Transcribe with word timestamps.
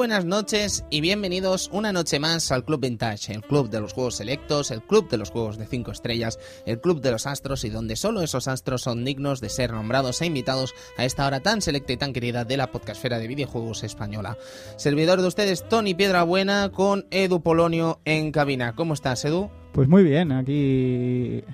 Buenas 0.00 0.24
noches 0.24 0.86
y 0.88 1.02
bienvenidos 1.02 1.68
una 1.74 1.92
noche 1.92 2.18
más 2.18 2.50
al 2.52 2.64
Club 2.64 2.80
Vintage, 2.80 3.34
el 3.34 3.42
club 3.42 3.68
de 3.68 3.82
los 3.82 3.92
juegos 3.92 4.14
selectos, 4.14 4.70
el 4.70 4.80
club 4.80 5.10
de 5.10 5.18
los 5.18 5.30
juegos 5.30 5.58
de 5.58 5.66
5 5.66 5.90
estrellas, 5.90 6.38
el 6.64 6.80
club 6.80 7.02
de 7.02 7.10
los 7.10 7.26
astros 7.26 7.64
y 7.64 7.68
donde 7.68 7.96
solo 7.96 8.22
esos 8.22 8.48
astros 8.48 8.80
son 8.80 9.04
dignos 9.04 9.42
de 9.42 9.50
ser 9.50 9.72
nombrados 9.72 10.22
e 10.22 10.26
invitados 10.26 10.74
a 10.96 11.04
esta 11.04 11.26
hora 11.26 11.40
tan 11.40 11.60
selecta 11.60 11.92
y 11.92 11.98
tan 11.98 12.14
querida 12.14 12.46
de 12.46 12.56
la 12.56 12.72
podcastfera 12.72 13.18
de 13.18 13.28
videojuegos 13.28 13.84
española. 13.84 14.38
Servidor 14.76 15.20
de 15.20 15.28
ustedes, 15.28 15.68
Tony 15.68 15.92
Piedrabuena, 15.92 16.70
con 16.72 17.04
Edu 17.10 17.42
Polonio 17.42 18.00
en 18.06 18.32
cabina. 18.32 18.74
¿Cómo 18.74 18.94
estás, 18.94 19.22
Edu? 19.26 19.50
Pues 19.72 19.86
muy 19.86 20.02
bien, 20.02 20.32
aquí 20.32 21.44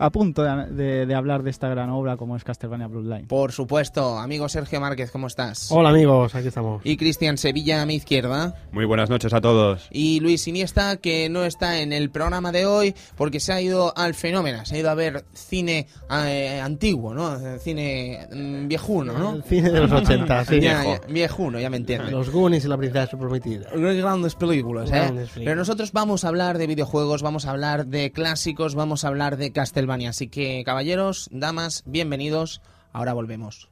a 0.00 0.10
punto 0.10 0.42
de, 0.42 0.66
de- 0.72 1.06
de 1.06 1.14
hablar 1.14 1.42
de 1.42 1.50
esta 1.50 1.68
gran 1.68 1.90
obra 1.90 2.16
como 2.16 2.36
es 2.36 2.42
Castlevania 2.44 2.86
Bloodline. 2.86 3.26
Por 3.26 3.52
supuesto, 3.52 4.18
amigo 4.18 4.48
Sergio 4.48 4.80
Márquez, 4.80 5.10
¿cómo 5.10 5.26
estás? 5.26 5.70
Hola 5.70 5.90
amigos, 5.90 6.34
aquí 6.34 6.48
estamos. 6.48 6.80
Y 6.84 6.96
Cristian 6.96 7.36
Sevilla 7.36 7.82
a 7.82 7.86
mi 7.86 7.96
izquierda. 7.96 8.54
Muy 8.72 8.86
buenas 8.86 9.10
noches 9.10 9.32
a 9.34 9.40
todos. 9.42 9.88
Y 9.90 10.20
Luis 10.20 10.48
Iniesta, 10.48 10.96
que 10.96 11.28
no 11.28 11.44
está 11.44 11.80
en 11.80 11.92
el 11.92 12.10
programa 12.10 12.50
de 12.50 12.64
hoy 12.64 12.94
porque 13.16 13.40
se 13.40 13.52
ha 13.52 13.60
ido 13.60 13.92
al 13.96 14.14
fenómeno, 14.14 14.64
se 14.64 14.76
ha 14.76 14.78
ido 14.78 14.88
a 14.90 14.94
ver 14.94 15.26
cine 15.34 15.86
eh, 16.10 16.60
antiguo, 16.62 17.12
¿no? 17.12 17.38
Cine 17.58 18.26
mm, 18.32 18.68
viejuno, 18.68 19.12
¿no? 19.18 19.34
El 19.34 19.42
cine 19.42 19.70
de 19.70 19.80
los 19.80 19.92
80, 19.92 20.44
sí. 20.46 20.60
Ya, 20.60 20.82
ya, 20.82 21.00
viejuno, 21.08 21.60
ya 21.60 21.68
me 21.68 21.76
entiendes. 21.76 22.10
Los 22.10 22.30
Goonies 22.30 22.64
y 22.64 22.68
la 22.68 22.78
princesa 22.78 23.18
prometida. 23.18 23.68
Grandes 23.74 24.34
películas, 24.34 24.88
¿eh? 24.88 24.92
Grandes 24.94 25.28
películas. 25.28 25.44
Pero 25.44 25.56
nosotros 25.56 25.92
vamos 25.92 26.24
a 26.24 26.28
hablar 26.28 26.56
de 26.56 26.66
videojuegos, 26.66 27.22
vamos 27.22 27.44
a 27.46 27.50
hablar 27.50 27.86
de 27.86 28.12
clásicos, 28.12 28.74
vamos 28.74 29.04
a 29.04 29.08
hablar 29.08 29.36
de 29.36 29.52
Castlevania. 29.52 29.89
Así 29.90 30.28
que, 30.28 30.62
caballeros, 30.64 31.28
damas, 31.32 31.82
bienvenidos. 31.84 32.60
Ahora 32.92 33.12
volvemos. 33.12 33.68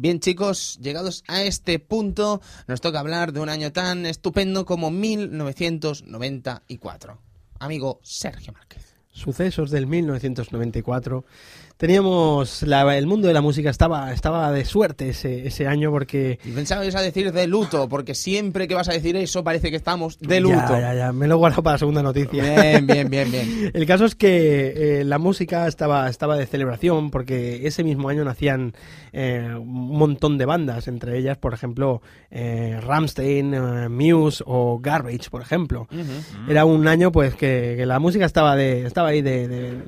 Bien 0.00 0.20
chicos, 0.20 0.78
llegados 0.80 1.24
a 1.26 1.42
este 1.42 1.80
punto, 1.80 2.40
nos 2.68 2.80
toca 2.80 3.00
hablar 3.00 3.32
de 3.32 3.40
un 3.40 3.48
año 3.48 3.72
tan 3.72 4.06
estupendo 4.06 4.64
como 4.64 4.92
1994. 4.92 7.18
Amigo 7.58 7.98
Sergio 8.04 8.52
Márquez. 8.52 8.94
Sucesos 9.10 9.72
del 9.72 9.88
1994. 9.88 11.24
Teníamos 11.78 12.64
la- 12.64 12.98
el 12.98 13.06
mundo 13.06 13.28
de 13.28 13.32
la 13.34 13.40
música 13.40 13.70
estaba 13.70 14.12
estaba 14.12 14.50
de 14.50 14.64
suerte 14.64 15.10
ese, 15.10 15.46
ese 15.46 15.68
año 15.68 15.92
porque 15.92 16.40
Y 16.44 16.50
pensaba 16.50 16.80
que 16.80 16.88
ibas 16.88 17.00
a 17.00 17.04
decir 17.04 17.30
de 17.30 17.46
luto, 17.46 17.88
porque 17.88 18.16
siempre 18.16 18.66
que 18.66 18.74
vas 18.74 18.88
a 18.88 18.92
decir 18.92 19.14
eso 19.16 19.44
parece 19.44 19.70
que 19.70 19.76
estamos 19.76 20.18
de 20.18 20.40
luto. 20.40 20.56
Ya, 20.70 20.80
ya, 20.80 20.94
ya, 20.94 21.12
me 21.12 21.28
lo 21.28 21.36
he 21.36 21.38
guardado 21.38 21.62
para 21.62 21.74
la 21.74 21.78
segunda 21.78 22.02
noticia. 22.02 22.42
Bien, 22.42 22.84
bien, 22.84 23.08
bien, 23.08 23.30
bien. 23.30 23.70
El 23.74 23.86
caso 23.86 24.06
es 24.06 24.16
que 24.16 25.00
eh, 25.00 25.04
la 25.04 25.18
música 25.18 25.68
estaba, 25.68 26.10
estaba 26.10 26.36
de 26.36 26.46
celebración 26.46 27.12
porque 27.12 27.64
ese 27.64 27.84
mismo 27.84 28.08
año 28.08 28.24
nacían 28.24 28.74
eh, 29.12 29.48
un 29.56 29.96
montón 29.96 30.36
de 30.36 30.46
bandas, 30.46 30.88
entre 30.88 31.16
ellas, 31.16 31.38
por 31.38 31.54
ejemplo, 31.54 32.02
eh, 32.32 32.80
Rammstein, 32.82 33.54
eh, 33.54 33.88
Muse 33.88 34.42
o 34.44 34.80
Garbage, 34.82 35.30
por 35.30 35.42
ejemplo. 35.42 35.86
Era 36.48 36.64
un 36.64 36.88
año 36.88 37.12
pues 37.12 37.36
que, 37.36 37.74
que 37.76 37.86
la 37.86 38.00
música 38.00 38.26
estaba 38.26 38.56
de 38.56 38.84
estaba 38.84 39.10
ahí 39.10 39.22
de, 39.22 39.46
de, 39.46 39.78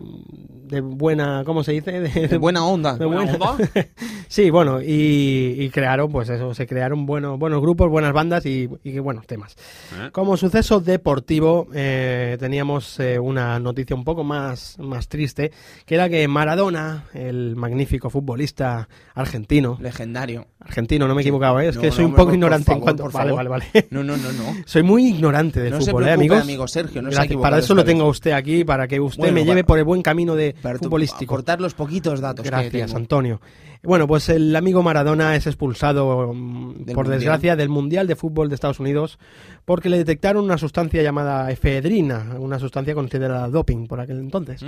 de 0.69 0.81
buena, 0.83 1.43
¿cómo 1.45 1.65
se 1.65 1.72
dice? 1.72 1.80
De, 1.85 2.29
De 2.29 2.37
buena 2.39 2.65
onda. 2.65 2.95
de 2.97 3.05
buena- 3.07 3.37
sí, 4.29 4.51
bueno, 4.51 4.81
y, 4.83 5.55
y 5.59 5.71
crearon, 5.71 6.11
pues 6.11 6.29
eso, 6.29 6.55
se 6.55 6.67
crearon 6.67 7.07
buenos, 7.07 7.39
buenos 7.39 7.61
grupos, 7.61 7.89
buenas 7.91 8.13
bandas 8.13 8.47
y, 8.47 8.69
y 8.85 8.99
buenos 8.99 9.27
temas. 9.27 9.57
¿Eh? 10.01 10.11
Como 10.13 10.37
suceso 10.37 10.81
deportivo, 10.81 11.69
eh, 11.75 12.37
teníamos 12.39 12.99
eh, 13.01 13.19
una 13.19 13.59
noticia 13.59 13.95
un 13.97 14.05
poco 14.05 14.25
más, 14.25 14.77
más 14.79 15.09
triste, 15.09 15.53
que 15.87 15.95
era 15.95 16.09
que 16.09 16.27
Maradona, 16.29 17.05
el 17.15 17.57
magnífico 17.57 18.11
futbolista 18.11 18.89
argentino, 19.15 19.79
Legendario. 19.81 20.47
argentino, 20.61 21.07
no 21.09 21.15
me 21.15 21.21
he 21.21 21.25
equivocado, 21.25 21.61
¿eh? 21.61 21.69
es 21.69 21.77
No, 21.77 21.83
que 21.83 21.89
no, 21.89 21.93
soy 21.95 22.05
un 22.05 22.15
poco 22.15 22.33
ignorante 22.33 22.73
en 22.73 22.79
favor, 22.79 22.83
cuanto... 22.85 23.03
por 23.05 23.13
Vale, 23.13 23.31
favor. 23.31 23.49
vale, 23.49 23.67
vale. 23.73 23.87
No, 23.91 24.03
no, 24.05 24.17
no, 24.17 24.33
no. 24.33 24.55
Soy 24.67 24.83
muy 24.83 25.07
ignorante 25.07 25.61
de 25.61 25.71
No 25.71 25.81
se 25.81 25.91
fútbol, 25.91 26.03
¿eh, 26.05 26.07
preocupe, 26.07 26.21
amigos? 26.25 26.43
amigo 26.43 26.69
Sergio, 26.69 27.03
no 27.03 27.11
se 27.11 27.21
ha 27.21 27.41
Para 27.41 27.59
eso 27.59 27.75
lo 27.75 27.85
tengo 27.85 28.05
a 28.05 28.09
usted 28.09 28.33
aquí, 28.33 28.65
para 28.65 28.87
que 28.89 29.01
usted 29.01 29.19
Bueno, 29.21 29.35
me 29.35 29.45
lleve 29.45 29.63
para- 29.65 29.67
por 29.67 29.79
el 29.79 29.85
buen 29.85 30.03
camino 30.03 30.35
de 30.37 30.55
futbolístico. 30.79 31.35
cortar 31.35 31.61
los 31.61 31.70
poquitos 31.75 32.21
datos 32.21 32.43
que 32.43 32.51
Gracias, 32.51 32.87
tengo. 32.87 32.97
Antonio. 32.97 33.41
Bueno, 33.83 34.07
pues 34.07 34.29
el 34.29 34.55
amigo 34.55 34.83
Maradona 34.83 35.35
es 35.37 35.47
expulsado, 35.47 36.33
mm, 36.35 36.85
Del 36.85 36.95
por 36.95 37.05
Mundial. 37.07 37.19
desgracia, 37.19 37.57
del 37.57 37.69
Mundial 37.71 38.07
de 38.07 38.15
Fútbol 38.17 38.49
de 38.49 38.55
Estados 38.55 38.79
Unidos 38.81 39.19
porque 39.65 39.89
le 39.89 39.99
detectaron 39.99 40.45
una 40.45 40.59
sustancia 40.59 41.03
llamada 41.03 41.51
efedrina, 41.51 42.37
una 42.41 42.59
sustancia 42.59 42.93
considerada 42.95 43.49
doping 43.49 43.87
por 43.87 44.01
aquel 44.01 44.19
entonces. 44.19 44.63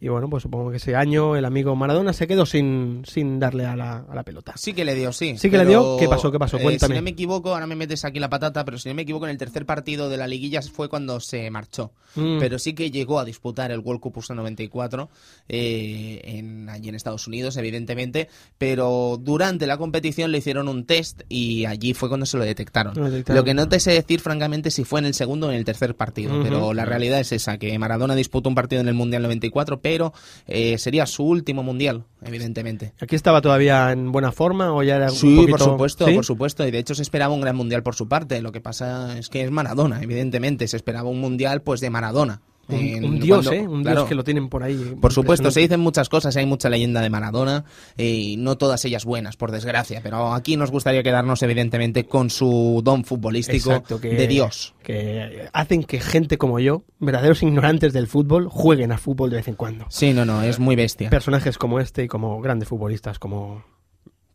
Y 0.00 0.08
bueno, 0.08 0.30
pues 0.30 0.42
supongo 0.44 0.70
que 0.70 0.78
ese 0.78 0.96
año 0.96 1.36
el 1.36 1.44
amigo 1.44 1.76
Maradona 1.76 2.12
se 2.12 2.26
quedó 2.26 2.46
sin, 2.46 3.02
sin 3.06 3.38
darle 3.38 3.66
a 3.66 3.76
la, 3.76 3.98
a 4.08 4.14
la 4.14 4.22
pelota. 4.22 4.54
Sí 4.56 4.72
que 4.72 4.84
le 4.84 4.94
dio, 4.94 5.12
sí. 5.12 5.36
Sí 5.36 5.50
que 5.50 5.58
le 5.58 5.66
dio. 5.66 5.96
¿Qué 5.98 6.08
pasó? 6.08 6.32
¿Qué 6.32 6.38
pasó? 6.38 6.56
eh, 6.58 6.62
Cuéntame. 6.62 6.94
si 6.94 6.98
no 6.98 7.02
me 7.04 7.10
equivoco, 7.10 7.52
ahora 7.52 7.66
me 7.66 7.76
metes 7.76 8.04
aquí 8.04 8.18
la 8.18 8.30
patata, 8.30 8.64
pero 8.64 8.78
si 8.78 8.88
no 8.88 8.94
me 8.94 9.02
equivoco, 9.02 9.26
en 9.26 9.32
el 9.32 9.38
tercer 9.38 9.66
partido 9.66 10.08
de 10.08 10.16
la 10.16 10.26
liguilla 10.26 10.62
fue 10.62 10.88
cuando 10.88 11.20
se 11.20 11.50
marchó. 11.50 11.92
Mm. 12.14 12.38
Pero 12.38 12.58
sí 12.58 12.72
que 12.72 12.90
llegó 12.90 13.20
a 13.20 13.24
disputar 13.26 13.70
el 13.70 13.80
World 13.80 14.00
Cup 14.00 14.16
USA 14.16 14.34
94 14.34 15.10
eh, 15.48 16.20
en, 16.24 16.68
allí 16.70 16.88
en 16.88 16.94
Estados 16.94 17.26
Unidos, 17.26 17.56
evidentemente. 17.58 18.28
Pero 18.58 19.18
durante 19.20 19.66
la 19.66 19.76
competición 19.76 20.32
le 20.32 20.38
hicieron 20.38 20.68
un 20.68 20.84
test 20.86 21.22
y 21.28 21.66
allí 21.66 21.92
fue 21.92 22.08
cuando 22.08 22.24
se 22.24 22.38
lo 22.38 22.44
detectaron. 22.44 22.94
Lo 22.96 23.10
detectaron. 23.10 23.36
Lo 23.38 23.44
que 23.44 23.52
no 23.54 23.68
te 23.68 23.80
sé 23.80 23.92
decir, 23.92 24.20
francamente, 24.20 24.70
si 24.70 24.84
fue 24.84 25.00
en 25.00 25.06
el 25.06 25.14
segundo 25.14 25.48
o 25.48 25.50
en 25.50 25.56
el 25.56 25.64
tercer 25.64 25.94
partido. 25.94 26.42
Pero 26.42 26.72
la 26.72 26.84
realidad 26.86 27.20
es 27.20 27.32
esa, 27.32 27.58
que 27.58 27.78
Maradona 27.78 28.14
disputó 28.14 28.48
un 28.48 28.54
partido 28.54 28.80
en 28.80 28.88
el 28.88 28.94
Mundial 28.94 29.22
94, 29.22 29.80
pero 29.80 30.12
eh, 30.46 30.78
sería 30.78 31.04
su 31.06 31.24
último 31.24 31.62
Mundial, 31.62 32.04
evidentemente. 32.24 32.94
¿Aquí 33.00 33.14
estaba 33.14 33.42
todavía 33.42 33.92
en 33.92 34.10
buena 34.12 34.32
forma 34.32 34.72
o 34.72 34.82
ya 34.82 34.96
era 34.96 35.10
un 35.10 35.16
Sí, 35.16 35.36
poquito... 35.36 35.50
por 35.58 35.60
supuesto, 35.60 36.06
¿Sí? 36.06 36.14
por 36.14 36.24
supuesto. 36.24 36.66
Y 36.66 36.70
de 36.70 36.78
hecho 36.78 36.94
se 36.94 37.02
esperaba 37.02 37.34
un 37.34 37.40
gran 37.42 37.56
mundial 37.56 37.82
por 37.82 37.94
su 37.94 38.08
parte. 38.08 38.40
Lo 38.40 38.52
que 38.52 38.60
pasa 38.60 39.18
es 39.18 39.28
que 39.28 39.42
es 39.42 39.50
Maradona, 39.50 40.02
evidentemente. 40.02 40.66
Se 40.68 40.76
esperaba 40.76 41.08
un 41.10 41.20
mundial 41.20 41.62
pues 41.62 41.80
de 41.80 41.90
Maradona. 41.90 42.40
Un, 42.68 43.20
dios, 43.20 43.46
cuando- 43.46 43.52
¿eh? 43.52 43.68
Un 43.68 43.82
claro, 43.82 44.00
dios 44.00 44.08
que 44.08 44.14
lo 44.14 44.24
tienen 44.24 44.48
por 44.48 44.62
ahí. 44.62 44.96
Por 45.00 45.12
supuesto, 45.12 45.50
se 45.50 45.60
dicen 45.60 45.80
muchas 45.80 46.08
cosas, 46.08 46.36
hay 46.36 46.46
mucha 46.46 46.68
leyenda 46.68 47.00
de 47.00 47.10
Maradona 47.10 47.64
eh, 47.96 48.06
y 48.08 48.36
no 48.36 48.56
todas 48.58 48.84
ellas 48.84 49.04
buenas, 49.04 49.36
por 49.36 49.52
desgracia. 49.52 50.00
Pero 50.02 50.32
aquí 50.34 50.56
nos 50.56 50.70
gustaría 50.70 51.02
quedarnos, 51.02 51.42
evidentemente, 51.42 52.04
con 52.06 52.30
su 52.30 52.80
don 52.84 53.04
futbolístico 53.04 53.70
Exacto, 53.70 54.00
que- 54.00 54.10
de 54.14 54.26
Dios. 54.26 54.74
que 54.82 55.48
hacen 55.52 55.84
que 55.84 56.00
gente 56.00 56.38
como 56.38 56.58
yo, 56.58 56.82
verdaderos 56.98 57.42
ignorantes 57.42 57.92
del 57.92 58.06
fútbol, 58.06 58.48
jueguen 58.48 58.92
a 58.92 58.98
fútbol 58.98 59.30
de 59.30 59.36
vez 59.36 59.48
en 59.48 59.54
cuando. 59.54 59.86
Sí, 59.88 60.12
no, 60.12 60.24
no, 60.24 60.42
es 60.42 60.58
muy 60.58 60.76
bestia. 60.76 61.10
Personajes 61.10 61.58
como 61.58 61.80
este 61.80 62.04
y 62.04 62.08
como 62.08 62.40
grandes 62.40 62.68
futbolistas 62.68 63.18
como 63.18 63.64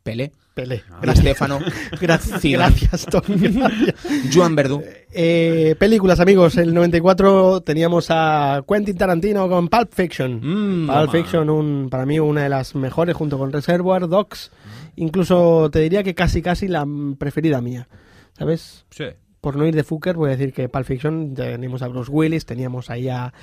Pelé, 0.04 0.32
Pelé. 0.54 0.84
Di 1.04 1.16
Stéfano, 1.16 1.60
Gracias, 2.02 2.44
gracias, 2.44 3.06
Tony. 3.06 3.36
gracias. 3.50 3.96
Joan 4.34 4.56
Verdú. 4.56 4.84
Eh, 5.14 5.76
películas, 5.78 6.20
amigos. 6.20 6.58
El 6.58 6.74
94 6.74 7.62
teníamos 7.62 8.08
a 8.10 8.64
Quentin 8.68 8.98
Tarantino 8.98 9.48
con 9.48 9.68
Pulp 9.68 9.94
Fiction. 9.94 10.40
Mm, 10.42 10.88
Pulp 10.88 11.00
toma. 11.00 11.12
Fiction, 11.12 11.50
un, 11.50 11.90
para 11.90 12.06
mí, 12.06 12.20
una 12.20 12.44
de 12.44 12.50
las 12.50 12.74
mejores 12.74 13.16
junto 13.16 13.38
con 13.38 13.52
Reservoir 13.52 14.08
Dogs. 14.08 14.52
Incluso 14.96 15.70
te 15.72 15.80
diría 15.80 16.04
que 16.04 16.16
casi, 16.16 16.42
casi 16.42 16.68
la 16.68 16.86
preferida 17.18 17.62
mía. 17.62 17.88
¿Sabes? 18.34 18.86
Sí. 18.90 19.06
por 19.40 19.56
no 19.56 19.68
ir 19.68 19.76
de 19.76 19.84
Fucker, 19.84 20.16
voy 20.16 20.30
a 20.30 20.38
decir 20.38 20.54
que 20.54 20.68
Pulp 20.68 20.86
Fiction 20.86 21.36
teníamos 21.36 21.82
a 21.84 21.88
Bruce 21.88 22.12
Willis, 22.12 22.46
teníamos 22.46 22.90
ahí 22.90 23.08
a, 23.10 23.34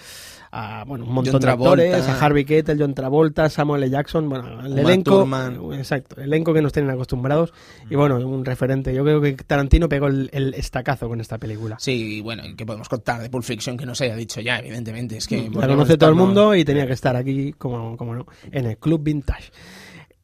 a, 0.50 0.85
bueno, 0.87 1.05
un 1.05 1.12
montón 1.12 1.41
de 1.41 1.50
actores, 1.50 2.09
a 2.09 2.25
Harvey 2.25 2.45
Keitel, 2.45 2.79
John 2.79 2.95
Travolta, 2.95 3.49
Samuel 3.50 3.83
L. 3.85 3.91
Jackson, 3.91 4.29
bueno, 4.29 4.61
el 4.61 4.73
Uma 4.73 4.81
elenco, 4.81 5.19
Thurman. 5.19 5.73
exacto, 5.75 6.17
el 6.17 6.25
elenco 6.25 6.55
que 6.55 6.62
nos 6.62 6.73
tienen 6.73 6.91
acostumbrados 6.91 7.53
y 7.91 7.95
bueno, 7.95 8.17
un 8.17 8.45
referente. 8.45 8.95
Yo 8.95 9.05
creo 9.05 9.21
que 9.21 9.33
Tarantino 9.35 9.89
pegó 9.89 10.06
el, 10.06 10.31
el 10.33 10.55
estacazo 10.55 11.09
con 11.09 11.21
esta 11.21 11.39
película. 11.39 11.77
Sí, 11.79 12.21
bueno, 12.21 12.43
¿qué 12.56 12.65
podemos 12.65 12.89
contar 12.89 13.21
de 13.21 13.31
Pulp 13.31 13.45
Fiction 13.45 13.77
que 13.77 13.87
no 13.87 13.95
se 13.95 14.05
haya 14.05 14.17
dicho 14.17 14.41
ya, 14.41 14.59
evidentemente? 14.59 15.17
Es 15.17 15.27
que 15.27 15.37
La 15.37 15.43
podríamos 15.50 15.77
conoce 15.77 15.99
todo 15.99 16.11
el 16.11 16.17
mundo 16.17 16.55
y 16.55 16.65
tenía 16.65 16.87
que 16.87 16.93
estar 16.93 17.17
aquí, 17.17 17.53
como, 17.53 17.97
como 17.97 18.15
no, 18.15 18.27
en 18.50 18.67
el 18.67 18.79
Club 18.79 19.03
Vintage. 19.03 19.50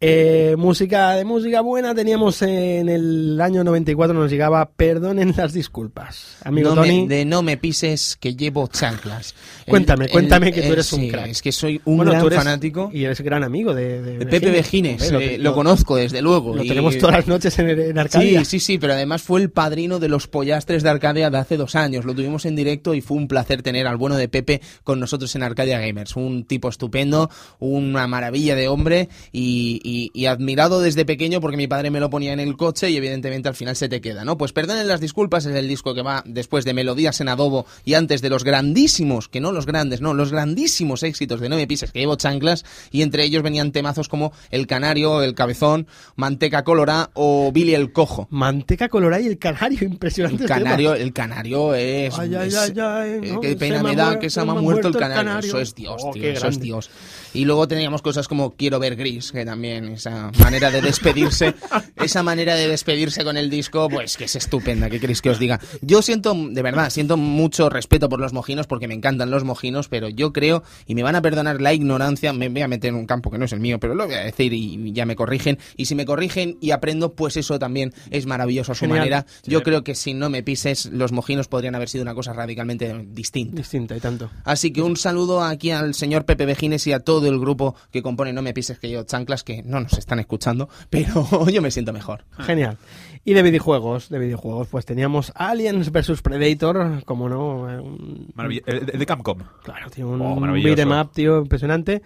Eh, 0.06 0.54
música 0.58 1.12
de 1.12 1.24
música 1.24 1.62
buena 1.62 1.94
teníamos 1.94 2.42
en 2.42 2.90
el 2.90 3.40
año 3.40 3.64
94 3.64 4.12
nos 4.12 4.30
llegaba 4.30 4.68
Perdonen 4.68 5.32
las 5.34 5.54
disculpas. 5.54 6.36
Amigo 6.44 6.70
no 6.74 6.82
Tony, 6.82 7.06
me, 7.06 7.14
de 7.16 7.24
no 7.24 7.40
me 7.42 7.56
pises 7.56 8.18
que 8.20 8.34
llevo 8.36 8.66
chanclas. 8.66 9.34
El- 9.64 9.70
Cuéntame, 9.70 10.04
el- 10.04 10.10
cuéntame 10.10 10.52
que 10.52 10.60
tú 10.60 10.66
el- 10.66 10.72
eres 10.74 10.92
un 10.92 11.08
crack. 11.08 11.28
Es 11.28 11.40
que 11.40 11.52
soy 11.52 11.80
un 11.86 11.96
Bueno, 11.96 12.10
gran 12.10 12.20
tú 12.20 12.26
eres- 12.26 12.38
fanático 12.38 12.90
y 12.92 13.04
eres 13.04 13.18
gran 13.22 13.42
amigo 13.44 13.72
de, 13.74 14.02
de, 14.02 14.18
de 14.18 14.26
Pepe 14.26 14.50
Vejines. 14.50 15.10
Eh, 15.10 15.38
lo, 15.38 15.54
conozco 15.54 15.96
desde 15.96 16.20
luego. 16.20 16.54
Lo 16.54 16.62
y- 16.64 16.68
tenemos 16.68 16.98
todas 16.98 17.16
las 17.16 17.26
noches 17.26 17.58
en, 17.58 17.70
en 17.70 17.98
Arcadia. 17.98 18.40
Sí, 18.40 18.58
sí, 18.58 18.60
sí, 18.60 18.78
pero 18.78 18.92
además 18.92 19.22
fue 19.22 19.40
el 19.40 19.50
padrino 19.50 19.98
de 20.00 20.10
los 20.10 20.28
pollastres 20.28 20.82
de 20.82 20.90
Arcadia 20.90 21.30
de 21.30 21.38
hace 21.38 21.56
dos 21.56 21.74
años. 21.76 22.04
Lo 22.04 22.14
tuvimos 22.14 22.44
en 22.44 22.56
directo 22.56 22.92
y 22.92 23.00
fue 23.00 23.16
un 23.16 23.26
placer 23.26 23.62
tener 23.62 23.86
al 23.86 23.96
bueno 23.96 24.16
de 24.16 24.28
Pepe 24.28 24.60
con 24.82 25.00
nosotros 25.00 25.34
en 25.34 25.42
Arcadia 25.44 25.78
Gamers. 25.80 26.14
Un 26.14 26.44
tipo 26.44 26.68
estupendo, 26.68 27.30
una 27.58 28.06
maravilla 28.06 28.54
de 28.54 28.68
hombre 28.68 29.08
y, 29.32 29.80
y- 29.82 29.93
y 30.12 30.26
admirado 30.26 30.80
desde 30.80 31.04
pequeño 31.04 31.40
porque 31.40 31.56
mi 31.56 31.66
padre 31.66 31.90
me 31.90 32.00
lo 32.00 32.10
ponía 32.10 32.32
en 32.32 32.40
el 32.40 32.56
coche 32.56 32.90
y 32.90 32.96
evidentemente 32.96 33.48
al 33.48 33.54
final 33.54 33.76
se 33.76 33.88
te 33.88 34.00
queda, 34.00 34.24
¿no? 34.24 34.36
Pues 34.38 34.52
perdonen 34.52 34.88
las 34.88 35.00
disculpas, 35.00 35.46
es 35.46 35.54
el 35.54 35.68
disco 35.68 35.94
que 35.94 36.02
va 36.02 36.22
después 36.26 36.64
de 36.64 36.74
Melodías 36.74 37.20
en 37.20 37.28
Adobo 37.28 37.66
y 37.84 37.94
antes 37.94 38.20
de 38.22 38.30
los 38.30 38.44
grandísimos, 38.44 39.28
que 39.28 39.40
no 39.40 39.52
los 39.52 39.66
grandes, 39.66 40.00
no, 40.00 40.14
los 40.14 40.32
grandísimos 40.32 41.02
éxitos 41.02 41.40
de 41.40 41.48
No 41.48 41.56
me 41.56 41.66
pises 41.66 41.92
que 41.92 42.00
llevo 42.00 42.16
chanclas 42.16 42.64
y 42.90 43.02
entre 43.02 43.24
ellos 43.24 43.42
venían 43.42 43.72
temazos 43.72 44.08
como 44.08 44.32
El 44.50 44.66
Canario, 44.66 45.22
El 45.22 45.34
Cabezón, 45.34 45.86
Manteca 46.16 46.64
Colorá 46.64 47.10
o 47.14 47.50
Billy 47.52 47.74
el 47.74 47.92
Cojo. 47.92 48.26
Manteca 48.30 48.88
colorada 48.88 49.20
y 49.22 49.26
el 49.26 49.38
canario, 49.38 49.80
impresionante. 49.88 50.42
El 50.44 50.48
canario, 50.48 50.94
el 50.94 51.12
canario 51.12 51.74
es. 51.74 52.18
Ay, 52.18 52.34
ay, 52.34 52.48
es- 52.48 52.56
ay, 52.56 52.72
ay, 52.78 53.10
eh, 53.10 53.32
¿no? 53.32 53.40
Qué 53.40 53.56
pena 53.56 53.82
me 53.82 53.96
da 53.96 54.18
que 54.18 54.30
se 54.30 54.44
me 54.44 54.52
ha 54.52 54.54
muerto 54.54 54.88
el 54.88 54.94
canario. 54.94 55.24
canario. 55.24 55.48
Eso 55.48 55.58
es 55.60 55.74
Dios, 55.74 56.02
Oh, 56.04 56.12
tío. 56.12 56.24
Eso 56.30 56.48
es. 56.48 56.60
Dios. 56.60 56.90
Y 57.32 57.44
luego 57.44 57.66
teníamos 57.66 58.00
cosas 58.00 58.28
como 58.28 58.52
Quiero 58.54 58.78
ver 58.78 58.94
gris, 58.94 59.32
que 59.32 59.44
también 59.44 59.73
esa 59.74 60.30
manera 60.38 60.70
de 60.70 60.80
despedirse, 60.80 61.54
esa 61.96 62.22
manera 62.22 62.54
de 62.54 62.68
despedirse 62.68 63.24
con 63.24 63.36
el 63.36 63.50
disco, 63.50 63.88
pues 63.88 64.16
que 64.16 64.24
es 64.24 64.36
estupenda, 64.36 64.90
¿qué 64.90 65.00
queréis 65.00 65.22
que 65.22 65.30
os 65.30 65.38
diga? 65.38 65.60
Yo 65.80 66.02
siento, 66.02 66.34
de 66.34 66.62
verdad, 66.62 66.90
siento 66.90 67.16
mucho 67.16 67.68
respeto 67.68 68.08
por 68.08 68.20
los 68.20 68.32
mojinos 68.32 68.66
porque 68.66 68.88
me 68.88 68.94
encantan 68.94 69.30
los 69.30 69.44
mojinos, 69.44 69.88
pero 69.88 70.08
yo 70.08 70.32
creo, 70.32 70.62
y 70.86 70.94
me 70.94 71.02
van 71.02 71.16
a 71.16 71.22
perdonar 71.22 71.60
la 71.60 71.72
ignorancia, 71.72 72.32
me 72.32 72.48
voy 72.48 72.62
a 72.62 72.68
meter 72.68 72.90
en 72.90 72.96
un 72.96 73.06
campo 73.06 73.30
que 73.30 73.38
no 73.38 73.44
es 73.44 73.52
el 73.52 73.60
mío, 73.60 73.78
pero 73.80 73.94
lo 73.94 74.06
voy 74.06 74.14
a 74.14 74.24
decir 74.24 74.52
y 74.52 74.92
ya 74.92 75.06
me 75.06 75.16
corrigen. 75.16 75.58
Y 75.76 75.86
si 75.86 75.94
me 75.94 76.04
corrigen 76.04 76.56
y 76.60 76.70
aprendo, 76.70 77.14
pues 77.14 77.36
eso 77.36 77.58
también 77.58 77.92
es 78.10 78.26
maravilloso 78.26 78.72
a 78.72 78.74
su 78.74 78.80
Genial. 78.80 78.98
manera. 79.00 79.26
Yo 79.44 79.62
creo 79.62 79.84
que 79.84 79.94
si 79.94 80.14
no 80.14 80.30
me 80.30 80.42
pises, 80.42 80.86
los 80.86 81.12
mojinos 81.12 81.48
podrían 81.48 81.74
haber 81.74 81.88
sido 81.88 82.02
una 82.02 82.14
cosa 82.14 82.32
radicalmente 82.32 83.04
distinta. 83.08 83.56
Distinta 83.56 83.96
y 83.96 84.00
tanto. 84.00 84.30
Así 84.44 84.72
que 84.72 84.82
un 84.82 84.96
saludo 84.96 85.42
aquí 85.42 85.70
al 85.70 85.94
señor 85.94 86.24
Pepe 86.24 86.46
Vejines 86.46 86.86
y 86.86 86.92
a 86.92 87.00
todo 87.00 87.28
el 87.28 87.38
grupo 87.38 87.74
que 87.90 88.02
compone 88.02 88.32
No 88.32 88.42
me 88.42 88.52
pises 88.52 88.78
que 88.78 88.90
yo 88.90 89.04
chanclas, 89.04 89.44
que 89.44 89.62
no 89.64 89.80
nos 89.80 89.94
están 89.98 90.18
escuchando, 90.20 90.68
pero 90.90 91.24
yo 91.50 91.60
me 91.62 91.70
siento 91.70 91.92
mejor. 91.92 92.24
Genial. 92.38 92.78
Y 93.24 93.32
de 93.32 93.42
videojuegos, 93.42 94.10
de 94.10 94.18
videojuegos, 94.18 94.68
pues 94.68 94.84
teníamos 94.84 95.32
Aliens 95.34 95.90
vs 95.90 96.20
Predator, 96.22 97.02
como 97.04 97.28
no, 97.28 97.70
eh, 97.70 97.80
un- 97.80 98.28
Maravilla- 98.34 98.62
eh, 98.66 98.80
de, 98.98 99.06
Capcom. 99.06 99.38
claro, 99.62 99.90
tío, 99.90 100.08
un 100.08 100.20
Oh, 100.20 100.36
maravilloso. 100.36 100.74
beat'em 100.76 100.92
up, 101.00 101.10
tío, 101.12 101.38
impresionante. 101.38 102.02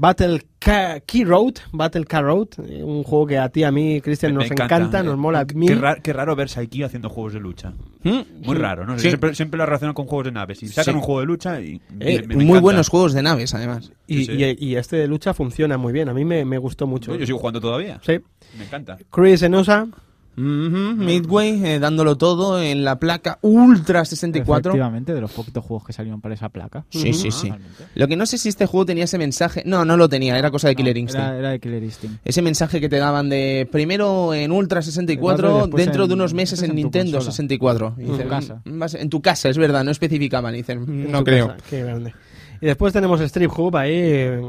Battle 0.00 0.42
Ca- 0.60 1.00
Key 1.00 1.24
Road, 1.24 1.54
Battle 1.72 2.04
Car 2.04 2.22
Road, 2.24 2.48
eh, 2.68 2.84
un 2.84 3.02
juego 3.02 3.26
que 3.26 3.36
a 3.38 3.48
ti, 3.48 3.64
a 3.64 3.72
mí, 3.72 4.00
Cristian, 4.00 4.32
nos 4.32 4.48
encanta, 4.48 5.00
eh, 5.00 5.02
nos 5.02 5.18
mola 5.18 5.44
qué, 5.44 5.54
mil. 5.56 5.76
ra- 5.80 5.96
qué 5.96 6.12
raro 6.12 6.36
ver 6.36 6.48
Saiki 6.48 6.84
haciendo 6.84 7.08
juegos 7.08 7.32
de 7.32 7.40
lucha. 7.40 7.72
¿Mm? 8.04 8.18
Muy 8.44 8.56
raro, 8.56 8.86
¿no? 8.86 8.96
Sí. 8.96 9.08
Siempre, 9.08 9.34
siempre 9.34 9.58
lo 9.58 9.66
relaciono 9.66 9.94
con 9.94 10.06
juegos 10.06 10.26
de 10.26 10.32
naves. 10.32 10.62
Y 10.62 10.68
sacan 10.68 10.94
Sí. 10.94 10.98
un 10.98 11.00
juego 11.00 11.20
de 11.20 11.26
lucha 11.26 11.60
y. 11.60 11.80
Eh, 11.98 12.20
me- 12.22 12.28
me 12.28 12.34
muy 12.36 12.44
encanta. 12.44 12.60
buenos 12.60 12.88
juegos 12.88 13.12
de 13.12 13.22
naves, 13.22 13.54
además. 13.54 13.90
Y, 14.06 14.30
y- 14.30 14.56
y 14.58 14.76
este 14.76 14.96
de 14.96 15.08
lucha 15.08 15.34
funciona 15.34 15.76
muy 15.78 15.92
bien, 15.92 16.08
a 16.08 16.14
mí 16.14 16.24
me, 16.24 16.44
me 16.44 16.58
gustó 16.58 16.86
mucho. 16.86 17.16
Yo 17.16 17.26
sigo 17.26 17.38
jugando 17.38 17.60
todavía. 17.60 18.00
Sí. 18.06 18.20
Me 18.56 18.64
encanta. 18.66 18.98
Chris 19.10 19.42
Enosa, 19.42 19.88
Midway 20.38 21.64
eh, 21.64 21.78
dándolo 21.78 22.16
todo 22.16 22.60
en 22.62 22.84
la 22.84 22.98
placa 22.98 23.38
Ultra 23.42 24.04
64. 24.04 24.70
Efectivamente, 24.70 25.14
de 25.14 25.20
los 25.20 25.30
poquitos 25.32 25.64
juegos 25.64 25.86
que 25.86 25.92
salieron 25.92 26.20
para 26.20 26.34
esa 26.34 26.48
placa. 26.48 26.84
Sí, 26.90 27.12
sí, 27.12 27.30
sí. 27.30 27.48
Realmente. 27.48 27.84
Lo 27.94 28.08
que 28.08 28.16
no 28.16 28.26
sé 28.26 28.38
si 28.38 28.48
este 28.48 28.66
juego 28.66 28.86
tenía 28.86 29.04
ese 29.04 29.18
mensaje. 29.18 29.62
No, 29.66 29.84
no 29.84 29.96
lo 29.96 30.08
tenía, 30.08 30.38
era 30.38 30.50
cosa 30.50 30.68
de 30.68 30.76
Killer 30.76 30.96
Instinct. 30.96 31.26
Era, 31.26 31.38
era 31.38 31.50
de 31.50 31.60
Killer 31.60 31.82
Instinct. 31.82 32.20
Ese 32.24 32.42
mensaje 32.42 32.80
que 32.80 32.88
te 32.88 32.98
daban 32.98 33.28
de 33.28 33.68
primero 33.70 34.34
en 34.34 34.52
Ultra 34.52 34.82
64, 34.82 35.60
Después 35.62 35.84
dentro 35.84 36.02
en- 36.04 36.08
de 36.08 36.14
unos 36.14 36.34
meses 36.34 36.62
en 36.62 36.74
Nintendo 36.74 37.18
consola. 37.18 37.32
64. 37.32 37.94
Y 37.98 38.02
En 38.02 38.18
tu 38.18 38.28
casa. 38.28 38.62
"Mm, 38.64 38.82
En 38.98 39.10
tu 39.10 39.20
casa, 39.22 39.48
es 39.48 39.58
verdad, 39.58 39.84
no 39.84 39.90
especificaban. 39.90 40.54
Y 40.54 40.58
dicen, 40.58 40.78
en 40.88 41.10
no 41.12 41.24
creo. 41.24 41.48
casa, 41.48 41.60
Qué 41.68 41.82
grande. 41.82 42.14
Y 42.60 42.66
después 42.66 42.92
tenemos 42.92 43.20
Strip 43.20 43.50
Hub 43.58 43.76
ahí. 43.76 43.92
eh, 43.94 44.40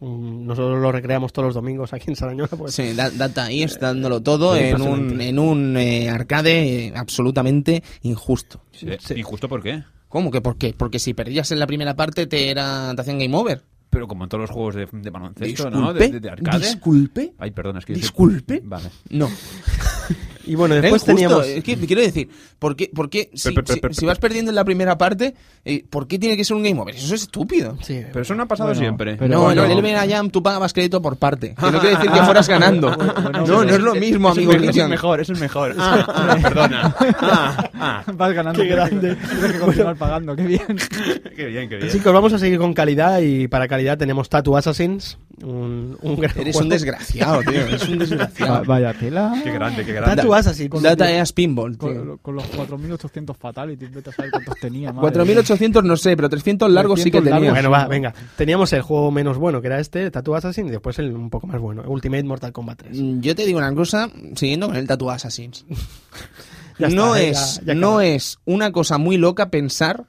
mm, 0.00 0.46
Nosotros 0.46 0.80
lo 0.80 0.92
recreamos 0.92 1.32
todos 1.32 1.46
los 1.46 1.54
domingos 1.54 1.92
aquí 1.92 2.10
en 2.10 2.16
Sarañola. 2.16 2.48
Pues. 2.48 2.74
Sí, 2.74 2.92
da- 2.94 3.10
Data 3.10 3.50
East 3.50 3.80
dándolo 3.80 4.20
todo 4.22 4.54
Sí, 4.56 4.62
en 4.64 4.80
un, 4.82 5.20
en 5.20 5.38
un 5.38 5.76
eh, 5.76 6.08
arcade 6.10 6.86
eh, 6.88 6.92
absolutamente 6.96 7.82
injusto. 8.02 8.62
Eh, 8.82 8.98
Sí. 9.00 9.14
¿Injusto 9.14 9.48
por 9.48 9.62
qué? 9.62 9.82
¿Cómo 10.08 10.30
que 10.30 10.40
por 10.40 10.56
qué? 10.58 10.74
Porque 10.76 10.98
si 10.98 11.14
perdías 11.14 11.50
en 11.52 11.58
la 11.60 11.66
primera 11.66 11.94
parte 11.96 12.26
te, 12.26 12.50
era, 12.50 12.92
te 12.94 13.00
hacían 13.02 13.18
game 13.18 13.36
over. 13.36 13.62
Pero 13.90 14.06
como 14.06 14.24
en 14.24 14.28
todos 14.30 14.42
los 14.42 14.50
juegos 14.50 14.74
de, 14.76 14.86
de 14.92 15.10
baloncesto, 15.10 15.44
Disculpe, 15.64 15.76
¿no? 15.76 15.92
De, 15.92 16.08
de- 16.08 16.20
de 16.20 16.30
arcade. 16.30 16.58
disculpe. 16.66 17.32
Ay, 17.38 17.50
perdona, 17.50 17.80
es 17.80 17.84
que... 17.86 17.92
Disculpe. 17.94 18.60
Vale. 18.64 18.88
No. 19.10 19.28
Y 20.46 20.54
bueno, 20.54 20.74
Era 20.74 20.82
después 20.82 21.02
injusto, 21.02 21.14
teníamos. 21.14 21.46
Es 21.46 21.62
que 21.64 21.76
quiero 21.76 22.02
decir, 22.02 22.28
¿por 22.58 22.74
qué, 22.76 22.90
por 22.94 23.10
qué 23.10 23.30
si, 23.34 23.52
Pe- 23.52 23.62
pe- 23.62 23.74
si- 23.74 23.80
pe- 23.80 23.94
si 23.94 24.06
vas 24.06 24.18
perdiendo 24.18 24.50
en 24.50 24.54
la 24.54 24.64
primera 24.64 24.96
parte, 24.96 25.34
eh, 25.64 25.84
¿por 25.88 26.06
qué 26.08 26.18
tiene 26.18 26.36
que 26.36 26.44
ser 26.44 26.56
un 26.56 26.62
game 26.62 26.80
over? 26.80 26.94
Eso 26.94 27.14
es 27.14 27.22
estúpido. 27.22 27.76
Sí, 27.82 28.02
Pero 28.12 28.22
eso 28.22 28.34
no 28.34 28.44
ha 28.44 28.46
pasado 28.46 28.68
Bueno, 28.70 28.80
siempre. 28.80 29.16
pero 29.16 29.34
no, 29.34 29.42
bueno. 29.42 29.64
en 29.64 29.70
el 29.70 29.78
Elven 29.78 30.10
Jam 30.10 30.30
tú 30.30 30.42
pagabas 30.42 30.72
crédito 30.72 31.02
por 31.02 31.16
parte. 31.16 31.54
Que 31.54 31.70
no 31.70 31.78
quiere 31.80 31.96
decir 31.96 32.10
que 32.10 32.20
fueras 32.24 32.48
ganando. 32.48 32.96
bueno, 32.96 33.46
no, 33.46 33.64
no 33.64 33.74
es 33.74 33.80
lo 33.80 33.94
mismo, 33.94 34.30
Eso 34.32 34.40
amigo 34.40 34.52
mejor, 34.52 34.70
Eso 34.70 34.82
es 34.82 34.88
mejor, 34.88 35.20
eso 35.20 35.32
es 35.34 35.40
mejor. 35.40 35.74
Ah, 35.78 36.04
ah, 36.08 36.38
perdona. 36.42 36.94
Ah, 37.20 37.70
ah. 37.74 38.04
Vas 38.14 38.32
ganando. 38.32 38.62
Qué 38.62 38.68
grande. 38.68 39.16
Tienes 39.16 39.52
que 39.52 39.58
continuar 39.58 39.96
pagando, 39.96 40.34
qué 40.36 40.42
bien. 40.44 40.60
Qué 41.36 41.46
bien, 41.46 41.68
qué 41.68 41.76
bien. 41.76 41.90
Chicos, 41.90 42.12
vamos 42.12 42.32
a 42.32 42.38
seguir 42.38 42.58
con 42.58 42.74
calidad 42.74 43.20
y 43.20 43.48
para 43.48 43.66
calidad 43.68 43.96
tenemos 43.98 44.28
Tattoo 44.28 44.56
Assassins, 44.56 45.18
un, 45.44 45.96
un 46.02 46.16
gran 46.16 46.38
Eres 46.38 46.54
juego. 46.54 46.60
un 46.66 46.68
desgraciado, 46.68 47.40
tío. 47.42 47.52
Eres 47.60 47.88
un 47.88 47.98
desgraciado. 47.98 48.64
vaya 48.64 48.92
tela. 48.94 49.40
Qué 49.42 49.50
grande, 49.52 49.84
qué 49.84 49.92
grande. 49.92 50.16
Tattoo 50.16 50.34
Assassins. 50.34 50.82
Data 50.82 51.10
EA 51.10 51.24
Pinball, 51.34 51.76
tío. 51.78 51.88
Con, 51.88 52.18
con 52.18 52.34
los 52.36 52.44
4.800 52.52 53.36
fatalities, 53.36 53.92
vete 53.92 54.10
a 54.10 54.12
saber 54.12 54.30
cuántos 54.30 54.54
tenía. 54.60 54.92
madre 54.92 55.00
4800 55.02 55.84
no 55.84 55.96
sé, 55.96 56.16
pero 56.16 56.28
300 56.28 56.70
largos 56.70 57.00
sí 57.00 57.10
que 57.10 57.18
300 57.20 57.38
tenía. 57.38 57.52
Bueno, 57.52 57.70
va, 57.70 57.86
venga. 57.88 58.14
Teníamos 58.36 58.72
el 58.72 58.82
juego 58.82 59.10
menos 59.10 59.38
bueno, 59.38 59.60
que 59.60 59.66
era 59.68 59.80
este, 59.80 60.10
Tattoo 60.10 60.34
Assassin, 60.34 60.66
y 60.66 60.70
después 60.70 60.98
el 60.98 61.12
un 61.16 61.30
poco 61.30 61.46
más 61.46 61.60
bueno, 61.60 61.82
Ultimate 61.86 62.24
Mortal 62.24 62.52
Kombat 62.52 62.78
3. 62.82 63.00
Mm, 63.00 63.20
Yo 63.20 63.34
te 63.34 63.46
digo 63.46 63.58
una 63.58 63.74
cosa, 63.74 64.10
siguiendo 64.36 64.66
con 64.68 64.76
el 64.76 64.86
Tattoo 64.86 65.10
Assassins. 65.10 65.64
Ya 66.78 66.88
no 66.88 67.14
está, 67.14 67.42
es, 67.42 67.60
ya 67.66 67.74
no 67.74 68.00
es 68.00 68.38
una 68.46 68.72
cosa 68.72 68.96
muy 68.96 69.18
loca 69.18 69.50
pensar 69.50 70.06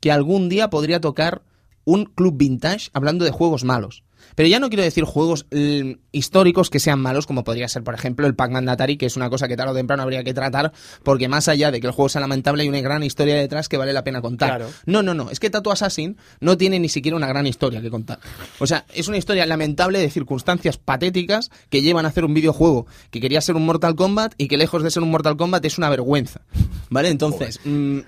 que 0.00 0.10
algún 0.10 0.48
día 0.48 0.70
podría 0.70 0.98
tocar 0.98 1.42
un 1.84 2.06
club 2.06 2.38
vintage 2.38 2.88
hablando 2.94 3.24
de 3.26 3.32
juegos 3.32 3.64
malos. 3.64 4.02
Pero 4.36 4.48
ya 4.48 4.60
no 4.60 4.68
quiero 4.68 4.84
decir 4.84 5.02
juegos 5.02 5.46
mm, 5.50 5.92
históricos 6.12 6.70
que 6.70 6.78
sean 6.78 7.00
malos, 7.00 7.26
como 7.26 7.42
podría 7.42 7.66
ser, 7.68 7.82
por 7.82 7.94
ejemplo, 7.94 8.26
el 8.26 8.36
Pac-Man 8.36 8.66
de 8.66 8.72
Atari, 8.72 8.96
que 8.96 9.06
es 9.06 9.16
una 9.16 9.28
cosa 9.28 9.48
que 9.48 9.56
tarde 9.56 9.72
o 9.72 9.74
temprano 9.74 10.04
habría 10.04 10.22
que 10.22 10.34
tratar, 10.34 10.72
porque 11.02 11.26
más 11.26 11.48
allá 11.48 11.72
de 11.72 11.80
que 11.80 11.88
el 11.88 11.92
juego 11.92 12.08
sea 12.08 12.20
lamentable, 12.20 12.62
hay 12.62 12.68
una 12.68 12.80
gran 12.80 13.02
historia 13.02 13.34
detrás 13.34 13.68
que 13.68 13.78
vale 13.78 13.92
la 13.92 14.04
pena 14.04 14.20
contar. 14.20 14.50
Claro. 14.50 14.70
No, 14.84 15.02
no, 15.02 15.14
no. 15.14 15.30
Es 15.30 15.40
que 15.40 15.50
Tattoo 15.50 15.72
Assassin 15.72 16.16
no 16.40 16.56
tiene 16.56 16.78
ni 16.78 16.88
siquiera 16.88 17.16
una 17.16 17.26
gran 17.26 17.46
historia 17.46 17.80
que 17.80 17.90
contar. 17.90 18.20
O 18.60 18.66
sea, 18.66 18.84
es 18.94 19.08
una 19.08 19.16
historia 19.16 19.46
lamentable 19.46 19.98
de 19.98 20.10
circunstancias 20.10 20.76
patéticas 20.76 21.50
que 21.70 21.82
llevan 21.82 22.04
a 22.04 22.08
hacer 22.08 22.24
un 22.24 22.34
videojuego 22.34 22.86
que 23.10 23.20
quería 23.20 23.40
ser 23.40 23.56
un 23.56 23.64
Mortal 23.64 23.96
Kombat 23.96 24.34
y 24.36 24.48
que 24.48 24.58
lejos 24.58 24.82
de 24.82 24.90
ser 24.90 25.02
un 25.02 25.10
Mortal 25.10 25.36
Kombat 25.36 25.64
es 25.64 25.78
una 25.78 25.88
vergüenza. 25.88 26.42
¿Vale? 26.90 27.08
Entonces, 27.08 27.58
mm, 27.64 28.00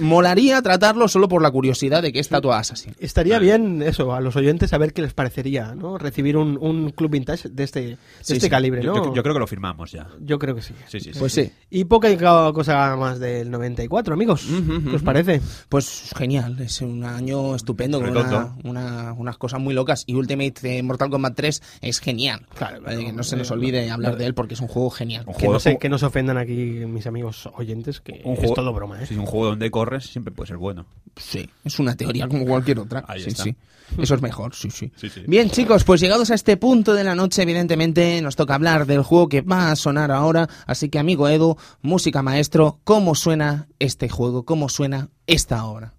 molaría 0.00 0.60
tratarlo 0.62 1.08
solo 1.08 1.28
por 1.28 1.42
la 1.42 1.50
curiosidad 1.50 2.02
de 2.02 2.12
que 2.12 2.18
es 2.20 2.28
Tattoo 2.28 2.52
Assassin. 2.52 2.94
Estaría 2.98 3.38
bien 3.38 3.82
eso, 3.82 4.12
a 4.14 4.20
los 4.20 4.36
oyentes, 4.36 4.72
a 4.72 4.78
ver 4.78 4.92
qué 4.92 5.02
les 5.02 5.14
parecería, 5.14 5.74
¿no? 5.74 5.98
Recibir 5.98 6.36
un, 6.36 6.58
un 6.60 6.90
club 6.90 7.10
vintage 7.10 7.48
de 7.48 7.64
este, 7.64 7.80
de 7.80 7.96
Sí, 8.20 8.34
este 8.34 8.40
sí. 8.46 8.50
calibre, 8.50 8.82
Yo, 8.82 8.94
¿no? 8.94 9.04
yo- 9.06 9.14
yo 9.14 9.22
creo 9.22 9.34
que 9.34 9.40
lo 9.40 9.46
firmamos 9.46 9.92
ya. 9.92 10.08
Yo 10.20 10.38
creo 10.38 10.54
que 10.54 10.62
sí. 10.62 10.74
Sí, 10.88 11.00
sí. 11.00 11.10
Pues 11.18 11.32
sí. 11.32 11.50
Y 11.70 11.84
poca 11.84 12.08
cosa 12.52 12.96
más 12.96 13.18
del 13.20 13.50
94, 13.50 14.14
amigos. 14.14 14.48
Ujú, 14.48 14.90
¿Qué 14.90 14.96
os 14.96 15.02
parece? 15.02 15.40
Pues 15.68 16.10
genial, 16.16 16.58
es 16.60 16.80
un 16.80 17.04
año 17.04 17.54
estupendo 17.54 18.00
con 18.00 18.10
una, 18.10 18.54
una- 18.64 19.12
unas 19.12 19.36
cosas 19.38 19.60
muy 19.60 19.74
locas 19.74 20.04
y 20.06 20.14
Ultimate 20.14 20.78
eh, 20.78 20.82
Mortal 20.82 21.10
Kombat 21.10 21.34
3 21.34 21.62
es 21.82 22.00
genial. 22.00 22.46
Claro, 22.56 22.82
que 22.84 23.12
no 23.12 23.22
se 23.22 23.36
nos 23.36 23.50
olvide 23.50 23.90
hablar 23.90 24.16
de 24.16 24.26
él 24.26 24.34
porque 24.34 24.54
es 24.54 24.60
un 24.60 24.68
juego 24.68 24.90
genial. 24.90 25.24
Un 25.26 25.34
Que 25.34 25.40
juego- 25.40 25.54
no, 25.54 25.60
se, 25.60 25.78
que 25.78 25.88
no 25.88 25.98
se 25.98 26.06
ofendan 26.06 26.38
aquí 26.38 26.54
mis 26.86 27.06
amigos 27.06 27.48
oyentes, 27.56 28.00
que 28.00 28.20
un 28.24 28.34
es 28.34 28.38
juego- 28.40 28.54
todo 28.54 28.72
broma, 28.72 29.02
¿eh? 29.02 29.06
Sí, 29.06 29.14
un 29.16 29.26
juego 29.26 29.46
donde 29.46 29.70
corres 29.90 30.06
siempre 30.06 30.32
puede 30.32 30.48
ser 30.48 30.56
bueno. 30.56 30.86
Sí, 31.16 31.48
es 31.64 31.78
una 31.78 31.96
teoría 31.96 32.28
como 32.28 32.46
cualquier 32.46 32.78
otra. 32.78 33.04
Ahí 33.08 33.22
sí, 33.22 33.30
está. 33.30 33.42
sí. 33.44 33.56
Eso 33.98 34.14
es 34.14 34.22
mejor, 34.22 34.54
sí, 34.54 34.70
sí. 34.70 34.92
Sí, 34.94 35.08
sí. 35.08 35.22
Bien, 35.26 35.50
chicos, 35.50 35.82
pues 35.82 36.00
llegados 36.00 36.30
a 36.30 36.34
este 36.34 36.56
punto 36.56 36.94
de 36.94 37.02
la 37.02 37.16
noche, 37.16 37.42
evidentemente 37.42 38.22
nos 38.22 38.36
toca 38.36 38.54
hablar 38.54 38.86
del 38.86 39.02
juego 39.02 39.28
que 39.28 39.40
va 39.40 39.72
a 39.72 39.76
sonar 39.76 40.12
ahora. 40.12 40.48
Así 40.64 40.88
que, 40.88 41.00
amigo 41.00 41.28
Edu, 41.28 41.56
música 41.82 42.22
maestro, 42.22 42.78
¿cómo 42.84 43.16
suena 43.16 43.66
este 43.80 44.08
juego? 44.08 44.44
¿Cómo 44.44 44.68
suena 44.68 45.08
esta 45.26 45.64
obra? 45.64 45.94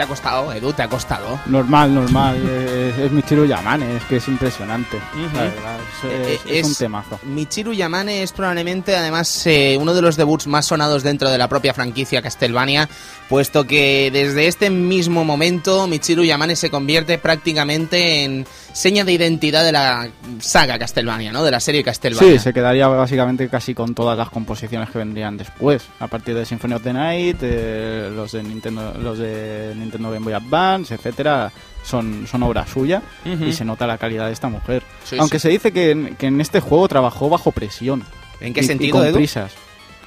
¿Te 0.00 0.04
ha 0.04 0.08
costado, 0.08 0.50
Edu? 0.50 0.72
¿Te 0.72 0.82
ha 0.82 0.88
costado? 0.88 1.38
Normal, 1.44 1.94
normal. 1.94 2.36
es, 2.48 2.96
es 2.98 3.12
Michiru 3.12 3.44
Yamane, 3.44 3.96
es 3.98 4.04
que 4.04 4.16
es 4.16 4.28
impresionante. 4.28 4.96
La 5.34 5.42
verdad, 5.42 5.76
es, 5.78 6.10
Eh, 6.10 6.40
es- 6.46 6.50
es 6.50 6.64
un 6.66 6.74
temazo. 6.74 7.20
Michiru 7.24 7.74
Yamane 7.74 8.22
es 8.22 8.32
probablemente, 8.32 8.96
además, 8.96 9.46
eh, 9.46 9.76
uno 9.78 9.92
de 9.92 10.00
los 10.00 10.16
debuts 10.16 10.46
más 10.46 10.64
sonados 10.64 11.02
dentro 11.02 11.28
de 11.28 11.36
la 11.36 11.48
propia 11.48 11.74
franquicia 11.74 12.22
Castlevania, 12.22 12.88
puesto 13.28 13.66
que 13.66 14.08
desde 14.10 14.46
este 14.46 14.70
mismo 14.70 15.22
momento 15.22 15.86
Michiru 15.86 16.24
Yamane 16.24 16.56
se 16.56 16.70
convierte 16.70 17.18
prácticamente 17.18 18.24
en 18.24 18.46
seña 18.72 19.04
de 19.04 19.12
identidad 19.12 19.64
de 19.64 19.72
la 19.72 20.08
saga 20.40 20.78
Castlevania, 20.78 21.32
¿no? 21.32 21.42
De 21.44 21.50
la 21.50 21.60
serie 21.60 21.82
Castlevania. 21.84 22.32
Sí, 22.32 22.38
se 22.38 22.52
quedaría 22.52 22.86
básicamente 22.88 23.48
casi 23.48 23.74
con 23.74 23.94
todas 23.94 24.16
las 24.16 24.30
composiciones 24.30 24.90
que 24.90 24.98
vendrían 24.98 25.36
después. 25.36 25.82
A 25.98 26.06
partir 26.06 26.34
de 26.34 26.44
Symphony 26.44 26.74
of 26.74 26.82
the 26.82 26.92
Night, 26.92 27.38
eh, 27.42 28.10
los 28.14 28.32
de 28.32 28.42
Nintendo, 28.42 28.94
los 29.00 29.18
de 29.18 29.72
Nintendo 29.76 30.10
Game 30.10 30.24
Boy 30.24 30.34
Advance, 30.34 30.94
etcétera, 30.94 31.50
son, 31.84 32.26
son 32.30 32.42
obra 32.42 32.66
suya 32.66 33.02
y 33.24 33.52
se 33.52 33.64
nota 33.64 33.86
la 33.86 33.98
calidad 33.98 34.26
de 34.26 34.32
esta 34.32 34.48
mujer. 34.48 34.82
Sí, 35.04 35.16
Aunque 35.18 35.38
sí. 35.38 35.42
se 35.44 35.48
dice 35.48 35.72
que 35.72 35.90
en, 35.90 36.16
que 36.16 36.26
en 36.26 36.40
este 36.40 36.60
juego 36.60 36.86
trabajó 36.88 37.28
bajo 37.28 37.52
presión. 37.52 38.04
¿En 38.40 38.52
qué 38.54 38.60
y- 38.60 38.64
y 38.64 38.66
sentido, 38.66 38.96
con 38.98 39.06
Edu? 39.06 39.14
prisas. 39.16 39.52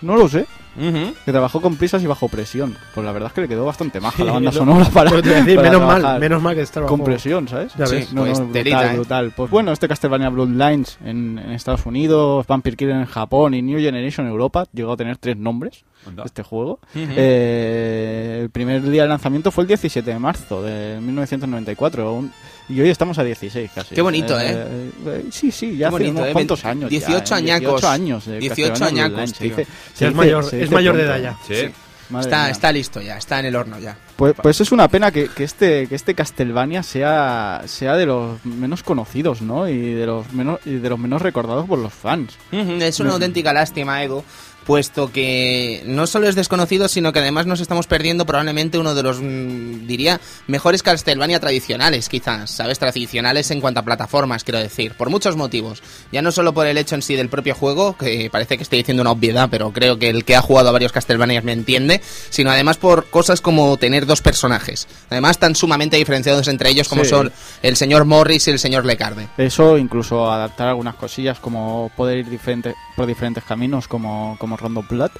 No 0.02 0.16
lo 0.16 0.28
sé. 0.28 0.46
Que 0.76 1.32
trabajó 1.32 1.62
con 1.62 1.76
prisas 1.76 2.02
y 2.04 2.08
bajo 2.08 2.28
presión. 2.28 2.76
Pues 2.94 3.06
la 3.06 3.12
verdad 3.12 3.28
es 3.28 3.34
que 3.34 3.42
le 3.42 3.48
quedó 3.48 3.66
bastante 3.66 4.00
maja 4.00 4.24
la 4.24 4.34
banda 4.34 4.52
sonora 4.52 4.86
para, 4.94 5.12
decir, 5.22 5.60
menos 5.60 5.82
mal, 5.82 6.20
menos 6.20 6.42
mal 6.42 6.56
que 6.56 6.62
está 6.62 6.82
con 6.82 7.04
presión, 7.04 7.48
¿sabes? 7.48 7.74
Ya 7.78 7.86
Sí. 7.86 7.96
ves. 7.96 8.14
No, 8.14 8.22
Pues 8.24 8.40
no, 8.40 8.46
¿eh? 8.56 8.94
brutal. 8.96 9.34
Pues 9.36 9.50
bueno, 9.52 9.72
este 9.72 9.88
Castlevania 9.88 10.30
Bloodlines 10.30 10.98
en, 11.06 11.38
en 11.40 11.52
Estados 11.52 11.86
Unidos, 11.86 12.46
Vampire 12.48 12.76
Killer 12.76 12.96
en 12.96 13.06
Japón 13.06 13.54
y 13.54 13.62
New 13.62 13.80
Generation 13.80 14.26
en 14.26 14.32
Europa 14.32 14.66
llegó 14.74 14.94
a 14.94 14.98
tener 14.98 15.18
tres 15.18 15.38
nombres 15.38 15.84
Anda. 16.08 16.24
este 16.26 16.44
juego. 16.44 16.80
Ujú. 16.96 17.06
Eh, 17.16 18.40
el 18.44 18.50
primer 18.50 18.82
día 18.84 19.04
de 19.04 19.08
lanzamiento 19.10 19.52
fue 19.52 19.64
el 19.64 19.68
17 19.68 20.10
de 20.12 20.20
marzo 20.20 20.62
de 20.64 21.00
1994 21.02 22.14
un- 22.14 22.32
y 22.70 22.80
hoy 22.80 22.90
estamos 22.90 23.18
a 23.20 23.24
16 23.24 23.72
casi. 23.76 23.94
Qué 23.96 24.02
bonito, 24.02 24.40
eh, 24.40 25.26
sí, 25.32 25.52
sí, 25.52 25.72
ya 25.76 25.78
Qué 25.78 25.86
hace 25.86 25.92
bonito, 25.92 26.12
unos 26.18 26.28
¿eh? 26.30 26.34
cuantos 26.34 26.66
años. 26.66 26.90
18 26.90 27.24
ya, 27.26 27.36
¿eh? 27.36 27.38
añacos. 27.40 27.82
18 27.82 27.88
años. 27.90 28.26
de 28.26 28.40
18 28.40 28.70
Castlevania 28.70 29.06
añacos, 29.06 29.30
se 29.32 29.44
dice- 29.44 29.66
Sí, 29.66 29.72
se 29.94 30.06
es 30.06 30.10
dice- 30.12 30.12
mayor, 30.18 30.44
se 30.46 30.64
es 30.64 30.72
mayor 30.72 30.96
de 30.98 31.04
edad 31.04 31.20
ya. 31.22 31.38
Sí. 31.48 31.70
Madre 32.10 32.26
Está, 32.28 32.50
está 32.50 32.72
listo 32.72 33.02
ya, 33.02 33.18
está 33.18 33.40
en 33.40 33.46
el 33.48 33.56
horno 33.56 33.80
ya. 33.80 33.98
Pues, 34.18 34.36
pues 34.42 34.60
es 34.62 34.72
una 34.72 34.88
pena 34.90 35.10
que, 35.10 35.30
que 35.30 35.46
este 35.46 35.88
que 35.88 35.96
este 35.96 36.14
Castlevania 36.14 36.84
sea 36.84 37.64
sea 37.66 37.96
de 37.96 38.06
los 38.06 38.46
menos 38.46 38.84
conocidos, 38.84 39.42
¿no? 39.42 39.68
Y 39.68 39.94
de 39.94 40.06
los 40.06 40.32
menos 40.34 40.60
y 40.66 40.76
de 40.76 40.90
los 40.90 41.00
menos 41.00 41.22
recordados 41.22 41.66
por 41.66 41.80
los 41.80 41.94
fans. 41.94 42.38
Es 42.52 43.00
una 43.00 43.08
No. 43.10 43.14
auténtica 43.16 43.52
lástima, 43.54 44.04
Edu, 44.04 44.22
puesto 44.66 45.12
que 45.12 45.84
no 45.86 46.08
solo 46.08 46.28
es 46.28 46.36
desconocido, 46.36 46.88
sino 46.88 47.12
que 47.14 47.20
además 47.20 47.46
nos 47.46 47.60
estamos 47.62 47.88
perdiendo 47.88 48.26
probablemente 48.26 48.78
uno 48.78 48.96
de 48.96 49.04
los, 49.04 49.20
mm, 49.22 49.88
diría, 49.88 50.20
mejores 50.48 50.84
Castlevania 50.84 51.40
tradicionales, 51.40 52.10
quizás, 52.10 52.52
¿sabes? 52.52 52.80
Tradicionales 52.80 53.52
en 53.52 53.62
cuanto 53.62 53.80
a 53.80 53.84
plataformas, 53.84 54.44
quiero 54.44 54.60
decir, 54.60 54.94
por 54.96 55.10
muchos 55.10 55.36
motivos. 55.36 55.84
Ya 56.12 56.22
no 56.22 56.32
solo 56.32 56.54
por 56.54 56.68
el 56.68 56.78
hecho 56.78 56.96
en 56.96 57.02
sí 57.02 57.16
del 57.16 57.30
propio 57.30 57.56
juego, 57.56 57.98
que 57.98 58.30
parece 58.32 58.58
que 58.58 58.64
estoy 58.64 58.80
diciendo 58.80 59.02
una 59.02 59.12
obviedad, 59.12 59.50
pero 59.52 59.72
creo 59.72 60.00
que 60.00 60.10
el 60.10 60.26
que 60.26 60.36
ha 60.36 60.42
jugado 60.42 60.70
a 60.70 60.72
varios 60.72 60.92
Castlevanias 60.92 61.44
me 61.44 61.52
entiende, 61.54 62.02
sino 62.30 62.52
además 62.52 62.78
por 62.78 63.10
cosas 63.10 63.42
como 63.42 63.78
tener 63.78 64.06
dos 64.06 64.22
personajes, 64.22 64.88
además 65.10 65.38
tan 65.38 65.56
sumamente 65.56 65.98
diferenciados 65.98 66.48
entre 66.48 66.70
ellos 66.70 66.88
como 66.88 67.04
Sí. 67.04 67.10
son 67.10 67.32
el 67.62 67.76
señor 67.76 68.06
Morris 68.06 68.48
y 68.48 68.52
el 68.52 68.60
señor 68.60 68.86
Lecarde. 68.86 69.28
Eso, 69.38 69.78
incluso 69.78 70.32
adaptar 70.32 70.68
algunas 70.70 70.96
cosillas 70.96 71.40
como 71.40 71.92
poder 71.96 72.20
ir 72.20 72.30
diferente, 72.30 72.76
por 72.96 73.06
diferentes 73.06 73.44
caminos 73.44 73.88
como, 73.88 74.38
como 74.40 74.53
Rondo 74.58 74.84
Blood, 74.88 75.12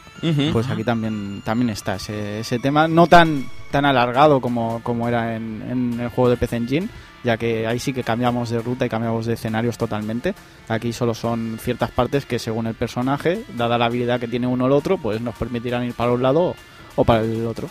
pues 0.52 0.70
aquí 0.70 0.84
también 0.84 1.42
también 1.44 1.70
está 1.70 1.96
ese, 1.96 2.40
ese 2.40 2.60
tema, 2.60 2.88
no 2.88 3.08
tan 3.08 3.46
tan 3.72 3.86
alargado 3.86 4.40
como, 4.40 4.82
como 4.84 5.08
era 5.08 5.36
en, 5.36 5.64
en 5.70 6.00
el 6.00 6.10
juego 6.10 6.30
de 6.30 6.38
PC 6.38 6.58
Engine, 6.58 6.88
ya 7.24 7.38
que 7.38 7.66
ahí 7.66 7.80
sí 7.80 7.92
que 7.94 8.04
cambiamos 8.04 8.50
de 8.52 8.60
ruta 8.60 8.86
y 8.86 8.90
cambiamos 8.90 9.26
de 9.26 9.34
escenarios 9.34 9.78
totalmente. 9.78 10.36
Aquí 10.68 10.94
solo 10.94 11.14
son 11.16 11.58
ciertas 11.60 11.90
partes 11.90 12.26
que 12.26 12.38
según 12.38 12.68
el 12.68 12.76
personaje, 12.76 13.44
dada 13.58 13.78
la 13.80 13.86
habilidad 13.86 14.20
que 14.20 14.28
tiene 14.28 14.46
uno 14.46 14.66
o 14.66 14.68
el 14.68 14.74
otro, 14.74 14.98
pues 15.00 15.20
nos 15.22 15.36
permitirán 15.36 15.84
ir 15.86 15.94
para 15.94 16.12
un 16.12 16.22
lado 16.22 16.56
o 16.96 17.04
para 17.04 17.22
el 17.24 17.46
otro. 17.48 17.68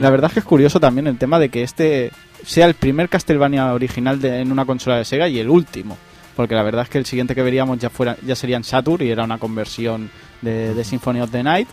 La 0.00 0.10
verdad 0.10 0.28
es 0.30 0.34
que 0.34 0.40
es 0.40 0.44
curioso 0.46 0.78
también 0.78 1.06
el 1.06 1.16
tema 1.16 1.38
de 1.38 1.48
que 1.48 1.62
este 1.62 2.12
sea 2.44 2.66
el 2.66 2.74
primer 2.74 3.08
Castlevania 3.08 3.72
original 3.72 4.20
de- 4.20 4.40
en 4.40 4.52
una 4.52 4.66
consola 4.66 4.96
de 4.98 5.04
Sega 5.06 5.26
y 5.28 5.38
el 5.38 5.48
último. 5.48 5.96
Porque 6.36 6.54
la 6.54 6.62
verdad 6.62 6.82
es 6.82 6.88
que 6.90 6.98
el 6.98 7.06
siguiente 7.06 7.34
que 7.34 7.42
veríamos 7.42 7.78
ya 7.78 7.88
fuera 7.90 8.16
ya 8.26 8.34
sería 8.36 8.56
en 8.58 8.64
Saturn 8.64 9.04
y 9.06 9.10
era 9.10 9.24
una 9.24 9.38
conversión 9.38 10.10
de, 10.42 10.84
Symphony 10.84 11.20
of 11.20 11.30
the 11.30 11.42
Night. 11.42 11.68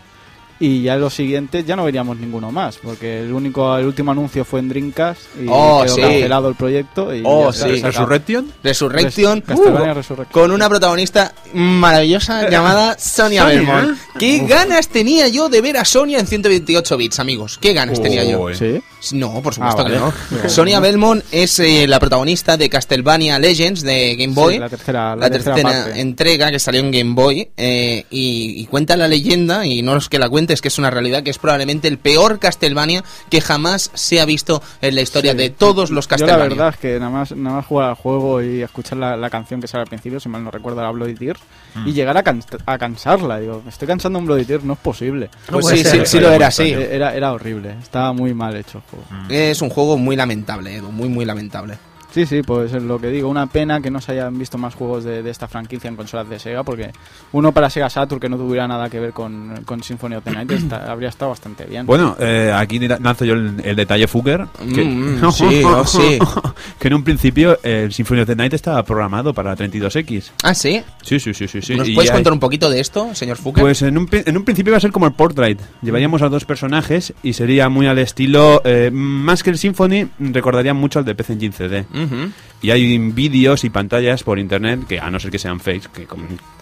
Y 0.60 0.82
ya 0.82 0.96
en 0.96 1.02
los 1.02 1.14
siguientes 1.14 1.66
ya 1.66 1.76
no 1.76 1.84
veríamos 1.84 2.18
ninguno 2.18 2.52
más, 2.52 2.78
porque 2.78 3.20
el 3.22 3.32
único 3.32 3.78
el 3.78 3.86
último 3.86 4.12
anuncio 4.12 4.44
fue 4.44 4.60
en 4.60 4.70
Dreamcast 4.70 5.22
y 5.42 5.46
Oh, 5.50 5.82
quedó 5.84 5.96
sí. 5.96 6.02
cancelado 6.02 6.50
el 6.50 6.56
proyecto. 6.56 7.14
Y 7.16 7.22
Oh, 7.24 7.52
ya 7.52 7.64
sí. 7.68 7.82
¿Resurrection? 7.82 8.52
Resurrection, 8.64 9.42
Castlevania 9.42 9.92
uh, 9.92 9.96
Resurrection. 9.96 10.32
con 10.32 10.52
una 10.52 10.68
protagonista 10.68 11.34
maravillosa 11.54 12.50
llamada 12.50 12.98
Sonia 12.98 13.46
Belmont. 13.46 13.98
¿Qué 14.20 14.40
ganas 14.40 14.88
tenía 14.90 15.28
yo 15.28 15.50
de 15.50 15.62
ver 15.62 15.78
a 15.78 15.86
Sonia 15.86 16.20
en 16.20 16.28
128 16.28 16.98
bits, 16.98 17.20
amigos? 17.20 17.58
¿Qué 17.62 17.74
ganas 17.74 18.02
tenía 18.02 18.24
yo? 18.24 18.54
Sí. 18.54 18.82
No, 19.14 19.42
por 19.42 19.54
supuesto 19.54 19.82
Ah, 19.82 19.84
vale. 19.84 19.96
que 19.96 20.44
no. 20.44 20.50
Sonia 20.50 20.80
Belmont 20.80 21.24
es 21.32 21.60
eh, 21.60 21.86
la 21.88 22.00
protagonista 22.00 22.58
de 22.58 22.68
Castlevania 22.70 23.38
Legends 23.40 23.82
de 23.84 24.16
Game 24.16 24.34
Boy. 24.34 24.56
Sí, 24.56 24.60
la 24.60 24.70
tercera, 24.70 25.10
la 25.16 25.16
la 25.16 25.30
tercera 25.30 25.56
tercera 25.56 25.84
parte. 25.86 26.02
entrega 26.02 26.52
que 26.52 26.60
salió 26.60 26.82
en 26.82 26.92
Game 26.92 27.14
Boy 27.14 27.48
eh, 27.58 28.06
y, 28.10 28.62
y 28.62 28.66
cuenta 28.66 28.98
la 28.98 29.08
leyenda, 29.08 29.66
y 29.66 29.82
no 29.82 29.96
es 29.98 30.10
que 30.10 30.18
la 30.20 30.30
cuente, 30.30 30.47
es 30.54 30.62
que 30.62 30.68
es 30.70 30.78
una 30.78 30.90
realidad, 30.90 31.24
que 31.24 31.30
es 31.30 31.38
probablemente 31.38 31.88
el 31.88 31.98
peor 31.98 32.40
Castlevania 32.40 33.04
que 33.30 33.42
jamás 33.42 33.92
se 33.94 34.20
ha 34.22 34.26
visto 34.26 34.62
en 34.82 34.96
la 34.96 35.02
historia 35.02 35.32
Sí. 35.32 35.38
de 35.38 35.50
todos 35.50 35.90
los 35.92 36.06
Yo 36.06 36.10
Castlevania. 36.10 36.44
la 36.44 36.50
verdad 36.50 36.70
es 36.70 36.78
que 36.78 37.00
nada 37.00 37.12
más, 37.12 37.32
nada 37.36 37.58
más 37.58 37.66
jugar 37.66 37.90
al 37.90 37.96
juego 37.96 38.42
y 38.42 38.62
escuchar 38.62 38.98
la, 38.98 39.16
la 39.18 39.30
canción 39.30 39.62
que 39.62 39.68
sale 39.68 39.82
al 39.84 39.88
principio, 39.88 40.20
si 40.20 40.30
mal 40.30 40.44
no 40.44 40.52
recuerdo, 40.52 40.82
la 40.82 40.92
Bloody 40.92 41.16
Tears, 41.16 41.40
Mm. 41.76 41.88
y 41.88 41.94
llegar 41.94 42.18
a, 42.18 42.24
can- 42.24 42.44
a 42.66 42.78
cansarla. 42.78 43.40
Digo, 43.40 43.62
me 43.64 43.70
estoy 43.70 43.88
cansando 43.88 44.18
un 44.18 44.26
Bloody 44.26 44.46
Tears, 44.46 44.64
no 44.64 44.74
es 44.74 44.80
posible. 44.80 45.30
Pues 45.50 45.68
sí, 45.68 45.84
sí, 45.84 46.00
sí 46.06 46.20
lo 46.20 46.32
era, 46.32 46.50
sí. 46.50 46.72
Era, 46.74 47.14
era 47.14 47.34
horrible, 47.34 47.76
estaba 47.82 48.14
muy 48.14 48.34
mal 48.34 48.56
hecho 48.56 48.80
el 48.80 48.84
juego. 48.86 49.06
Es 49.30 49.62
un 49.62 49.70
juego 49.70 49.98
muy 49.98 50.16
lamentable, 50.16 50.76
Edu, 50.76 50.92
muy, 50.92 51.08
muy 51.10 51.26
lamentable. 51.26 51.78
Sí, 52.12 52.26
sí, 52.26 52.42
pues 52.42 52.74
es 52.74 52.82
lo 52.84 53.00
que 53.00 53.08
digo. 53.10 53.30
Una 53.30 53.48
pena 53.48 53.82
que 53.82 53.92
no 53.92 54.00
se 54.02 54.14
hayan 54.14 54.38
visto 54.40 54.58
más 54.58 54.74
juegos 54.76 55.04
de, 55.04 55.22
de 55.22 55.30
esta 55.30 55.48
franquicia 55.48 55.88
en 55.90 55.96
consolas 55.96 56.28
de 56.30 56.40
Sega, 56.40 56.64
porque 56.64 56.92
uno 57.34 57.52
para 57.52 57.70
Sega 57.70 57.90
Saturn 57.90 58.20
que 58.20 58.30
no 58.30 58.38
tuviera 58.38 58.68
nada 58.68 58.90
que 58.90 59.00
ver 59.00 59.12
con, 59.14 59.62
con 59.66 59.84
Symphony 59.84 60.16
of 60.16 60.24
the 60.24 60.32
Night 60.32 60.50
está- 60.52 60.86
habría 60.92 61.10
estado 61.10 61.30
bastante 61.32 61.66
bien. 61.66 61.86
Bueno, 61.86 62.16
eh, 62.20 62.52
aquí 62.56 62.80
lanzo 62.80 63.26
yo 63.26 63.34
el, 63.34 63.62
el 63.64 63.76
detalle 63.76 64.08
Fugger. 64.08 64.48
Que, 64.74 64.84
Mm, 64.86 65.22
mm, 65.26 65.32
sí, 65.32 65.62
oh, 65.66 65.86
sí. 65.86 66.18
que 66.80 66.88
en 66.88 66.94
un 66.94 67.04
principio 67.04 67.60
el 67.62 67.92
Symphony 67.94 68.22
of 68.22 68.28
the 68.28 68.36
Night 68.36 68.54
estaba 68.54 68.82
programado 68.84 69.34
para 69.34 69.52
la 69.52 69.58
32X. 69.58 70.32
Ah, 70.44 70.54
sí. 70.56 70.82
Sí, 71.04 71.20
sí, 71.20 71.34
sí, 71.34 71.48
sí. 71.48 71.62
sí. 71.62 71.76
¿Nos 71.76 71.88
Y 71.90 71.94
puedes 71.94 72.10
hay- 72.10 72.16
contar 72.18 72.34
un 72.34 72.40
poquito 72.40 72.70
de 72.70 72.80
esto, 72.80 73.14
señor 73.16 73.38
Fuker? 73.38 73.62
Pues 73.62 73.82
en 73.82 73.98
un, 73.98 74.08
en 74.12 74.38
un 74.38 74.44
principio 74.46 74.72
iba 74.72 74.78
a 74.78 74.82
ser 74.82 74.92
como 74.92 75.06
el 75.08 75.14
Portrait. 75.14 75.60
Llevaríamos 75.82 76.22
a 76.22 76.30
dos 76.30 76.46
personajes 76.46 77.14
y 77.22 77.34
sería 77.34 77.70
muy 77.70 77.86
al 77.88 78.00
estilo. 78.00 78.62
eh, 78.66 78.90
más 78.92 79.44
que 79.44 79.50
el 79.50 79.58
Symphony, 79.58 80.08
recordaría 80.20 80.74
mucho 80.74 81.00
al 81.00 81.06
de 81.06 81.14
PC 81.16 81.34
Engine 81.34 81.54
CD. 81.54 81.86
Ujú. 82.04 82.32
Y 82.60 82.72
hay 82.72 82.98
vídeos 82.98 83.64
y 83.64 83.70
pantallas 83.70 84.24
por 84.24 84.40
internet 84.40 84.88
que, 84.88 85.00
a 85.00 85.12
no 85.12 85.20
ser 85.20 85.30
que 85.30 85.38
sean 85.38 85.60
fakes, 85.60 85.90
que 85.94 86.08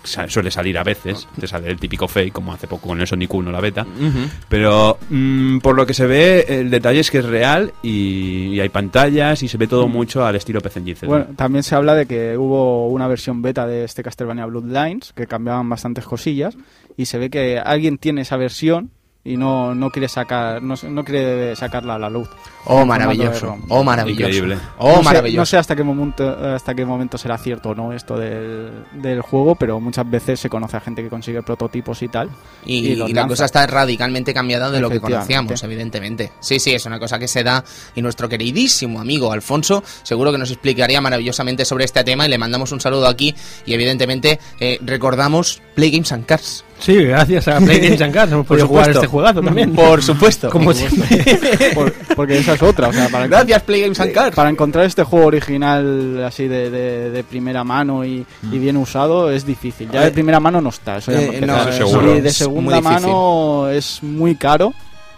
suele 0.04 0.51
salir 0.51 0.77
a 0.77 0.84
veces, 0.84 1.25
te 1.39 1.48
sale 1.48 1.70
el 1.72 1.80
típico 1.80 2.08
fake, 2.08 2.34
como 2.34 2.51
hace 2.51 2.68
poco 2.68 2.89
con 2.89 3.00
el 3.00 3.08
Sonic 3.08 3.34
1, 3.34 3.50
la 3.50 3.62
beta. 3.62 3.84
Ujú. 3.84 4.30
Pero 4.50 4.98
mm, 5.10 5.60
por 5.60 5.75
lo 5.75 5.86
que 5.86 5.94
se 5.94 6.06
ve, 6.06 6.46
el 6.50 6.70
detalle 6.70 7.00
es 7.00 7.10
que 7.10 7.20
es 7.20 7.25
real 7.25 7.72
y, 7.82 8.48
y 8.48 8.60
hay 8.60 8.68
pantallas 8.70 9.42
y 9.42 9.48
se 9.48 9.58
ve 9.58 9.68
todo 9.68 9.88
mucho 9.88 10.25
al 10.25 10.36
estilo 10.36 10.60
PC 10.60 10.80
Engine. 10.80 10.98
Bueno, 11.04 11.27
también 11.36 11.63
se 11.63 11.75
habla 11.75 11.96
de 11.96 12.06
que 12.06 12.38
hubo 12.38 12.89
una 12.89 13.08
versión 13.08 13.42
beta 13.42 13.65
de 13.65 13.86
este 13.86 14.04
Castlevania 14.04 14.46
Bloodlines 14.46 15.13
que 15.13 15.27
cambiaban 15.27 15.70
bastantes 15.70 16.04
cosillas 16.04 16.58
y 16.98 17.06
se 17.06 17.18
ve 17.18 17.30
que 17.30 17.60
alguien 17.60 17.98
tiene 17.98 18.22
esa 18.22 18.36
versión 18.36 18.92
y 19.27 19.38
no, 19.38 19.74
no 19.74 19.89
quiere 19.89 20.08
sacar 20.08 20.62
no, 20.62 20.75
no 20.88 21.03
quiere 21.03 21.55
sacarla 21.55 21.96
a 21.96 22.00
la 22.00 22.10
luz. 22.12 22.29
Oh, 22.65 22.86
maravilloso. 22.86 23.58
Oh, 23.70 23.84
maravilloso. 23.84 24.24
Increíble. 24.24 24.58
Oh, 24.77 24.89
no 24.89 24.98
sé, 24.98 25.03
maravilloso. 25.03 25.41
no 25.41 25.46
sé 25.48 25.58
hasta 25.58 25.75
qué 25.75 25.84
momento 25.84 26.29
hasta 26.29 26.75
qué 26.75 26.86
momento 26.86 27.17
será 27.17 27.38
cierto 27.39 27.70
o 27.70 27.75
no 27.75 27.91
esto 27.91 28.17
del, 28.17 28.86
del 28.94 29.22
juego, 29.22 29.55
pero 29.55 29.79
muchas 29.79 30.08
veces 30.10 30.39
se 30.39 30.50
conoce 30.50 30.77
a 30.77 30.79
gente 30.79 31.01
que 31.01 31.10
consigue 31.10 31.41
prototipos 31.41 32.03
y 32.03 32.08
tal. 32.08 32.29
Y, 32.65 32.88
y 32.88 32.96
los 32.96 33.10
y 33.10 33.13
la 33.13 33.27
cosa 33.27 33.46
está 33.46 33.65
radicalmente 33.65 34.32
cambiada 34.32 34.70
de 34.70 34.79
lo 34.79 34.91
que 34.91 35.00
conocíamos, 35.00 35.62
evidentemente. 35.63 36.32
Sí, 36.39 36.60
sí, 36.60 36.74
es 36.74 36.86
una 36.86 37.00
cosa 37.00 37.17
que 37.17 37.27
se 37.27 37.44
da 37.44 37.63
y 37.96 38.03
nuestro 38.03 38.29
queridísimo 38.29 39.01
amigo 39.01 39.32
Alfonso 39.32 39.84
seguro 40.03 40.32
que 40.32 40.38
nos 40.38 40.51
explicaría 40.51 41.01
maravillosamente 41.01 41.65
sobre 41.65 41.86
este 41.86 42.03
tema 42.03 42.27
y 42.27 42.29
le 42.29 42.38
mandamos 42.38 42.72
un 42.72 42.79
saludo 42.79 43.08
aquí 43.08 43.34
y 43.65 43.74
evidentemente 43.74 44.39
eh, 44.60 44.77
recordamos 44.82 45.63
Play 45.74 45.89
Games 45.89 46.12
and 46.12 46.25
Cars. 46.27 46.63
Sí, 46.79 46.96
gracias 47.05 47.48
a 47.48 47.58
Play 47.62 47.79
Games 47.79 48.01
and 48.01 48.15
hemos 48.34 48.46
podido 48.46 48.67
jugar 48.67 48.86
supuesto. 48.86 49.00
este 49.00 49.08
juegazo 49.08 49.41
también. 49.41 49.74
Por 49.74 50.03
supuesto. 50.03 50.50
Como 50.50 50.74
siempre. 50.74 51.39
Por- 51.74 51.94
porque 52.15 52.38
esa 52.38 52.53
es 52.53 52.62
otra, 52.62 52.89
o 52.89 52.94
sea, 52.94 53.08
para, 53.10 53.27
Gracias 53.27 53.62
Play 53.63 53.82
Games 53.82 54.00
and 54.00 54.12
Cars. 54.12 54.36
para 54.36 54.50
encontrar 54.50 54.86
este 54.86 55.03
juego 55.03 55.27
original 55.27 56.24
así 56.24 56.48
de, 56.48 56.70
de- 56.70 57.10
de 57.12 57.24
primera 57.24 57.63
mano 57.63 58.03
y, 58.05 58.25
y 58.51 58.60
bien 58.60 58.77
usado 58.77 59.32
es 59.32 59.46
difícil. 59.46 59.89
Ya 59.91 60.01
Eh, 60.01 60.05
de 60.05 60.12
primera 60.12 60.39
mano 60.39 60.62
no 60.62 60.70
está, 60.70 60.98
eso 60.98 61.12
ya 61.12 61.22
eh, 61.22 61.41
no, 61.46 61.62
eso 61.70 61.88
seguro. 61.88 62.17
Y 62.17 62.22
de 62.22 62.32
segunda 62.32 62.82
mano 62.82 63.70
es 63.70 64.01
muy 64.03 64.36
caro 64.36 64.74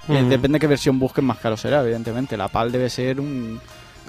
Eh, 0.09 0.21
Mm. 0.23 0.29
depende 0.29 0.57
qué 0.59 0.67
versión 0.67 0.97
busquen, 0.99 1.25
más 1.25 1.37
caro 1.37 1.57
será, 1.57 1.81
evidentemente. 1.81 2.37
La 2.37 2.47
PAL 2.47 2.71
debe 2.71 2.89
ser 2.89 3.19
un. 3.19 3.59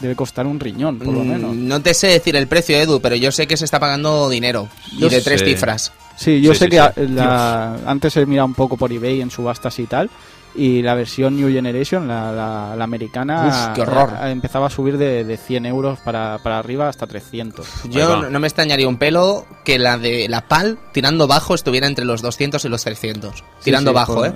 Debe 0.00 0.14
costar 0.14 0.46
un 0.46 0.60
riñón, 0.60 0.96
por 0.96 1.12
lo 1.12 1.24
Mm, 1.24 1.28
menos. 1.28 1.56
No 1.56 1.80
te 1.82 1.92
sé 1.92 2.06
decir 2.06 2.36
el 2.36 2.46
precio, 2.46 2.76
Edu, 2.76 3.00
pero 3.00 3.16
yo 3.16 3.32
sé 3.32 3.48
que 3.48 3.56
se 3.56 3.64
está 3.64 3.80
pagando 3.80 4.28
dinero. 4.30 4.68
Y 4.92 5.08
de 5.08 5.20
tres 5.20 5.40
sé. 5.40 5.46
cifras. 5.46 5.90
Sí, 6.18 6.40
yo 6.40 6.52
Sí, 6.52 6.58
sé 6.58 6.64
sí, 6.64 6.70
que 6.72 6.76
sí. 6.76 6.82
a- 6.82 6.92
la- 6.96 7.76
antes 7.86 8.16
he 8.16 8.26
mirado 8.26 8.46
un 8.46 8.54
poco 8.54 8.76
por 8.76 8.92
eBay 8.92 9.20
en 9.20 9.30
subastas 9.30 9.78
y 9.78 9.86
tal. 9.86 10.10
Y 10.54 10.82
la 10.82 10.94
versión 10.94 11.36
New 11.36 11.50
Generation, 11.52 12.08
la, 12.08 12.32
la- 12.32 12.74
la 12.76 12.84
americana, 12.84 13.46
Uf, 13.70 13.74
qué 13.76 13.82
horror. 13.82 14.10
eh, 14.22 14.30
empezaba 14.30 14.66
a 14.66 14.70
subir 14.70 14.98
de, 14.98 15.22
de 15.22 15.36
100 15.36 15.66
euros 15.66 15.98
para, 16.00 16.38
para 16.42 16.58
arriba 16.58 16.88
hasta 16.88 17.06
300. 17.06 17.66
Yo 17.90 18.22
no- 18.28 18.40
me 18.40 18.46
extrañaría 18.48 18.88
un 18.88 18.96
pelo 18.96 19.46
que 19.64 19.78
la 19.78 19.98
de 19.98 20.26
la 20.28 20.40
PAL, 20.48 20.78
tirando 20.92 21.26
bajo, 21.28 21.54
estuviera 21.54 21.86
entre 21.86 22.04
los 22.04 22.22
200 22.22 22.64
y 22.64 22.68
los 22.68 22.82
300. 22.82 23.44
Tirando 23.62 23.90
sí, 23.90 23.94
bajo, 23.94 24.14
pues- 24.16 24.32
¿eh? 24.32 24.34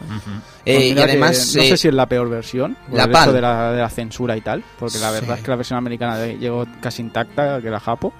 Eh, 0.65 0.75
Pues 0.75 0.85
y 0.85 0.89
mira 0.91 1.05
que 1.07 1.11
además... 1.13 1.53
no 1.57 1.63
eh, 1.63 1.69
sé 1.71 1.77
si 1.77 1.89
es 1.89 1.95
la 1.95 2.07
peor 2.07 2.29
versión, 2.29 2.77
por 2.89 2.97
la 2.99 3.05
el 3.05 3.11
hecho 3.11 3.19
PAL. 3.19 3.33
de 3.33 3.41
la, 3.41 3.73
de 3.73 3.81
la 3.81 3.91
censura 3.91 4.37
y 4.37 4.41
tal, 4.43 4.63
porque 4.79 4.99
la 4.99 5.11
verdad 5.11 5.35
Sí. 5.35 5.39
es 5.41 5.45
que 5.45 5.51
la 5.51 5.57
versión 5.57 5.79
americana 5.79 6.17
de- 6.19 6.39
llegó 6.39 6.67
casi 6.81 7.03
intacta 7.03 7.61
que 7.61 7.69
la 7.71 7.81
Japo. 7.81 8.13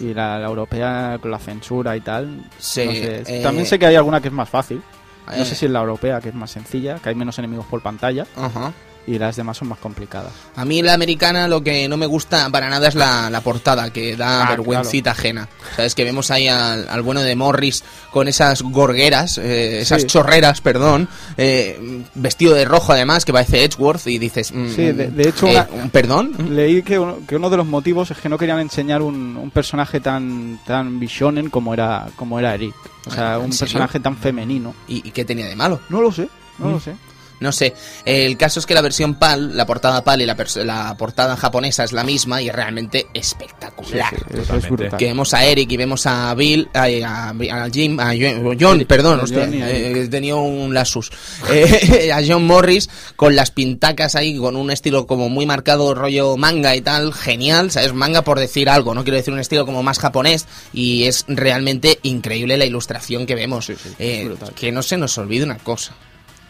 Y 0.00 0.14
la, 0.14 0.38
la 0.38 0.46
europea 0.46 1.18
con 1.20 1.30
la 1.30 1.38
censura 1.38 1.94
y 1.96 2.00
tal. 2.00 2.44
Sí, 2.58 2.84
no 2.86 2.92
sé. 2.92 3.22
eh, 3.26 3.42
También 3.42 3.66
sé 3.66 3.78
que 3.78 3.86
hay 3.86 3.96
alguna 3.96 4.20
que 4.22 4.28
es 4.28 4.34
más 4.34 4.48
fácil. 4.48 4.80
No 5.26 5.44
sé 5.44 5.54
si 5.54 5.66
es 5.66 5.70
la 5.70 5.80
europea, 5.80 6.20
que 6.20 6.28
es 6.28 6.34
más 6.34 6.50
sencilla, 6.50 6.98
que 6.98 7.08
hay 7.08 7.14
menos 7.14 7.38
enemigos 7.38 7.66
por 7.66 7.82
pantalla. 7.82 8.26
Ajá. 8.36 8.72
Y 9.08 9.18
las 9.20 9.36
demás 9.36 9.56
son 9.58 9.68
más 9.68 9.78
complicadas. 9.78 10.32
A 10.56 10.64
mí 10.64 10.82
la 10.82 10.94
americana 10.94 11.46
lo 11.46 11.62
que 11.62 11.88
no 11.88 11.96
me 11.96 12.06
gusta 12.06 12.50
para 12.50 12.68
nada 12.68 12.88
es 12.88 12.96
la, 12.96 13.30
la 13.30 13.40
portada, 13.40 13.90
que 13.90 14.16
da 14.16 14.44
Ah, 14.46 14.50
vergüencita 14.50 15.12
ajena. 15.12 15.48
Sabes 15.76 15.94
que 15.94 16.02
vemos 16.02 16.32
ahí 16.32 16.48
al, 16.48 16.88
al 16.88 17.02
bueno 17.02 17.22
de 17.22 17.36
Morris 17.36 17.84
con 18.10 18.26
esas 18.26 18.62
gorgueras, 18.62 19.38
eh, 19.38 19.80
esas 19.80 20.02
Sí. 20.02 20.08
chorreras, 20.08 20.60
perdón, 20.60 21.08
eh, 21.36 22.02
vestido 22.16 22.54
de 22.54 22.64
rojo 22.64 22.92
además, 22.92 23.24
que 23.24 23.32
parece 23.32 23.62
Edgeworth, 23.64 24.06
y 24.08 24.18
dices... 24.18 24.50
mm, 24.52 24.68
Sí, 24.74 24.82
de- 24.90 25.08
de 25.10 25.28
hecho, 25.28 25.46
eh, 25.46 25.50
una- 25.52 25.68
¿un 25.84 25.90
¿Perdón? 25.90 26.32
Leí 26.56 26.82
que 26.82 26.98
uno, 26.98 27.18
que 27.28 27.36
uno 27.36 27.48
de 27.48 27.58
los 27.58 27.66
motivos 27.66 28.10
es 28.10 28.18
que 28.18 28.28
no 28.28 28.36
querían 28.36 28.58
enseñar 28.58 29.02
un, 29.02 29.36
un 29.36 29.50
personaje 29.52 30.00
tan 30.00 30.58
tan 30.66 30.98
bishonen 30.98 31.48
como 31.48 31.72
era 31.74 32.08
como 32.16 32.38
era 32.40 32.54
Eric. 32.54 32.74
O 33.06 33.10
sea, 33.12 33.34
Ah, 33.34 33.36
¿en 33.36 33.44
un 33.44 33.52
serio? 33.52 33.72
personaje 33.72 34.00
tan 34.00 34.16
femenino. 34.16 34.74
¿Y, 34.88 35.06
y 35.06 35.12
qué 35.12 35.24
tenía 35.24 35.46
de 35.46 35.54
malo? 35.54 35.80
No 35.90 36.00
lo 36.02 36.10
sé, 36.10 36.28
no 36.58 36.66
Mm. 36.66 36.72
lo 36.72 36.80
sé. 36.80 36.96
No 37.38 37.52
sé, 37.52 37.74
el 38.06 38.36
caso 38.38 38.60
es 38.60 38.66
que 38.66 38.72
la 38.74 38.80
versión 38.80 39.14
PAL, 39.16 39.56
la 39.56 39.66
portada 39.66 40.02
PAL 40.02 40.22
y 40.22 40.26
la, 40.26 40.36
la 40.64 40.96
portada 40.96 41.36
japonesa 41.36 41.84
es 41.84 41.92
la 41.92 42.02
misma 42.02 42.40
y 42.40 42.48
es 42.48 42.54
realmente 42.54 43.06
espectacular. 43.12 44.10
Sí, 44.10 44.22
sí, 44.26 44.74
es. 44.84 44.94
Que 44.94 45.04
vemos 45.06 45.34
a 45.34 45.44
Eric 45.44 45.70
y 45.70 45.76
vemos 45.76 46.06
a 46.06 46.34
Bill, 46.34 46.68
a, 46.72 46.84
a- 46.84 47.64
a 47.64 47.70
Jim, 47.70 48.00
a 48.00 48.12
John, 48.18 48.56
John, 48.58 48.84
perdón, 48.86 49.20
hostia, 49.20 49.44
eh, 49.44 50.02
he 50.04 50.08
tenido 50.08 50.38
un 50.40 50.72
lasus. 50.74 51.10
Eh, 51.50 52.10
a 52.12 52.20
John 52.26 52.44
Morris 52.46 52.88
con 53.16 53.36
las 53.36 53.50
pintacas 53.50 54.14
ahí, 54.16 54.36
con 54.36 54.56
un 54.56 54.70
estilo 54.70 55.06
como 55.06 55.28
muy 55.28 55.46
marcado, 55.46 55.94
rollo 55.94 56.36
manga 56.36 56.74
y 56.74 56.80
tal, 56.80 57.12
genial, 57.12 57.70
¿sabes? 57.70 57.92
Manga 57.94 58.22
por 58.22 58.38
decir 58.38 58.68
algo, 58.68 58.94
no 58.94 59.04
quiero 59.04 59.16
decir 59.16 59.32
un 59.32 59.40
estilo 59.40 59.64
como 59.66 59.82
más 59.82 59.98
japonés 59.98 60.46
y 60.72 61.04
es 61.04 61.24
realmente 61.28 61.98
increíble 62.02 62.56
la 62.56 62.64
ilustración 62.64 63.26
que 63.26 63.34
vemos. 63.34 63.70
Eh, 63.98 64.24
brutal. 64.26 64.52
que 64.54 64.72
no 64.72 64.82
se 64.82 64.96
nos 64.96 65.16
olvide 65.18 65.44
una 65.44 65.58
cosa. 65.58 65.92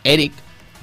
Eric 0.05 0.33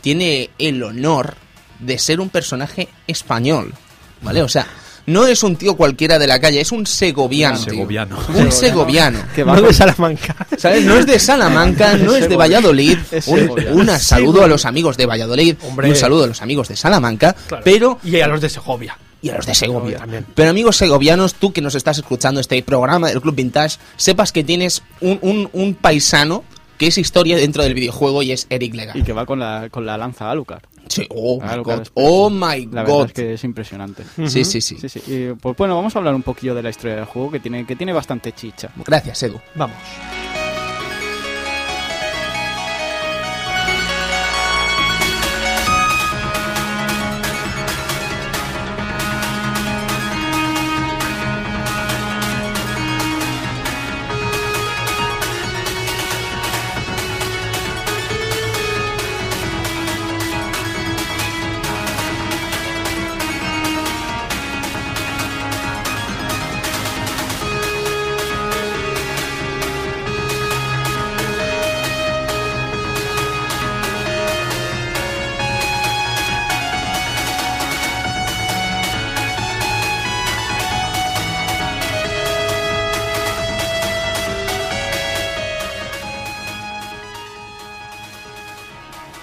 tiene 0.03 0.49
el 0.59 0.83
honor 0.83 1.35
de 1.79 1.97
ser 1.97 2.19
un 2.19 2.27
personaje 2.29 2.89
español, 3.07 3.73
¿vale? 4.21 4.41
O 4.43 4.49
sea, 4.49 4.67
no 5.05 5.25
es 5.27 5.43
un 5.43 5.55
tío 5.55 5.75
cualquiera 5.75 6.19
de 6.19 6.27
la 6.27 6.39
calle, 6.39 6.59
es 6.61 6.71
un 6.73 6.85
segoviano. 6.85 7.57
tío. 7.57 7.71
Segoviano. 7.73 8.19
Un 8.35 8.51
segoviano. 8.51 9.19
Que 9.33 9.43
va 9.45 9.55
No 9.55 9.61
de 9.61 9.73
Salamanca. 9.73 10.35
¿Sabes? 10.57 10.83
No 10.85 10.97
es 10.97 11.05
de 11.05 11.19
Salamanca, 11.19 11.95
no 11.97 12.15
es 12.15 12.27
de 12.27 12.35
Valladolid. 12.35 12.97
Un, 13.27 13.49
un 13.79 13.99
saludo 13.99 14.43
a 14.43 14.47
los 14.47 14.65
amigos 14.65 14.97
de 14.97 15.05
Valladolid, 15.05 15.55
Hombre. 15.63 15.87
y 15.87 15.91
un 15.91 15.97
saludo 15.97 16.25
a 16.25 16.27
los 16.27 16.41
amigos 16.41 16.67
de 16.67 16.75
Salamanca, 16.75 17.33
Claro. 17.47 17.63
pero 17.63 17.99
Y 18.03 18.19
a 18.19 18.27
los 18.27 18.41
de 18.41 18.49
Segovia. 18.49 18.97
y 19.21 19.29
a 19.29 19.35
los 19.35 19.45
de 19.45 19.55
Segovia. 19.55 19.99
También. 19.99 20.25
Pero 20.35 20.49
amigos 20.49 20.75
segovianos, 20.77 21.35
tú 21.35 21.51
que 21.53 21.61
nos 21.61 21.75
estás 21.75 21.97
escuchando 21.97 22.39
este 22.41 22.61
programa 22.63 23.07
del 23.09 23.21
Club 23.21 23.35
Vintage, 23.35 23.77
sepas 23.97 24.31
que 24.33 24.43
tienes 24.43 24.83
un, 25.01 25.17
un- 25.21 25.49
un 25.53 25.73
paisano 25.75 26.43
que 26.77 26.87
es 26.87 26.97
historia 26.97 27.37
dentro 27.37 27.63
del 27.63 27.73
videojuego 27.73 28.21
y 28.23 28.31
es 28.31 28.47
Eric 28.49 28.73
Lega. 28.75 28.97
Y 28.97 29.03
que 29.03 29.13
va 29.13 29.25
con 29.25 29.39
la, 29.39 29.67
con 29.71 29.85
la 29.85 29.97
lanza 29.97 30.29
Alucard. 30.29 30.63
Sí, 30.87 31.07
oh 31.09 31.39
my 31.41 31.47
Alucard 31.49 31.77
god, 31.77 31.81
es- 31.83 31.91
oh 31.93 32.29
my 32.29 32.65
La 32.71 32.81
verdad 32.83 32.85
god. 32.95 33.05
es 33.07 33.13
que 33.13 33.33
es 33.35 33.43
impresionante. 33.43 34.03
Sí, 34.27 34.43
sí, 34.43 34.59
sí, 34.61 34.77
Sí, 34.79 34.89
sí. 34.89 35.01
Y, 35.07 35.33
pues 35.33 35.55
bueno, 35.57 35.75
vamos 35.75 35.95
a 35.95 35.99
hablar 35.99 36.13
un 36.13 36.23
poquillo 36.23 36.53
de 36.55 36.61
la 36.63 36.69
historia 36.69 36.95
del 36.97 37.05
juego 37.05 37.31
que 37.31 37.39
tiene, 37.39 37.65
que 37.65 37.75
tiene 37.75 37.93
bastante 37.93 38.33
chicha. 38.33 38.69
Gracias, 38.85 39.23
Edu. 39.23 39.39
Vamos. 39.55 39.77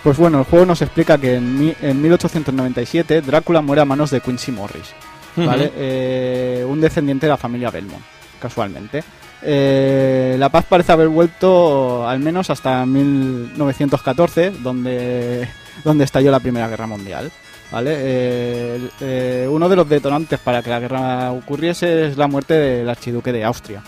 Pues 0.03 0.17
bueno, 0.17 0.39
el 0.39 0.45
juego 0.45 0.65
nos 0.67 0.81
explica 0.83 1.19
que 1.19 1.35
en, 1.35 1.59
mi- 1.59 1.75
en 1.83 2.01
1897 2.01 3.21
Drácula 3.21 3.61
muere 3.61 3.83
a 3.83 3.85
manos 3.85 4.11
de 4.11 4.21
Quincy 4.21 4.51
Morris, 4.53 4.95
¿vale? 5.37 5.73
Eh, 5.77 6.65
un 6.67 6.81
descendiente 6.81 7.27
de 7.27 7.31
la 7.31 7.37
familia 7.37 7.71
Belmont, 7.71 8.03
casualmente. 8.41 9.05
Eh, 9.43 10.37
la 10.39 10.49
paz 10.49 10.65
parece 10.69 10.93
haber 10.93 11.09
vuelto 11.09 12.07
al 12.09 12.19
menos 12.21 12.49
hasta 12.51 12.85
1914, 12.87 14.51
donde, 14.63 15.49
donde 15.85 16.05
estalló 16.05 16.31
la 16.31 16.41
Primera 16.41 16.69
Guerra 16.69 16.87
Mundial. 16.87 17.31
¿Vale? 17.71 17.95
Eh, 17.97 18.89
eh, 19.01 19.49
uno 19.49 19.69
de 19.69 19.77
los 19.77 19.89
detonantes 19.89 20.41
para 20.41 20.61
que 20.61 20.71
la 20.71 20.81
guerra 20.81 21.31
ocurriese 21.31 22.09
es 22.09 22.17
la 22.17 22.27
muerte 22.27 22.55
del 22.55 22.89
archiduque 22.89 23.33
de 23.33 23.45
Austria. 23.45 23.81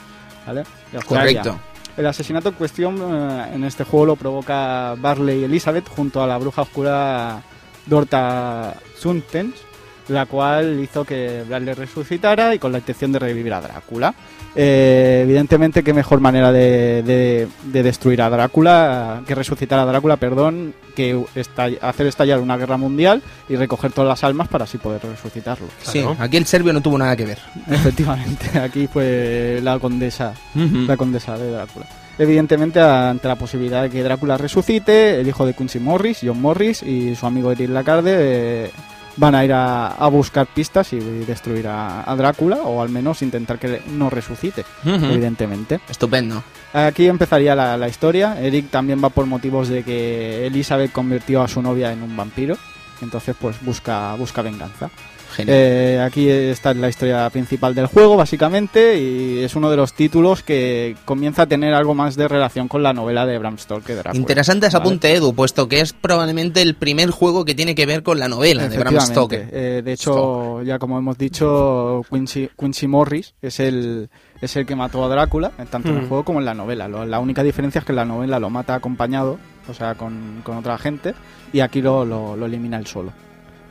¿vale? 0.47 0.63
De. 0.93 0.99
Correcto. 1.43 1.59
El 1.97 2.07
asesinato 2.07 2.49
en 2.49 2.55
cuestión 2.55 2.97
eh, 3.01 3.51
en 3.55 3.65
este 3.65 3.85
juego 3.85 4.07
lo 4.07 4.17
provoca 4.17 4.95
Barley 4.99 5.45
Elizabeth 5.45 5.89
junto 5.89 6.23
a 6.23 6.27
la 6.27 6.39
bruja 6.39 6.63
oscura 6.63 7.43
Dorta 7.87 8.77
Suntens, 8.99 9.55
la 10.09 10.27
cual 10.27 10.81
hizo 10.81 11.05
que 11.05 11.43
Bradley 11.49 11.75
resucitara 11.75 12.55
y 12.55 12.59
con 12.59 12.73
la 12.73 12.79
intención 12.79 13.13
de 13.13 13.19
revivir 13.19 13.53
a 13.55 13.61
Drácula. 13.61 14.15
Eh, 14.55 15.21
evidentemente, 15.25 15.83
qué 15.83 15.95
mejor 15.95 16.21
manera 16.21 16.53
de, 16.53 17.03
de- 17.03 17.49
de 17.65 17.83
destruir 17.83 18.21
a 18.21 18.29
Drácula, 18.29 19.23
que 19.27 19.35
resucitar 19.35 19.79
a 19.79 19.85
Drácula, 19.87 20.17
perdón, 20.17 20.75
que 20.95 21.17
estall- 21.35 21.79
hacer 21.81 22.07
estallar 22.07 22.39
una 22.41 22.59
guerra 22.59 22.77
mundial 22.77 23.23
y 23.49 23.57
recoger 23.57 23.93
todas 23.93 24.09
las 24.09 24.25
almas 24.25 24.49
para 24.49 24.65
así 24.65 24.77
poder 24.79 25.01
resucitarlo. 25.03 25.69
Sí, 25.83 26.05
aquí 26.19 26.37
el 26.37 26.45
serbio 26.47 26.73
no 26.75 26.83
tuvo 26.83 26.99
nada 26.99 27.17
que 27.17 27.25
ver. 27.25 27.39
Efectivamente, 27.71 28.59
aquí 28.59 28.87
fue 28.87 29.61
la 29.63 29.79
condesa 29.79 30.35
la 30.55 30.97
condesa 30.99 31.39
de 31.39 31.51
Drácula. 31.51 31.87
Evidentemente, 32.19 32.79
ante 32.79 33.27
la 33.27 33.37
posibilidad 33.37 33.83
de 33.83 33.89
que 33.91 34.03
Drácula 34.03 34.37
resucite, 34.37 35.19
el 35.21 35.27
hijo 35.27 35.47
de 35.47 35.55
Quincy 35.55 35.79
Morris, 35.79 36.19
John 36.23 36.43
Morris, 36.43 36.83
y 36.83 37.17
su 37.17 37.25
amigo 37.25 37.51
Eric 37.53 37.71
Lacarde 37.71 38.67
eh, 38.67 38.71
van 39.17 39.35
a 39.35 39.45
ir 39.45 39.53
a, 39.53 39.89
a 39.89 40.09
buscar 40.09 40.47
pistas 40.47 40.93
y 40.93 40.99
destruir 40.99 41.69
a, 41.69 42.11
a 42.11 42.17
Drácula, 42.17 42.57
o 42.57 42.83
al 42.83 42.89
menos 42.89 43.23
intentar 43.23 43.59
que 43.59 43.83
no 43.89 44.11
resucite, 44.11 44.65
evidentemente. 44.85 45.81
Estupendo. 45.89 46.43
Aquí 46.73 47.07
empezaría 47.07 47.55
la, 47.55 47.77
la 47.77 47.89
historia. 47.89 48.41
Eric 48.41 48.71
también 48.71 49.03
va 49.03 49.11
por 49.11 49.27
motivos 49.27 49.69
de 49.69 49.83
que 49.83 50.47
Elizabeth 50.47 50.93
convirtió 50.93 51.43
a 51.43 51.49
su 51.49 51.61
novia 51.61 51.93
en 51.93 52.03
un 52.03 52.17
vampiro, 52.17 52.57
entonces 53.03 53.37
pues 53.39 53.63
busca, 53.63 54.15
busca 54.15 54.43
venganza. 54.43 54.91
Eh, 55.39 56.01
aquí 56.05 56.29
está 56.29 56.75
la 56.75 56.89
historia 56.89 57.29
principal 57.31 57.75
del 57.75 57.87
juego, 57.87 58.17
básicamente, 58.17 58.99
y 58.99 59.39
es 59.43 59.55
uno 59.57 59.71
de 59.71 59.77
los 59.77 59.93
títulos 59.95 60.43
que 60.43 60.97
comienza 61.05 61.43
a 61.43 61.47
tener 61.47 61.75
algo 61.75 61.95
más 61.95 62.17
de 62.17 62.29
relación 62.29 62.69
con 62.69 62.83
la 62.83 62.93
novela 62.93 63.27
de 63.27 63.39
Bram 63.39 63.59
Stoker. 63.59 63.97
Drácula. 63.97 64.21
Interesante 64.21 64.67
ese 64.67 64.77
Vale. 64.77 64.89
apunte, 64.89 65.15
Edu, 65.15 65.35
puesto 65.35 65.69
que 65.69 65.81
es 65.81 65.93
probablemente 65.93 66.63
el 66.63 66.75
primer 66.75 67.11
juego 67.11 67.45
que 67.45 67.55
tiene 67.55 67.75
que 67.75 67.87
ver 67.87 68.03
con 68.03 68.19
la 68.19 68.29
novela 68.29 68.69
de 68.69 68.79
Bram. 68.79 69.01
Stoker. 69.01 69.49
Eh, 69.53 69.83
de 69.85 69.93
hecho, 69.93 70.63
ya 70.63 70.79
como 70.79 70.99
hemos 70.99 71.17
dicho, 71.19 72.03
Quincy, 72.11 72.51
Quincy 72.59 72.87
Morris 72.87 73.35
es 73.43 73.61
el, 73.61 74.09
es 74.41 74.57
el 74.57 74.67
que 74.67 74.77
mató 74.77 75.05
a 75.05 75.09
Drácula, 75.09 75.51
tanto 75.71 75.89
en 75.89 75.97
el 75.97 76.03
Mm. 76.03 76.09
juego 76.09 76.25
como 76.25 76.39
en 76.41 76.45
la 76.47 76.55
novela. 76.55 76.89
Lo- 76.89 77.05
la 77.07 77.19
única 77.21 77.43
diferencia 77.43 77.79
es 77.81 77.85
que 77.85 77.93
en 77.93 77.97
la 77.97 78.05
novela 78.05 78.39
lo 78.39 78.51
mata 78.51 78.75
acompañado 78.75 79.39
o 79.69 79.75
sea, 79.75 79.95
con, 79.95 80.41
con 80.43 80.57
otra 80.57 80.77
gente, 80.77 81.15
y 81.53 81.61
aquí 81.61 81.81
lo, 81.83 82.05
lo, 82.05 82.37
lo 82.37 82.47
elimina 82.47 82.79
él 82.79 82.87
solo, 82.89 83.13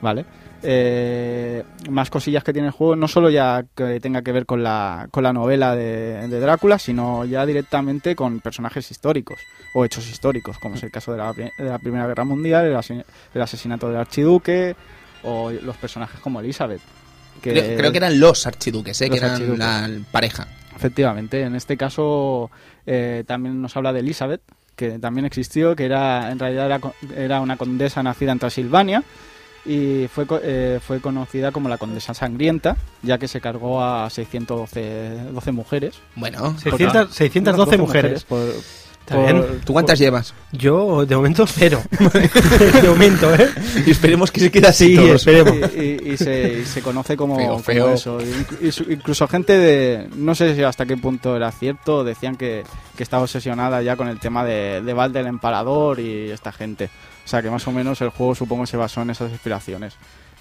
¿vale? 0.02 0.24
Eh, 0.64 1.64
más 1.90 2.10
cosillas 2.10 2.44
que 2.44 2.54
tiene 2.54 2.68
el 2.68 2.74
juego, 2.74 2.96
no 2.96 3.08
solo 3.08 3.30
ya 3.30 3.66
que 3.76 4.00
tenga 4.00 4.22
que 4.22 4.32
ver 4.32 4.46
con 4.46 4.62
la, 4.64 5.08
con 5.12 5.24
la 5.24 5.34
novela 5.34 5.76
de, 5.76 6.28
de 6.28 6.40
Drácula, 6.40 6.78
sino 6.78 7.26
ya 7.26 7.46
directamente 7.46 8.16
con 8.16 8.40
personajes 8.42 8.90
históricos 8.92 9.40
o 9.74 9.86
hechos 9.86 10.08
históricos, 10.10 10.58
como 10.60 10.76
es 10.76 10.84
el 10.84 10.92
caso 10.92 11.12
de 11.14 11.18
la, 11.18 11.34
de 11.34 11.52
la 11.58 11.80
Primera 11.80 12.06
Guerra 12.08 12.24
Mundial, 12.26 12.66
el, 12.66 13.04
el 13.34 13.42
asesinato 13.42 13.88
del 13.88 13.98
archiduque 13.98 14.76
o 15.24 15.50
los 15.52 15.78
personajes 15.78 16.20
como 16.20 16.40
Elizabeth. 16.40 16.82
que- 17.42 17.52
Creo, 17.54 17.78
creo 17.78 17.92
que 17.92 17.98
eran 17.98 18.20
los 18.20 18.46
archiduques, 18.46 19.02
¿eh? 19.02 19.08
Los 19.08 19.12
que 19.14 19.18
eran 19.26 19.32
archiduques. 19.36 19.60
la 19.60 19.90
pareja. 20.12 20.48
Efectivamente, 20.76 21.42
en 21.42 21.56
este 21.56 21.76
caso 21.78 22.50
eh, 22.86 23.24
también 23.28 23.62
nos 23.62 23.76
habla 23.78 23.94
de 23.94 24.00
Elizabeth, 24.02 24.42
que 24.76 25.00
también 25.00 25.26
existió, 25.26 25.76
que 25.76 25.86
era 25.86 26.32
en 26.32 26.40
realidad 26.40 26.66
era, 26.68 26.80
era 27.16 27.42
una 27.42 27.58
condesa 27.58 28.02
nacida 28.02 28.32
en 28.32 28.40
Transilvania 28.40 29.04
y 29.66 30.08
fue, 30.08 30.26
co- 30.26 30.40
eh, 30.42 30.80
fue 30.86 31.00
conocida 31.02 31.52
como 31.52 31.70
la 31.70 31.78
condesa 31.78 32.14
sangrienta, 32.14 32.78
ya 33.04 33.18
que 33.18 33.28
se 33.28 33.40
cargó 33.42 33.84
a 33.84 34.10
612 34.10 35.32
12 35.32 35.52
mujeres. 35.52 35.96
Bueno, 36.16 36.58
600 36.60 37.14
612 37.14 37.78
mujeres. 37.78 38.24
por- 38.24 38.40
Está 38.40 38.81
por- 39.06 39.24
bien. 39.24 39.62
¿tú 39.66 39.74
cuántas 39.74 40.00
llevas? 40.00 40.34
Yo, 40.52 41.06
de 41.06 41.16
momento, 41.16 41.46
cero. 41.48 41.82
de 42.82 42.88
momento, 42.90 43.34
¿eh? 43.36 43.50
Y 43.86 43.92
esperemos 43.92 44.32
que 44.32 44.40
se 44.42 44.52
quede 44.52 44.68
así 44.68 44.88
Sí, 44.90 44.96
todos. 44.96 45.10
esperemos. 45.28 45.56
y, 45.76 45.80
y- 45.82 46.12
y 46.14 46.18
se, 46.18 46.60
y 46.62 46.66
se 46.66 46.82
conoce 46.82 47.16
como, 47.18 47.36
Feo, 47.36 47.48
como 47.52 47.60
feo. 47.64 47.94
eso. 47.94 48.18
Incluso 48.90 49.28
gente 49.28 49.58
de. 49.58 50.08
No 50.16 50.36
sé 50.36 50.56
si 50.56 50.64
hasta 50.64 50.86
qué 50.86 50.98
punto 50.98 51.36
era 51.36 51.52
cierto, 51.52 52.04
decían 52.04 52.36
que, 52.36 52.64
que 52.96 53.04
estaba 53.04 53.24
obsesionada 53.24 53.82
ya 53.82 53.96
con 53.96 54.08
el 54.08 54.20
tema 54.20 54.46
de, 54.46 54.82
de 54.82 54.94
Val 54.94 55.12
del 55.14 55.28
Emparador 55.28 56.00
y 56.00 56.30
esta 56.32 56.52
gente. 56.52 56.90
O 57.26 57.28
sea 57.28 57.42
que 57.42 57.50
más 57.50 57.68
o 57.68 57.72
menos 57.72 58.02
el 58.02 58.10
juego 58.10 58.36
supongo 58.36 58.66
se 58.66 58.78
basó 58.78 59.02
en 59.02 59.10
esas 59.12 59.32
inspiraciones. 59.32 59.94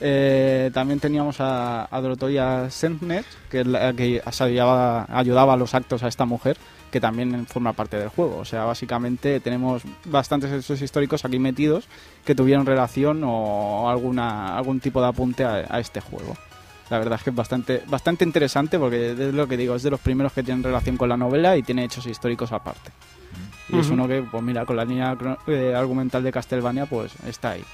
Eh, 0.03 0.71
también 0.73 0.99
teníamos 0.99 1.41
a, 1.41 1.87
a 1.95 2.01
Dorotoya 2.01 2.71
Sentnet, 2.71 3.27
que 3.51 3.61
es 3.61 3.67
la 3.67 3.93
que 3.93 4.23
ayudaba, 4.41 5.07
ayudaba 5.11 5.53
a 5.53 5.57
los 5.59 5.75
actos 5.75 6.03
a 6.03 6.09
esta 6.09 6.25
mujer, 6.25 6.57
que 6.91 7.01
también 7.01 7.47
forma 7.47 7.73
parte 7.73 7.97
del 7.97 8.09
juego. 8.09 8.39
O 8.39 8.45
sea, 8.45 8.65
básicamente 8.65 9.41
tenemos 9.41 9.83
bastantes 10.05 10.53
hechos 10.53 10.83
históricos 10.83 11.25
aquí 11.25 11.39
metidos 11.39 11.89
que 12.25 12.35
tuvieron 12.35 12.67
relación 12.67 13.23
o 13.25 13.89
alguna 13.89 14.57
algún 14.57 14.81
tipo 14.81 15.01
de 15.01 15.09
apunte 15.09 15.45
a, 15.45 15.67
a 15.69 15.81
este 15.81 16.01
juego. 16.01 16.37
La 16.91 16.99
verdad 16.99 17.19
es 17.19 17.23
que 17.23 17.31
es 17.31 17.37
bastante, 17.37 17.83
bastante 17.87 18.25
interesante 18.25 18.79
porque 18.79 19.13
es 19.13 19.35
lo 19.35 19.47
que 19.47 19.57
digo, 19.57 19.77
es 19.77 19.83
de 19.85 19.91
los 19.91 20.01
primeros 20.01 20.33
que 20.33 20.43
tienen 20.43 20.65
relación 20.65 20.97
con 20.97 21.09
la 21.09 21.17
novela 21.17 21.57
y 21.57 21.63
tiene 21.63 21.85
hechos 21.85 22.05
históricos 22.07 22.51
aparte. 22.51 22.91
Y 23.69 23.79
es 23.79 23.89
uno 23.89 24.09
que, 24.09 24.23
pues 24.23 24.43
mira, 24.43 24.67
con 24.67 24.77
la 24.77 24.85
línea 24.85 25.17
eh, 25.47 25.73
argumental 25.77 26.25
de 26.25 26.33
Castlevania, 26.33 26.87
pues 26.87 27.13
está 27.25 27.51
ahí. 27.51 27.65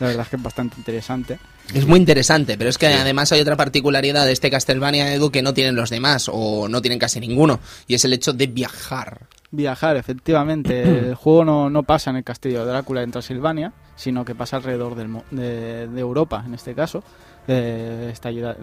La 0.00 0.08
verdad 0.08 0.22
es 0.22 0.28
que 0.28 0.36
es 0.36 0.42
bastante 0.42 0.76
interesante. 0.78 1.38
Es 1.72 1.86
muy 1.86 1.98
interesante, 1.98 2.58
pero 2.58 2.68
es 2.68 2.78
que 2.78 2.86
además 2.88 3.32
hay 3.32 3.40
otra 3.40 3.56
particularidad 3.56 4.26
de 4.26 4.32
este 4.32 4.50
Castlevania 4.50 5.14
Edu 5.14 5.30
que 5.30 5.42
no 5.42 5.54
tienen 5.54 5.76
los 5.76 5.90
demás 5.90 6.28
o 6.32 6.68
no 6.68 6.82
tienen 6.82 6.98
casi 6.98 7.20
ninguno 7.20 7.60
y 7.86 7.94
es 7.94 8.04
el 8.04 8.12
hecho 8.12 8.32
de 8.32 8.46
viajar. 8.46 9.26
Viajar, 9.50 9.96
efectivamente. 9.96 10.82
el 11.08 11.14
juego 11.14 11.44
no, 11.44 11.70
no 11.70 11.84
pasa 11.84 12.10
en 12.10 12.16
el 12.16 12.24
castillo 12.24 12.64
de 12.64 12.72
Drácula 12.72 13.02
en 13.02 13.12
Transilvania, 13.12 13.72
sino 13.96 14.24
que 14.24 14.34
pasa 14.34 14.56
alrededor 14.56 14.94
del, 14.94 15.16
de, 15.30 15.86
de 15.86 16.00
Europa, 16.00 16.42
en 16.44 16.54
este 16.54 16.74
caso, 16.74 17.04
estallido- 17.46 18.54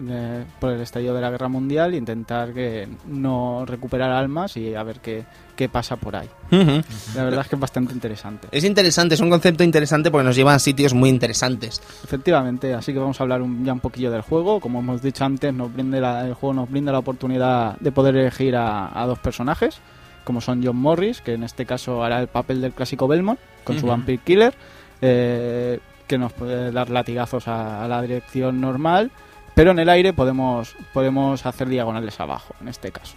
por 0.60 0.72
el 0.72 0.80
estallido 0.80 1.14
de 1.14 1.20
la 1.20 1.30
Guerra 1.30 1.48
Mundial, 1.48 1.94
e 1.94 1.96
intentar 1.96 2.52
que 2.52 2.88
no 3.06 3.64
recuperar 3.66 4.10
almas 4.10 4.56
y 4.56 4.74
a 4.74 4.82
ver 4.82 5.00
qué, 5.00 5.24
qué 5.56 5.68
pasa 5.68 5.96
por 5.96 6.16
ahí. 6.16 6.28
La 6.50 7.24
verdad 7.24 7.40
es 7.42 7.48
que 7.48 7.54
es 7.56 7.60
bastante 7.60 7.92
interesante. 7.92 8.48
Es 8.50 8.64
interesante, 8.64 9.14
es 9.14 9.20
un 9.20 9.30
concepto 9.30 9.62
interesante 9.64 10.10
porque 10.10 10.24
nos 10.24 10.36
lleva 10.36 10.54
a 10.54 10.58
sitios 10.58 10.94
muy 10.94 11.08
interesantes. 11.10 11.80
Efectivamente, 12.04 12.74
así 12.74 12.92
que 12.92 12.98
vamos 12.98 13.20
a 13.20 13.22
hablar 13.22 13.42
un- 13.42 13.64
ya 13.64 13.72
un 13.72 13.80
poquillo 13.80 14.10
del 14.10 14.22
juego. 14.22 14.60
Como 14.60 14.80
hemos 14.80 15.00
dicho 15.02 15.24
antes, 15.24 15.52
nos 15.54 15.72
brinda 15.72 16.00
la- 16.00 16.26
el 16.26 16.34
juego 16.34 16.54
nos 16.54 16.70
brinda 16.70 16.90
la 16.92 16.98
oportunidad 16.98 17.76
de 17.78 17.92
poder 17.92 18.16
elegir 18.16 18.56
a, 18.56 19.00
a 19.00 19.06
dos 19.06 19.18
personajes, 19.20 19.78
como 20.24 20.40
son 20.40 20.64
John 20.64 20.76
Morris, 20.76 21.20
que 21.20 21.34
en 21.34 21.44
este 21.44 21.66
caso 21.66 22.02
hará 22.04 22.20
el 22.20 22.28
papel 22.28 22.60
del 22.60 22.72
clásico 22.72 23.06
Belmont, 23.08 23.38
con 23.64 23.76
su 23.76 23.82
Ujú. 23.86 23.90
Vampire 23.90 24.20
Killer, 24.24 24.54
eh, 25.00 25.78
que 26.12 26.18
nos 26.18 26.32
puede 26.32 26.70
dar 26.70 26.90
latigazos 26.90 27.48
a, 27.48 27.84
a 27.84 27.88
la 27.88 28.00
dirección 28.02 28.60
normal, 28.60 29.10
pero 29.54 29.70
en 29.72 29.78
el 29.78 29.88
aire 29.88 30.12
podemos, 30.12 30.74
podemos 30.92 31.44
hacer 31.46 31.68
diagonales 31.68 32.18
abajo, 32.20 32.54
en 32.60 32.68
este 32.68 32.90
caso, 32.92 33.14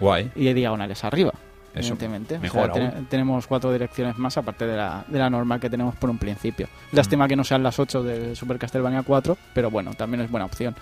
Guay. 0.00 0.30
y 0.36 0.52
diagonales 0.52 1.02
arriba. 1.04 1.32
Eso, 1.74 1.94
evidentemente. 1.94 2.36
O 2.36 2.40
mejor 2.40 2.72
ten- 2.72 3.06
tenemos 3.06 3.46
cuatro 3.46 3.72
direcciones 3.72 4.18
más 4.18 4.36
aparte 4.36 4.66
de 4.66 4.76
la, 4.76 5.04
de 5.08 5.18
la 5.18 5.30
normal 5.30 5.58
que 5.58 5.70
tenemos 5.70 5.96
por 5.96 6.10
un 6.10 6.18
principio. 6.18 6.68
Lástima 6.92 7.26
que 7.26 7.34
no 7.34 7.44
sean 7.44 7.62
las 7.62 7.78
8 7.78 8.02
de 8.02 8.36
Super 8.36 8.58
Castlevania 8.58 9.02
4, 9.02 9.38
pero 9.54 9.70
bueno, 9.70 9.94
también 9.94 10.20
es 10.20 10.30
buena 10.30 10.44
opción. 10.44 10.74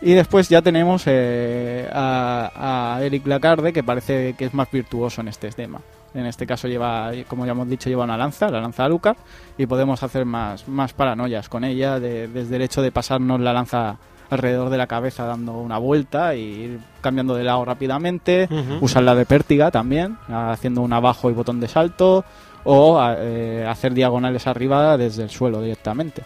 Y 0.00 0.14
después 0.14 0.48
ya 0.48 0.60
tenemos 0.60 1.04
eh, 1.06 1.88
a, 1.92 2.96
a 2.96 3.04
Eric 3.04 3.24
Lacarde, 3.28 3.72
que 3.72 3.84
parece 3.84 4.34
que 4.36 4.46
es 4.46 4.52
más 4.52 4.68
virtuoso 4.68 5.20
en 5.20 5.28
este 5.28 5.48
tema. 5.50 5.80
En 6.14 6.26
este 6.26 6.46
caso 6.46 6.68
lleva, 6.68 7.10
como 7.28 7.46
ya 7.46 7.52
hemos 7.52 7.68
dicho, 7.68 7.88
lleva 7.88 8.04
una 8.04 8.16
lanza, 8.16 8.48
la 8.50 8.60
lanza 8.60 8.84
Alucard, 8.84 9.16
y 9.56 9.66
podemos 9.66 10.02
hacer 10.02 10.24
más, 10.26 10.68
más 10.68 10.92
paranoias 10.92 11.48
con 11.48 11.64
ella, 11.64 11.98
de- 12.00 12.28
desde 12.28 12.56
el 12.56 12.62
hecho 12.62 12.82
de 12.82 12.92
pasarnos 12.92 13.40
la 13.40 13.52
lanza 13.52 13.96
alrededor 14.30 14.70
de 14.70 14.78
la 14.78 14.86
cabeza 14.86 15.24
dando 15.26 15.52
una 15.52 15.76
vuelta 15.78 16.34
y 16.34 16.40
ir 16.42 16.80
cambiando 17.02 17.34
de 17.34 17.44
lado 17.44 17.64
rápidamente, 17.64 18.48
Ujú. 18.50 18.84
usarla 18.84 19.14
de 19.14 19.26
pértiga 19.26 19.70
también, 19.70 20.16
haciendo 20.28 20.80
un 20.82 20.92
abajo 20.92 21.30
y 21.30 21.34
botón 21.34 21.60
de 21.60 21.68
salto, 21.68 22.24
o 22.64 22.98
a- 23.00 23.16
eh, 23.18 23.66
hacer 23.68 23.92
diagonales 23.92 24.46
arriba 24.46 24.96
desde 24.96 25.24
el 25.24 25.30
suelo 25.30 25.60
directamente. 25.60 26.22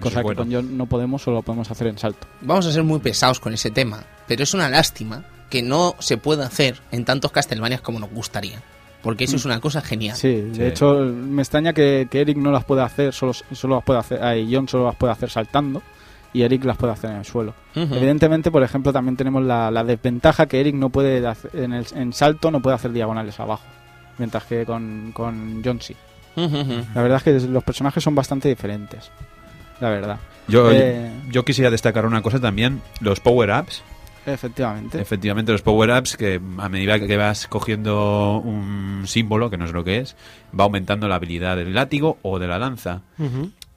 Cosa 0.00 0.16
que 0.18 0.22
bueno. 0.24 0.42
con 0.42 0.52
John 0.52 0.76
no 0.76 0.86
podemos, 0.86 1.22
solo 1.22 1.42
podemos 1.42 1.70
hacer 1.70 1.86
en 1.86 1.96
salto. 1.98 2.26
Vamos 2.40 2.66
a 2.66 2.72
ser 2.72 2.82
muy 2.82 2.98
pesados 2.98 3.38
con 3.40 3.54
ese 3.54 3.70
tema, 3.70 4.02
pero 4.26 4.42
es 4.42 4.52
una 4.52 4.68
lástima 4.68 5.22
que 5.48 5.62
no 5.62 5.94
se 6.00 6.16
pueda 6.18 6.46
hacer 6.46 6.80
en 6.90 7.04
tantos 7.04 7.30
Castlevanias 7.30 7.80
como 7.82 8.00
nos 8.00 8.10
gustaría. 8.10 8.60
Porque 9.06 9.24
eso 9.24 9.36
es 9.36 9.44
una 9.44 9.60
cosa 9.60 9.80
genial. 9.80 10.16
Sí, 10.16 10.34
de 10.34 10.54
Sí. 10.54 10.62
hecho 10.64 10.94
me 10.96 11.40
extraña 11.42 11.72
que, 11.72 12.08
que 12.10 12.20
Eric 12.20 12.36
no 12.38 12.50
las 12.50 12.64
pueda 12.64 12.84
hacer, 12.84 13.12
solo, 13.12 13.32
solo 13.32 13.76
las 13.76 13.84
puede 13.84 14.00
hacer, 14.00 14.22
ay, 14.22 14.48
John 14.52 14.68
solo 14.68 14.84
las 14.86 14.96
puede 14.96 15.12
hacer 15.12 15.30
saltando 15.30 15.80
y 16.32 16.42
Eric 16.42 16.64
las 16.64 16.76
puede 16.76 16.92
hacer 16.92 17.10
en 17.10 17.16
el 17.18 17.24
suelo. 17.24 17.54
Ujú. 17.76 17.94
Evidentemente, 17.94 18.50
por 18.50 18.62
ejemplo, 18.64 18.92
también 18.92 19.16
tenemos 19.16 19.44
la, 19.44 19.70
la 19.70 19.84
desventaja 19.84 20.46
que 20.46 20.60
Eric 20.60 20.74
no 20.74 20.90
puede 20.90 21.24
hacer- 21.26 21.52
en, 21.54 21.72
el, 21.72 21.86
en 21.94 22.12
salto 22.12 22.50
no 22.50 22.60
puede 22.60 22.74
hacer 22.74 22.90
diagonales 22.92 23.38
abajo, 23.38 23.62
mientras 24.18 24.42
que 24.44 24.66
con, 24.66 25.12
con 25.14 25.62
John 25.64 25.80
sí. 25.80 25.94
Ujú, 26.36 26.44
ujú. 26.58 26.84
La 26.94 27.02
verdad 27.02 27.18
es 27.18 27.22
que 27.22 27.48
los 27.48 27.62
personajes 27.64 28.02
son 28.02 28.14
bastante 28.16 28.48
diferentes. 28.48 29.10
La 29.80 29.88
verdad. 29.88 30.18
Yo, 30.48 30.70
Eh, 30.72 31.10
yo 31.30 31.44
quisiera 31.44 31.70
destacar 31.70 32.04
una 32.06 32.22
cosa 32.22 32.40
también, 32.40 32.82
los 33.00 33.20
power-ups. 33.20 33.82
Efectivamente. 34.26 35.00
Efectivamente, 35.00 35.52
los 35.52 35.62
power-ups 35.62 36.16
que 36.16 36.40
a 36.58 36.68
medida 36.68 36.98
que 36.98 37.16
vas 37.16 37.46
cogiendo 37.46 38.38
un 38.44 39.04
símbolo, 39.06 39.48
que 39.50 39.56
no 39.56 39.64
es 39.64 39.72
lo 39.72 39.84
que 39.84 39.98
es, 39.98 40.16
va 40.58 40.64
aumentando 40.64 41.08
la 41.08 41.14
habilidad 41.16 41.56
del 41.56 41.74
látigo 41.74 42.18
o 42.22 42.38
de 42.38 42.46
la 42.48 42.58
lanza. 42.58 43.02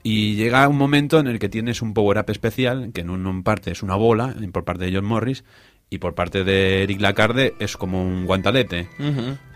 Y 0.02 0.36
llega 0.36 0.68
un 0.68 0.78
momento 0.78 1.20
en 1.20 1.28
el 1.28 1.40
que 1.40 1.50
tienes 1.50 1.82
un 1.82 1.94
power-up 1.94 2.30
especial, 2.30 2.92
que 2.94 3.02
en 3.02 3.10
un 3.10 3.44
parte 3.44 3.72
es 3.72 3.84
una 3.84 3.96
bola, 3.96 4.34
por 4.52 4.64
parte 4.64 4.86
de 4.86 4.96
John 4.96 5.06
Morris, 5.06 5.44
y 5.92 5.98
por 5.98 6.14
parte 6.14 6.44
de 6.44 6.84
Eric 6.84 7.02
Lacarde 7.02 7.56
es 7.60 7.76
como 7.76 8.02
un 8.04 8.26
guantalete. 8.26 8.88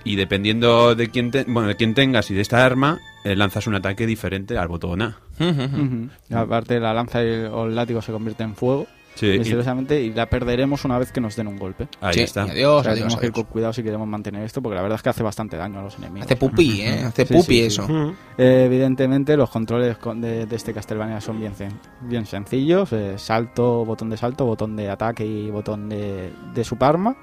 Y 0.04 0.16
dependiendo 0.16 0.96
de 0.96 1.10
quién, 1.10 1.32
te- 1.32 1.44
bueno, 1.46 1.70
de 1.70 1.76
quién 1.76 1.94
tengas 1.94 2.30
y 2.32 2.34
de 2.34 2.42
esta 2.42 2.66
arma, 2.66 3.00
eh, 3.24 3.36
lanzas 3.36 3.68
un 3.68 3.76
ataque 3.76 4.06
diferente 4.08 4.58
al 4.58 4.68
botón 4.68 5.02
A. 5.04 5.18
Aparte, 6.32 6.80
la 6.80 6.94
lanza 6.94 7.24
y 7.24 7.28
el, 7.28 7.46
o 7.48 7.66
el 7.68 7.76
látigo 7.76 8.02
se 8.02 8.12
convierte 8.12 8.44
en 8.44 8.56
fuego, 8.56 8.88
Sí, 9.16 9.28
y- 9.28 9.38
misteriosamente, 9.40 10.02
y 10.02 10.12
la 10.14 10.26
perderemos 10.28 10.86
una 10.86 10.98
vez 10.98 11.12
que 11.12 11.22
nos 11.22 11.36
den 11.36 11.48
un 11.48 11.58
golpe. 11.58 11.88
ahí 12.02 12.14
Sí, 12.16 12.22
está. 12.22 12.48
y 12.48 12.50
adiós, 12.50 12.80
O 12.80 12.84
sea, 12.84 12.92
adiós, 12.94 13.04
tenemos 13.06 13.20
que 13.20 13.26
ir 13.28 13.32
con 13.32 13.44
cuidado 13.44 13.72
si 13.74 13.84
queremos 13.84 14.08
mantener 14.08 14.44
esto, 14.44 14.62
porque 14.62 14.76
la 14.76 14.82
verdad 14.82 14.96
es 14.98 15.04
que 15.04 15.10
hace 15.10 15.22
bastante 15.24 15.56
daño 15.58 15.80
a 15.80 15.84
los 15.84 15.98
enemigos. 15.98 16.26
Hace 16.26 16.36
pupí, 16.36 16.82
¿eh? 16.82 17.04
Hace 17.06 17.26
Sí, 17.26 17.34
pupi 17.34 17.46
sí, 17.46 17.60
sí. 17.60 17.66
eso. 17.82 17.88
Eh, 18.38 18.64
evidentemente, 18.66 19.38
los 19.38 19.50
controles 19.50 19.98
con- 19.98 20.20
de, 20.22 20.46
de 20.46 20.56
este 20.56 20.74
Castlevania 20.74 21.22
son 21.22 21.40
bien, 21.40 21.54
sen- 21.54 21.72
bien 22.02 22.26
sencillos: 22.26 22.92
eh, 22.94 23.14
salto, 23.18 23.86
botón 23.86 24.10
de 24.10 24.18
salto, 24.18 24.46
botón 24.46 24.76
de 24.76 24.90
ataque 24.90 25.26
y 25.26 25.50
botón 25.52 25.90
de, 25.90 26.34
de 26.54 26.64
subarma. 26.64 27.16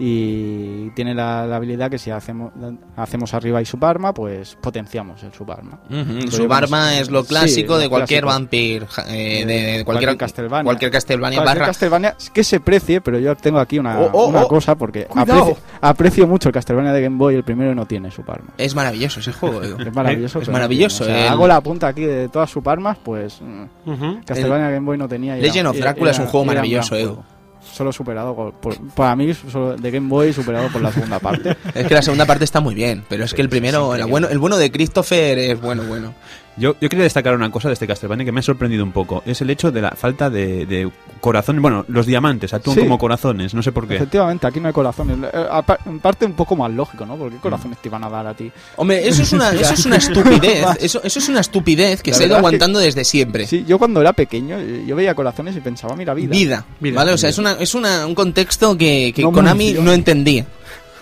Y 0.00 0.90
tiene 0.90 1.12
la, 1.14 1.44
la 1.46 1.56
habilidad 1.56 1.90
que 1.90 1.98
si 1.98 2.10
hacemos, 2.10 2.52
hacemos 2.96 3.34
arriba 3.34 3.60
y 3.60 3.64
subarma, 3.64 4.14
pues 4.14 4.56
potenciamos 4.60 5.22
el 5.24 5.32
subarma. 5.32 5.80
Ujú. 5.90 6.04
Pero 6.20 6.30
Su 6.30 6.42
yo 6.42 6.48
barma 6.48 6.84
no 6.86 6.88
sé. 6.90 7.00
es 7.00 7.10
lo 7.10 7.22
Sí, 7.22 7.28
clásico 7.28 7.72
lo 7.74 7.78
de 7.80 7.88
cualquier 7.88 8.22
clásico. 8.22 8.38
vampir, 8.40 8.86
eh, 9.08 9.44
de, 9.44 9.52
de 9.52 9.80
Eh, 9.80 9.84
cualquier, 9.84 10.16
Castlevania. 10.16 10.64
Cualquier 10.64 10.90
Castlevania 10.92 11.38
Cualquier 11.38 11.58
barra. 11.58 11.66
Castlevania 11.66 12.16
que 12.32 12.44
se 12.44 12.60
precie, 12.60 13.00
pero 13.00 13.18
yo 13.18 13.34
tengo 13.36 13.58
aquí 13.58 13.78
una, 13.78 13.98
Oh, 14.00 14.10
oh, 14.12 14.26
una 14.28 14.42
oh. 14.42 14.48
cosa 14.48 14.76
porque 14.76 15.06
aprecio, 15.14 15.56
aprecio 15.80 16.26
mucho 16.28 16.48
el 16.48 16.52
Castlevania 16.54 16.92
de 16.92 17.02
Game 17.02 17.16
Boy, 17.16 17.34
el 17.34 17.42
primero 17.42 17.72
y 17.72 17.74
no 17.74 17.86
tiene 17.86 18.10
subarma. 18.12 18.50
Es 18.56 18.74
maravilloso 18.76 19.18
ese 19.20 19.32
juego. 19.32 19.60
Es 19.78 19.92
maravilloso. 19.94 20.40
Es 20.40 20.46
no 20.46 20.52
maravilloso, 20.52 21.04
tiene. 21.04 21.18
O 21.18 21.22
sea, 21.22 21.26
el- 21.26 21.32
Hago 21.32 21.48
la 21.48 21.60
punta 21.60 21.88
aquí 21.88 22.02
de 22.04 22.28
todas 22.28 22.48
sus 22.48 22.64
armas, 22.66 22.98
pues 23.02 23.40
Ujú. 23.84 24.20
Castlevania 24.24 24.70
Game 24.70 24.86
Boy 24.86 24.96
no 24.96 25.08
tenía. 25.08 25.34
Legend 25.34 25.56
era- 25.56 25.70
of 25.70 25.76
era- 25.76 25.84
Drácula 25.86 26.10
es 26.12 26.18
un 26.20 26.26
juego 26.26 26.44
maravilloso, 26.46 26.90
juego. 26.90 27.24
Solo 27.72 27.92
superado 27.92 28.34
por, 28.34 28.52
por- 28.54 28.78
para 28.90 29.14
mí 29.16 29.32
solo 29.34 29.76
de 29.76 29.90
Game 29.90 30.08
Boy 30.08 30.32
superado 30.32 30.68
por 30.68 30.80
la 30.82 30.92
segunda 30.92 31.18
parte. 31.18 31.56
Es 31.74 31.86
que 31.86 31.94
la 31.94 32.02
segunda 32.02 32.26
parte 32.26 32.44
está 32.44 32.60
muy 32.60 32.74
bien, 32.74 33.04
pero 33.08 33.24
es 33.24 33.34
que 33.34 33.42
el 33.42 33.48
primero, 33.48 33.94
el 33.94 34.04
bueno, 34.06 34.28
el 34.28 34.38
bueno 34.38 34.56
de 34.56 34.70
Christopher 34.72 35.38
es 35.38 35.60
bueno, 35.60 35.82
bueno. 35.84 36.14
Yo, 36.58 36.74
yo 36.80 36.88
quería 36.88 37.04
destacar 37.04 37.34
una 37.34 37.50
cosa 37.50 37.68
de 37.68 37.74
este 37.74 37.86
Castlevania 37.86 38.24
que 38.24 38.32
me 38.32 38.40
ha 38.40 38.42
sorprendido 38.42 38.82
un 38.84 38.92
poco. 38.92 39.22
Es 39.24 39.40
el 39.40 39.50
hecho 39.50 39.70
de 39.70 39.80
la 39.80 39.90
falta 39.92 40.28
de, 40.28 40.66
de 40.66 40.90
corazones. 41.20 41.62
Bueno, 41.62 41.84
los 41.88 42.04
diamantes 42.06 42.52
actúan 42.52 42.74
Sí. 42.76 42.82
como 42.82 42.98
corazones, 42.98 43.54
no 43.54 43.62
sé 43.62 43.70
por 43.72 43.86
qué. 43.86 43.96
Efectivamente, 43.96 44.46
aquí 44.46 44.58
no 44.60 44.66
hay 44.68 44.72
corazones. 44.74 45.16
Eh, 45.32 45.46
En 45.86 46.00
parte 46.00 46.26
un 46.26 46.32
poco 46.32 46.56
más 46.56 46.70
lógico, 46.72 47.06
¿no? 47.06 47.16
Porque 47.16 47.36
¿qué 47.36 47.40
corazones 47.42 47.78
te 47.78 47.88
iban 47.88 48.02
a 48.04 48.08
dar 48.10 48.26
a 48.26 48.34
ti? 48.34 48.50
Hombre, 48.76 49.06
eso 49.06 49.22
es 49.22 49.32
una, 49.32 49.50
eso 49.52 49.74
es 49.74 49.86
una 49.86 49.96
estupidez, 49.96 50.64
eso, 50.80 51.00
eso 51.04 51.18
es 51.18 51.28
una 51.28 51.40
estupidez 51.40 52.02
que 52.02 52.10
La 52.10 52.16
se 52.16 52.22
ha 52.24 52.26
ido 52.26 52.34
verdad 52.36 52.38
es 52.38 52.50
que- 52.50 52.56
aguantando 52.56 52.78
desde 52.80 53.04
siempre. 53.04 53.46
Sí, 53.46 53.64
yo 53.66 53.78
cuando 53.78 54.00
era 54.00 54.12
pequeño, 54.12 54.58
eh, 54.58 54.84
yo 54.86 54.96
veía 54.96 55.14
corazones 55.14 55.56
y 55.56 55.60
pensaba, 55.60 55.94
mira, 55.96 56.12
vida. 56.14 56.30
Vida, 56.30 56.64
Vida. 56.80 56.96
¿vale? 56.96 57.12
O 57.12 57.18
sea, 57.18 57.30
es, 57.30 57.38
una, 57.38 57.52
es 57.52 57.74
una, 57.74 58.04
un 58.06 58.14
contexto 58.14 58.76
que, 58.76 59.12
que 59.14 59.22
No 59.22 59.30
Konami 59.32 59.74
no 59.74 59.92
entendía. 59.92 60.44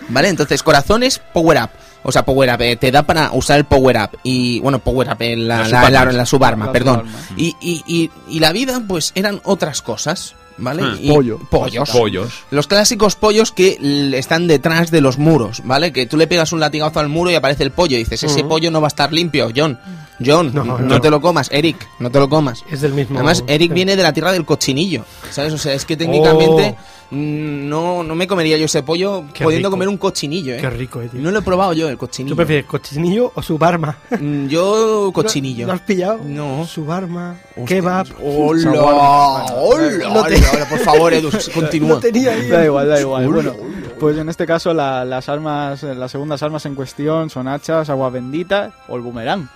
¿Vale? 0.09 0.29
Entonces, 0.29 0.63
corazones, 0.63 1.19
power 1.33 1.57
up. 1.63 1.69
O 2.03 2.11
sea, 2.11 2.23
power 2.23 2.49
up, 2.53 2.61
eh, 2.61 2.75
te 2.77 2.91
da 2.91 3.03
para 3.03 3.31
usar 3.33 3.57
el 3.57 3.65
power 3.65 3.97
up. 3.97 4.17
Y, 4.23 4.59
bueno, 4.61 4.79
power 4.79 5.09
up, 5.09 5.17
eh, 5.21 5.35
la, 5.35 5.57
La 5.57 5.61
la, 5.63 5.65
subarma. 5.67 5.89
la- 6.05 6.11
la 6.13 6.25
subarma, 6.25 6.65
La 6.67 6.71
perdón. 6.71 6.99
subarma. 7.01 7.19
Y, 7.35 7.55
y, 7.59 7.83
y, 7.85 8.11
y 8.29 8.39
la 8.39 8.51
vida, 8.53 8.81
pues, 8.87 9.11
eran 9.15 9.41
otras 9.43 9.81
cosas, 9.81 10.33
¿vale? 10.57 10.83
Ah. 10.85 10.95
Y- 11.01 11.09
Pollo. 11.09 11.37
Pollos. 11.49 11.89
Pollos. 11.89 12.31
Los 12.51 12.67
clásicos 12.67 13.15
pollos 13.17 13.51
que 13.51 13.77
están 14.13 14.47
detrás 14.47 14.89
de 14.89 15.01
los 15.01 15.17
muros, 15.17 15.61
¿vale? 15.65 15.91
Que 15.91 16.05
tú 16.05 16.15
le 16.15 16.27
pegas 16.27 16.53
un 16.53 16.61
latigazo 16.61 16.99
al 17.01 17.09
muro 17.09 17.29
y 17.29 17.35
aparece 17.35 17.63
el 17.63 17.71
pollo 17.71 17.95
y 17.97 17.99
dices, 17.99 18.23
ese 18.23 18.39
Ujú. 18.41 18.49
pollo 18.49 18.71
no 18.71 18.79
va 18.79 18.87
a 18.87 18.89
estar 18.89 19.11
limpio, 19.11 19.51
John. 19.53 19.77
John, 20.25 20.51
No, 20.53 20.63
no, 20.63 20.79
no. 20.79 20.99
te 21.01 21.09
lo 21.09 21.21
comas. 21.21 21.49
Eric, 21.51 21.87
no 21.99 22.09
te 22.09 22.19
lo 22.19 22.27
comas. 22.29 22.63
Es 22.69 22.81
del 22.81 22.93
mismo. 22.93 23.17
Además, 23.17 23.43
Eric 23.47 23.71
viene 23.73 23.95
de 23.95 24.03
la 24.03 24.13
tierra 24.13 24.31
del 24.31 24.45
cochinillo, 24.45 25.03
¿sabes? 25.29 25.53
O 25.53 25.57
sea, 25.57 25.73
es 25.73 25.85
que 25.85 25.95
técnicamente 25.95 26.75
Oh. 27.09 27.15
mm, 27.15 27.69
no, 27.69 28.03
no 28.03 28.15
me 28.15 28.27
comería 28.27 28.57
yo 28.57 28.65
ese 28.65 28.83
pollo 28.83 29.23
Qué 29.33 29.43
pudiendo 29.43 29.69
rico. 29.69 29.75
comer 29.75 29.87
un 29.87 29.97
cochinillo, 29.97 30.55
¿eh? 30.55 30.57
Qué 30.59 30.69
rico, 30.69 31.01
eh, 31.01 31.09
tío. 31.09 31.21
No 31.21 31.31
lo 31.31 31.39
he 31.39 31.41
probado 31.41 31.73
yo, 31.73 31.87
el 31.87 31.97
cochinillo. 31.97 32.33
¿Tú 32.33 32.37
prefieres 32.37 32.65
cochinillo 32.65 33.31
o 33.35 33.41
subarma? 33.41 33.97
Mm, 34.19 34.47
Yo, 34.47 35.11
cochinillo. 35.13 35.67
¿Lo 35.67 35.73
has 35.73 35.81
pillado? 35.81 36.19
No. 36.25 36.65
Subarma, 36.65 37.35
Hostia, 37.55 37.65
kebab. 37.65 38.07
¡Hola! 38.23 39.45
¡Hola! 39.55 40.09
No 40.13 40.23
te- 40.23 40.39
por 40.69 40.79
favor, 40.79 41.13
Edu, 41.13 41.29
continúa. 41.53 41.99
Tenía 41.99 42.31
ahí. 42.31 42.47
Da 42.47 42.65
igual, 42.65 42.87
da 42.89 42.99
igual. 42.99 43.27
Bueno, 43.27 43.53
pues 43.99 44.17
en 44.17 44.29
este 44.29 44.45
caso 44.45 44.73
la- 44.73 45.05
las 45.05 45.29
armas, 45.29 45.83
las 45.83 46.11
segundas 46.11 46.41
armas 46.43 46.65
en 46.65 46.75
cuestión 46.75 47.29
son 47.29 47.47
hachas, 47.47 47.89
agua 47.89 48.09
bendita 48.09 48.71
o 48.87 48.95
el 48.95 49.01
boomerang. 49.01 49.47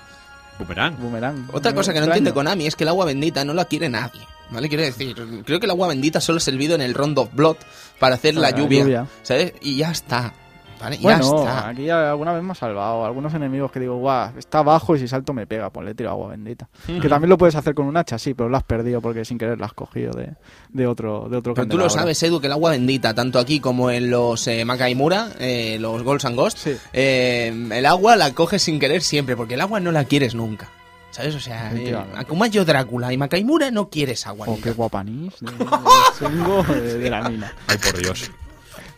Boomerang. 0.62 0.97
Boomerang. 0.97 1.47
Otra 1.54 1.74
cosa 1.74 1.91
que 1.93 2.00
no 2.00 2.06
extraño. 2.06 2.19
entiende 2.19 2.34
Konami 2.34 2.67
es 2.67 2.76
que 2.76 2.84
el 2.84 2.89
agua 2.89 3.06
bendita 3.06 3.43
no 3.43 3.54
la 3.54 3.65
quiere 3.65 3.89
nadie. 3.89 4.21
¿Vale? 4.52 4.67
Quiero 4.67 4.84
decir, 4.84 5.15
creo 5.45 5.60
que 5.60 5.65
el 5.65 5.71
agua 5.71 5.88
bendita 5.88 6.19
solo 6.19 6.38
ha 6.38 6.41
servido 6.41 6.76
en 6.76 6.82
el 6.82 6.93
Round 6.93 7.17
of 7.19 7.34
Blood 7.34 7.56
para 8.00 8.15
hacer 8.15 8.36
la 8.36 8.41
Para 8.41 8.52
la 8.52 8.58
lluvia, 8.58 8.84
lluvia. 8.84 9.08
¿Sabes? 9.24 9.54
Y 9.62 9.78
ya 9.78 9.91
está. 9.91 10.34
¿Vale? 10.82 10.98
Ya 10.98 11.02
Bueno, 11.04 11.38
está. 11.38 11.70
aquí 11.70 11.84
ya 11.86 12.10
alguna 12.12 12.34
vez 12.34 12.44
me 12.44 12.52
ha 12.52 12.56
salvado. 12.56 13.06
Algunos 13.06 13.34
enemigos 13.34 13.72
que 13.72 13.80
digo, 13.80 13.98
guau, 13.98 14.32
está 14.38 14.60
abajo 14.60 14.96
y 14.96 15.00
si 15.00 15.08
salto 15.08 15.32
me 15.34 15.46
pega, 15.48 15.70
pues 15.70 15.86
le 15.86 15.94
tiro 15.96 16.10
agua 16.10 16.30
bendita. 16.30 16.67
Que 16.88 17.08
también 17.08 17.30
lo 17.30 17.38
puedes 17.38 17.56
hacer 17.56 17.74
con 17.76 17.86
un 17.86 17.96
hacha, 17.98 18.17
sí, 18.17 18.34
pero 18.34 18.50
lo 18.50 18.58
has 18.58 18.63
perdido 18.63 19.00
porque 19.02 19.24
sin 19.24 19.38
querer 19.38 19.58
lo 19.60 19.65
has 19.65 19.74
cogido 19.74 20.12
de, 20.13 20.34
de 20.70 20.88
otro 20.88 21.28
de 21.30 21.38
otro 21.38 21.54
Pero 21.54 21.67
tú 21.67 21.78
lo 21.78 21.89
sabes, 21.89 22.22
Edu, 22.24 22.39
que 22.41 22.48
el 22.48 22.54
agua 22.54 22.72
bendita, 22.72 23.13
tanto 23.13 23.39
aquí 23.39 23.60
como 23.60 23.91
en 23.91 24.10
los 24.10 24.48
eh, 24.48 24.65
Makaimura, 24.65 25.30
eh, 25.39 25.78
los 25.80 26.02
Golds 26.04 26.26
and 26.26 26.36
Ghosts, 26.36 26.62
Sí. 26.62 26.78
eh, 26.94 27.54
el 27.72 27.86
agua 27.86 28.15
la 28.15 28.34
coges 28.34 28.62
sin 28.63 28.80
querer 28.80 29.02
siempre, 29.02 29.36
porque 29.38 29.54
el 29.54 29.62
agua 29.62 29.80
no 29.80 29.91
la 29.91 30.06
quieres 30.06 30.36
nunca. 30.36 30.70
¿Sabes? 31.12 31.36
O 31.36 31.39
sea, 31.41 31.74
eh. 31.76 31.94
Akuma 32.15 32.48
yo 32.48 32.63
Drácula 32.63 33.12
y 33.12 33.17
Makaimura 33.17 33.70
no 33.70 33.89
quieres 33.89 34.26
agua. 34.28 34.46
Oh, 34.50 34.58
qué 34.63 34.72
guapanís 34.72 35.34
de, 35.41 36.74
de- 36.74 36.98
de 37.00 37.10
la 37.10 37.28
mina. 37.30 37.54
Ay, 37.67 37.78
por 37.78 37.98
Dios. 38.02 38.32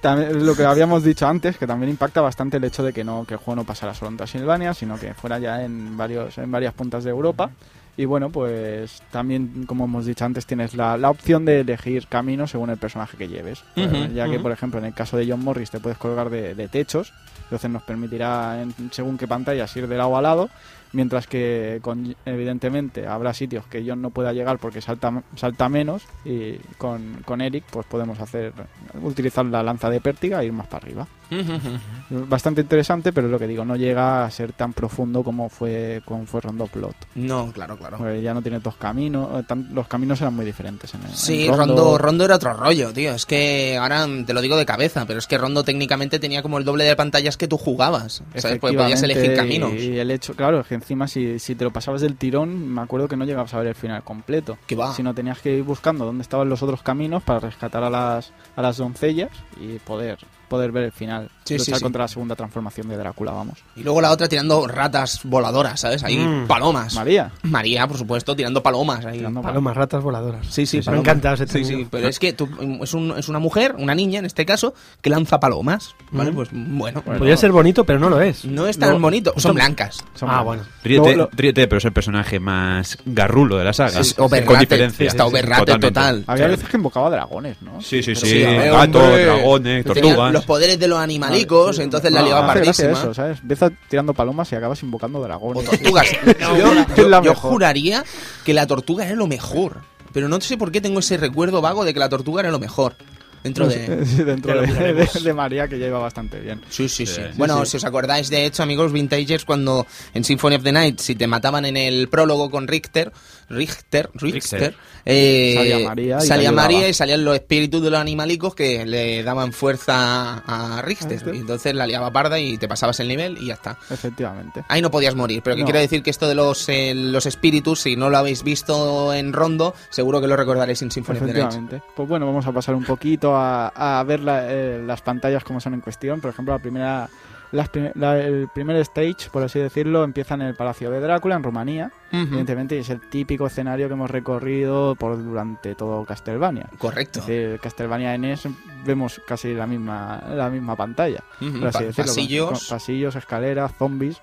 También, 0.03 0.45
lo 0.45 0.53
que 0.53 0.65
habíamos 0.65 1.01
dicho 1.01 1.25
antes, 1.25 1.57
que 1.57 1.65
también 1.65 1.89
impacta 1.89 2.19
bastante 2.19 2.57
el 2.57 2.63
hecho 2.65 2.83
de 2.83 2.91
que 2.91 3.05
no 3.05 3.23
que 3.25 3.35
el 3.35 3.39
juego 3.39 3.55
no 3.55 3.63
pasara 3.63 3.93
solo 3.93 4.11
en 4.11 4.17
Transilvania, 4.17 4.73
sino 4.73 4.99
que 4.99 5.13
fuera 5.13 5.39
ya 5.39 5.63
en 5.63 5.95
varios 5.95 6.37
en 6.37 6.51
varias 6.51 6.73
puntas 6.73 7.05
de 7.05 7.09
Europa. 7.09 7.49
Y 7.95 8.03
bueno, 8.03 8.29
pues 8.29 9.01
también, 9.11 9.65
como 9.65 9.85
hemos 9.85 10.05
dicho 10.05 10.25
antes, 10.25 10.45
tienes 10.45 10.73
la, 10.73 10.97
la 10.97 11.09
opción 11.09 11.45
de 11.45 11.61
elegir 11.61 12.07
caminos 12.07 12.51
según 12.51 12.69
el 12.69 12.77
personaje 12.77 13.15
que 13.15 13.29
lleves. 13.29 13.63
Pues, 13.75 14.13
ya 14.13 14.27
que, 14.27 14.39
por 14.39 14.51
ejemplo, 14.51 14.79
en 14.79 14.85
el 14.87 14.93
caso 14.93 15.15
de 15.15 15.25
John 15.29 15.41
Morris 15.41 15.71
te 15.71 15.79
puedes 15.79 15.97
colgar 15.97 16.29
de, 16.29 16.53
de 16.53 16.67
techos, 16.67 17.13
entonces 17.43 17.71
nos 17.71 17.83
permitirá, 17.83 18.61
en, 18.61 18.73
según 18.91 19.17
qué 19.17 19.27
pantallas, 19.27 19.73
ir 19.77 19.87
de 19.87 19.95
lado 19.95 20.17
a 20.17 20.21
lado. 20.21 20.49
Mientras 20.93 21.25
que, 21.27 21.79
con, 21.81 22.15
evidentemente, 22.25 23.07
habrá 23.07 23.33
sitios 23.33 23.65
que 23.65 23.83
John 23.85 24.01
no 24.01 24.11
pueda 24.11 24.31
llegar 24.31 24.59
porque 24.59 24.79
salta, 24.79 25.23
salta 25.35 25.67
menos. 25.67 26.05
Y 26.23 26.57
con, 26.77 27.23
con 27.25 27.41
Eric, 27.41 27.63
pues 27.71 27.85
podemos 27.87 28.19
hacer 28.19 28.53
utilizar 29.01 29.45
la 29.45 29.63
lanza 29.63 29.89
de 29.89 29.99
pértiga 30.01 30.41
e 30.41 30.45
ir 30.45 30.53
más 30.53 30.67
para 30.67 30.85
arriba. 30.85 31.07
Bastante 32.09 32.61
interesante, 32.61 33.11
pero 33.11 33.27
es 33.27 33.31
lo 33.31 33.39
que 33.39 33.47
digo, 33.47 33.65
no 33.65 33.75
llega 33.75 34.25
a 34.25 34.31
ser 34.31 34.53
tan 34.53 34.73
profundo 34.73 35.23
como 35.23 35.49
fue 35.49 36.01
con 36.05 36.27
fue 36.27 36.41
Rondo 36.41 36.67
Plot. 36.67 36.95
no, 37.15 37.51
claro, 37.51 37.77
claro. 37.77 37.97
Porque 37.97 38.21
ya 38.21 38.33
no 38.33 38.41
tiene 38.41 38.59
dos 38.59 38.75
caminos, 38.75 39.39
eh, 39.39 39.43
tan- 39.47 39.73
los 39.73 39.87
caminos 39.87 40.19
eran 40.21 40.35
muy 40.35 40.45
diferentes. 40.45 40.93
En 40.93 41.01
el, 41.03 41.09
Sí, 41.15 41.47
en 41.47 41.57
Rondo, 41.57 41.97
Rondo 41.97 42.25
era 42.25 42.35
otro 42.35 42.53
rollo, 42.53 42.91
tío. 42.93 43.13
Es 43.13 43.25
que 43.25 43.77
ahora 43.77 44.05
te 44.25 44.33
lo 44.33 44.41
digo 44.41 44.57
de 44.57 44.65
cabeza, 44.65 45.05
pero 45.05 45.19
es 45.19 45.27
que 45.27 45.37
Rondo 45.37 45.63
técnicamente 45.63 46.19
tenía 46.19 46.41
como 46.41 46.57
el 46.57 46.65
doble 46.65 46.83
de 46.83 46.95
pantallas 46.95 47.37
que 47.37 47.47
tú 47.47 47.57
jugabas. 47.57 48.21
¿Sabes? 48.35 48.59
Porque 48.59 48.77
podías 48.77 49.01
elegir 49.03 49.33
caminos. 49.35 49.73
Y 49.73 49.97
el 49.97 50.11
hecho, 50.11 50.33
claro, 50.35 50.59
es 50.61 50.67
que 50.67 50.75
encima 50.75 51.07
si, 51.07 51.39
si 51.39 51.55
te 51.55 51.63
lo 51.63 51.71
pasabas 51.71 52.01
del 52.01 52.15
tirón, 52.17 52.67
me 52.73 52.81
acuerdo 52.81 53.07
que 53.07 53.15
no 53.17 53.25
llegabas 53.25 53.53
a 53.53 53.59
ver 53.59 53.67
el 53.67 53.75
final 53.75 54.03
completo. 54.03 54.57
Que 54.67 54.75
va. 54.75 54.93
Sino 54.93 55.13
tenías 55.13 55.39
que 55.39 55.57
ir 55.57 55.63
buscando 55.63 56.05
dónde 56.05 56.21
estaban 56.21 56.49
los 56.49 56.61
otros 56.61 56.83
caminos 56.83 57.23
para 57.23 57.39
rescatar 57.39 57.83
a 57.83 57.89
las, 57.89 58.31
a 58.55 58.61
las 58.61 58.77
doncellas 58.77 59.29
y 59.59 59.79
poder, 59.79 60.17
poder 60.53 60.71
ver 60.71 60.83
el 60.83 60.91
final. 60.91 61.29
Sí, 61.45 61.55
sí, 61.57 61.71
Luchar 61.71 61.77
sí. 61.79 61.83
contra 61.83 62.03
la 62.03 62.07
segunda 62.07 62.35
transformación 62.35 62.87
de 62.89 62.95
Drácula, 62.95 63.31
vamos. 63.31 63.57
Y 63.75 63.81
luego 63.81 64.01
la 64.01 64.11
otra 64.11 64.29
tirando 64.29 64.67
ratas 64.67 65.21
voladoras, 65.23 65.79
¿sabes? 65.79 66.03
Ahí, 66.03 66.17
Mm. 66.19 66.45
palomas. 66.47 66.93
María. 66.93 67.31
María, 67.41 67.87
por 67.87 67.97
supuesto, 67.97 68.35
tirando 68.35 68.61
palomas 68.61 69.03
ahí. 69.05 69.17
Tirando 69.17 69.41
Palomas, 69.41 69.75
ratas 69.75 70.03
voladoras. 70.03 70.45
Sí, 70.47 70.65
sí, 70.67 70.79
Me 70.89 70.97
encantado 70.99 71.33
ese 71.35 71.47
Sí, 71.47 71.53
término. 71.63 71.77
sí, 71.79 71.87
pero 71.89 72.07
es 72.07 72.19
que 72.19 72.33
tú- 72.33 72.47
es, 72.83 72.93
un- 72.93 73.15
es 73.17 73.27
una 73.29 73.39
mujer, 73.39 73.73
una 73.79 73.95
niña 73.95 74.19
en 74.19 74.25
este 74.25 74.45
caso, 74.45 74.75
que 75.01 75.09
lanza 75.09 75.39
palomas, 75.39 75.95
¿vale? 76.11 76.31
Mm. 76.31 76.35
Pues 76.35 76.49
bueno, 76.53 77.01
Podría 77.01 77.35
ser 77.35 77.51
bonito, 77.51 77.83
pero 77.83 77.97
no 77.99 78.09
lo 78.09 78.21
es. 78.21 78.45
no 78.45 78.67
es 78.67 78.77
tan 78.77 78.91
No, 78.91 78.99
bonito, 78.99 79.33
son 79.37 79.55
blancas. 79.55 80.03
Son 80.13 80.29
Ah, 80.29 80.41
bueno. 80.41 80.63
Ríete, 80.83 81.15
Lo- 81.15 81.23
lo- 81.23 81.29
ríete, 81.33 81.67
pero 81.67 81.79
es 81.79 81.85
el 81.85 81.93
personaje 81.93 82.39
más 82.39 82.97
garrulo 83.05 83.57
de 83.57 83.63
la 83.65 83.73
saga. 83.73 83.99
Es 84.01 84.13
con 84.13 84.29
diferencia. 84.59 85.07
está 85.07 85.25
overrate 85.25 85.77
total. 85.79 86.23
Había 86.27 86.47
veces 86.47 86.69
que 86.69 86.77
invocaba 86.77 87.09
dragones, 87.09 87.61
¿no? 87.61 87.81
Sí, 87.81 88.03
sí, 88.03 88.15
sí. 88.15 88.41
Gatos, 88.43 89.11
dragones, 89.19 89.83
tortugas. 89.85 90.42
Los 90.43 90.45
poderes 90.45 90.77
de 90.79 90.87
los 90.87 90.99
animalicos, 90.99 91.79
entonces 91.79 92.11
la 92.11 92.19
No, 92.21 92.25
liaba 92.27 92.41
gracia 92.53 92.63
pardísima. 92.63 92.91
eso, 92.91 93.13
¿sabes? 93.13 93.39
Empieza 93.39 93.69
tirando 93.89 94.13
palomas 94.13 94.51
y 94.51 94.55
acabas 94.55 94.81
invocando 94.83 95.19
O 95.19 95.23
dragones. 95.23 95.65
tortugas. 95.65 96.07
yo, 97.23 97.35
juraría 97.35 98.03
que 98.43 98.53
la 98.53 98.67
tortuga 98.67 99.05
era 99.05 99.15
lo 99.15 99.27
mejor. 99.27 99.81
Pero 100.11 100.29
no 100.29 100.39
sé 100.41 100.57
por 100.57 100.71
qué 100.71 100.79
tengo 100.81 100.99
ese 100.99 101.17
recuerdo 101.17 101.61
vago 101.61 101.85
de 101.85 101.93
que 101.93 101.99
la 101.99 102.09
tortuga 102.09 102.41
era 102.41 102.51
lo 102.51 102.59
mejor. 102.59 102.95
Dentro 103.43 103.67
de... 103.67 104.05
sí, 104.05 104.23
dentro 104.23 104.61
de, 104.61 104.67
miraremos. 104.67 105.13
de- 105.13 105.19
de 105.19 105.33
María, 105.33 105.67
que 105.67 105.77
ya 105.77 105.87
iba 105.87 105.99
bastante 105.99 106.39
bien. 106.39 106.61
Sí, 106.69 106.87
sí, 106.87 107.05
sí. 107.05 107.15
Sí, 107.15 107.21
bueno, 107.35 107.65
sí. 107.65 107.71
si 107.71 107.77
os 107.77 107.83
acordáis, 107.83 108.29
de 108.29 108.45
hecho, 108.45 108.63
amigos 108.63 108.91
vintagers, 108.93 109.43
cuando 109.43 109.85
en 110.13 110.23
Symphony 110.23 110.55
of 110.55 110.63
the 110.63 110.71
Night, 110.71 110.99
si 110.99 111.15
te 111.15 111.27
mataban 111.27 111.65
en 111.65 111.75
el 111.75 112.07
prólogo 112.07 112.49
con 112.49 112.67
Richter, 112.67 113.11
Richter, 113.49 114.09
Richter, 114.13 114.59
Richter. 114.61 114.75
eh, 115.05 115.53
Salía 115.57 115.79
María 115.89 116.15
y 116.15 116.19
te 116.19 116.25
salía 116.27 116.49
ayudaba. 116.49 116.67
María 116.67 116.89
y 116.89 116.93
salían 116.93 117.23
los 117.25 117.35
espíritus 117.35 117.81
de 117.83 117.89
los 117.89 117.99
animalicos 117.99 118.55
que 118.55 118.85
le 118.85 119.23
daban 119.23 119.53
fuerza 119.53 120.37
a 120.45 120.81
Richter. 120.81 121.21
Y 121.33 121.37
entonces 121.39 121.73
la 121.75 121.85
liaba 121.87 122.11
parda 122.11 122.39
y 122.39 122.57
te 122.57 122.67
pasabas 122.67 122.99
el 122.99 123.07
nivel 123.07 123.37
y 123.39 123.47
ya 123.47 123.55
está. 123.55 123.77
Efectivamente. 123.89 124.63
Ahí 124.69 124.81
no 124.81 124.91
podías 124.91 125.15
morir, 125.15 125.41
pero 125.43 125.55
que 125.55 125.61
No. 125.61 125.65
quiero 125.65 125.79
decir 125.79 126.03
que 126.03 126.09
esto 126.09 126.27
de 126.27 126.35
los, 126.35 126.67
eh, 126.69 126.93
los 126.95 127.25
espíritus, 127.25 127.81
si 127.81 127.95
no 127.95 128.09
lo 128.09 128.17
habéis 128.17 128.43
visto 128.43 129.13
en 129.13 129.33
Rondo, 129.33 129.73
seguro 129.89 130.21
que 130.21 130.27
lo 130.27 130.35
recordaréis 130.35 130.81
en 130.81 130.91
Symphony 130.91 131.19
of 131.19 131.25
the. 131.69 131.81
Pues 131.95 132.07
bueno, 132.09 132.25
vamos 132.25 132.45
a 132.47 132.51
pasar 132.51 132.75
un 132.75 132.83
poquito 132.85 133.35
a, 133.35 133.67
a 133.99 134.03
ver 134.03 134.19
la- 134.21 134.51
eh, 134.51 134.81
las 134.85 135.01
pantallas 135.01 135.43
como 135.43 135.59
son 135.59 135.73
en 135.73 135.81
cuestión. 135.81 136.21
Por 136.21 136.31
ejemplo, 136.31 136.53
la 136.53 136.59
primera, 136.59 137.09
las 137.53 137.69
prim- 137.69 137.91
la- 137.95 138.19
el 138.19 138.49
primer 138.53 138.75
stage, 138.77 139.29
por 139.31 139.43
así 139.43 139.59
decirlo, 139.59 140.03
empieza 140.03 140.33
en 140.33 140.41
el 140.41 140.55
Palacio 140.55 140.91
de 140.91 140.99
Drácula, 140.99 141.35
en 141.35 141.43
Rumanía. 141.43 141.91
Ujú. 142.11 142.21
Evidentemente, 142.23 142.75
y 142.75 142.79
es 142.79 142.89
el 142.89 142.99
típico 143.09 143.47
escenario 143.47 143.87
que 143.87 143.93
hemos 143.93 144.11
recorrido 144.11 144.95
por 144.95 145.23
durante 145.23 145.73
todo 145.75 146.03
Castlevania. 146.03 146.67
Correcto. 146.77 147.19
Es 147.19 147.27
decir, 147.27 147.59
Castlevania 147.61 148.17
NES 148.17 148.47
vemos 148.85 149.21
casi 149.25 149.53
la 149.53 149.65
misma, 149.67 150.21
la 150.35 150.49
misma 150.49 150.75
pantalla. 150.75 151.23
Ujú. 151.41 151.59
por 151.59 151.67
así 151.69 151.77
Pa- 151.77 151.83
decirlo, 151.85 152.03
con- 152.05 152.15
pasillos. 152.15 152.49
con 152.49 152.59
pasillos, 152.77 153.15
escaleras, 153.15 153.71
zombies. 153.77 154.17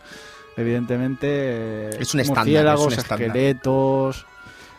Evidentemente, 0.57 1.89
Es 2.01 2.15
un 2.15 2.21
estándar, 2.21 2.45
murciélagos, 2.45 2.87
es 2.93 2.99
un 2.99 2.99
estándar. 3.05 3.27
esqueletos, 3.29 4.27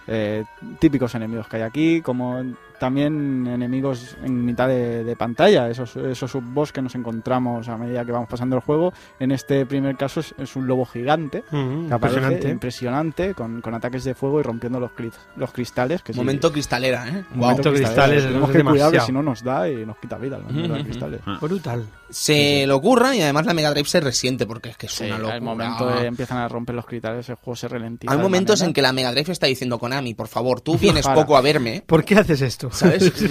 eh, 0.08 0.44
típicos 0.80 1.14
enemigos 1.16 1.48
que 1.48 1.58
hay 1.58 1.62
aquí. 1.64 2.02
Como 2.02 2.44
también 2.82 3.46
enemigos 3.46 4.18
en 4.24 4.44
mitad 4.44 4.68
de, 4.68 5.04
de 5.04 5.16
pantalla, 5.16 5.70
esos, 5.70 5.96
esos 5.96 6.32
subboss 6.32 6.72
que 6.74 6.82
nos 6.82 6.96
encontramos 6.96 7.70
a 7.70 7.78
medida 7.78 8.04
que 8.04 8.12
vamos 8.12 8.28
pasando 8.28 8.56
el 8.56 8.64
juego. 8.64 8.92
En 9.20 9.32
este 9.32 9.68
primer 9.68 9.96
caso 9.96 10.20
es, 10.22 10.34
es 10.40 10.56
un 10.56 10.66
lobo 10.66 10.84
gigante 10.86 11.44
Mm, 11.52 11.88
que 11.90 11.94
aparece 11.94 12.18
impresionante. 12.20 12.50
impresionante, 12.50 13.34
con, 13.36 13.62
con 13.62 13.76
ataques 13.76 14.04
de 14.04 14.16
fuego 14.16 14.40
y 14.40 14.44
rompiendo 14.44 14.80
los, 14.80 14.90
cri- 14.92 15.14
los 15.36 15.52
cristales. 15.52 16.02
Que 16.02 16.12
sí- 16.14 16.20
Momento 16.20 16.52
cristalera, 16.52 17.08
¿eh? 17.08 17.24
Guau. 17.36 17.52
momento 17.52 17.72
cristales, 17.72 18.24
Tenemos 18.24 18.50
que 18.50 18.64
cuidar 18.64 18.92
que 18.92 19.00
si 19.02 19.12
no 19.12 19.22
nos 19.22 19.44
da 19.44 19.70
y 19.70 19.86
nos 19.86 19.98
quita 19.98 20.18
vida 20.18 20.40
cristales. 20.84 21.22
Ah. 21.28 21.38
Brutal. 21.40 21.86
Se 22.10 22.66
lo 22.68 22.78
ocurra 22.78 23.16
y 23.16 23.22
además 23.22 23.46
la 23.46 23.54
Mega 23.54 23.70
Drive 23.72 23.88
se 23.88 24.00
resiente 24.02 24.46
porque 24.48 24.70
es 24.70 24.78
que 24.78 24.88
es 24.88 24.92
Sí, 24.92 25.06
una 25.06 25.18
locura. 25.18 25.36
al 25.36 25.42
momento 25.42 25.88
de 25.88 26.08
empiezan 26.08 26.40
a 26.40 26.48
romper 26.48 26.76
los 26.76 26.86
cristales, 26.86 27.30
el 27.30 27.36
juego 27.36 27.56
se 27.56 27.68
ralentiza. 27.68 28.12
Hay 28.12 28.20
momentos 28.20 28.62
en 28.62 28.74
que 28.74 28.82
la 28.82 28.92
Mega 28.92 29.12
Drive 29.12 29.32
está 29.32 29.46
diciendo 29.46 29.78
Konami, 29.80 30.14
por 30.14 30.28
favor, 30.28 30.60
tú 30.62 30.78
vienes 30.78 31.08
poco 31.08 31.38
a 31.38 31.42
verme, 31.42 31.84
¿Por 31.86 32.04
qué 32.04 32.16
haces 32.16 32.42
esto? 32.42 32.71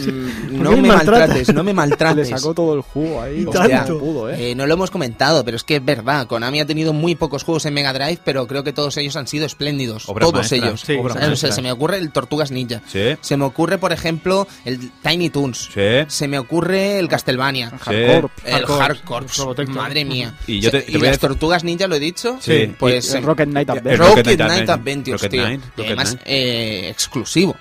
Mm, 0.01 0.57
¿Por 0.57 0.65
no 0.65 0.71
me 0.73 0.83
maltrates, 0.89 1.53
no 1.55 1.63
me 1.63 1.71
Le 1.71 1.75
maltrates. 1.75 2.29
sacó 2.29 2.55
todo 2.55 2.75
el 2.75 2.81
jugo 2.83 3.21
ahí. 3.23 3.41
Y 3.41 3.45
como 3.45 3.67
tanto. 3.69 3.99
pudo, 3.99 4.31
¿eh? 4.31 4.51
Eh, 4.51 4.55
no 4.55 4.67
lo 4.67 4.75
hemos 4.75 4.91
comentado, 4.91 5.45
pero 5.45 5.57
es 5.57 5.65
que 5.65 5.77
es 5.77 5.85
verdad. 5.85 6.27
Konami 6.27 6.61
ha 6.61 6.67
tenido 6.67 6.93
muy 6.93 7.15
pocos 7.15 7.45
juegos 7.45 7.65
en 7.67 7.75
Mega 7.75 7.93
Drive, 7.93 8.19
pero 8.25 8.47
creo 8.47 8.65
que 8.65 8.73
todos 8.73 8.97
ellos 8.97 9.17
han 9.17 9.27
sido 9.27 9.47
espléndidos. 9.47 10.07
Todos 10.07 10.53
ellos. 10.53 10.81
se 10.81 11.63
me 11.63 11.73
ocurre 11.73 11.99
el 11.99 12.11
Tortugas 12.13 12.51
Ninja. 12.51 12.83
Sí, 12.87 13.17
Se 13.21 13.37
me 13.37 13.45
ocurre, 13.45 13.79
por 13.79 13.93
ejemplo, 13.93 14.47
el 14.65 14.91
Tiny 15.03 15.31
Toons. 15.31 15.71
sí. 15.73 15.81
Se 16.09 16.29
me 16.29 16.39
ocurre 16.39 16.99
el 16.99 17.09
Castlevania. 17.09 17.71
Hardcore. 17.71 18.29
El 18.45 18.67
Hardcore. 18.67 19.27
Madre 19.69 20.05
mía. 20.05 20.35
Y 20.47 20.61
yo 20.61 20.71
te- 20.71 20.83
te 20.83 20.97
a 20.97 21.01
las 21.01 21.19
Tortugas 21.19 21.65
Ninja, 21.65 21.87
¿lo 21.87 21.95
he 21.97 22.01
dicho? 22.01 22.37
Sí. 22.41 22.73
Pues 22.79 23.13
Y 23.15 23.17
el 23.19 23.23
Rocket 23.23 23.49
Knight 23.49 23.71
Adventure. 23.71 23.97
Rocket, 23.97 24.27
Rocket 24.27 24.41
Knight, 24.47 24.71
Adventures, 24.71 25.23
Rocket. 25.23 25.41
Knight, 25.41 25.61
y 25.77 25.83
además 25.87 26.19
eh, 26.25 26.89
exclusivo. 26.91 27.57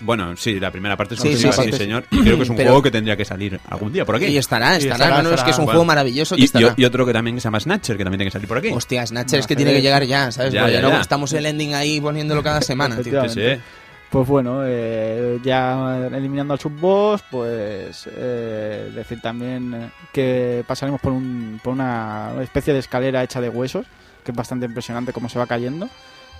Bueno, 0.00 0.36
sí, 0.36 0.58
la 0.60 0.70
primera 0.70 0.96
parte 0.96 1.14
es 1.14 1.20
Sí, 1.20 1.28
exclusiva, 1.28 1.52
sí, 1.64 1.70
sí, 1.70 1.72
sí. 1.72 1.78
señor. 1.78 2.04
Y 2.10 2.20
creo 2.22 2.36
que 2.36 2.42
es 2.44 2.50
un 2.50 2.56
Pero- 2.56 2.70
juego 2.70 2.82
que 2.82 2.90
tendría 2.90 3.16
que 3.16 3.24
salir 3.24 3.60
algún 3.68 3.92
día 3.92 4.04
por 4.04 4.16
aquí. 4.16 4.26
Y 4.26 4.36
estará, 4.38 4.74
Y 4.74 4.78
estará. 4.78 5.04
estará, 5.20 5.34
es 5.34 5.42
que 5.42 5.50
es 5.50 5.56
un 5.58 5.62
estará. 5.62 5.64
juego 5.66 5.84
maravilloso 5.84 6.34
que 6.36 6.42
Y, 6.42 6.44
estará. 6.44 6.74
y- 6.76 6.82
y 6.82 6.84
otro 6.84 7.04
que 7.06 7.12
también 7.12 7.40
se 7.40 7.44
llama 7.44 7.60
Snatcher, 7.60 7.96
que 7.96 8.04
también 8.04 8.18
tiene 8.18 8.30
que 8.30 8.32
salir 8.32 8.48
por 8.48 8.58
aquí. 8.58 8.68
Hostia, 8.72 9.06
Snatcher 9.06 9.40
es 9.40 9.46
que 9.46 9.56
tiene 9.56 9.72
que 9.72 9.82
llegar 9.82 10.04
ya, 10.04 10.30
¿sabes? 10.32 10.52
Ya, 10.52 10.60
Porque 10.62 10.74
ya, 10.74 10.82
no, 10.82 10.90
ya. 10.90 11.00
estamos 11.00 11.32
el 11.32 11.46
ending 11.46 11.74
ahí 11.74 12.00
poniéndolo 12.00 12.42
cada 12.42 12.60
semana, 12.62 12.96
tío. 13.02 13.28
Sí, 13.28 13.40
sí. 13.40 13.60
Pues 14.10 14.28
bueno, 14.28 14.60
eh, 14.64 15.40
ya 15.42 16.06
eliminando 16.12 16.54
al 16.54 16.60
subboss, 16.60 17.22
pues 17.28 18.08
eh, 18.16 18.88
decir 18.94 19.20
también 19.20 19.90
que 20.12 20.62
pasaremos 20.68 21.00
por, 21.00 21.10
un, 21.12 21.58
por 21.64 21.72
una 21.72 22.30
especie 22.40 22.72
de 22.72 22.78
escalera 22.78 23.24
hecha 23.24 23.40
de 23.40 23.48
huesos, 23.48 23.86
que 24.24 24.30
es 24.30 24.36
bastante 24.36 24.66
impresionante 24.66 25.12
cómo 25.12 25.28
se 25.28 25.36
va 25.40 25.46
cayendo. 25.48 25.88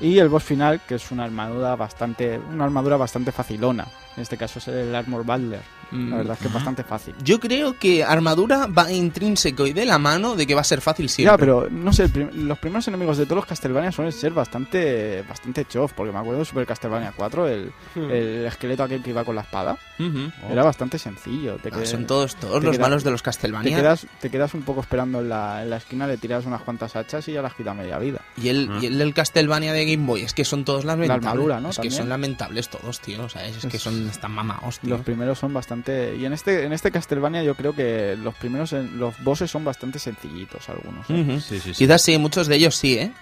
Y 0.00 0.18
el 0.18 0.28
boss 0.28 0.44
final, 0.44 0.80
que 0.86 0.96
es 0.96 1.10
una 1.10 1.24
armadura 1.24 1.76
bastante, 1.76 2.38
una 2.38 2.64
armadura 2.64 2.96
bastante 2.96 3.32
facilona. 3.32 3.86
En 4.16 4.22
este 4.22 4.36
caso 4.36 4.58
es 4.60 4.68
el 4.68 4.94
Armor 4.94 5.24
Butler. 5.24 5.60
La 5.92 6.16
verdad 6.16 6.32
es 6.34 6.38
que 6.40 6.48
es 6.48 6.52
bastante 6.54 6.82
fácil. 6.82 7.14
Yo 7.22 7.38
creo 7.38 7.78
que 7.78 8.02
armadura 8.02 8.66
va 8.66 8.90
intrínseco 8.90 9.64
y 9.66 9.72
de 9.72 9.84
la 9.84 9.96
mano 9.98 10.34
de 10.34 10.44
que 10.44 10.54
va 10.54 10.62
a 10.62 10.64
ser 10.64 10.80
fácil 10.80 11.08
siempre. 11.08 11.32
Ya, 11.32 11.38
pero 11.38 11.68
no 11.70 11.92
sé, 11.92 12.08
prim- 12.08 12.30
los 12.48 12.58
primeros 12.58 12.88
enemigos 12.88 13.16
de 13.16 13.26
todos 13.26 13.36
los 13.36 13.46
Castlevania 13.46 13.92
suelen 13.92 14.12
ser 14.12 14.32
bastante 14.32 15.22
bastante 15.28 15.64
chof, 15.66 15.92
porque 15.92 16.12
me 16.12 16.18
acuerdo 16.18 16.40
de 16.40 16.44
Super 16.46 16.66
Castlevania 16.66 17.12
4, 17.16 17.46
el, 17.48 17.72
Hmm. 17.94 18.10
el 18.10 18.46
esqueleto 18.46 18.82
aquel 18.82 19.02
que 19.04 19.10
iba 19.10 19.24
con 19.24 19.36
la 19.36 19.42
espada, 19.42 19.78
Ujú. 20.00 20.32
era 20.50 20.64
bastante 20.64 20.98
sencillo. 20.98 21.58
Te 21.58 21.68
Ah, 21.72 21.84
son 21.86 22.06
todos, 22.06 22.34
todos 22.36 22.60
te 22.60 22.66
los 22.66 22.78
malos 22.80 23.04
de 23.04 23.10
los 23.12 23.22
te 23.22 23.26
Castlevania. 23.26 23.76
quedas, 23.76 24.06
te 24.20 24.30
quedas 24.30 24.52
un 24.54 24.62
poco 24.62 24.80
esperando 24.80 25.20
en 25.20 25.28
la, 25.28 25.62
en 25.62 25.70
la 25.70 25.76
esquina, 25.76 26.06
le 26.08 26.16
tiras 26.16 26.44
unas 26.46 26.62
cuantas 26.62 26.96
hachas 26.96 27.28
y 27.28 27.32
ya 27.34 27.42
las 27.42 27.54
quita 27.54 27.72
media 27.74 27.98
vida. 27.98 28.20
Y 28.36 28.48
el, 28.48 28.68
Ah. 28.72 28.78
y 28.82 28.86
el 28.86 28.98
del 28.98 29.14
Castlevania 29.14 29.72
de 29.72 29.84
Game 29.94 30.06
Boy, 30.06 30.22
es 30.22 30.34
que 30.34 30.44
son 30.44 30.64
todos 30.64 30.84
lamentables. 30.84 31.26
armadura, 31.26 31.60
¿no? 31.60 31.68
Es 31.70 31.76
que 31.76 31.82
También. 31.82 31.98
son 32.00 32.08
lamentables 32.08 32.68
todos, 32.68 32.98
tío. 33.00 33.28
¿sabes? 33.28 33.56
Es 33.58 33.66
que 33.66 33.76
Es- 33.76 33.82
son, 33.82 34.03
están 34.10 34.32
mamados, 34.32 34.78
tío. 34.80 34.90
Los 34.90 35.00
primeros 35.02 35.38
son 35.38 35.52
bastante... 35.52 36.16
Y 36.16 36.24
en 36.24 36.32
este 36.32 36.64
en 36.64 36.72
este 36.72 36.90
Castlevania 36.90 37.42
yo 37.42 37.54
creo 37.54 37.74
que 37.74 38.16
los 38.16 38.34
primeros, 38.34 38.72
los 38.72 39.22
bosses 39.22 39.50
son 39.50 39.64
bastante 39.64 39.98
sencillitos 39.98 40.68
algunos. 40.68 41.08
¿eh? 41.10 41.40
Sí, 41.40 41.60
sí, 41.60 41.72
sí. 41.72 41.72
Quizás 41.72 42.02
sí, 42.02 42.18
muchos 42.18 42.46
de 42.46 42.56
ellos 42.56 42.76
sí, 42.76 42.98
¿eh? 42.98 43.12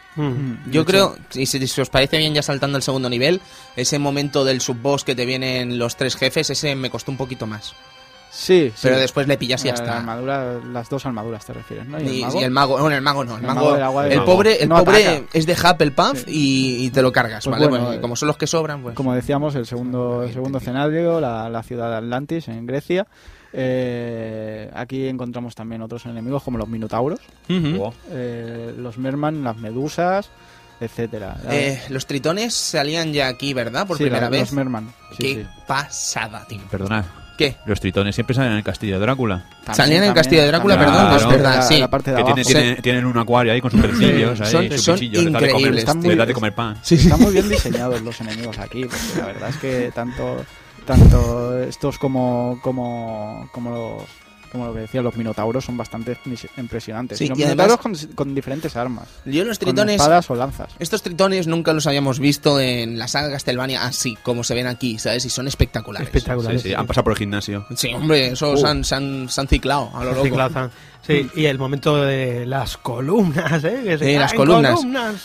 Yo 0.71 0.85
creo, 0.85 1.17
y 1.35 1.47
si, 1.47 1.67
si 1.67 1.81
os 1.81 1.89
parece 1.89 2.19
bien 2.19 2.35
ya 2.35 2.43
saltando 2.43 2.77
al 2.77 2.83
segundo 2.83 3.09
nivel, 3.09 3.41
ese 3.77 3.99
momento 3.99 4.45
del 4.45 4.61
subboss 4.61 5.05
que 5.05 5.15
te 5.15 5.25
vienen 5.25 5.79
los 5.79 5.97
tres 5.97 6.17
jefes, 6.17 6.51
ese 6.51 6.75
me 6.75 6.91
costó 6.91 7.11
un 7.11 7.17
poquito 7.17 7.47
más. 7.47 7.75
Sí, 8.35 8.73
sí. 8.75 8.81
Pero 8.85 8.99
después 8.99 9.29
le 9.29 9.37
pillas 9.37 9.63
y 9.63 9.69
ya 9.69 9.75
La- 9.75 9.79
La 9.79 9.85
está. 9.85 9.99
armadura, 9.99 10.55
las 10.73 10.89
dos 10.89 11.05
armaduras 11.05 11.45
te 11.45 11.53
refieres, 11.53 11.87
¿no? 11.87 12.01
Y, 12.01 12.05
¿Y 12.05 12.23
el 12.23 12.25
mago? 12.25 12.41
y 12.41 12.45
el 12.45 12.51
mago, 12.51 12.79
bueno, 12.79 12.97
el 12.97 13.03
mago 13.03 13.25
no, 13.25 13.35
el, 13.35 13.41
El 13.43 13.47
mago, 13.47 13.61
mago 13.79 14.03
el 14.05 14.17
mago. 14.17 14.25
pobre, 14.25 14.63
el 14.63 14.69
No 14.71 14.77
pobre 14.85 15.07
ataca. 15.07 15.27
es 15.35 15.45
de 15.47 15.53
Hufflepuff 15.53 16.25
Sí. 16.25 16.31
y, 16.81 16.87
y 16.87 16.91
te 16.91 17.03
lo 17.03 17.13
cargas, 17.13 17.45
Pues 17.45 17.53
¿vale? 17.59 17.67
bueno, 17.69 18.01
como 18.01 18.17
son 18.17 18.29
los 18.29 18.39
que 18.39 18.47
sobran, 18.47 18.83
pues. 18.83 18.95
Como 18.95 19.15
decíamos, 19.15 19.55
el 19.55 19.67
segundo, 19.67 20.23
el 20.23 20.33
segundo 20.33 20.59
escenario, 20.59 21.21
la, 21.21 21.51
la 21.51 21.63
ciudad 21.63 21.91
de 21.91 21.97
Atlantis, 21.97 22.49
en 22.49 22.65
Grecia. 22.65 23.07
Eh, 23.53 24.71
aquí 24.75 25.07
encontramos 25.09 25.55
también 25.55 25.83
otros 25.83 26.07
enemigos 26.07 26.43
como 26.43 26.57
los 26.59 26.69
minotauros, 26.69 27.21
eh, 27.49 28.75
los 28.77 28.97
merman, 28.99 29.45
las 29.45 29.57
medusas, 29.59 30.31
etcétera. 30.81 31.37
Eh, 31.51 31.81
los 31.91 32.07
tritones 32.07 32.55
salían 32.55 33.13
ya 33.13 33.29
aquí, 33.29 33.53
¿verdad? 33.53 33.87
Por 33.87 33.99
Sí, 33.99 34.05
primera 34.05 34.25
la- 34.25 34.31
vez. 34.31 34.41
Los 34.41 34.53
merman. 34.53 34.93
sí, 35.11 35.17
Qué 35.19 35.35
sí. 35.43 35.47
pasada, 35.67 36.47
tío. 36.49 36.61
Perdonad. 36.71 37.05
¿Qué? 37.51 37.57
Los 37.67 37.81
tritones 37.81 38.15
siempre 38.15 38.35
salen 38.35 38.53
en 38.53 38.59
el 38.59 38.65
castillo 38.65 38.95
de 38.95 39.01
Drácula. 39.01 39.45
También- 39.65 39.75
Salían 39.77 40.03
en 40.05 40.09
el 40.09 40.15
Castillo 40.15 40.43
de 40.43 40.49
Drácula, 40.49 40.75
también- 40.77 40.93
perdón, 40.95 41.13
es 41.13 41.23
claro, 41.23 41.37
verdad, 41.37 41.57
la- 41.57 41.63
sí. 41.63 41.79
La 41.79 41.91
parte 41.91 42.11
de 42.11 42.17
Que 42.17 42.23
abajo. 42.23 42.35
tiene, 42.37 42.51
tiene- 42.61 42.77
tienen 42.83 43.07
un 43.07 43.19
acuario 43.19 43.53
ahí 43.53 43.61
con 43.61 43.71
sus 43.71 43.81
pececillos, 43.81 44.41
ahí, 44.41 44.51
Son- 44.53 44.71
su 44.71 44.79
son 44.79 44.97
comer, 44.99 45.15
increíbles, 45.51 45.95
muy- 45.97 46.15
da 46.17 46.27
de 46.27 46.33
comer 46.35 46.55
pan. 46.55 46.77
Están 46.89 47.21
muy 47.21 47.33
bien 47.33 47.49
diseñados 47.49 48.01
los 48.03 48.21
enemigos 48.21 48.59
aquí, 48.59 48.85
porque 48.85 49.19
la 49.19 49.27
verdad 49.27 49.49
es 49.51 49.57
que 49.57 49.91
tanto, 49.95 50.45
tanto 50.87 51.59
estos 51.63 51.99
como, 51.99 52.59
como, 52.63 53.49
como 53.53 53.71
los 53.71 54.03
como 54.53 54.67
lo 54.67 54.75
que 54.75 54.81
decía, 54.81 55.03
los 55.03 55.17
minotauros 55.17 55.65
son 55.65 55.77
bastante 55.77 56.17
impresionantes. 56.59 57.19
Sí, 57.19 57.25
y 57.25 57.29
los 57.29 57.39
y 57.39 57.43
minotauros 57.43 57.79
además- 57.81 58.07
con, 58.07 58.15
con 58.15 58.35
diferentes 58.35 58.77
armas. 58.77 59.09
Yo 59.25 59.45
los 59.45 59.59
Con 59.59 59.67
tritones. 59.67 59.97
espadas 59.97 60.31
o 60.31 60.35
lanzas. 60.35 60.73
Estos 60.79 61.03
tritones 61.03 61.47
nunca 61.47 61.73
los 61.73 61.87
habíamos 61.87 62.19
visto 62.21 62.61
en 62.61 62.99
la 62.99 63.09
saga 63.09 63.31
Castlevania 63.33 63.85
así, 63.85 64.17
como 64.23 64.45
se 64.45 64.55
ven 64.55 64.67
aquí, 64.67 64.99
¿sabes? 64.99 65.25
Y 65.25 65.31
son 65.31 65.49
espectaculares. 65.49 66.09
Sí, 66.11 66.19
Espectacular. 66.19 66.59
sí, 66.61 66.75
han 66.75 66.87
pasado 66.87 67.05
por 67.05 67.13
el 67.15 67.19
gimnasio. 67.19 67.67
Sí, 67.77 67.93
hombre, 67.95 68.29
esos 68.29 68.59
Uh. 68.61 68.63
se, 68.63 68.67
han, 68.67 68.85
se, 68.85 68.95
han, 68.95 69.29
se 69.29 69.41
han 69.41 69.49
ciclado 69.49 69.91
a 69.95 70.05
lo 70.05 70.11
loco. 70.13 70.25
Ciclazan. 70.25 70.71
Sí, 71.05 71.29
y 71.35 71.47
el 71.47 71.59
momento 71.59 71.97
de 71.97 72.47
las 72.47 72.77
columnas, 72.77 73.65
¿eh? 73.65 73.81
Que 73.85 73.99
se 73.99 74.07
Sí, 74.07 74.17
las 74.19 74.33
columnas. 74.35 74.79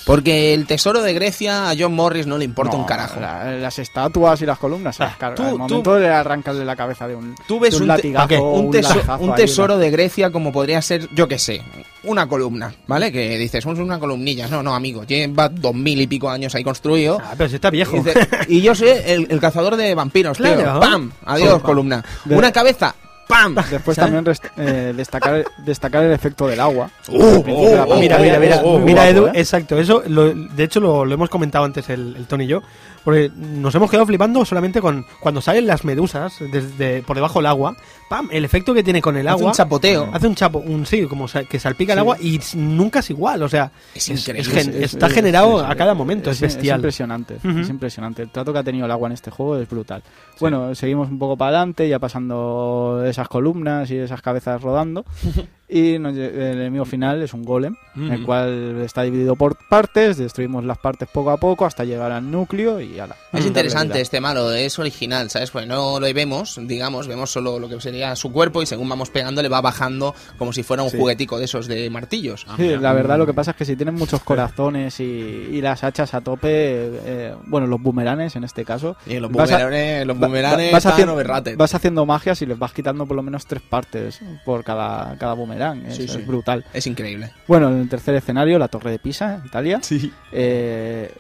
Porque 0.05 0.53
el 0.55 0.65
tesoro 0.65 1.03
de 1.03 1.13
Grecia 1.13 1.69
a 1.69 1.75
John 1.77 1.93
Morris 1.93 2.25
no 2.25 2.37
le 2.37 2.45
importa 2.45 2.73
No, 2.73 2.79
un 2.79 2.85
carajo. 2.85 3.19
la- 3.19 3.51
las 3.51 3.77
estatuas 3.77 4.41
y 4.41 4.45
las 4.47 4.57
columnas 4.57 4.99
Ah, 4.99 5.15
tú- 5.19 5.43
el 5.43 5.51
tú- 5.51 5.57
momento 5.57 5.95
de 5.95 6.09
arrancarle 6.09 6.65
la 6.65 6.75
cabeza 6.75 7.07
de 7.07 7.15
un, 7.15 7.35
Tú 7.47 7.59
ves 7.59 7.75
de 7.75 7.81
un, 7.83 7.87
latigazo 7.87 8.43
un, 8.43 8.65
un 8.65 8.71
teso- 8.73 8.95
lanzazo 8.95 9.23
un 9.23 9.29
ahí, 9.29 9.35
tesoro 9.35 9.77
de 9.77 9.91
Grecia 9.91 10.31
como 10.31 10.51
podría 10.51 10.81
ser, 10.81 11.07
yo 11.13 11.27
qué 11.27 11.37
sé, 11.37 11.61
una 12.03 12.27
columna, 12.27 12.73
¿vale? 12.87 13.11
Que 13.11 13.37
dices, 13.37 13.63
somos 13.63 13.77
una 13.77 13.99
columnilla. 13.99 14.47
No, 14.47 14.63
no, 14.63 14.73
amigo, 14.73 15.03
lleva 15.03 15.47
dos 15.49 15.75
mil 15.75 16.01
y 16.01 16.07
pico 16.07 16.27
años 16.29 16.55
ahí 16.55 16.63
construido. 16.63 17.19
Ah, 17.23 17.33
pero 17.37 17.49
si 17.49 17.55
está 17.55 17.69
viejo. 17.69 17.97
Y, 17.97 17.99
dice- 17.99 18.27
y 18.47 18.61
yo 18.61 18.73
soy 18.73 18.89
el, 19.05 19.27
el 19.29 19.39
cazador 19.39 19.75
de 19.75 19.93
vampiros, 19.93 20.37
tío. 20.39 20.79
¡Pam! 20.79 21.11
Adiós, 21.25 21.53
Opa. 21.53 21.63
columna. 21.65 22.03
De- 22.25 22.35
Una 22.35 22.51
cabeza. 22.51 22.95
¡Pam! 23.27 23.55
Después 23.55 23.95
¿Sabes? 23.95 24.13
también 24.13 24.35
eh, 24.57 24.93
destacar, 24.95 25.43
destacar 25.57 26.03
el 26.05 26.13
efecto 26.13 26.47
del 26.47 26.59
agua. 26.61 26.89
Uh, 27.09 27.43
la 27.43 27.83
oh, 27.83 27.93
oh, 27.95 27.99
mira, 27.99 28.17
mira, 28.19 28.19
mira, 28.19 28.39
mira, 28.39 28.57
guapo, 28.61 29.01
Edu, 29.03 29.27
¿eh? 29.27 29.31
exacto, 29.35 29.77
eso, 29.77 30.01
lo- 30.07 30.33
de 30.33 30.63
hecho 30.63 30.79
lo, 30.79 31.03
lo 31.03 31.13
hemos 31.13 31.29
comentado 31.29 31.65
antes 31.65 31.89
el, 31.89 32.15
el 32.15 32.25
Tony 32.25 32.45
y 32.45 32.47
yo, 32.47 32.63
porque 33.07 33.31
nos 33.37 33.73
hemos 33.73 33.89
quedado 33.89 34.05
flipando 34.05 34.43
solamente 34.43 34.81
con 34.81 35.05
cuando 35.21 35.39
salen 35.39 35.65
las 35.65 35.85
medusas 35.85 36.39
desde 36.51 37.01
por 37.03 37.15
debajo 37.15 37.39
del 37.39 37.45
agua, 37.45 37.73
pam, 38.09 38.27
el 38.33 38.43
efecto 38.43 38.73
que 38.73 38.83
tiene 38.83 39.01
con 39.01 39.15
el 39.15 39.25
Hace 39.29 39.35
agua, 39.39 39.51
un 39.51 39.53
chapoteo. 39.53 40.09
hace 40.11 40.27
un 40.27 40.35
chapo, 40.35 40.59
un 40.59 40.85
sí, 40.85 41.05
como 41.05 41.25
que 41.49 41.57
salpica 41.57 41.93
el 41.93 41.99
Sí. 41.99 42.01
agua 42.01 42.17
y 42.19 42.37
nunca 42.55 42.99
es 42.99 43.09
igual, 43.09 43.43
o 43.43 43.47
sea, 43.47 43.71
Es 43.95 44.09
es- 44.09 44.19
increíble. 44.27 44.51
es 44.59 44.67
Es- 44.83 44.93
está 44.95 45.07
es- 45.07 45.13
generado 45.13 45.63
es- 45.63 45.69
a 45.69 45.75
cada 45.75 45.93
momento, 45.93 46.29
es, 46.31 46.35
Es 46.35 46.41
bestial. 46.41 46.79
impresionante, 46.79 47.35
Ujú. 47.35 47.59
es 47.59 47.69
impresionante. 47.69 48.23
El 48.23 48.29
trato 48.29 48.51
que 48.51 48.59
ha 48.59 48.63
tenido 48.63 48.85
el 48.85 48.91
agua 48.91 49.07
en 49.07 49.13
este 49.13 49.31
juego 49.31 49.55
es 49.57 49.69
brutal. 49.69 50.03
Bueno, 50.41 50.75
seguimos 50.75 51.09
un 51.09 51.17
poco 51.17 51.37
para 51.37 51.59
adelante, 51.59 51.87
ya 51.87 51.99
pasando 51.99 53.05
esas 53.07 53.29
columnas 53.29 53.89
y 53.89 53.95
esas 53.95 54.21
cabezas 54.21 54.61
rodando. 54.61 55.05
y 55.69 55.99
nos 55.99 56.15
el 56.15 56.35
enemigo 56.61 56.85
final 56.85 57.21
es 57.21 57.33
un 57.33 57.43
golem, 57.43 57.75
el 57.95 58.23
cual 58.25 58.79
está 58.83 59.01
dividido 59.01 59.35
por 59.35 59.57
partes, 59.67 60.17
destruimos 60.17 60.63
las 60.63 60.77
partes 60.77 61.09
poco 61.11 61.31
a 61.31 61.37
poco 61.37 61.65
hasta 61.65 61.83
llegar 61.83 62.11
al 62.11 62.29
núcleo 62.31 62.79
y 62.79 62.99
ala. 62.99 63.15
Es 63.33 63.45
interesante 63.45 63.99
este 63.99 64.21
malo, 64.21 64.51
es 64.53 64.77
original, 64.79 65.29
¿sabes? 65.29 65.51
Pues 65.51 65.67
no 65.67 65.99
lo 65.99 66.13
vemos, 66.13 66.57
digamos, 66.63 67.07
vemos 67.07 67.31
solo 67.31 67.59
lo 67.59 67.67
que 67.67 67.81
sería 67.81 68.15
su 68.15 68.31
cuerpo 68.31 68.61
y 68.61 68.65
según 68.65 68.87
vamos 68.87 69.09
pegando 69.09 69.41
le 69.41 69.49
va 69.49 69.59
bajando 69.61 70.15
como 70.37 70.53
si 70.53 70.63
fuera 70.63 70.83
un 70.83 70.89
Sí. 70.89 70.97
juguetico 70.97 71.37
de 71.37 71.45
esos 71.45 71.67
de 71.67 71.89
martillos. 71.89 72.45
Ah, 72.47 72.53
Sí, 72.57 72.69
la 72.77 72.93
verdad 72.93 73.17
lo 73.17 73.25
que 73.25 73.33
pasa 73.33 73.51
es 73.51 73.57
que 73.57 73.65
si 73.65 73.75
tienen 73.75 73.95
muchos 73.95 74.21
corazones 74.21 74.99
y, 75.01 75.03
y 75.03 75.61
las 75.61 75.83
hachas 75.83 76.13
a 76.13 76.21
tope, 76.21 76.49
eh, 76.49 77.35
bueno, 77.47 77.67
los 77.67 77.81
boomeranes 77.81 78.35
en 78.37 78.43
este 78.45 78.63
caso, 78.63 78.95
Y 79.05 79.19
los 79.19 79.29
Vas 79.31 79.51
a- 79.51 79.57
boomeranes, 79.57 80.05
los 80.07 80.17
boomeranes 80.17 80.71
vas 80.71 80.85
haciendo, 80.85 81.15
vas 81.57 81.75
haciendo 81.75 82.05
magias 82.05 82.41
y 82.41 82.45
les 82.45 82.57
vas 82.57 82.71
quitando 82.71 83.05
por 83.05 83.17
lo 83.17 83.23
menos 83.23 83.45
tres 83.45 83.61
partes 83.61 84.21
por 84.45 84.63
cada, 84.63 85.17
cada 85.17 85.33
boomerang. 85.33 85.56
Es, 85.87 85.95
Sí, 85.95 86.03
es 86.03 86.11
sí. 86.11 86.21
brutal. 86.21 86.63
Es 86.73 86.87
increíble. 86.87 87.31
Bueno, 87.47 87.69
en 87.69 87.77
el 87.79 87.89
tercer 87.89 88.15
escenario, 88.15 88.57
la 88.59 88.67
Torre 88.67 88.91
de 88.91 88.99
Pisa, 88.99 89.41
Italia. 89.45 89.79
Sí. 89.81 90.11
Eh, 90.31 91.11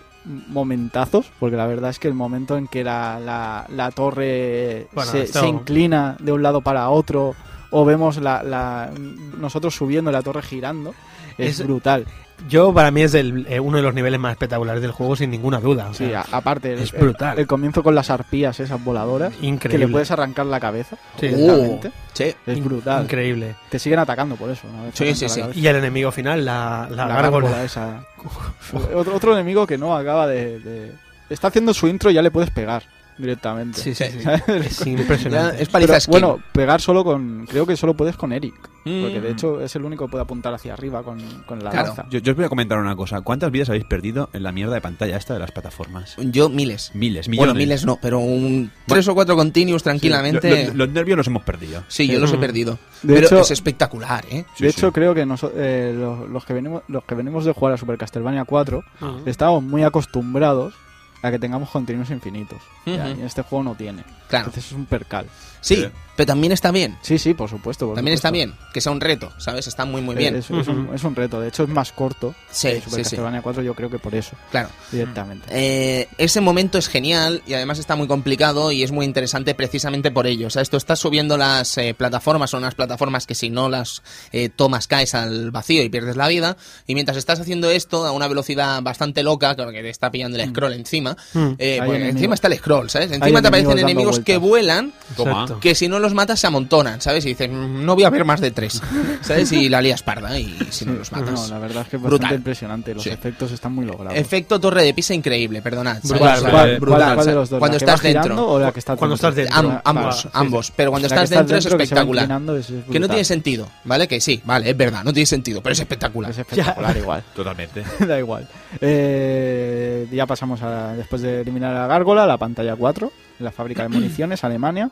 momentazos, 0.47 1.31
porque 1.39 1.55
la 1.55 1.67
verdad 1.67 1.89
es 1.89 1.99
que 1.99 2.07
el 2.07 2.13
momento 2.13 2.57
en 2.57 2.67
que 2.67 2.83
la, 2.83 3.19
la, 3.19 3.65
la 3.69 3.91
torre 3.91 4.87
Bueno, 4.93 5.11
se, 5.11 5.23
esto- 5.23 5.39
se 5.39 5.47
inclina 5.47 6.17
de 6.19 6.31
un 6.33 6.43
lado 6.43 6.61
para 6.61 6.89
otro, 6.89 7.35
o 7.71 7.85
vemos 7.85 8.17
la, 8.17 8.43
la- 8.43 8.91
nosotros 9.39 9.73
subiendo 9.75 10.11
la 10.11 10.21
torre 10.21 10.41
girando, 10.41 10.93
es, 11.37 11.59
Es- 11.59 11.65
brutal. 11.65 12.05
Yo, 12.47 12.73
para 12.73 12.91
mí, 12.91 13.01
es 13.01 13.13
el- 13.15 13.45
eh, 13.49 13.59
uno 13.59 13.77
de 13.77 13.83
los 13.83 13.93
niveles 13.93 14.19
más 14.19 14.31
espectaculares 14.33 14.81
del 14.81 14.91
juego, 14.91 15.15
sin 15.15 15.31
ninguna 15.31 15.59
duda. 15.59 15.87
o 15.89 15.93
Sí, 15.93 16.07
sea, 16.07 16.23
aparte, 16.31 16.73
el, 16.73 16.79
es 16.79 16.91
brutal. 16.91 17.33
el- 17.33 17.39
el 17.41 17.47
comienzo 17.47 17.81
con 17.83 17.95
las 17.95 18.09
arpías 18.09 18.59
esas 18.59 18.83
voladoras, 18.83 19.33
que 19.35 19.45
increíble. 19.47 19.85
le 19.87 19.91
puedes 19.91 20.11
arrancar 20.11 20.45
la 20.45 20.59
cabeza, 20.59 20.97
Sí. 21.19 21.27
directamente, 21.29 21.91
Sí. 22.13 22.35
es 22.45 22.63
brutal. 22.63 23.03
Increíble. 23.03 23.55
Te 23.69 23.79
siguen 23.79 23.99
atacando 23.99 24.35
por 24.35 24.49
eso. 24.49 24.67
¿no? 24.67 24.91
Sí, 24.93 25.15
sí, 25.15 25.27
sí. 25.29 25.41
Y 25.55 25.65
el 25.67 25.75
enemigo 25.77 26.11
final, 26.11 26.45
la, 26.45 26.87
la, 26.89 27.07
la 27.07 27.07
gárgola. 27.07 27.47
gárgola 27.49 27.63
esa. 27.63 28.03
otro, 28.95 29.15
otro 29.15 29.33
enemigo 29.33 29.65
que 29.65 29.77
no 29.77 29.95
acaba 29.95 30.27
de, 30.27 30.59
de- 30.59 30.91
Está 31.29 31.49
haciendo 31.49 31.73
su 31.73 31.87
intro 31.89 32.09
y 32.09 32.13
ya 32.13 32.21
le 32.21 32.31
puedes 32.31 32.51
pegar 32.51 32.83
directamente. 33.17 33.79
Sí, 33.79 33.93
sí, 33.95 34.05
sí. 34.11 34.19
Es 34.47 34.85
impresionante. 34.87 35.61
es 35.63 35.69
Pero, 35.69 35.93
bueno, 36.07 36.39
pegar 36.51 36.81
solo 36.81 37.03
con. 37.03 37.45
Creo 37.49 37.65
que 37.65 37.75
solo 37.77 37.93
puedes 37.95 38.15
con 38.17 38.31
Eric. 38.33 38.55
Porque 38.87 39.19
de 39.19 39.29
Mm. 39.29 39.33
hecho 39.33 39.59
es 39.61 39.75
el 39.75 39.83
único 39.83 40.05
que 40.05 40.11
puede 40.11 40.21
apuntar 40.23 40.53
hacia 40.53 40.71
arriba 40.71 41.03
con, 41.03 41.19
con 41.45 41.61
la 41.61 41.71
Claro. 41.71 41.87
lanza. 41.87 42.05
Yo, 42.09 42.19
yo 42.19 42.31
os 42.31 42.37
voy 42.37 42.45
a 42.45 42.49
comentar 42.49 42.77
una 42.79 42.95
cosa. 42.95 43.19
¿Cuántas 43.19 43.51
vidas 43.51 43.67
habéis 43.67 43.83
perdido 43.83 44.29
en 44.31 44.43
la 44.43 44.53
mierda 44.53 44.75
de 44.75 44.79
pantalla 44.79 45.17
esta 45.17 45.33
de 45.33 45.41
las 45.41 45.51
plataformas? 45.51 46.15
Yo 46.17 46.47
miles. 46.47 46.91
Miles, 46.93 47.27
millones. 47.27 47.37
Bueno, 47.37 47.53
miles 47.53 47.85
no, 47.85 47.99
pero 48.01 48.19
un 48.19 48.71
tres 48.85 49.05
o 49.09 49.13
cuatro 49.13 49.35
continuos 49.35 49.83
tranquilamente. 49.83 50.67
Lo- 50.67 50.73
lo- 50.73 50.85
los 50.85 50.89
nervios 50.93 51.17
los 51.17 51.27
hemos 51.27 51.43
perdido. 51.43 51.83
Sí, 51.89 52.07
yo 52.07 52.17
los 52.19 52.31
he 52.31 52.37
Mm. 52.37 52.39
perdido. 52.39 52.79
De 53.03 53.15
pero 53.15 53.27
hecho- 53.27 53.41
es 53.41 53.51
espectacular, 53.51 54.23
¿eh? 54.31 54.45
Sí, 54.55 54.63
de 54.63 54.71
sí. 54.71 54.79
hecho, 54.79 54.93
creo 54.93 55.13
que 55.13 55.25
noso- 55.25 55.51
eh, 55.53 55.93
los, 55.93 56.29
los 56.29 56.45
que 56.45 56.53
venimos, 56.53 56.83
los 56.87 57.03
que 57.03 57.13
venimos 57.15 57.43
de 57.43 57.51
jugar 57.51 57.73
a 57.73 57.77
Super 57.77 57.97
Castlevania 57.97 58.45
4 58.45 58.85
Ah. 59.01 59.17
estamos 59.25 59.61
muy 59.63 59.83
acostumbrados 59.83 60.73
a 61.21 61.31
que 61.31 61.39
tengamos 61.39 61.69
continuos 61.69 62.09
infinitos. 62.09 62.61
Ya, 62.85 63.09
Ujú. 63.11 63.21
y 63.21 63.23
este 63.23 63.41
juego 63.41 63.63
no 63.63 63.75
tiene. 63.75 64.03
Claro. 64.29 64.45
Entonces 64.47 64.65
es 64.65 64.71
un 64.71 64.85
percal. 64.85 65.27
Sí, 65.67 65.75
Sí. 65.75 65.87
pero 66.15 66.27
también 66.27 66.51
está 66.53 66.71
bien. 66.71 66.97
Sí, 67.01 67.17
sí, 67.19 67.33
por 67.33 67.49
supuesto. 67.49 67.85
por 67.87 67.95
También 67.95 68.15
está 68.15 68.31
bien. 68.31 68.55
Que 68.73 68.81
sea 68.81 68.91
un 68.91 69.01
reto, 69.01 69.31
¿sabes? 69.37 69.67
Está 69.67 69.85
muy, 69.85 70.01
muy 70.01 70.15
Eh, 70.15 70.19
bien. 70.19 70.35
Es, 70.37 70.45
es 70.45 70.67
un, 70.67 70.85
Ujú. 70.85 70.93
es 70.93 71.03
un 71.03 71.15
reto. 71.15 71.39
De 71.39 71.49
hecho, 71.49 71.63
es 71.63 71.69
más 71.69 71.91
corto. 71.91 72.33
Sí, 72.49 72.69
que 72.69 72.75
Super 72.81 72.89
sí, 72.89 72.95
sí. 72.95 73.01
Castlevania 73.03 73.41
4 73.41 73.61
yo 73.63 73.73
creo 73.75 73.89
que 73.89 73.99
por 73.99 74.15
eso, 74.15 74.35
Claro. 74.49 74.69
directamente. 74.91 75.45
Eh, 75.51 76.07
ese 76.17 76.41
momento 76.41 76.77
es 76.77 76.87
genial 76.87 77.43
y 77.45 77.53
además 77.53 77.77
está 77.79 77.95
muy 77.95 78.07
complicado 78.07 78.71
y 78.71 78.81
es 78.83 78.91
muy 78.91 79.05
interesante 79.05 79.53
precisamente 79.53 80.09
por 80.09 80.25
ello. 80.25 80.47
O 80.47 80.49
sea, 80.49 80.61
esto 80.61 80.77
estás 80.77 80.99
subiendo 80.99 81.37
las 81.37 81.77
eh, 81.77 81.93
plataformas, 81.95 82.49
son 82.49 82.63
unas 82.63 82.75
plataformas 82.75 83.27
que 83.27 83.35
si 83.35 83.49
no 83.49 83.69
las 83.69 84.01
eh, 84.31 84.49
tomas 84.49 84.87
caes 84.87 85.13
al 85.13 85.51
vacío 85.51 85.83
y 85.83 85.89
pierdes 85.89 86.15
la 86.15 86.27
vida. 86.27 86.57
Y 86.87 86.93
mientras 86.95 87.17
estás 87.17 87.39
haciendo 87.39 87.69
esto 87.69 88.05
a 88.05 88.11
una 88.11 88.27
velocidad 88.27 88.81
bastante 88.81 89.21
loca, 89.21 89.55
que 89.55 89.63
te 89.81 89.89
está 89.89 90.09
pillando 90.09 90.37
el 90.39 90.49
scroll 90.49 90.73
encima, 90.73 91.15
Mm. 91.33 91.51
eh, 91.59 91.75
pues, 91.77 91.89
enemigos. 91.89 92.09
encima 92.15 92.35
está 92.35 92.47
el 92.47 92.57
scroll, 92.57 92.89
¿sabes? 92.89 93.07
Encima 93.11 93.19
te 93.19 93.27
enemigos 93.29 93.47
aparecen 93.47 93.67
dando 93.69 93.81
enemigos 93.81 94.19
que 94.21 94.37
vuelan 94.37 94.93
Toma. 95.15 95.45
Exacto. 95.57 95.69
que 95.69 95.75
si 95.75 95.87
no 95.87 95.99
los 95.99 96.13
matas 96.13 96.39
se 96.39 96.47
amontonan, 96.47 97.01
¿sabes? 97.01 97.25
Y 97.25 97.29
dices, 97.29 97.49
"Mm, 97.51 97.85
no 97.85 97.95
voy 97.95 98.03
a 98.03 98.09
ver 98.09 98.25
más 98.25 98.39
de 98.41 98.51
tres, 98.51 98.81
¿sabes? 99.21 99.51
Y 99.51 99.69
la 99.69 99.81
lías 99.81 100.03
parda 100.03 100.37
y 100.39 100.57
si 100.69 100.85
no 100.85 100.93
los 100.93 101.11
matas. 101.11 101.31
no, 101.31 101.47
la 101.47 101.59
verdad 101.59 101.83
es 101.83 101.89
que 101.89 101.95
es 101.97 102.01
Brutal. 102.01 102.19
bastante 102.19 102.35
impresionante. 102.35 102.93
Los 102.93 103.03
Sí. 103.03 103.09
efectos 103.09 103.51
están 103.51 103.73
muy 103.73 103.85
logrados. 103.85 104.17
Efecto 104.17 104.59
torre 104.59 104.83
de 104.83 104.93
pisa 104.93 105.13
increíble, 105.13 105.61
perdonad. 105.61 105.97
¿sabes? 106.01 106.09
Brutal, 106.09 106.37
O 106.37 106.41
sea, 106.41 106.49
¿Cuál, 106.51 106.79
brutal, 106.79 106.99
cuál- 106.99 106.99
cuál 107.15 107.17
de 107.17 107.23
¿sabes? 107.23 107.35
los 107.35 107.49
dos? 107.49 107.59
Cuando 107.59 107.75
¿La 107.75 107.79
que 107.79 107.85
estás 107.85 108.01
dentro. 108.01 108.47
o 108.47 108.59
la 108.59 108.71
que 108.71 108.79
está 108.79 108.95
Cuando 108.95 109.15
dentro? 109.15 109.29
estás 109.29 109.53
dentro. 109.53 109.71
Am- 109.71 109.81
ambos, 109.97 110.21
sí, 110.21 110.29
ambos. 110.33 110.71
Pero 110.75 110.91
cuando 110.91 111.07
estás 111.07 111.23
está 111.25 111.37
dentro, 111.37 111.57
es 111.57 111.65
espectacular. 111.65 112.23
es- 112.23 112.27
Que 112.67 112.73
no 112.73 112.81
brutal. 112.87 113.07
tiene 113.09 113.23
sentido, 113.25 113.69
¿vale? 113.83 114.07
Que 114.07 114.21
sí, 114.21 114.41
vale, 114.45 114.69
es 114.69 114.77
verdad, 114.77 115.03
no 115.03 115.13
tiene 115.13 115.25
sentido, 115.25 115.61
pero 115.61 115.73
es 115.73 115.79
espectacular. 115.79 116.31
Es 116.31 116.37
espectacular 116.37 116.95
igual. 116.97 117.23
Totalmente. 117.35 117.83
da 118.07 118.17
igual. 118.19 118.47
Eh, 118.81 120.07
ya 120.11 120.25
pasamos 120.25 120.61
a, 120.61 120.93
después 120.93 121.21
de 121.21 121.41
eliminar 121.41 121.75
a 121.75 121.81
la 121.81 121.87
gárgola, 121.87 122.23
a 122.23 122.27
la 122.27 122.37
pantalla 122.37 122.75
4, 122.75 123.11
la 123.39 123.51
fábrica 123.51 123.83
de 123.83 123.89
municiones, 123.89 124.43
Alemania. 124.43 124.89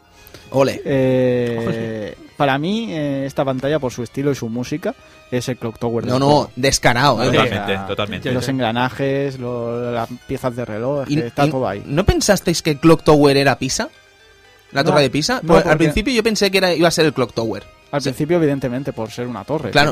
Ole. 0.52 0.82
Eh, 0.86 2.16
para 2.38 2.58
mí, 2.58 2.88
eh, 2.92 3.24
esta 3.26 3.44
pantalla, 3.46 3.80
por 3.80 3.92
su 3.92 4.04
estilo 4.04 4.32
y 4.32 4.36
su 4.36 4.50
música, 4.50 4.94
es 5.32 5.50
el 5.50 5.58
Clock 5.58 5.80
Tower. 5.80 6.06
No, 6.06 6.20
no, 6.20 6.26
juego. 6.26 6.52
descarado, 6.56 7.24
¿eh? 7.24 7.28
Totalmente, 7.28 7.64
O 7.64 7.68
sea, 7.68 7.88
totalmente. 7.88 8.32
Los 8.32 8.48
engranajes, 8.50 9.40
lo- 9.40 9.92
las 9.92 10.10
piezas 10.28 10.56
de 10.56 10.66
reloj, 10.66 11.10
Y- 11.10 11.20
está 11.20 11.46
y- 11.48 11.52
todo 11.52 11.68
ahí. 11.68 11.84
¿No 11.86 12.06
pensasteis 12.06 12.62
que 12.62 12.78
Clock 12.78 13.04
Tower 13.04 13.36
era 13.38 13.58
Pisa? 13.58 13.90
¿La 14.72 14.84
No, 14.84 14.90
torre 14.92 15.04
de 15.04 15.10
Pisa? 15.10 15.40
no, 15.42 15.54
Pues 15.54 15.66
al 15.66 15.78
principio 15.78 16.14
yo 16.14 16.22
pensé 16.24 16.52
que 16.52 16.58
era, 16.58 16.74
iba 16.74 16.88
a 16.88 16.92
ser 16.92 17.06
el 17.06 17.14
Clock 17.14 17.34
Tower. 17.34 17.64
Al 17.96 18.02
Sí. 18.02 18.10
principio, 18.10 18.38
evidentemente, 18.38 18.94
por 18.94 19.10
ser 19.12 19.28
una 19.28 19.44
torre. 19.44 19.72
Claro. 19.72 19.92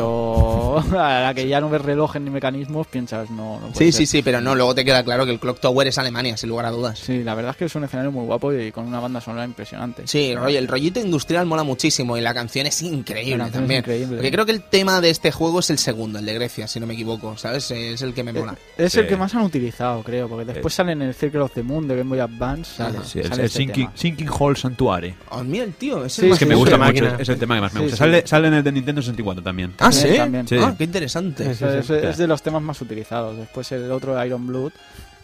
Pero 0.90 1.00
a 1.00 1.22
la 1.22 1.34
que 1.34 1.48
ya 1.48 1.62
no 1.62 1.70
ves 1.70 1.82
relojes 1.82 2.22
ni 2.22 2.30
mecanismos, 2.30 2.88
piensas, 2.88 3.30
no, 3.30 3.60
no 3.60 3.68
puede 3.68 3.74
Sí, 3.74 3.92
ser. 3.92 3.94
sí, 3.94 4.06
sí, 4.06 4.22
pero 4.22 4.42
no, 4.42 4.56
luego 4.56 4.76
te 4.76 4.84
queda 4.86 5.04
claro 5.04 5.26
que 5.26 5.32
el 5.32 5.40
Clock 5.40 5.60
Tower 5.60 5.88
es 5.88 5.98
Alemania, 5.98 6.36
sin 6.38 6.50
lugar 6.50 6.66
a 6.66 6.72
dudas. 6.72 7.00
Sí, 7.00 7.24
la 7.24 7.36
verdad 7.36 7.52
es 7.52 7.58
que 7.58 7.66
es 7.66 7.76
un 7.76 7.84
escenario 7.84 8.12
muy 8.12 8.26
guapo 8.26 8.52
y 8.54 8.72
con 8.72 8.86
una 8.88 9.00
banda 9.00 9.22
sonora 9.22 9.46
impresionante. 9.46 10.04
Sí, 10.08 10.32
el 10.32 10.38
rollo- 10.40 10.60
el 10.60 10.68
rollito 10.68 11.00
industrial 11.00 11.46
mola 11.46 11.64
muchísimo 11.64 12.18
y 12.18 12.22
la 12.22 12.34
canción 12.34 12.68
es 12.68 12.82
increíble 12.82 13.38
canción 13.38 13.48
es 13.48 13.54
también. 13.54 13.80
increíble. 13.80 14.16
Porque 14.18 14.32
creo 14.32 14.46
que 14.46 14.52
el 14.52 14.64
tema 14.64 15.00
de 15.02 15.10
este 15.10 15.32
juego 15.32 15.60
es 15.60 15.70
el 15.70 15.78
segundo, 15.78 16.20
el 16.20 16.26
de 16.26 16.34
Grecia, 16.34 16.68
si 16.68 16.80
no 16.80 16.88
me 16.88 16.94
equivoco, 16.94 17.38
¿sabes? 17.38 17.70
Es 17.72 18.02
el 18.02 18.14
que 18.14 18.24
me 18.24 18.34
mola. 18.34 18.56
Es 18.78 18.94
Sí. 18.94 19.00
el 19.00 19.08
que 19.08 19.16
más 19.18 19.34
han 19.36 19.44
utilizado, 19.44 20.04
creo, 20.04 20.28
porque 20.28 20.46
después 20.46 20.74
sale 20.74 20.92
en 20.92 21.02
el 21.04 21.14
Circle 21.14 21.42
of 21.42 21.52
the 21.54 21.64
Moon 21.64 21.88
de 21.88 21.96
Game 21.98 22.10
Boy 22.10 22.20
Advance. 22.20 22.76
Sale. 22.78 23.00
Sí, 23.06 23.20
el, 23.20 23.28
sale 23.30 23.42
el 23.42 23.46
este 23.48 23.58
Sinking. 23.60 23.90
Sinking 23.96 24.30
Hall 24.30 24.58
Sanctuary. 24.58 25.14
Oh, 25.30 25.44
mira 25.44 25.64
el 25.64 25.74
tío, 25.74 26.04
es 26.06 26.14
Sí, 26.14 26.22
el 26.22 26.26
es 26.26 26.30
más 26.32 26.36
Es 26.36 26.40
que 26.40 26.46
me 26.46 26.56
gusta 26.56 26.78
mucho, 26.78 27.06
es 27.20 27.30
el 27.30 27.38
tema 27.40 27.56
que 27.56 27.62
más 27.62 27.74
me 27.74 27.80
Sí, 27.80 27.84
gusta. 27.86 27.93
Sí. 27.94 27.98
Sale, 28.00 28.28
sale 28.28 28.48
en 28.50 28.54
el 28.56 28.64
de 28.64 28.72
Nintendo 28.72 29.02
64 29.02 29.44
también. 29.44 29.74
Ah, 29.80 29.92
Sí, 29.92 30.10
¿sí? 30.10 30.18
también. 30.18 30.48
Sí. 30.48 30.58
Ah, 30.60 30.74
qué 30.78 30.84
interesante. 30.84 31.46
Sí, 31.46 31.56
sí, 31.56 31.66
Es, 31.66 31.86
sí. 31.88 31.94
es 31.94 32.18
de 32.18 32.28
los 32.28 32.42
temas 32.42 32.62
más 32.62 32.82
utilizados. 32.82 33.38
Después 33.38 33.72
el 33.72 33.92
otro, 33.92 34.24
Iron 34.26 34.46
Blood, 34.48 34.72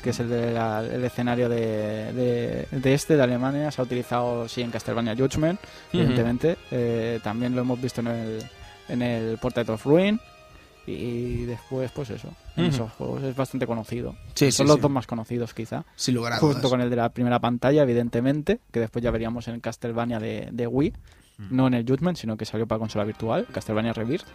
que 0.03 0.11
es 0.11 0.19
el, 0.19 0.29
de 0.29 0.51
la- 0.53 0.83
el 0.85 1.03
escenario 1.03 1.49
de, 1.49 2.13
de, 2.13 2.67
de 2.71 2.93
este, 2.93 3.15
de 3.17 3.23
Alemania, 3.23 3.69
se 3.71 3.81
ha 3.81 3.83
utilizado, 3.83 4.47
sí, 4.47 4.61
en 4.61 4.71
Castlevania 4.71 5.15
Judgment, 5.15 5.59
evidentemente. 5.91 6.57
Eh, 6.71 7.19
también 7.23 7.53
lo 7.55 7.61
hemos 7.61 7.81
visto 7.81 7.99
en 8.01 8.07
el, 8.07 8.43
en 8.87 9.01
el 9.01 9.37
Portrait 9.37 9.67
of 9.69 9.85
Ruin. 9.85 10.19
Y 10.87 11.43
después, 11.45 11.91
pues 11.91 12.09
eso, 12.09 12.29
en 12.57 12.65
esos 12.65 12.91
juegos 12.93 13.21
es 13.21 13.35
bastante 13.35 13.67
conocido. 13.67 14.15
Sí, 14.33 14.51
Son 14.51 14.65
sí, 14.65 14.69
los 14.69 14.77
sí. 14.77 14.81
dos 14.81 14.89
más 14.89 15.05
conocidos, 15.05 15.53
quizá. 15.53 15.85
Sin 15.95 16.15
lugar 16.15 16.33
a 16.33 16.37
Junto 16.37 16.57
dudas. 16.57 16.71
con 16.71 16.81
el 16.81 16.89
de 16.89 16.95
la 16.95 17.09
primera 17.09 17.37
pantalla, 17.37 17.83
evidentemente, 17.83 18.59
que 18.71 18.79
después 18.79 19.03
ya 19.03 19.11
veríamos 19.11 19.47
en 19.49 19.59
Castlevania 19.59 20.19
de, 20.19 20.47
de 20.51 20.65
Wii. 20.65 20.93
No 21.49 21.67
en 21.67 21.73
el 21.73 21.85
Judgment, 21.87 22.17
sino 22.17 22.35
que 22.35 22.45
salió 22.45 22.67
para 22.67 22.79
consola 22.79 23.05
virtual, 23.05 23.47
Castlevania 23.51 23.93
Rebirth, 23.93 24.25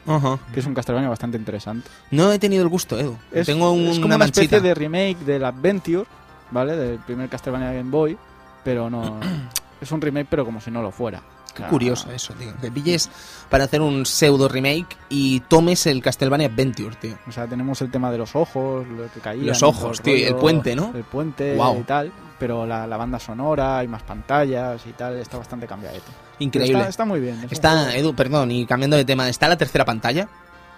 que 0.53 0.61
es 0.61 0.67
un 0.67 0.73
Castlevania 0.75 1.09
bastante 1.09 1.37
interesante. 1.37 1.89
No 2.11 2.33
he 2.33 2.39
tenido 2.39 2.63
el 2.63 2.69
gusto, 2.69 2.99
Edu. 2.99 3.17
Es, 3.31 3.47
Tengo 3.47 3.71
un- 3.73 3.83
es 3.89 3.95
como 3.97 4.07
una 4.07 4.17
una 4.17 4.25
especie 4.25 4.61
de 4.61 4.75
remake 4.75 5.19
del 5.25 5.45
Adventure, 5.45 6.07
¿vale? 6.51 6.77
Del 6.77 6.99
primer 7.01 7.29
Castlevania 7.29 7.69
de 7.71 7.77
Game 7.79 7.91
Boy, 7.91 8.17
pero 8.65 8.89
no... 8.89 9.21
es 9.81 9.93
un 9.93 10.01
remake, 10.01 10.27
pero 10.31 10.45
como 10.47 10.61
si 10.61 10.71
no 10.71 10.81
lo 10.83 10.91
fuera. 10.91 11.23
Qué 11.55 11.63
curioso 11.65 12.11
eso, 12.11 12.35
tío. 12.35 12.53
Que 12.61 12.69
pilles 12.73 13.09
para 13.49 13.63
hacer 13.65 13.81
un 13.81 14.05
pseudo 14.07 14.49
remake 14.49 14.97
y 15.09 15.39
tomes 15.41 15.87
el 15.87 16.03
Castlevania 16.03 16.49
Adventure, 16.49 16.97
tío. 16.97 17.17
O 17.29 17.33
sea, 17.33 17.47
tenemos 17.47 17.81
el 17.81 17.93
tema 17.93 18.11
de 18.11 18.19
los 18.19 18.35
ojos, 18.35 18.85
lo 18.89 19.09
que 19.13 19.21
caía. 19.21 19.45
Los 19.45 19.63
ojos, 19.63 20.01
tío, 20.01 20.17
y 20.17 20.25
el 20.25 20.35
puente, 20.35 20.75
¿no? 20.75 20.91
El 20.93 21.05
puente 21.05 21.55
Guau. 21.55 21.79
y 21.79 21.83
tal, 21.85 22.13
pero 22.39 22.67
la, 22.67 22.87
la 22.87 22.97
banda 22.97 23.19
sonora, 23.19 23.79
hay 23.79 23.89
más 23.89 24.03
pantallas 24.03 24.85
y 24.87 24.93
tal, 24.93 25.17
está 25.17 25.39
bastante 25.39 25.67
cambiadito. 25.67 26.05
Increíble. 26.39 26.79
Está, 26.79 26.89
está 26.91 27.05
muy 27.05 27.21
bien. 27.21 27.39
es 27.45 27.53
Está, 27.53 27.95
Edu, 27.97 28.15
perdón, 28.15 28.51
y 28.51 28.67
cambiando 28.67 28.97
de 28.97 29.05
tema, 29.05 29.29
¿está 29.29 29.49
la 29.49 29.57
tercera 29.57 29.85
pantalla? 29.85 30.29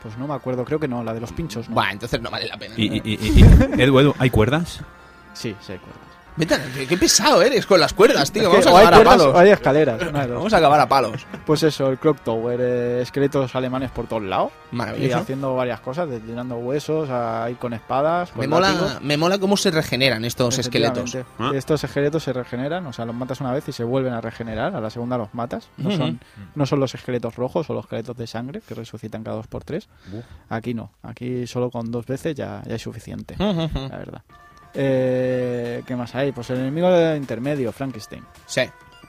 Pues 0.02 0.16
no 0.18 0.26
me 0.28 0.34
acuerdo, 0.34 0.64
creo 0.64 0.78
que 0.78 0.86
no, 0.88 1.02
la 1.02 1.12
de 1.14 1.20
los 1.20 1.32
pinchos, 1.32 1.68
¿no? 1.68 1.74
Buah, 1.74 1.90
entonces 1.92 2.20
no 2.20 2.30
vale 2.30 2.46
la 2.46 2.56
pena. 2.56 2.74
Y, 2.76 2.84
y- 2.84 3.02
y- 3.04 3.40
y- 3.40 3.42
Edu, 3.82 3.98
Edu, 3.98 4.14
¿hay 4.18 4.30
cuerdas? 4.30 4.80
Sí, 5.32 5.56
sí, 5.60 5.72
hay 5.72 5.78
cuerdas. 5.78 6.05
Vete 6.36 6.56
qué, 6.74 6.86
qué 6.86 6.96
pesado 6.98 7.40
eres 7.42 7.64
con 7.64 7.80
las 7.80 7.94
cuerdas, 7.94 8.30
tío. 8.30 8.50
Vamos 8.50 8.66
a 8.66 8.70
acabar 8.70 8.94
a 8.94 9.04
palos. 9.04 9.26
o 9.34 9.38
hay 9.38 9.50
escaleras. 9.50 10.12
Vamos 10.12 10.52
a 10.52 10.56
acabar 10.58 10.80
a 10.80 10.88
palos. 10.88 11.26
Pues 11.46 11.62
eso, 11.62 11.88
el 11.88 11.98
Clock 11.98 12.20
Tower, 12.20 12.60
eh, 12.60 13.00
esqueletos 13.02 13.54
alemanes 13.54 13.90
por 13.90 14.06
todos 14.06 14.22
lados. 14.22 14.52
Y 14.72 14.76
Maravilloso. 14.76 15.18
haciendo 15.18 15.54
varias 15.56 15.80
cosas, 15.80 16.08
tirando 16.26 16.56
huesos, 16.56 17.08
a 17.10 17.48
ir 17.50 17.56
con 17.56 17.72
espadas. 17.72 18.34
Me 18.36 18.46
mola, 18.46 18.98
me 19.00 19.16
mola 19.16 19.38
cómo 19.38 19.56
se 19.56 19.70
regeneran 19.70 20.24
estos 20.24 20.58
esqueletos. 20.58 21.16
Ah. 21.38 21.52
Estos 21.54 21.82
esqueletos 21.84 22.22
se 22.22 22.32
regeneran, 22.32 22.86
o 22.86 22.92
sea, 22.92 23.04
los 23.04 23.14
matas 23.14 23.40
una 23.40 23.52
vez 23.52 23.66
y 23.68 23.72
se 23.72 23.84
vuelven 23.84 24.12
a 24.12 24.20
regenerar. 24.20 24.74
A 24.76 24.80
la 24.80 24.90
segunda 24.90 25.16
los 25.16 25.32
matas. 25.32 25.68
No, 25.78 25.90
son, 25.90 26.20
no 26.54 26.66
son 26.66 26.80
los 26.80 26.94
esqueletos 26.94 27.36
rojos 27.36 27.70
o 27.70 27.74
los 27.74 27.84
esqueletos 27.84 28.16
de 28.16 28.26
sangre 28.26 28.60
que 28.66 28.74
resucitan 28.74 29.22
cada 29.22 29.36
dos 29.36 29.46
por 29.46 29.64
tres. 29.64 29.88
Aquí 30.50 30.74
no. 30.74 30.90
Aquí 31.02 31.46
solo 31.46 31.70
con 31.70 31.90
dos 31.90 32.04
veces 32.06 32.34
ya, 32.34 32.62
ya 32.66 32.74
es 32.74 32.82
suficiente, 32.82 33.36
la 33.38 33.96
verdad. 33.96 34.22
Eh, 34.76 35.82
¿Qué 35.86 35.96
más 35.96 36.14
hay? 36.14 36.32
Pues 36.32 36.50
el 36.50 36.58
enemigo 36.58 36.88
intermedio, 37.16 37.72
Frankenstein. 37.72 38.24
Sí. 38.46 38.62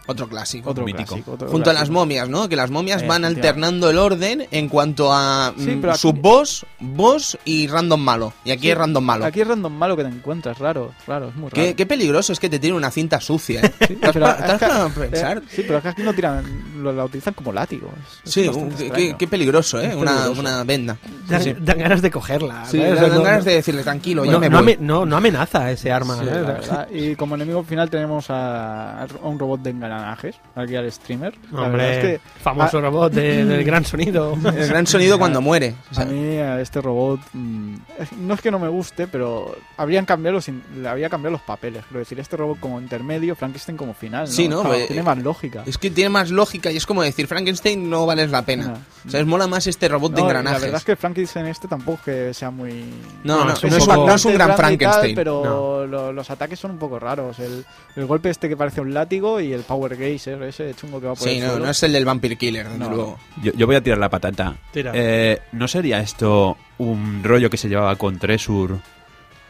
Otro 0.08 0.28
clásico. 0.28 0.70
Otro 0.72 0.86
mítico. 0.86 1.10
clásico, 1.10 1.32
otro 1.34 1.48
Junto 1.50 1.70
a 1.70 1.74
las 1.74 1.90
momias, 1.90 2.28
¿no? 2.30 2.48
Que 2.50 2.56
las 2.56 2.72
momias 2.72 3.04
Eh, 3.04 3.08
van 3.08 3.26
alternando 3.26 3.90
el 3.90 3.98
orden 3.98 4.48
en 4.52 4.70
cuanto 4.70 5.12
a 5.14 5.54
Sí, 5.58 5.72
mm, 5.76 5.86
aquí- 5.90 6.00
sub-boss, 6.00 6.66
boss 6.80 7.38
y 7.46 7.68
random 7.68 8.00
malo. 8.02 8.34
Y 8.46 8.52
aquí 8.52 8.64
Sí, 8.64 8.70
es 8.72 8.78
random 8.78 9.04
malo. 9.04 9.26
Aquí 9.26 9.42
es 9.42 9.48
random 9.48 9.74
malo 9.74 9.96
que 9.98 10.04
te 10.04 10.10
encuentras, 10.10 10.58
raro, 10.60 10.94
raro, 11.06 11.30
es 11.30 11.36
muy 11.36 11.50
raro. 11.50 11.56
Qué, 11.56 11.76
qué 11.76 11.86
peligroso 11.86 12.34
es 12.34 12.40
que 12.40 12.50
te 12.50 12.60
tiene 12.60 12.76
una 12.76 12.90
cinta 12.92 13.20
sucia. 13.20 13.62
¿eh? 13.62 13.74
Sí, 13.88 13.96
¿Te 13.96 14.08
has 14.08 14.14
pero 14.14 14.26
pa- 14.26 14.32
es 14.32 14.38
te 14.38 14.44
has 14.52 14.60
que- 14.60 14.66
parado 14.66 14.86
a 14.86 14.90
eh, 14.90 14.92
pensar? 15.10 15.42
sí, 15.50 15.64
pero 15.66 15.78
es 15.78 15.84
que 15.84 15.90
aquí 15.90 16.02
no 16.04 16.14
tiran, 16.14 16.44
lo, 16.82 16.92
la 16.94 17.06
utilizan 17.06 17.34
como 17.34 17.52
látigo. 17.54 17.92
es- 18.26 18.32
Sí, 18.34 18.48
un- 18.48 18.72
qué, 19.18 19.28
peligroso, 19.28 19.80
¿eh? 19.82 19.94
Una, 19.96 20.12
peligroso. 20.14 20.42
una 20.42 20.64
venda. 20.64 20.98
Dan, 21.28 21.44
Sí. 21.44 21.54
dan 21.60 21.78
ganas 21.80 22.02
de 22.02 22.12
cogerla. 22.12 22.66
Sí, 22.66 22.78
¿sabes? 22.78 23.02
dan 23.02 23.14
No- 23.16 23.24
ganas 23.24 23.40
no- 23.46 23.50
de 23.50 23.56
decirle 23.56 23.84
tranquilo, 23.84 24.24
no, 24.26 24.32
yo 24.32 24.40
me 24.40 24.50
no 24.50 24.62
voy. 24.62 24.74
ame- 24.74 24.78
no- 24.80 25.06
no 25.06 25.18
amenaza 25.18 25.70
ese 25.72 25.92
arma. 25.92 26.18
Sí, 26.20 26.26
¿eh? 26.30 26.88
Y 27.12 27.16
como 27.16 27.36
enemigo 27.36 27.64
final 27.64 27.90
tenemos 27.90 28.30
a, 28.30 29.04
a 29.04 29.08
un 29.24 29.38
robot 29.40 29.62
de 29.62 29.74
engranajes, 29.98 30.36
aquí 30.56 30.76
al 30.76 30.92
streamer. 30.92 31.34
La 31.52 31.62
Hombre, 31.64 31.84
verdad 31.84 32.06
es 32.06 32.20
que 32.20 32.30
famoso 32.42 32.82
robot 32.82 33.14
de- 33.14 33.46
del 33.46 33.64
gran 33.66 33.84
sonido. 33.86 34.34
El 34.56 34.68
gran 34.68 34.88
sonido 34.88 35.18
cuando 35.20 35.42
muere. 35.42 35.76
O 35.92 35.94
sea, 35.96 36.04
a 36.04 36.08
mí 36.08 36.38
a 36.38 36.60
este 36.62 36.82
robot 36.82 37.20
mm, 37.34 37.76
no 38.22 38.34
es 38.34 38.42
que 38.42 38.52
no 38.52 38.60
me 38.60 38.68
guste, 38.68 39.08
pero 39.08 39.56
habrían 39.78 40.06
cambiado 40.06 40.36
los, 40.36 40.50
habría 40.88 41.10
cambiado 41.10 41.34
los 41.34 41.42
papeles. 41.42 41.84
Quiero 41.88 42.00
decir, 42.00 42.20
este 42.20 42.38
robot 42.38 42.60
como 42.60 42.80
intermedio, 42.80 43.36
Frankenstein 43.36 43.78
como 43.78 43.94
final. 43.94 44.26
¿no? 44.26 44.32
Sí, 44.32 44.48
¿no? 44.48 44.62
Claro, 44.62 44.76
Eh, 44.76 44.86
Tiene 44.88 45.04
más 45.04 45.18
lógica. 45.18 45.64
es 45.66 45.78
que 45.78 45.90
tiene 45.92 46.10
más 46.10 46.30
lógica 46.32 46.72
y 46.72 46.78
es 46.78 46.86
como 46.86 47.02
decir, 47.04 47.28
Frankenstein 47.28 47.90
no 47.90 48.06
vales 48.06 48.32
la 48.32 48.44
pena. 48.44 48.66
No. 48.68 48.74
O 49.08 49.10
sea, 49.10 49.20
es 49.22 49.26
mola 49.26 49.48
más 49.48 49.66
este 49.68 49.88
robot 49.88 50.12
de 50.14 50.22
No, 50.22 50.28
engranajes. 50.28 50.62
La 50.62 50.66
verdad 50.68 50.80
es 50.80 50.86
que 50.86 50.96
Frankenstein 50.96 51.46
este 51.48 51.68
tampoco 51.68 51.98
es 52.00 52.04
que 52.04 52.34
sea 52.34 52.52
muy... 52.52 52.84
No, 53.24 53.46
no, 53.46 53.54
es 53.54 53.64
un 53.64 53.70
poco- 53.72 54.06
no 54.08 54.14
es 54.16 54.26
un 54.26 54.34
gran 54.34 54.48
y 54.48 54.52
tal, 54.52 54.58
Frankenstein. 54.58 55.16
pero 55.16 55.86
lo- 55.88 56.12
los 56.12 56.30
ataques 56.30 56.60
son 56.60 56.72
un 56.72 56.78
poco 56.78 57.00
raros. 57.00 57.40
El, 57.40 57.66
el 57.96 58.06
golpe 58.06 58.30
este 58.30 58.50
que 58.50 58.58
parece 58.58 58.82
un 58.82 58.94
látigo 58.94 59.40
y 59.40 59.54
el 59.54 59.62
Power 59.62 59.87
Ese 59.94 60.74
chungo 60.76 61.00
que 61.00 61.08
va 61.08 61.16
por 61.16 61.24
Sí, 61.28 61.36
el 61.38 61.42
no, 61.42 61.50
suelo. 61.52 61.66
no 61.66 61.72
es 61.72 61.84
el 61.84 61.94
del 61.94 62.06
Vampire 62.06 62.36
Killer, 62.36 62.66
desde 62.68 62.80
No. 62.80 62.90
luego. 62.90 63.20
Yo, 63.42 63.52
yo 63.54 63.66
voy 63.68 63.76
a 63.76 63.82
tirar 63.84 63.98
la 64.00 64.10
patata. 64.10 64.56
Tira. 64.72 64.92
Eh, 64.94 65.40
¿No 65.54 65.68
sería 65.68 66.00
esto 66.00 66.58
un 66.80 67.24
rollo 67.24 67.50
que 67.50 67.58
se 67.58 67.70
llevaba 67.70 67.96
con 67.96 68.18
Tresur? 68.20 68.80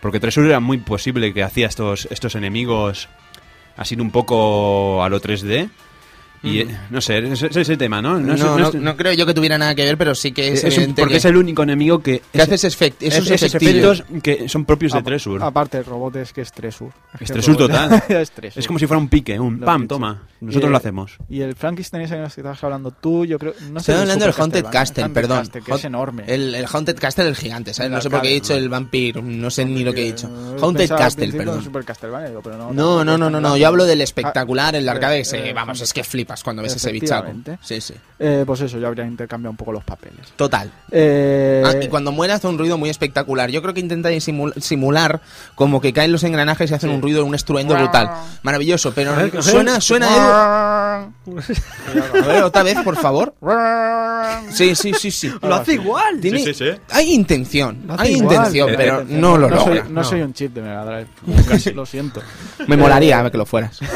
Porque 0.01 0.19
Tresur 0.19 0.45
era 0.45 0.59
muy 0.59 0.77
posible 0.77 1.33
que 1.33 1.43
hacía 1.43 1.67
estos, 1.67 2.07
estos 2.11 2.35
enemigos 2.35 3.09
así 3.75 3.95
un 3.95 4.11
poco 4.11 5.03
a 5.03 5.09
lo 5.09 5.19
3D. 5.21 5.69
Y 6.43 6.63
Mm. 6.65 6.69
eh, 6.69 6.77
no 6.91 7.01
sé, 7.01 7.17
es, 7.17 7.41
es 7.43 7.55
ese 7.57 7.77
tema, 7.77 8.01
¿no? 8.01 8.19
No, 8.19 8.33
es- 8.35 8.39
no, 8.43 8.67
es- 8.69 8.75
no 8.75 8.95
creo 8.95 9.13
yo 9.13 9.25
que 9.25 9.33
tuviera 9.33 9.57
nada 9.57 9.73
que 9.73 9.83
ver, 9.83 9.97
pero 9.97 10.13
sí 10.13 10.31
que 10.31 10.49
es, 10.49 10.63
es 10.63 10.65
un- 10.65 10.73
evidente 10.83 11.01
porque 11.01 11.13
que, 11.13 11.17
es 11.17 11.25
el 11.25 11.35
único 11.38 11.63
enemigo 11.63 11.99
que, 11.99 12.21
que 12.31 12.41
hace 12.41 12.55
ese 12.55 12.67
efect- 12.69 12.95
esos 12.99 13.29
efectos 13.31 14.03
que 14.21 14.47
son 14.47 14.63
propios 14.65 14.91
de 14.93 14.99
Apa- 14.99 15.05
Tresur. 15.05 15.41
Aparte, 15.43 15.79
el 15.79 15.85
robot 15.85 16.15
es 16.17 16.33
que 16.33 16.41
es 16.41 16.51
Tresur. 16.51 16.91
Es 17.19 17.31
Tresur 17.31 17.57
total. 17.57 18.03
es 18.09 18.31
Tresur. 18.31 18.59
Es 18.59 18.67
como 18.67 18.77
si 18.79 18.85
fuera 18.88 18.99
un 18.99 19.09
pique, 19.09 19.39
un 19.39 19.59
Lo 19.59 19.65
pam, 19.65 19.81
dicho. 19.81 19.95
toma. 19.95 20.23
Nosotros 20.39 20.69
Y, 20.69 20.71
lo 20.71 20.77
hacemos. 20.77 21.17
Y 21.29 21.41
el 21.41 21.55
Frankenstein 21.55 22.03
ese 22.03 22.15
que 22.17 22.23
estabas 22.25 22.63
hablando 22.63 22.91
tú, 22.91 23.25
yo 23.25 23.39
creo... 23.39 23.53
No 23.71 23.79
Estoy 23.79 23.95
sé 23.95 24.01
hablando 24.01 24.25
del 24.25 24.33
Haunted 24.38 24.65
Castle, 24.65 25.03
Haunted 25.03 25.13
perdón. 25.21 25.38
Castle, 25.39 25.61
que 25.63 25.71
Haunt- 25.71 25.77
es 25.79 25.85
enorme. 25.85 26.23
El, 26.27 26.53
el 26.53 26.65
Haunted 26.71 26.97
Castle, 26.99 27.27
el 27.27 27.35
gigante, 27.35 27.73
¿sabes? 27.73 27.88
El 27.88 27.95
No 27.95 28.01
sé 28.01 28.09
por 28.11 28.21
qué 28.21 28.29
he 28.29 28.33
dicho 28.35 28.53
¿no? 28.53 28.59
el 28.59 28.69
Vampire, 28.69 29.21
no 29.23 29.49
sé 29.49 29.65
ni 29.65 29.83
lo 29.83 29.91
que 29.93 30.01
he 30.03 30.05
dicho. 30.11 30.29
Haunted 30.61 30.88
Castle, 30.89 31.31
perdón. 31.33 31.63
No, 32.73 33.03
No, 33.03 33.17
no, 33.17 33.29
no, 33.29 33.57
yo 33.57 33.67
hablo 33.67 33.85
del 33.85 34.01
Ah, 34.01 34.03
espectacular, 34.03 34.75
el 34.75 34.85
de 34.85 34.91
arcade, 34.91 35.17
que 35.19 35.25
se, 35.25 35.49
eh, 35.49 35.53
vamos, 35.53 35.81
es 35.81 35.91
que 35.91 36.03
flipas 36.28 36.43
cuando 36.43 36.61
ves 36.61 36.75
ese 36.75 36.91
bichaco. 36.91 37.28
Efectivamente. 37.28 37.57
Sí, 37.63 37.82
sí. 37.82 37.93
Eh, 38.19 38.43
pues 38.45 38.61
eso, 38.61 38.78
yo 38.80 38.88
habría 38.88 39.05
intercambiado 39.05 39.51
un 39.51 39.57
poco 39.57 39.71
los 39.71 39.84
papeles. 39.84 40.34
Total. 40.36 40.71
Eh, 40.91 41.63
Ah, 41.65 41.73
y 41.82 41.88
cuando 41.88 42.11
muere 42.11 42.34
hace 42.34 42.47
un 42.47 42.57
ruido 42.57 42.78
muy 42.78 42.89
espectacular. 42.89 43.49
Yo 43.49 43.61
creo 43.61 43.73
que 43.73 43.80
intenta 43.80 44.09
disimul- 44.09 44.59
simular 44.59 45.21
como 45.55 45.80
que 45.82 45.93
caen 45.93 46.11
los 46.11 46.23
engranajes 46.23 46.69
y 46.71 46.73
hacen 46.73 46.89
Sí. 46.89 46.95
un 46.95 47.01
ruido, 47.01 47.23
un 47.25 47.36
estruendo 47.36 47.75
brutal. 47.75 48.09
Maravilloso, 48.43 48.93
pero 48.93 49.13
suena, 49.41 49.80
suena. 49.82 51.09
A 51.28 52.28
ver, 52.28 52.43
otra 52.43 52.63
vez, 52.63 52.78
por 52.84 52.95
favor. 52.97 53.34
Sí, 54.51 54.75
sí, 54.75 54.93
sí, 54.93 55.11
sí. 55.11 55.32
Lo 55.41 55.55
hace 55.55 55.73
igual. 55.73 56.19
Tiene- 56.21 56.39
Sí, 56.39 56.53
sí, 56.53 56.71
sí. 56.71 56.80
Hay 56.91 57.13
intención, 57.13 57.84
Lo 57.86 57.93
hace 57.93 58.03
hay 58.03 58.13
igual. 58.15 58.36
intención, 58.36 58.69
Eh, 58.69 58.73
pero 58.78 59.01
eh, 59.01 59.05
no 59.09 59.38
lo 59.38 59.49
no 59.49 59.59
soy, 59.59 59.75
logra. 59.75 59.84
no 59.89 59.89
no. 60.01 60.03
soy 60.03 60.21
un 60.21 60.34
chip 60.34 60.53
de 60.53 60.61
Mega 60.61 60.86
Drive. 60.86 61.07
Casi, 61.47 61.71
lo 61.73 61.86
siento. 61.86 62.21
Me 62.67 62.78
molaría 62.78 63.30
que 63.30 63.38
lo 63.38 63.45
fueras. 63.45 63.80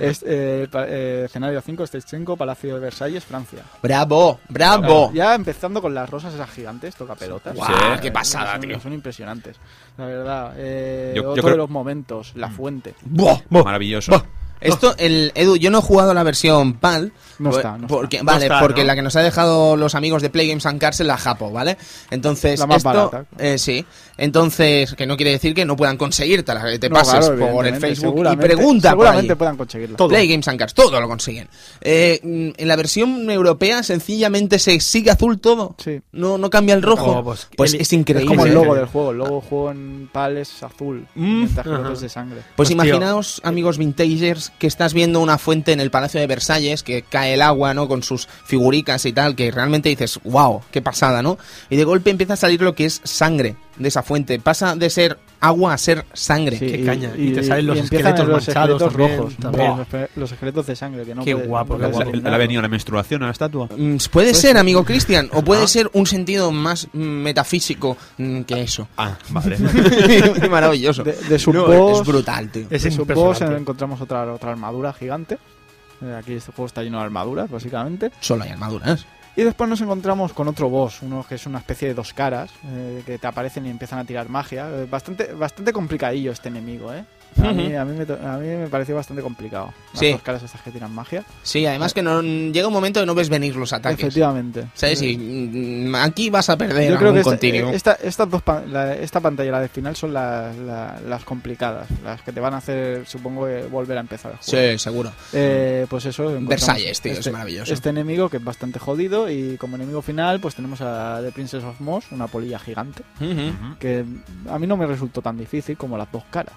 Es, 0.00 0.22
eh, 0.26 0.68
pa- 0.70 0.84
eh, 0.86 1.22
escenario 1.24 1.60
5, 1.62 1.84
Stage 1.84 2.04
5, 2.10 2.36
Palacio 2.36 2.74
de 2.74 2.80
Versalles, 2.80 3.24
Francia. 3.24 3.60
Bravo, 3.82 4.40
bravo. 4.48 5.10
Ya 5.14 5.34
empezando 5.34 5.80
con 5.80 5.94
las 5.94 6.10
rosas 6.10 6.34
esas 6.34 6.50
gigantes, 6.50 6.94
toca 6.96 7.14
pelotas. 7.14 7.54
Guau, 7.54 7.68
Sí. 7.68 8.00
qué 8.02 8.12
pasada, 8.12 8.52
son, 8.52 8.60
tío. 8.60 8.80
Son 8.80 8.92
impresionantes. 8.92 9.56
La 9.96 10.04
verdad. 10.04 10.52
Eh, 10.56 11.12
Yo- 11.16 11.22
yo 11.22 11.30
otro 11.30 11.42
creo- 11.44 11.52
de 11.52 11.58
los 11.58 11.70
momentos, 11.70 12.32
la 12.34 12.50
fuente. 12.50 12.94
Buah. 13.04 13.38
Maravilloso. 13.48 14.10
Buah. 14.12 14.22
Esto, 14.60 14.94
el 14.98 15.32
Edu, 15.34 15.56
yo 15.56 15.70
no 15.70 15.78
he 15.78 15.82
jugado 15.82 16.14
la 16.14 16.22
versión 16.22 16.74
PAL. 16.74 17.12
No 17.38 17.50
por- 17.50 17.58
está, 17.60 17.76
no 17.76 17.86
porque, 17.86 18.16
está. 18.16 18.24
Vale, 18.32 18.48
No 18.48 18.54
está, 18.54 18.60
porque 18.66 18.80
¿no? 18.80 18.86
la 18.86 18.94
que 18.94 19.02
nos 19.02 19.14
ha 19.16 19.20
dejado 19.22 19.76
los 19.76 19.94
amigos 19.94 20.22
de 20.22 20.30
Play 20.30 20.48
Games 20.48 20.64
and 20.64 20.80
Cars 20.80 21.00
es 21.00 21.06
la 21.06 21.18
Japo, 21.18 21.50
¿vale? 21.50 21.76
Entonces, 22.10 22.58
La 22.58 22.66
más 22.66 22.78
esto, 22.78 22.88
barata. 22.88 23.26
eh, 23.38 23.58
sí. 23.58 23.84
Entonces, 24.16 24.94
que 24.94 25.06
no 25.06 25.16
quiere 25.16 25.32
decir 25.32 25.54
que 25.54 25.66
no 25.66 25.76
puedan 25.76 25.98
conseguírtela, 25.98 26.64
que 26.64 26.78
te 26.78 26.88
No, 26.88 26.94
pases 26.94 27.28
claro, 27.28 27.52
por 27.52 27.66
el 27.66 27.76
Facebook 27.76 28.24
y 28.32 28.36
pregunta 28.36 28.90
por 28.90 29.00
Seguramente 29.04 29.32
ahí. 29.34 29.36
puedan 29.38 29.56
conseguirlo. 29.58 29.96
Todo. 29.96 30.08
Play 30.08 30.26
Games 30.26 30.48
and 30.48 30.58
Cars, 30.58 30.72
todo 30.72 30.98
lo 30.98 31.06
consiguen. 31.06 31.48
Eh, 31.82 32.20
mm, 32.22 32.48
en 32.60 32.68
la 32.68 32.76
versión 32.76 33.30
europea, 33.30 33.82
sencillamente 33.82 34.58
se 34.58 34.80
sigue 34.80 35.10
azul 35.10 35.38
todo. 35.38 35.74
Sí. 35.78 36.00
No, 36.12 36.38
no 36.38 36.48
cambia 36.48 36.74
el 36.74 36.82
rojo. 36.82 37.14
No, 37.16 37.22
pues, 37.24 37.48
pues 37.54 37.74
el- 37.74 37.82
es 37.82 37.92
increíble. 37.92 38.24
Es 38.24 38.28
como 38.30 38.46
el 38.46 38.54
logo 38.54 38.74
del 38.74 38.86
juego. 38.86 39.10
El 39.10 39.18
logo 39.18 39.40
del 39.40 39.48
juego 39.48 39.70
en 39.70 40.08
PAL 40.10 40.38
es 40.38 40.62
azul. 40.62 41.06
Mm. 41.14 41.36
Mientras 41.40 41.66
que 41.66 41.72
Ajá. 41.72 41.80
otro 41.82 41.92
es 41.92 42.00
de 42.00 42.08
sangre. 42.08 42.36
Pues 42.40 42.54
Pues, 42.56 42.70
imaginaos, 42.70 43.40
amigos 43.44 43.76
vintagers, 43.76 44.45
que 44.58 44.66
estás 44.66 44.94
viendo 44.94 45.20
una 45.20 45.38
fuente 45.38 45.72
en 45.72 45.80
el 45.80 45.90
Palacio 45.90 46.20
de 46.20 46.26
Versalles, 46.26 46.82
que 46.82 47.02
cae 47.02 47.34
el 47.34 47.42
agua, 47.42 47.74
¿no? 47.74 47.88
Con 47.88 48.02
sus 48.02 48.28
figuricas 48.44 49.04
y 49.06 49.12
tal, 49.12 49.36
que 49.36 49.50
realmente 49.50 49.88
dices, 49.88 50.20
wow, 50.24 50.62
qué 50.70 50.82
pasada, 50.82 51.22
¿no? 51.22 51.38
Y 51.70 51.76
de 51.76 51.84
golpe 51.84 52.10
empieza 52.10 52.34
a 52.34 52.36
salir 52.36 52.62
lo 52.62 52.74
que 52.74 52.86
es 52.86 53.00
sangre 53.04 53.56
de 53.78 53.88
esa 53.88 54.02
fuente. 54.02 54.38
Pasa 54.40 54.74
de 54.76 54.88
ser 54.90 55.18
agua 55.40 55.74
a 55.74 55.78
ser 55.78 56.04
sangre. 56.12 56.58
Sí, 56.58 56.66
Qué 56.66 56.84
caña. 56.84 57.10
Y 57.16 57.32
te 57.32 57.42
salen 57.42 57.66
los 57.66 57.78
esqueletos 57.78 58.26
los 58.26 58.46
manchados 58.46 58.82
esqueletos 58.82 58.92
rojos. 59.18 59.36
también. 59.36 60.08
Los, 60.16 60.32
esqueletos 60.32 60.66
de 60.66 60.76
sangre. 60.76 61.04
Que 61.04 61.14
no 61.14 61.24
Qué 61.24 61.34
puede- 61.34 61.46
guapo, 61.48 61.76
no 61.78 61.90
guapo. 61.90 62.10
¿Le, 62.12 62.28
ha 62.28 62.36
venido 62.38 62.62
la 62.62 62.68
menstruación 62.68 63.22
a 63.22 63.26
la 63.26 63.32
estatua? 63.32 63.68
Mm, 63.76 63.96
Puede 64.10 64.34
ser, 64.34 64.56
amigo 64.58 64.84
Cristian, 64.84 65.28
o 65.32 65.42
puede 65.42 65.64
Ah. 65.64 65.68
ser 65.68 65.90
un 65.92 66.06
sentido 66.06 66.50
más 66.52 66.88
mm, 66.92 66.98
metafísico 66.98 67.96
mm, 68.18 68.42
que 68.42 68.62
eso. 68.62 68.88
Ah, 68.96 69.16
vale. 69.30 69.56
Maravilloso. 70.50 71.02
De, 71.04 71.12
de 71.12 71.38
su 71.38 71.52
No, 71.52 71.66
boss- 71.66 72.00
es 72.02 72.06
brutal, 72.06 72.48
tío. 72.50 72.66
Es 72.70 72.82
de 72.82 72.90
su 72.90 73.04
boss 73.04 73.16
impresionante. 73.16 73.60
encontramos 73.60 74.00
otra, 74.00 74.32
otra 74.32 74.50
armadura 74.52 74.92
gigante. 74.92 75.38
Eh, 76.02 76.14
Aquí 76.18 76.34
este 76.34 76.52
juego 76.52 76.66
está 76.66 76.82
lleno 76.82 76.98
de 76.98 77.04
armaduras, 77.04 77.50
básicamente. 77.50 78.10
Solo 78.20 78.44
hay 78.44 78.50
armaduras. 78.50 79.06
Y 79.38 79.42
después 79.42 79.68
nos 79.68 79.82
encontramos 79.82 80.32
con 80.32 80.48
otro 80.48 80.70
boss, 80.70 81.02
uno 81.02 81.24
que 81.28 81.34
es 81.34 81.44
una 81.44 81.58
especie 81.58 81.88
de 81.88 81.94
dos 81.94 82.14
caras, 82.14 82.50
eh, 82.64 83.02
que 83.04 83.18
te 83.18 83.26
aparecen 83.26 83.66
y 83.66 83.70
empiezan 83.70 83.98
a 83.98 84.04
tirar 84.06 84.30
magia. 84.30 84.70
Eh, 84.70 84.86
bastante, 84.86 85.34
bastante 85.34 85.74
complicadillo 85.74 86.32
este 86.32 86.48
enemigo, 86.48 86.90
¿eh? 86.94 87.04
A, 87.42 87.52
mí, 87.52 87.74
a, 87.74 87.84
mí 87.84 87.96
me, 87.96 88.26
a 88.28 88.36
mí 88.38 88.46
me 88.46 88.66
pareció 88.68 88.94
bastante 88.94 89.22
complicado. 89.22 89.72
Las 89.92 90.00
Sí. 90.00 90.12
dos 90.12 90.22
caras 90.22 90.42
estas 90.42 90.60
que 90.62 90.70
tiran 90.70 90.92
magia. 90.94 91.22
Sí, 91.42 91.64
además 91.66 91.92
que 91.94 92.02
no 92.02 92.22
llega 92.22 92.66
un 92.66 92.72
momento 92.72 93.00
que 93.00 93.06
no 93.06 93.14
ves 93.14 93.28
venir 93.28 93.56
los 93.56 93.72
ataques. 93.72 94.00
Efectivamente. 94.00 94.66
¿Sabes? 94.74 95.02
Eh, 95.02 95.06
Y 95.10 95.16
mm, 95.88 95.94
aquí 95.96 96.30
vas 96.30 96.48
a 96.50 96.56
perder 96.56 96.90
Yo 96.92 96.98
creo 96.98 97.12
que 97.12 97.18
algún 97.18 97.18
esta, 97.18 97.30
continuo. 97.30 97.70
esta, 97.70 97.92
estas 98.02 98.30
dos 98.30 98.42
la- 98.68 98.94
esta 98.94 99.20
pantalla 99.20 99.50
la 99.52 99.60
de 99.60 99.68
final 99.68 99.96
son 99.96 100.12
la- 100.14 100.52
la- 100.52 101.00
las 101.06 101.24
complicadas, 101.24 101.88
las 102.04 102.22
que 102.22 102.32
te 102.32 102.40
van 102.40 102.54
a 102.54 102.58
hacer, 102.58 103.06
supongo, 103.06 103.46
que 103.46 103.62
volver 103.70 103.96
a 103.98 104.00
empezar 104.00 104.32
el 104.32 104.38
juego. 104.38 104.72
Sí, 104.72 104.78
seguro. 104.78 105.12
Eh, 105.32 105.86
pues 105.88 106.04
eso. 106.06 106.34
Versalles, 106.40 107.00
tío, 107.00 107.12
es 107.12 107.18
este, 107.18 107.30
maravilloso. 107.30 107.72
Este 107.72 107.90
enemigo 107.90 108.28
que 108.28 108.38
es 108.38 108.44
bastante 108.44 108.78
jodido 108.78 109.30
y 109.30 109.56
como 109.56 109.76
enemigo 109.76 110.02
final 110.02 110.40
pues 110.40 110.54
tenemos 110.54 110.80
a 110.80 111.20
The 111.22 111.32
Princess 111.32 111.64
of 111.64 111.80
Moss, 111.80 112.06
una 112.12 112.26
polilla 112.26 112.58
gigante, 112.58 113.02
que 113.78 114.04
a 114.50 114.58
mí 114.58 114.66
no 114.66 114.76
me 114.76 114.86
resultó 114.86 115.22
tan 115.22 115.36
difícil 115.36 115.76
como 115.76 115.96
las 115.98 116.10
dos 116.10 116.22
caras. 116.30 116.54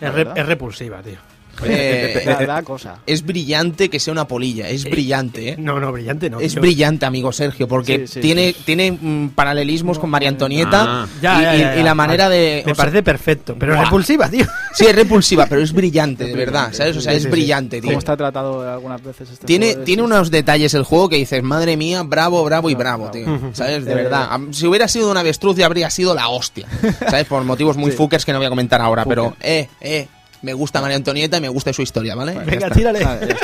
Es, 0.00 0.12
re- 0.14 0.28
es 0.34 0.46
repulsiva, 0.46 1.02
tío. 1.02 1.18
Eh, 1.64 2.62
cosa. 2.64 2.98
es 3.06 3.24
brillante 3.24 3.88
que 3.88 4.00
sea 4.00 4.12
una 4.12 4.26
polilla, 4.28 4.68
es 4.68 4.84
brillante, 4.84 5.50
¿eh? 5.50 5.56
No, 5.58 5.78
no, 5.80 5.92
brillante 5.92 6.30
no. 6.30 6.40
Es 6.40 6.54
brillante, 6.54 7.06
amigo 7.06 7.32
Sergio, 7.32 7.68
porque 7.68 8.06
Sí, 8.06 8.14
sí, 8.14 8.20
tiene, 8.20 8.54
tiene 8.64 8.92
mm, 8.92 9.30
paralelismos 9.30 9.96
No, 9.96 10.00
con 10.02 10.10
María 10.10 10.28
eh, 10.28 10.32
Antonieta 10.32 10.84
Ah. 10.88 11.06
Y, 11.18 11.22
ya, 11.22 11.38
y- 11.38 11.42
ya, 11.60 11.74
y 11.74 11.78
ya. 11.78 11.82
la 11.84 11.94
manera 11.94 12.28
de... 12.28 12.62
Me 12.64 12.72
o 12.72 12.74
sea, 12.74 12.84
parece 12.84 13.02
perfecto, 13.02 13.56
pero 13.58 13.72
es 13.72 13.78
Buah. 13.78 13.84
repulsiva, 13.86 14.28
tío. 14.28 14.46
Sí, 14.74 14.86
es 14.86 14.94
repulsiva, 14.94 15.46
pero 15.46 15.60
es 15.62 15.72
brillante, 15.72 16.24
de 16.24 16.34
verdad, 16.36 16.68
¿sabes? 16.72 16.96
O 16.96 17.00
sea, 17.00 17.12
es 17.12 17.28
brillante, 17.30 17.80
tío. 17.80 17.88
Como 17.90 17.98
está 17.98 18.16
tratado 18.16 18.68
algunas 18.70 19.02
veces 19.02 19.30
este 19.30 19.46
Tiene, 19.46 19.68
juego, 19.72 19.84
tiene 19.84 20.02
unos 20.02 20.30
detalles 20.30 20.74
el 20.74 20.84
juego 20.84 21.08
que 21.08 21.16
dices, 21.16 21.42
madre 21.42 21.76
mía, 21.76 22.02
bravo, 22.04 22.42
bravo 22.44 22.70
y 22.70 22.74
Bravo, 22.74 23.10
tío. 23.10 23.26
¿Sabes? 23.52 23.84
De 23.84 23.92
Eh, 23.92 23.94
verdad. 23.94 24.38
Si 24.52 24.66
hubiera 24.66 24.86
sido 24.88 25.10
un 25.10 25.16
avestruz 25.16 25.56
ya 25.56 25.66
habría 25.66 25.90
sido 25.90 26.14
la 26.14 26.28
hostia. 26.28 26.66
¿Sabes? 27.08 27.26
Por 27.26 27.42
motivos 27.44 27.76
muy 27.76 27.90
fuckers 27.98 28.24
que 28.24 28.32
no 28.32 28.38
voy 28.38 28.46
a 28.46 28.50
comentar 28.50 28.80
ahora, 28.80 29.04
pero, 29.04 29.36
eh, 29.40 29.68
eh, 29.80 30.06
me 30.42 30.52
gusta 30.52 30.80
María 30.80 30.96
Antonieta 30.96 31.36
y 31.36 31.40
me 31.40 31.48
gusta 31.48 31.72
su 31.72 31.82
historia, 31.82 32.14
¿vale? 32.14 32.34
Ya 32.34 32.40
Venga, 32.40 32.70
tírale. 32.70 33.04
Vale. 33.04 33.36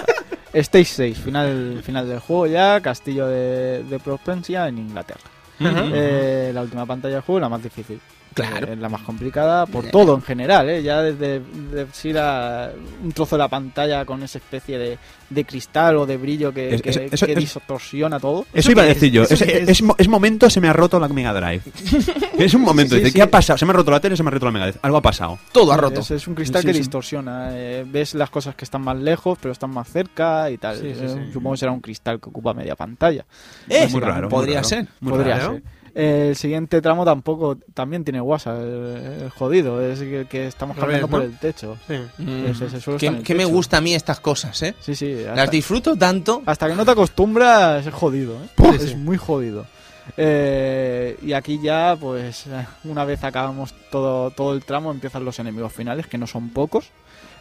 Stage 0.53 0.85
6, 0.97 1.19
final, 1.19 1.81
final 1.85 2.09
del 2.09 2.21
juego 2.21 2.47
ya, 2.47 2.81
castillo 2.81 3.27
de, 3.27 3.83
de 3.85 3.99
Propensia 3.99 4.69
en 4.69 4.79
Inglaterra. 4.79 5.21
Eh, 5.61 6.51
la 6.53 6.63
última 6.63 6.85
pantalla 6.87 7.15
del 7.15 7.23
juego, 7.23 7.41
la 7.41 7.49
más 7.49 7.63
difícil. 7.63 8.01
Claro. 8.35 8.67
Eh, 8.67 8.73
Es 8.73 8.79
la 8.79 8.89
más 8.89 9.03
complicada 9.03 9.65
por 9.67 9.87
todo 9.91 10.15
en 10.17 10.23
general, 10.23 10.69
¿eh? 10.69 10.83
Ya 10.83 11.01
desde, 11.03 11.41
de 11.41 11.87
si 11.93 12.13
la- 12.13 12.71
un 13.03 13.13
trozo 13.13 13.37
de 13.37 13.41
la 13.41 13.49
pantalla 13.49 14.05
con 14.05 14.23
esa 14.23 14.39
especie 14.39 14.77
de, 14.77 14.99
de 15.31 15.45
cristal 15.45 15.97
o 15.97 16.05
de 16.07 16.17
brillo 16.17 16.53
que, 16.53 16.75
Es- 16.75 16.83
que, 16.83 16.91
es- 16.91 16.97
eso 17.13 17.27
que 17.27 17.33
es- 17.33 17.39
distorsiona 17.39 18.19
todo. 18.19 18.45
Eso 18.53 18.73
iba 18.73 18.83
a 18.83 18.87
decir 18.87 19.13
yo. 19.13 19.23
¿Eso 19.23 19.35
Es, 19.35 19.43
es? 19.43 19.69
es 19.69 19.83
mo- 19.83 19.95
es 19.99 20.09
momento, 20.09 20.51
se 20.51 20.61
me 20.61 20.69
ha 20.69 20.73
roto 20.73 20.99
la 20.99 21.09
Mega 21.09 21.33
Drive. 21.33 21.63
es 22.39 22.55
un 22.55 22.63
momento. 22.63 22.95
Sí, 22.95 23.01
dice, 23.01 23.11
sí. 23.13 23.17
¿qué 23.17 23.23
ha 23.23 23.31
pasado? 23.31 23.57
Se 23.59 23.65
me 23.67 23.71
ha 23.71 23.75
roto 23.75 23.91
la 23.91 24.01
tele, 24.01 24.17
se 24.17 24.23
me 24.23 24.29
ha 24.29 24.33
roto 24.33 24.47
la 24.47 24.53
Mega 24.53 24.67
Drive. 24.67 24.79
Algo 24.83 24.97
ha 24.97 25.03
pasado. 25.03 25.39
Todo 25.53 25.73
ha 25.73 25.77
roto. 25.77 26.01
Es, 26.01 26.11
es 26.11 26.27
un 26.29 26.35
cristal 26.35 26.63
Sí, 26.63 26.67
que 26.69 26.73
sí. 26.75 26.79
distorsiona. 26.81 27.49
eh, 27.53 27.85
ves 27.87 28.15
las 28.15 28.31
cosas 28.31 28.55
que 28.55 28.65
están 28.65 28.83
más 28.83 28.97
lejos, 28.99 29.39
pero 29.41 29.53
están 29.53 29.71
más 29.71 29.89
cerca 29.89 30.51
y 30.51 30.59
tal. 30.59 30.77
Sí, 30.77 30.93
sí, 30.95 31.05
Eh, 31.05 31.09
sí. 31.27 31.33
Supongo 31.33 31.53
que 31.55 31.59
será 31.59 31.73
un 31.73 31.81
cristal 31.81 32.21
que 32.21 32.29
ocupa 32.29 32.53
media 32.55 32.75
pantalla. 32.75 33.25
Eh, 33.69 33.87
muy 33.91 34.01
raro. 34.01 34.23
muy 34.23 34.31
podría 34.31 34.57
raro. 34.57 34.69
ser. 34.69 34.87
Muy 35.01 35.13
Podría 35.13 35.37
raro. 35.39 35.53
ser. 35.55 35.63
Eh, 35.95 36.29
el 36.31 36.37
siguiente 36.37 36.83
tramo 36.83 37.05
tampoco 37.05 37.57
también 37.73 38.03
tiene 38.03 38.21
WhatsApp, 38.21 38.59
el, 38.59 39.23
el 39.23 39.31
jodido, 39.31 39.81
es 39.81 40.01
que, 40.01 40.27
que 40.29 40.47
estamos 40.49 40.77
ves, 40.77 41.07
por 41.07 41.23
el 41.23 41.39
techo. 41.39 41.77
Sí. 41.87 41.95
Mm. 42.19 42.47
Ese- 42.47 42.67
ese 42.67 42.81
suelo 42.81 42.97
está 42.97 43.07
en 43.07 43.13
¿Qué, 43.15 43.19
el 43.19 43.23
qué 43.25 43.35
me 43.37 43.45
gusta 43.45 43.77
a 43.77 43.81
mí 43.81 43.95
estas 43.95 44.19
cosas, 44.21 44.61
eh? 44.63 44.75
Sí, 44.81 44.95
sí. 44.97 45.13
Hasta, 45.21 45.37
Las 45.37 45.51
disfruto 45.51 45.97
tanto. 45.97 46.43
hasta 46.47 46.67
que 46.69 46.75
no 46.75 46.85
te 46.85 46.91
acostumbras 46.91 47.87
es 47.87 47.95
jodido, 47.95 48.35
¿eh? 48.43 48.49
Sí, 48.59 48.65
es 48.77 48.83
sí. 48.91 48.97
muy 48.97 49.17
jodido. 49.17 49.67
Eh, 50.17 51.17
y 51.23 51.33
aquí 51.33 51.61
ya, 51.63 51.97
pues, 52.01 52.47
eh, 52.47 52.67
una 52.85 53.05
vez 53.05 53.23
acabamos 53.25 53.75
todo, 53.91 54.31
todo 54.31 54.55
el 54.55 54.65
tramo, 54.65 54.91
empiezan 54.91 55.25
los 55.25 55.39
enemigos 55.39 55.73
finales, 55.73 56.07
que 56.07 56.19
no 56.19 56.27
son 56.27 56.51
pocos, 56.51 56.91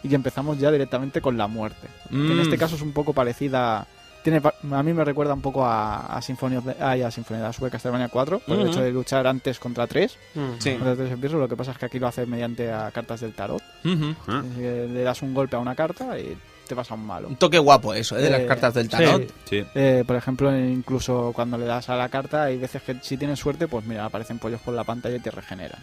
y 0.02 0.08
que 0.08 0.14
empezamos 0.14 0.58
ya 0.58 0.70
directamente 0.70 1.20
con 1.20 1.36
la 1.36 1.46
muerte. 1.46 1.88
Que 2.10 2.14
en 2.16 2.36
Mm. 2.36 2.40
este 2.40 2.58
caso 2.58 2.76
es 2.76 2.82
un 2.82 2.92
poco 2.92 3.12
parecida. 3.12 3.86
Tiene, 4.24 4.40
pa- 4.40 4.54
a 4.72 4.82
mí 4.82 4.92
me 4.92 5.04
recuerda 5.04 5.34
un 5.34 5.40
poco 5.42 5.64
a, 5.64 6.06
a 6.06 6.20
Symphony 6.22 6.56
of 6.56 6.64
the- 6.64 6.82
ay, 6.82 7.02
a 7.02 7.10
Symphony 7.10 7.42
a 7.42 7.52
Super 7.52 7.70
Castlevania 7.70 8.08
4, 8.08 8.38
por 8.40 8.58
el 8.58 8.68
hecho 8.68 8.80
de 8.82 8.90
luchar 8.90 9.26
antes 9.26 9.58
contra 9.60 9.86
tres. 9.86 10.16
Mm. 10.34 10.40
Sí. 10.58 10.72
contra 10.72 10.96
tres 10.96 11.12
empiezos, 11.12 11.38
lo 11.38 11.46
que 11.48 11.56
pasa 11.56 11.72
es 11.72 11.78
que 11.78 11.86
aquí 11.86 11.98
lo 11.98 12.08
hace 12.08 12.24
mediante 12.26 12.72
a 12.72 12.90
cartas 12.90 13.20
del 13.20 13.34
tarot. 13.34 13.62
Ah. 14.26 14.42
Que 14.56 14.88
le 14.90 15.02
das 15.02 15.20
un 15.22 15.34
golpe 15.34 15.54
a 15.56 15.58
una 15.60 15.74
carta 15.74 16.18
y 16.18 16.36
te 16.66 16.74
pasa 16.74 16.94
un 16.94 17.04
malo. 17.04 17.28
Un 17.28 17.36
toque 17.36 17.58
guapo 17.58 17.92
eso, 17.92 18.16
¿eh? 18.16 18.22
De 18.22 18.30
las 18.30 18.40
Eh, 18.40 18.46
cartas 18.46 18.72
del 18.72 18.88
tarot. 18.88 19.30
Sí. 19.44 19.62
Eh, 19.74 20.02
por 20.06 20.16
ejemplo, 20.16 20.58
incluso 20.58 21.32
cuando 21.34 21.58
le 21.58 21.66
das 21.66 21.90
a 21.90 21.96
la 21.96 22.08
carta, 22.08 22.44
hay 22.44 22.56
veces 22.56 22.80
que 22.80 22.96
si 23.02 23.18
tienes 23.18 23.38
suerte, 23.38 23.68
pues 23.68 23.84
mira, 23.84 24.06
aparecen 24.06 24.38
pollos 24.38 24.62
por 24.62 24.72
la 24.72 24.84
pantalla 24.84 25.16
y 25.16 25.20
te 25.20 25.30
regeneran. 25.30 25.82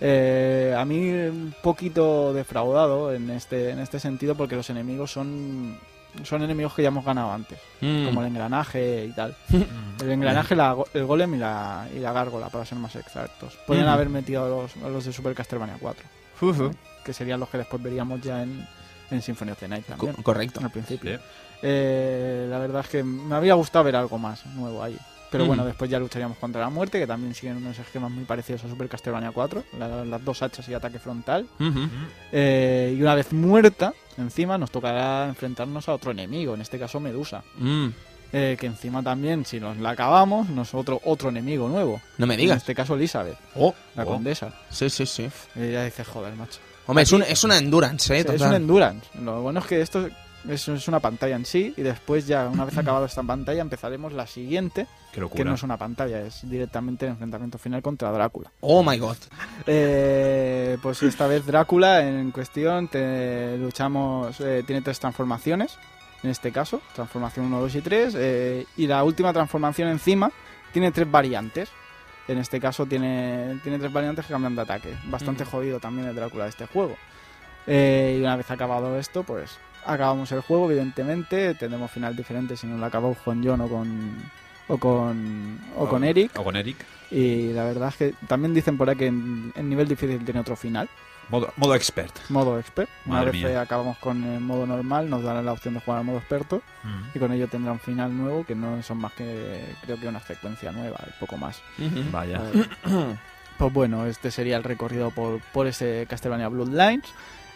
Eh, 0.00 0.74
a 0.74 0.82
mí 0.86 1.10
un 1.10 1.54
poquito 1.62 2.32
defraudado 2.32 3.12
en 3.12 3.28
este, 3.28 3.68
en 3.72 3.78
este 3.80 4.00
sentido 4.00 4.34
porque 4.34 4.56
los 4.56 4.70
enemigos 4.70 5.12
son, 5.12 5.76
son 6.22 6.42
enemigos 6.42 6.72
que 6.74 6.82
ya 6.82 6.88
hemos 6.88 7.04
ganado 7.04 7.32
antes, 7.32 7.58
Mm. 7.80 8.06
como 8.06 8.20
el 8.22 8.28
engranaje 8.28 9.06
y 9.06 9.12
tal. 9.12 9.36
El 10.02 10.10
engranaje, 10.10 10.54
la 10.56 10.76
el 10.92 11.04
golem 11.04 11.34
y 11.34 11.38
la, 11.38 11.86
y 11.94 11.98
la 12.00 12.12
gárgola, 12.12 12.48
para 12.48 12.64
ser 12.64 12.78
más 12.78 12.94
exactos. 12.96 13.56
Podrían 13.66 13.86
Ujú. 13.86 13.94
haber 13.94 14.08
metido 14.08 14.44
a 14.44 14.48
los, 14.48 14.76
a 14.84 14.88
los 14.88 15.04
de 15.04 15.12
Super 15.12 15.34
Castlevania 15.34 15.76
4, 15.80 16.04
Ujú. 16.42 16.70
que 17.04 17.12
serían 17.12 17.38
los 17.40 17.48
que 17.48 17.58
después 17.58 17.80
veríamos 17.82 18.20
ya 18.20 18.42
en, 18.42 18.66
en 19.10 19.22
Symphony 19.22 19.52
of 19.52 19.58
the 19.60 19.68
Night 19.68 19.84
Co- 19.86 19.96
también. 19.96 20.22
correcto. 20.22 20.60
Al 20.62 20.70
principio. 20.70 21.16
Sí. 21.16 21.22
Eh, 21.62 22.46
la 22.50 22.58
verdad 22.58 22.82
es 22.82 22.88
que 22.90 23.02
me 23.04 23.34
habría 23.34 23.54
gustado 23.54 23.84
ver 23.84 23.96
algo 23.96 24.18
más 24.18 24.44
nuevo 24.46 24.82
ahí. 24.82 24.98
Pero 25.34 25.44
Mm. 25.46 25.48
bueno, 25.48 25.64
después 25.66 25.90
ya 25.90 25.98
lucharíamos 25.98 26.38
contra 26.38 26.60
la 26.60 26.70
muerte, 26.70 27.00
que 27.00 27.08
también 27.08 27.34
siguen 27.34 27.56
unos 27.56 27.76
esquemas 27.76 28.08
muy 28.12 28.22
parecidos 28.24 28.62
a 28.64 28.68
Super 28.68 28.88
Castlevania 28.88 29.32
4, 29.32 29.64
la- 29.76 30.04
las 30.04 30.24
dos 30.24 30.40
hachas 30.42 30.68
y 30.68 30.74
ataque 30.74 31.00
frontal. 31.00 31.44
Eh, 32.32 32.94
y 32.96 33.02
una 33.02 33.14
vez 33.14 33.32
muerta, 33.32 33.92
encima 34.16 34.58
nos 34.58 34.70
tocará 34.70 35.26
enfrentarnos 35.26 35.88
a 35.88 35.94
otro 35.94 36.10
enemigo, 36.12 36.54
en 36.54 36.60
este 36.60 36.78
caso 36.78 37.00
Medusa. 37.00 37.42
Mm. 37.58 37.88
Eh, 38.32 38.56
que 38.58 38.66
encima 38.66 39.02
también, 39.02 39.44
si 39.44 39.60
nos 39.60 39.76
la 39.78 39.90
acabamos, 39.90 40.48
nos 40.48 40.74
otro, 40.74 41.00
otro 41.04 41.28
enemigo 41.28 41.68
nuevo. 41.68 42.00
No 42.18 42.26
me 42.26 42.34
En 42.34 42.40
digas. 42.40 42.58
este 42.58 42.74
caso 42.74 42.94
Elizabeth, 42.94 43.36
Oh. 43.54 43.74
la 43.94 44.02
Oh. 44.02 44.06
condesa. 44.06 44.52
Sí, 44.70 44.90
sí, 44.90 45.06
sí. 45.06 45.28
Y 45.54 45.72
ya 45.72 45.84
dices, 45.84 46.06
joder, 46.06 46.34
macho. 46.34 46.58
Hombre, 46.86 47.04
es, 47.04 47.12
un- 47.12 47.22
es 47.22 47.42
una 47.44 47.56
endurance, 47.58 48.12
¿eh? 48.12 48.22
Sí, 48.22 48.28
es 48.28 48.38
Total. 48.38 48.48
un 48.50 48.54
endurance. 48.56 49.06
Lo 49.22 49.40
bueno 49.42 49.60
es 49.60 49.66
que 49.66 49.80
esto 49.80 50.08
es, 50.48 50.68
es 50.68 50.88
una 50.88 51.00
pantalla 51.00 51.36
en 51.36 51.44
sí 51.44 51.74
y 51.76 51.82
después 51.82 52.26
ya 52.26 52.48
una 52.48 52.64
vez 52.64 52.76
acabado 52.78 53.06
esta 53.06 53.22
pantalla 53.22 53.62
empezaremos 53.62 54.12
la 54.12 54.26
siguiente, 54.26 54.86
Qué 55.12 55.26
que 55.28 55.44
no 55.44 55.54
es 55.54 55.62
una 55.62 55.76
pantalla, 55.76 56.20
es 56.20 56.48
directamente 56.48 57.06
el 57.06 57.12
enfrentamiento 57.12 57.58
final 57.58 57.82
contra 57.82 58.10
Drácula. 58.10 58.50
Oh 58.60 58.82
my 58.82 58.98
god. 58.98 59.16
Eh, 59.66 60.78
pues 60.82 61.02
esta 61.02 61.26
vez 61.26 61.46
Drácula 61.46 62.06
en 62.06 62.30
cuestión 62.30 62.88
te 62.88 63.56
luchamos, 63.58 64.40
eh, 64.40 64.62
tiene 64.66 64.82
tres 64.82 64.98
transformaciones, 65.00 65.78
en 66.22 66.30
este 66.30 66.52
caso, 66.52 66.80
transformación 66.94 67.46
1, 67.46 67.60
2 67.60 67.74
y 67.74 67.80
3, 67.82 68.14
eh, 68.16 68.66
y 68.78 68.86
la 68.86 69.04
última 69.04 69.32
transformación 69.32 69.88
encima 69.88 70.32
tiene 70.72 70.90
tres 70.90 71.10
variantes. 71.10 71.70
En 72.26 72.38
este 72.38 72.58
caso 72.58 72.86
tiene, 72.86 73.60
tiene 73.62 73.78
tres 73.78 73.92
variantes 73.92 74.24
que 74.24 74.32
cambian 74.32 74.56
de 74.56 74.62
ataque. 74.62 74.96
Bastante 75.04 75.44
jodido 75.44 75.78
también 75.80 76.08
el 76.08 76.14
Drácula 76.14 76.44
de 76.44 76.50
este 76.50 76.66
juego. 76.66 76.96
Eh, 77.66 78.16
y 78.18 78.22
una 78.22 78.36
vez 78.36 78.50
acabado 78.50 78.98
esto, 78.98 79.22
pues 79.22 79.58
acabamos 79.86 80.30
el 80.32 80.40
juego, 80.40 80.70
evidentemente. 80.70 81.54
Tendremos 81.54 81.90
final 81.90 82.14
diferente 82.16 82.56
si 82.56 82.66
no 82.66 82.76
lo 82.78 82.86
acabamos 82.86 83.18
con 83.18 83.44
John 83.44 83.60
o 83.60 83.68
con, 83.68 84.10
o 84.68 84.78
con, 84.78 85.58
o 85.76 85.88
con 85.88 86.04
Eric. 86.04 86.38
O 86.38 86.44
con 86.44 86.56
Eric. 86.56 86.76
Y 87.10 87.52
la 87.52 87.64
verdad 87.64 87.88
es 87.90 87.96
que 87.96 88.14
también 88.26 88.54
dicen 88.54 88.76
por 88.76 88.88
ahí 88.90 88.96
que 88.96 89.06
en, 89.06 89.52
en 89.54 89.68
nivel 89.68 89.86
difícil 89.86 90.24
tiene 90.24 90.40
otro 90.40 90.56
final, 90.56 90.88
Modo, 91.30 91.50
modo 91.56 91.74
expert. 91.74 92.12
modo 92.28 92.58
expert. 92.58 92.90
Una 93.06 93.16
Madre 93.16 93.30
vez 93.30 93.40
mía. 93.42 93.50
eh, 93.52 93.56
acabamos 93.56 93.96
con 93.98 94.22
el 94.24 94.40
modo 94.40 94.66
normal, 94.66 95.08
nos 95.08 95.22
darán 95.22 95.46
la 95.46 95.52
opción 95.52 95.72
de 95.74 95.80
jugar 95.80 96.00
al 96.00 96.04
modo 96.04 96.18
experto 96.18 96.60
y 97.14 97.18
con 97.18 97.32
ello 97.32 97.48
tendrá 97.48 97.72
un 97.72 97.78
final 97.80 98.14
nuevo 98.14 98.44
que 98.44 98.54
no 98.54 98.82
son 98.82 98.98
más 98.98 99.12
que 99.14 99.74
creo 99.82 99.98
que 99.98 100.06
una 100.08 100.20
secuencia 100.20 100.70
nueva 100.72 100.98
y 101.06 101.18
poco 101.20 101.38
más. 101.38 101.62
Ujú. 101.78 102.02
Vaya. 102.12 102.42
Eh, 102.52 103.16
pues 103.56 103.72
bueno, 103.72 104.04
este 104.06 104.30
sería 104.30 104.56
el 104.58 104.64
recorrido 104.64 105.10
por, 105.12 105.40
por 105.52 105.66
ese 105.66 106.06
Castlevania 106.10 106.48
Bloodlines. 106.48 107.06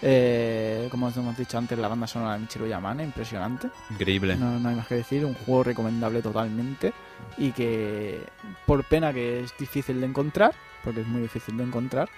Eh, 0.00 0.86
como 0.90 1.06
os 1.06 1.16
hemos 1.16 1.36
dicho 1.36 1.58
antes, 1.58 1.76
la 1.78 1.88
banda 1.88 2.06
sonora 2.06 2.34
de 2.34 2.40
Michiru 2.40 2.66
Yamane, 2.66 3.02
impresionante. 3.04 3.68
Increíble. 3.90 4.36
No, 4.36 4.58
no 4.58 4.68
hay 4.68 4.76
más 4.76 4.86
que 4.86 4.94
decir, 4.96 5.24
un 5.24 5.34
juego 5.34 5.64
recomendable 5.64 6.22
totalmente 6.22 6.92
y 7.36 7.50
que 7.52 8.20
por 8.66 8.84
pena 8.84 9.12
que 9.12 9.40
es 9.42 9.54
difícil 9.58 10.00
de 10.00 10.06
encontrar, 10.06 10.52
porque 10.84 11.00
es 11.00 11.06
muy 11.06 11.20
difícil 11.22 11.56
de 11.56 11.64
encontrar, 11.64 12.08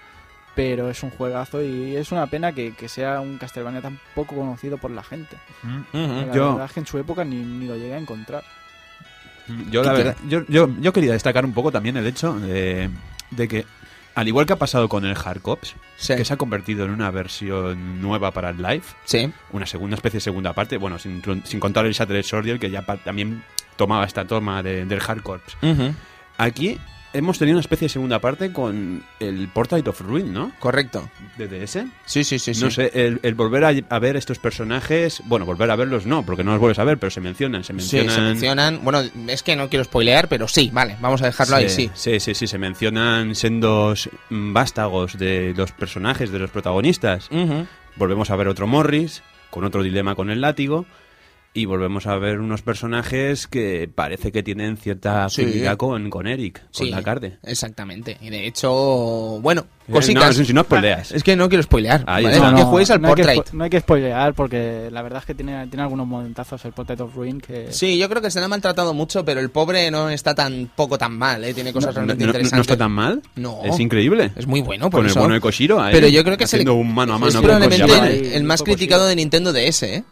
pero 0.55 0.91
es 0.91 1.03
un 1.03 1.11
juegazo 1.11 1.63
y 1.63 1.97
es 1.97 2.13
una 2.13 2.27
pena 2.27 2.53
que, 2.53 2.73
que 2.75 2.89
sea 2.89 3.21
un 3.21 3.39
Castlevania 3.39 3.81
tan 3.81 3.99
poco 4.15 4.35
conocido 4.35 4.77
por 4.77 4.91
la 4.91 5.03
gente. 5.03 5.39
Ujú. 5.65 6.07
La 6.27 6.35
Yo- 6.35 6.51
verdad 6.53 6.67
es 6.67 6.73
que 6.73 6.81
en 6.81 6.87
su 6.87 6.99
época 6.99 7.25
ni, 7.25 7.37
ni 7.37 7.67
lo 7.67 7.77
llegué 7.77 7.95
a 7.95 7.99
encontrar. 7.99 8.45
Yo, 9.71 9.83
la 9.83 9.93
¿Qué 9.93 9.97
verdad, 9.99 10.17
yo, 10.29 10.45
yo, 10.49 10.69
yo 10.81 10.93
quería 10.93 11.13
destacar 11.13 11.45
un 11.45 11.53
poco 11.55 11.73
también 11.73 11.97
el 11.97 12.07
hecho 12.07 12.39
de, 12.39 12.89
de 13.31 13.49
que, 13.49 13.65
al 14.15 14.29
igual 14.29 14.47
que 14.47 14.53
ha 14.53 14.59
pasado 14.59 14.89
con 14.89 15.05
el 15.05 15.15
Hardcops, 15.15 15.75
Sí. 15.97 16.17
que 16.17 16.25
se 16.25 16.33
ha 16.33 16.37
convertido 16.37 16.85
en 16.85 16.91
una 16.91 17.11
versión 17.11 18.01
nueva 18.01 18.31
para 18.33 18.51
el 18.51 18.57
live, 18.59 18.83
Sí. 19.05 19.33
una 19.53 19.67
segunda 19.67 19.97
especie 19.97 20.19
de 20.19 20.23
segunda 20.23 20.53
parte, 20.53 20.77
bueno, 20.79 20.99
sin, 20.99 21.23
sin 21.45 21.61
contar 21.61 21.87
el 21.87 21.93
Shattered 21.93 22.23
Soldier, 22.25 22.59
que 22.59 22.71
ya 22.71 22.83
también 23.05 23.43
tomaba 23.77 24.05
esta 24.05 24.25
toma 24.27 24.63
de- 24.63 24.85
del 24.85 25.01
Hardcops. 25.01 25.57
Ujú. 25.63 25.95
Aquí 26.39 26.79
hemos 27.13 27.39
tenido 27.39 27.57
una 27.57 27.61
especie 27.61 27.87
de 27.87 27.91
segunda 27.91 28.19
parte 28.21 28.53
con 28.53 29.03
el 29.19 29.49
Portrait 29.49 29.87
of 29.89 30.01
Ruin, 30.01 30.33
¿no? 30.33 30.53
Correcto. 30.59 31.09
De 31.37 31.49
DS. 31.49 31.85
Sí, 32.05 32.25
sí, 32.25 32.39
sí. 32.39 32.55
sí. 32.55 32.63
No 32.65 32.71
sé, 32.71 32.91
el, 32.95 33.21
el 33.23 33.35
volver 33.35 33.65
a, 33.65 33.73
a 33.95 33.99
ver 33.99 34.17
estos 34.17 34.39
personajes, 34.39 35.23
bueno, 35.27 35.45
volver 35.47 35.71
a 35.71 35.77
verlos 35.77 36.07
no, 36.07 36.25
porque 36.25 36.45
no 36.45 36.53
los 36.53 36.61
vuelves 36.61 36.79
a 36.79 36.85
ver, 36.85 36.99
pero 36.99 37.11
se 37.11 37.21
mencionan, 37.21 37.63
se 37.65 37.73
Sí, 37.73 37.77
mencionan... 37.77 38.15
se 38.15 38.21
mencionan. 38.21 38.81
Bueno, 38.85 39.03
es 39.29 39.43
que 39.43 39.57
no 39.57 39.69
quiero 39.69 39.85
spoilear, 39.85 40.29
pero 40.29 40.47
sí, 40.49 40.71
vale, 40.73 40.97
vamos 41.01 41.23
a 41.23 41.27
dejarlo 41.27 41.57
ahí, 41.57 41.69
sí. 41.69 41.91
Sí, 41.95 42.21
sí, 42.21 42.35
sí, 42.35 42.47
se 42.47 42.59
mencionan 42.59 43.35
sendos 43.35 44.09
vástagos 44.29 45.19
de 45.19 45.55
los 45.57 45.73
personajes, 45.73 46.31
de 46.31 46.39
los 46.39 46.51
protagonistas. 46.51 47.29
Volvemos 47.97 48.31
a 48.31 48.37
ver 48.37 48.49
otro 48.49 48.67
Morris, 48.67 49.23
con 49.51 49.65
otro 49.65 49.83
dilema 49.83 50.15
con 50.15 50.31
el 50.31 50.41
látigo. 50.41 50.87
Y 51.53 51.65
volvemos 51.65 52.07
a 52.07 52.17
ver 52.17 52.39
unos 52.39 52.63
personajes 52.63 53.49
que 53.49 53.91
parece 53.93 54.31
que 54.31 54.41
tienen 54.45 54.77
cierta 54.77 55.29
Sí. 55.29 55.43
afinidad 55.43 55.77
con, 55.77 56.09
con 56.09 56.29
Eric, 56.29 56.61
con 56.61 56.69
Sí, 56.87 56.91
la 56.91 57.03
carde. 57.03 57.39
Exactamente. 57.43 58.17
Y 58.21 58.31
de 58.31 58.47
hecho, 58.47 58.71
bueno, 59.43 59.67
Eh, 59.89 59.93
cositas. 59.93 60.39
no, 60.39 60.45
si 60.45 60.53
no 60.53 60.63
spoileas. 60.63 61.11
Es 61.11 61.25
que 61.25 61.35
no 61.35 61.49
quiero 61.49 61.65
spoilear. 61.65 62.05
Ahí 62.07 62.23
¿vale? 62.23 62.37
está. 62.37 62.55
que 62.55 62.63
juegues 62.63 62.91
al 62.93 63.01
no 63.03 63.09
hay 63.09 63.15
que 63.17 63.43
no 63.53 63.65
hay 63.65 63.71
que 63.71 63.81
spoilear 63.81 64.35
porque 64.35 64.91
la 64.93 65.03
verdad 65.03 65.19
es 65.19 65.27
que 65.27 65.35
tiene, 65.35 65.67
tiene 65.67 65.83
algunos 65.83 66.07
momentazos 66.07 66.65
el 66.67 66.73
Portrait 66.73 67.01
of 67.01 67.17
Ruin 67.17 67.41
que... 67.41 67.73
Sí, 67.73 67.99
yo 67.99 68.09
creo 68.09 68.23
que 68.23 68.31
se 68.31 68.39
le 68.39 68.45
ha 68.45 68.49
maltratado 68.49 68.95
mucho, 68.95 69.25
pero 69.25 69.41
el 69.41 69.51
pobre 69.51 69.91
no 69.91 70.09
está 70.09 70.37
tan 70.37 70.71
poco 70.77 70.99
tan 70.99 71.19
mal, 71.19 71.43
¿eh? 71.43 71.53
Tiene 71.53 71.73
cosas 71.73 71.89
No, 71.89 71.95
realmente 71.97 72.27
no- 72.27 72.27
no- 72.27 72.31
interesantes. 72.39 72.57
no 72.59 72.63
está 72.63 72.77
tan 72.77 72.93
mal. 72.93 73.23
No. 73.35 73.63
Es 73.65 73.81
increíble. 73.81 74.31
Es 74.37 74.47
muy 74.47 74.61
bueno, 74.61 74.89
por 74.89 75.01
con 75.01 75.07
eso. 75.07 75.19
el 75.19 75.23
bueno 75.23 75.35
de 75.35 75.41
Koshiro 75.41 75.83
Pero 75.91 76.07
yo 76.07 76.23
creo 76.23 76.37
que 76.37 76.47
se 76.47 76.59
le- 76.59 76.63
haciendo 76.63 76.75
un 76.81 76.95
mano 76.95 77.15
a 77.15 77.19
mano 77.19 77.29
es 77.31 77.35
con 77.35 77.43
probablemente 77.45 78.27
el, 78.29 78.33
el 78.35 78.45
más 78.45 78.63
criticado 78.63 79.05
de 79.09 79.17
Nintendo 79.17 79.53
DS, 79.53 79.83
¿eh? 79.97 80.05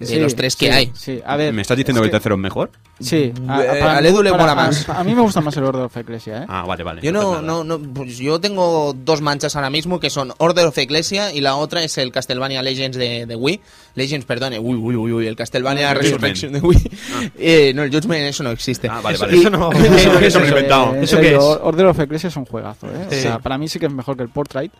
De 0.00 0.06
Sí, 0.06 0.18
los 0.18 0.34
tres 0.34 0.56
que 0.56 0.66
sí, 0.66 0.72
hay. 0.72 0.90
Sí, 0.94 1.20
a 1.26 1.36
ver... 1.36 1.52
¿Me 1.52 1.60
estás 1.60 1.76
diciendo 1.76 2.00
es 2.00 2.04
que 2.04 2.06
el 2.06 2.10
tercero 2.12 2.34
es 2.34 2.40
mejor? 2.40 2.70
Sí, 3.00 3.34
a, 3.46 3.62
Eh, 3.62 3.80
para 3.80 3.98
al 3.98 4.02
mí- 4.02 4.08
Edu 4.08 4.22
le 4.22 4.30
para- 4.30 4.42
mola 4.42 4.52
a- 4.52 4.54
más. 4.66 4.88
A, 4.88 5.04
mí 5.04 5.14
me 5.14 5.20
gusta 5.20 5.42
más 5.42 5.54
el 5.58 5.64
Order 5.64 5.82
of 5.82 5.96
Ecclesia, 5.96 6.38
¿eh? 6.42 6.46
Ah, 6.48 6.64
vale, 6.66 6.82
vale. 6.82 7.02
Yo 7.02 7.12
no, 7.12 7.42
no, 7.42 7.64
no, 7.64 7.78
pues 7.78 8.16
yo 8.16 8.40
tengo 8.40 8.94
dos 8.94 9.20
manchas 9.20 9.56
ahora 9.56 9.68
mismo 9.68 10.00
que 10.00 10.08
son 10.08 10.32
Order 10.38 10.64
of 10.66 10.78
Ecclesia 10.78 11.34
y 11.34 11.42
la 11.42 11.54
otra 11.56 11.82
es 11.84 11.98
el 11.98 12.12
Castlevania 12.12 12.62
Legends 12.62 12.96
de, 12.96 13.26
de 13.26 13.36
Wii. 13.36 13.60
Legends, 13.94 14.24
perdón, 14.24 14.54
uy, 14.54 14.74
uy, 14.76 14.96
uy, 14.96 15.12
uy, 15.12 15.26
el 15.26 15.36
Castlevania 15.36 15.90
Ah, 15.90 15.94
Resurrection 15.94 16.54
de 16.54 16.60
Wii. 16.60 16.90
Eh, 17.38 17.72
no, 17.74 17.82
el 17.82 17.90
Judgment, 17.92 18.22
eso 18.22 18.42
no 18.42 18.52
existe. 18.52 18.88
Ah, 18.88 19.00
vale, 19.02 19.16
Eso- 19.16 19.26
vale. 19.26 19.36
eso 19.38 19.50
no- 19.50 19.70
Y- 19.72 19.76
Eso- 19.86 20.18
eso 20.20 20.40
me 20.40 20.46
lo 20.48 20.56
he 20.56 20.58
Eh, 20.60 20.62
inventado. 20.62 20.94
en 20.94 21.04
¿Eso 21.04 21.16
serio, 21.16 21.30
qué 21.30 21.36
es? 21.36 21.58
Order 21.62 21.86
of 21.86 22.00
Ecclesia 22.00 22.28
es 22.28 22.36
un 22.36 22.46
juegazo, 22.46 22.86
¿eh? 22.86 23.06
Sí. 23.10 23.16
O 23.18 23.20
sea, 23.20 23.38
para 23.38 23.58
mí 23.58 23.68
sí 23.68 23.78
que 23.78 23.84
es 23.86 23.92
mejor 23.92 24.16
que 24.16 24.22
el 24.22 24.30
Portrait. 24.30 24.72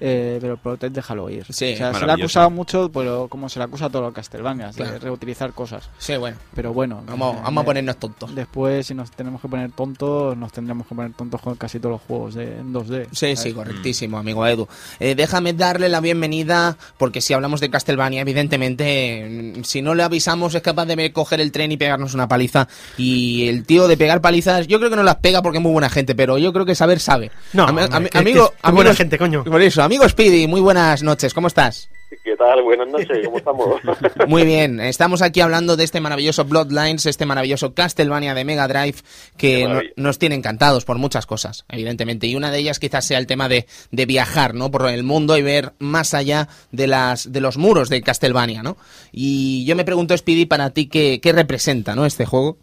Eh, 0.00 0.38
pero 0.40 0.56
Portrait 0.56 0.92
déjalo 0.92 1.28
ir. 1.30 1.44
Sí, 1.50 1.72
o 1.74 1.76
sea, 1.76 1.94
se 1.94 2.04
le 2.06 2.12
ha 2.12 2.14
acusado 2.14 2.50
mucho, 2.50 2.90
pero 2.92 3.28
como 3.28 3.48
se 3.48 3.58
le 3.58 3.64
acusa 3.64 3.86
a 3.86 3.90
todos 3.90 4.04
los 4.06 4.14
Castlevania, 4.14 4.70
Claro. 4.74 4.92
de 4.92 4.98
reutilizar 4.98 5.52
cosas. 5.52 5.88
Sí, 5.98 6.16
bueno, 6.16 6.36
Pero 6.54 6.72
bueno. 6.72 7.02
vamos, 7.06 7.36
eh, 7.36 7.40
vamos 7.42 7.62
a 7.62 7.64
ponernos 7.64 7.96
tontos. 7.98 8.34
Después, 8.34 8.86
si 8.86 8.94
nos 8.94 9.10
tenemos 9.10 9.40
que 9.40 9.48
poner 9.48 9.70
tontos, 9.72 10.36
nos 10.36 10.52
tendremos 10.52 10.86
que 10.86 10.94
poner 10.94 11.12
tontos 11.12 11.40
con 11.40 11.54
casi 11.56 11.78
todos 11.80 11.92
los 11.94 12.02
juegos 12.02 12.34
de, 12.34 12.58
en 12.58 12.72
2D. 12.72 13.08
Sí, 13.12 13.36
sí, 13.36 13.52
correctísimo, 13.52 14.18
amigo 14.18 14.46
Edu. 14.46 14.68
Eh, 15.00 15.14
déjame 15.14 15.52
darle 15.52 15.88
la 15.88 16.00
bienvenida, 16.00 16.76
porque 16.96 17.20
si 17.20 17.32
hablamos 17.34 17.60
de 17.60 17.70
Castlevania, 17.70 18.20
evidentemente, 18.20 19.54
mm, 19.58 19.64
si 19.64 19.82
no 19.82 19.94
le 19.94 20.02
avisamos 20.02 20.54
es 20.54 20.62
capaz 20.62 20.86
de 20.86 21.12
coger 21.12 21.40
el 21.40 21.52
tren 21.52 21.72
y 21.72 21.76
pegarnos 21.76 22.14
una 22.14 22.28
paliza. 22.28 22.68
Y 22.96 23.48
el 23.48 23.64
tío 23.64 23.88
de 23.88 23.96
pegar 23.96 24.20
palizas, 24.20 24.66
yo 24.66 24.78
creo 24.78 24.90
que 24.90 24.96
no 24.96 25.02
las 25.02 25.16
pega 25.16 25.42
porque 25.42 25.58
es 25.58 25.62
muy 25.62 25.72
buena 25.72 25.88
gente, 25.90 26.14
pero 26.14 26.38
yo 26.38 26.52
creo 26.52 26.64
que 26.66 26.74
saber 26.74 27.00
sabe. 27.00 27.30
No, 27.52 27.64
hombre, 27.66 27.88
que- 27.88 27.94
amigo, 28.18 28.50
que 28.50 28.56
es 28.56 28.64
muy 28.64 28.72
buena 28.74 28.90
amigo- 28.90 28.94
gente, 28.96 29.18
coño. 29.18 29.44
Por 29.44 29.62
eso, 29.62 29.82
amigo 29.88 30.06
Speedy, 30.06 30.46
muy 30.46 30.60
buenas 30.60 31.02
noches, 31.02 31.32
¿cómo 31.32 31.46
estás? 31.46 31.88
¿Qué 32.22 32.36
tal? 32.36 32.62
Buenas 32.62 32.88
noches, 32.88 33.24
¿cómo 33.24 33.38
estamos? 33.38 33.80
Muy 34.28 34.44
bien, 34.44 34.80
estamos 34.80 35.22
aquí 35.22 35.40
hablando 35.40 35.76
de 35.76 35.84
este 35.84 36.00
maravilloso 36.00 36.44
Bloodlines, 36.44 37.06
este 37.06 37.24
maravilloso 37.24 37.72
Castlevania 37.72 38.34
de 38.34 38.44
Mega 38.44 38.68
Drive 38.68 38.96
que 39.38 39.66
no- 39.66 39.80
nos 39.96 40.18
tiene 40.18 40.34
encantados 40.34 40.84
por 40.84 40.98
muchas 40.98 41.24
cosas, 41.24 41.64
evidentemente. 41.70 42.26
Y 42.26 42.34
una 42.36 42.50
de 42.50 42.58
ellas 42.58 42.78
quizás 42.78 43.06
sea 43.06 43.16
el 43.18 43.26
tema 43.26 43.48
de, 43.48 43.66
de 43.92 44.04
viajar, 44.06 44.54
¿no? 44.54 44.70
Por 44.70 44.88
el 44.90 45.04
mundo 45.04 45.36
y 45.38 45.42
ver 45.42 45.72
más 45.78 46.12
allá 46.12 46.48
de 46.70 46.86
las 46.86 47.32
de 47.32 47.40
los 47.40 47.56
muros 47.56 47.88
de 47.88 48.02
Castlevania, 48.02 48.62
¿no? 48.62 48.76
Y 49.10 49.64
yo 49.66 49.74
me 49.74 49.84
pregunto, 49.86 50.14
Speedy, 50.16 50.44
para 50.46 50.70
ti, 50.70 50.86
¿qué, 50.88 51.20
qué 51.22 51.32
representa, 51.32 51.94
¿no? 51.94 52.04
Este 52.04 52.26
juego. 52.26 52.58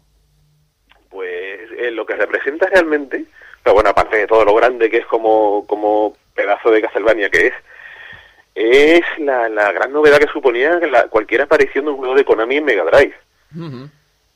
Pues 1.10 1.70
eh, 1.78 1.90
lo 1.92 2.06
que 2.06 2.14
representa 2.14 2.66
realmente, 2.66 3.24
pero 3.64 3.74
bueno, 3.74 3.90
aparte 3.90 4.16
de 4.16 4.26
todo 4.28 4.44
lo 4.44 4.54
grande 4.54 4.88
que 4.90 4.98
es 4.98 5.06
como, 5.06 5.64
como 5.66 6.14
pedazo 6.36 6.70
de 6.70 6.82
Castlevania 6.82 7.28
que 7.30 7.48
es, 7.48 7.54
es 8.54 9.04
la, 9.18 9.48
la 9.48 9.72
gran 9.72 9.92
novedad 9.92 10.18
que 10.18 10.32
suponía 10.32 10.78
la, 10.90 11.08
cualquier 11.08 11.42
aparición 11.42 11.84
de 11.84 11.90
un 11.90 11.96
juego 11.96 12.14
de 12.14 12.24
Konami 12.24 12.56
en 12.56 12.64
Mega 12.64 12.84
Drive. 12.84 13.14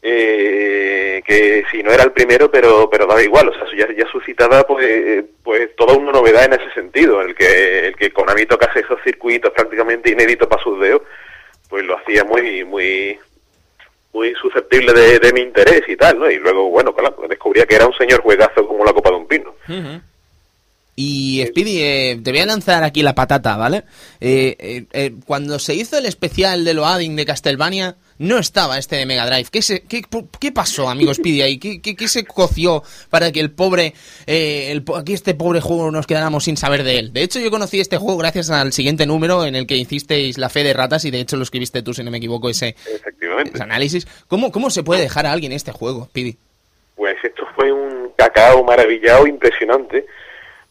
Eh, 0.02 1.22
que 1.26 1.62
si 1.70 1.82
no 1.82 1.92
era 1.92 2.04
el 2.04 2.12
primero, 2.12 2.50
pero 2.50 2.88
pero 2.88 3.06
daba 3.06 3.22
igual, 3.22 3.50
o 3.50 3.52
sea, 3.52 3.64
ya, 3.76 3.86
ya 3.94 4.10
suscitaba 4.10 4.62
pues, 4.66 4.86
eh, 4.88 5.24
pues 5.44 5.76
toda 5.76 5.94
una 5.94 6.10
novedad 6.10 6.46
en 6.46 6.54
ese 6.54 6.72
sentido, 6.72 7.20
el 7.20 7.34
que 7.34 7.88
el 7.88 7.96
que 7.96 8.10
Konami 8.10 8.46
tocase 8.46 8.80
esos 8.80 8.98
circuitos 9.04 9.52
prácticamente 9.52 10.10
inéditos 10.10 10.48
para 10.48 10.62
sus 10.62 10.80
dedos, 10.80 11.02
pues 11.68 11.84
lo 11.84 11.98
hacía 11.98 12.24
muy 12.24 12.64
muy 12.64 13.18
muy 14.14 14.34
susceptible 14.40 14.92
de, 14.94 15.18
de 15.18 15.32
mi 15.34 15.40
interés 15.40 15.82
y 15.86 15.96
tal, 15.96 16.18
¿no? 16.18 16.30
Y 16.30 16.38
luego, 16.38 16.70
bueno, 16.70 16.94
claro, 16.94 17.16
descubría 17.28 17.66
que 17.66 17.76
era 17.76 17.86
un 17.86 17.94
señor 17.94 18.22
juegazo 18.22 18.66
como 18.66 18.84
la 18.84 18.92
copa 18.92 19.10
de 19.10 19.16
un 19.16 19.28
pino. 19.28 19.54
Y 21.02 21.42
Speedy, 21.46 21.78
eh, 21.80 22.20
te 22.22 22.30
voy 22.30 22.40
a 22.40 22.46
lanzar 22.46 22.84
aquí 22.84 23.02
la 23.02 23.14
patata, 23.14 23.56
¿vale? 23.56 23.84
Eh, 24.20 24.54
eh, 24.58 24.84
eh, 24.92 25.14
cuando 25.24 25.58
se 25.58 25.74
hizo 25.74 25.96
el 25.96 26.04
especial 26.04 26.62
de 26.64 26.74
Loading 26.74 27.16
de 27.16 27.24
Castlevania, 27.24 27.96
no 28.18 28.36
estaba 28.38 28.76
este 28.76 28.96
de 28.96 29.06
Mega 29.06 29.24
Drive. 29.24 29.48
¿Qué, 29.50 29.62
se- 29.62 29.80
qué, 29.84 30.02
qué 30.38 30.52
pasó, 30.52 30.90
amigo 30.90 31.14
Speedy, 31.14 31.40
ahí? 31.40 31.56
¿Qué, 31.58 31.80
qué- 31.80 31.96
qué 31.96 32.06
se 32.06 32.24
coció 32.26 32.82
para 33.08 33.32
que 33.32 33.40
el 33.40 33.50
pobre, 33.50 33.94
eh, 34.26 34.68
el 34.72 34.84
aquí 34.94 35.14
este 35.14 35.32
pobre 35.34 35.62
juego 35.62 35.90
nos 35.90 36.06
quedáramos 36.06 36.44
sin 36.44 36.58
saber 36.58 36.82
de 36.84 36.98
él? 36.98 37.12
De 37.14 37.22
hecho, 37.22 37.40
yo 37.40 37.50
conocí 37.50 37.80
este 37.80 37.96
juego 37.96 38.18
gracias 38.18 38.50
al 38.50 38.74
siguiente 38.74 39.06
número 39.06 39.46
en 39.46 39.54
el 39.56 39.66
que 39.66 39.76
hicisteis 39.78 40.36
la 40.36 40.50
fe 40.50 40.64
de 40.64 40.74
ratas 40.74 41.06
y 41.06 41.10
de 41.10 41.20
hecho 41.20 41.38
lo 41.38 41.44
escribiste 41.44 41.80
tú, 41.80 41.94
si 41.94 42.04
no 42.04 42.10
me 42.10 42.18
equivoco, 42.18 42.50
ese 42.50 42.76
análisis. 43.58 44.06
¿Cómo, 44.28 44.52
¿Cómo 44.52 44.68
se 44.68 44.82
puede 44.82 45.00
dejar 45.00 45.24
a 45.24 45.32
alguien 45.32 45.52
este 45.52 45.72
juego, 45.72 46.04
Speedy? 46.10 46.36
Pues 46.94 47.16
esto 47.24 47.44
fue 47.56 47.72
un 47.72 48.10
cacao 48.18 48.62
maravillado 48.64 49.26
impresionante 49.26 50.04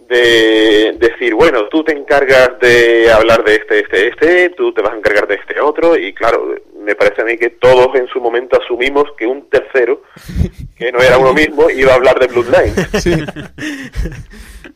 de 0.09 0.97
decir, 0.99 1.35
bueno, 1.35 1.65
tú 1.69 1.83
te 1.83 1.93
encargas 1.93 2.59
de 2.59 3.11
hablar 3.11 3.43
de 3.43 3.55
este, 3.55 3.79
este, 3.79 4.07
este, 4.09 4.49
tú 4.49 4.73
te 4.73 4.81
vas 4.81 4.93
a 4.93 4.97
encargar 4.97 5.27
de 5.27 5.35
este 5.35 5.61
otro, 5.61 5.95
y 5.95 6.13
claro, 6.13 6.55
me 6.75 6.95
parece 6.95 7.21
a 7.21 7.25
mí 7.25 7.37
que 7.37 7.51
todos 7.51 7.95
en 7.95 8.07
su 8.07 8.19
momento 8.19 8.59
asumimos 8.59 9.05
que 9.17 9.27
un 9.27 9.47
tercero, 9.49 10.01
que 10.75 10.91
no 10.91 10.99
era 10.99 11.19
uno 11.19 11.33
mismo, 11.33 11.69
iba 11.69 11.91
a 11.91 11.95
hablar 11.95 12.19
de 12.19 12.27
Bloodline. 12.27 12.73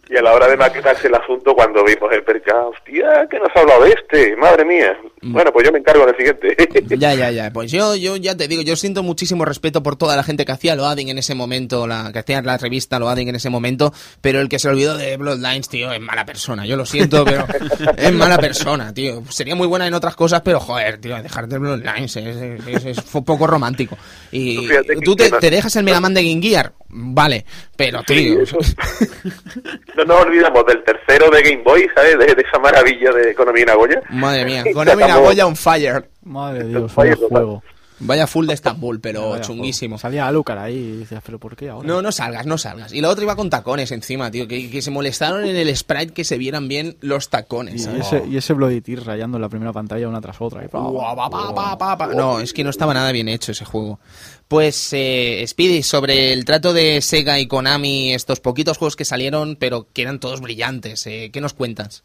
Y 0.09 0.17
a 0.17 0.21
la 0.21 0.33
hora 0.33 0.47
de 0.47 0.57
maquetarse 0.57 1.07
el 1.07 1.15
asunto, 1.15 1.55
cuando 1.55 1.83
vimos 1.83 2.11
el 2.11 2.23
percado, 2.23 2.69
hostia, 2.69 3.25
que 3.31 3.39
nos 3.39 3.49
ha 3.55 3.61
hablado 3.61 3.83
de 3.85 3.91
este, 3.91 4.35
madre 4.35 4.63
mía. 4.63 4.95
Bueno, 5.25 5.51
pues 5.53 5.65
yo 5.65 5.71
me 5.71 5.79
encargo 5.79 6.05
del 6.05 6.15
siguiente. 6.17 6.55
Ya, 6.97 7.13
ya, 7.15 7.31
ya. 7.31 7.51
Pues 7.51 7.71
yo, 7.71 7.95
yo 7.95 8.15
ya 8.17 8.35
te 8.35 8.47
digo, 8.47 8.61
yo 8.61 8.75
siento 8.75 9.03
muchísimo 9.03 9.45
respeto 9.45 9.81
por 9.83 9.95
toda 9.95 10.15
la 10.15 10.23
gente 10.23 10.45
que 10.45 10.51
hacía 10.51 10.75
Loading 10.75 11.09
en 11.09 11.17
ese 11.17 11.33
momento, 11.35 11.87
la 11.87 12.11
que 12.11 12.19
hacía 12.19 12.41
la 12.41 12.57
revista 12.57 12.99
Loading 12.99 13.29
en 13.29 13.35
ese 13.35 13.49
momento, 13.49 13.93
pero 14.21 14.39
el 14.41 14.49
que 14.49 14.59
se 14.59 14.69
olvidó 14.69 14.97
de 14.97 15.15
Bloodlines, 15.17 15.69
tío, 15.69 15.91
es 15.91 15.99
mala 16.01 16.25
persona. 16.25 16.65
Yo 16.65 16.75
lo 16.75 16.85
siento, 16.85 17.23
pero 17.25 17.45
es 17.97 18.11
mala 18.13 18.37
persona, 18.37 18.93
tío. 18.93 19.23
Sería 19.29 19.55
muy 19.55 19.67
buena 19.67 19.87
en 19.87 19.93
otras 19.93 20.15
cosas, 20.15 20.41
pero 20.41 20.59
joder, 20.59 20.99
tío, 20.99 21.21
dejarte 21.21 21.57
Bloodlines 21.57 22.15
es, 22.15 22.25
es, 22.35 22.67
es- 22.67 22.85
es 22.97 23.15
un 23.15 23.23
poco 23.25 23.47
romántico. 23.47 23.97
Y 24.31 24.67
Tú 25.03 25.15
te, 25.15 25.29
dejas 25.49 25.75
el 25.77 25.83
Mega 25.85 25.99
Man 25.99 26.13
de 26.13 26.23
Game 26.27 26.41
Gear, 26.41 26.73
vale, 26.89 27.45
pero 27.75 28.03
tío, 28.03 28.39
no 29.97 30.03
nos 30.05 30.21
olvidamos 30.21 30.65
del 30.65 30.83
tercero 30.83 31.29
de 31.29 31.41
Game 31.43 31.63
Boy, 31.63 31.87
¿sabes? 31.95 32.17
De, 32.19 32.25
de 32.35 32.41
esa 32.41 32.59
maravilla 32.59 33.11
de 33.11 33.31
Economía 33.31 33.65
Nagoya. 33.65 34.01
madre 34.09 34.45
mía, 34.45 34.63
Konami 34.73 35.03
Nagoya 35.15 35.47
on 35.47 35.55
fire. 35.55 36.09
Madre 36.23 36.63
de 36.63 36.69
Dios, 36.69 36.93
vaya 36.95 37.15
juego. 37.15 37.63
Vaya 37.99 38.27
full 38.27 38.47
de 38.47 38.53
Estambul, 38.53 38.99
pero 38.99 39.29
Vaya 39.29 39.43
chunguísimo. 39.43 39.97
Salía 39.97 40.27
Alucard 40.27 40.57
ahí 40.59 40.75
y 40.75 40.97
decías, 40.97 41.21
pero 41.25 41.39
¿por 41.39 41.55
qué 41.55 41.69
ahora? 41.69 41.87
No, 41.87 42.01
no 42.01 42.11
salgas, 42.11 42.45
no 42.45 42.57
salgas. 42.57 42.91
Y 42.91 42.99
la 42.99 43.07
otra 43.09 43.23
iba 43.23 43.35
con 43.35 43.49
tacones 43.49 43.91
encima, 43.91 44.29
tío. 44.29 44.45
Que, 44.47 44.69
que 44.69 44.81
se 44.81 44.91
molestaron 44.91 45.45
en 45.45 45.55
el 45.55 45.73
sprite 45.77 46.11
que 46.11 46.25
se 46.25 46.37
vieran 46.37 46.67
bien 46.67 46.97
los 46.99 47.25
Y, 47.25 47.29
tacones. 47.29 47.83
¿sabes? 47.83 48.07
ese, 48.11 48.23
y 48.27 48.35
ese 48.35 48.53
Bloody 48.53 48.81
Tear 48.81 49.05
rayando 49.05 49.37
en 49.37 49.41
la 49.41 49.47
primera 49.47 49.71
pantalla 49.71 50.09
una 50.09 50.19
tras 50.19 50.41
otra. 50.41 50.65
y 50.65 50.67
pa, 50.67 50.79
Guau, 50.79 51.15
pa, 51.15 51.29
pa, 51.29 51.53
pa, 51.55 51.77
pa, 51.77 51.97
pa. 51.97 52.07
No, 52.07 52.39
es 52.41 52.51
que 52.51 52.63
no 52.65 52.71
estaba 52.71 52.93
nada 52.93 53.11
bien 53.13 53.29
hecho 53.29 53.53
ese 53.53 53.63
juego. 53.63 53.99
Pues, 54.49 54.89
eh, 54.91 55.41
Speedy, 55.47 55.81
sobre 55.83 56.33
el 56.33 56.43
trato 56.43 56.73
de 56.73 56.99
Sega 57.01 57.39
y 57.39 57.47
Konami, 57.47 58.13
estos 58.13 58.41
poquitos 58.41 58.77
juegos 58.79 58.97
que 58.97 59.05
salieron, 59.05 59.55
pero 59.57 59.87
que 59.93 60.01
eran 60.01 60.19
todos 60.19 60.41
brillantes, 60.41 61.07
eh, 61.07 61.29
¿qué 61.31 61.39
nos 61.39 61.53
cuentas? 61.53 62.03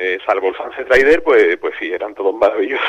Eh, 0.00 0.16
salvo 0.24 0.48
el 0.50 0.54
Sunset 0.54 0.86
Rider, 0.88 1.24
pues, 1.24 1.58
pues 1.60 1.74
sí, 1.80 1.86
eran 1.86 2.14
todos 2.14 2.32
maravillosos. 2.32 2.86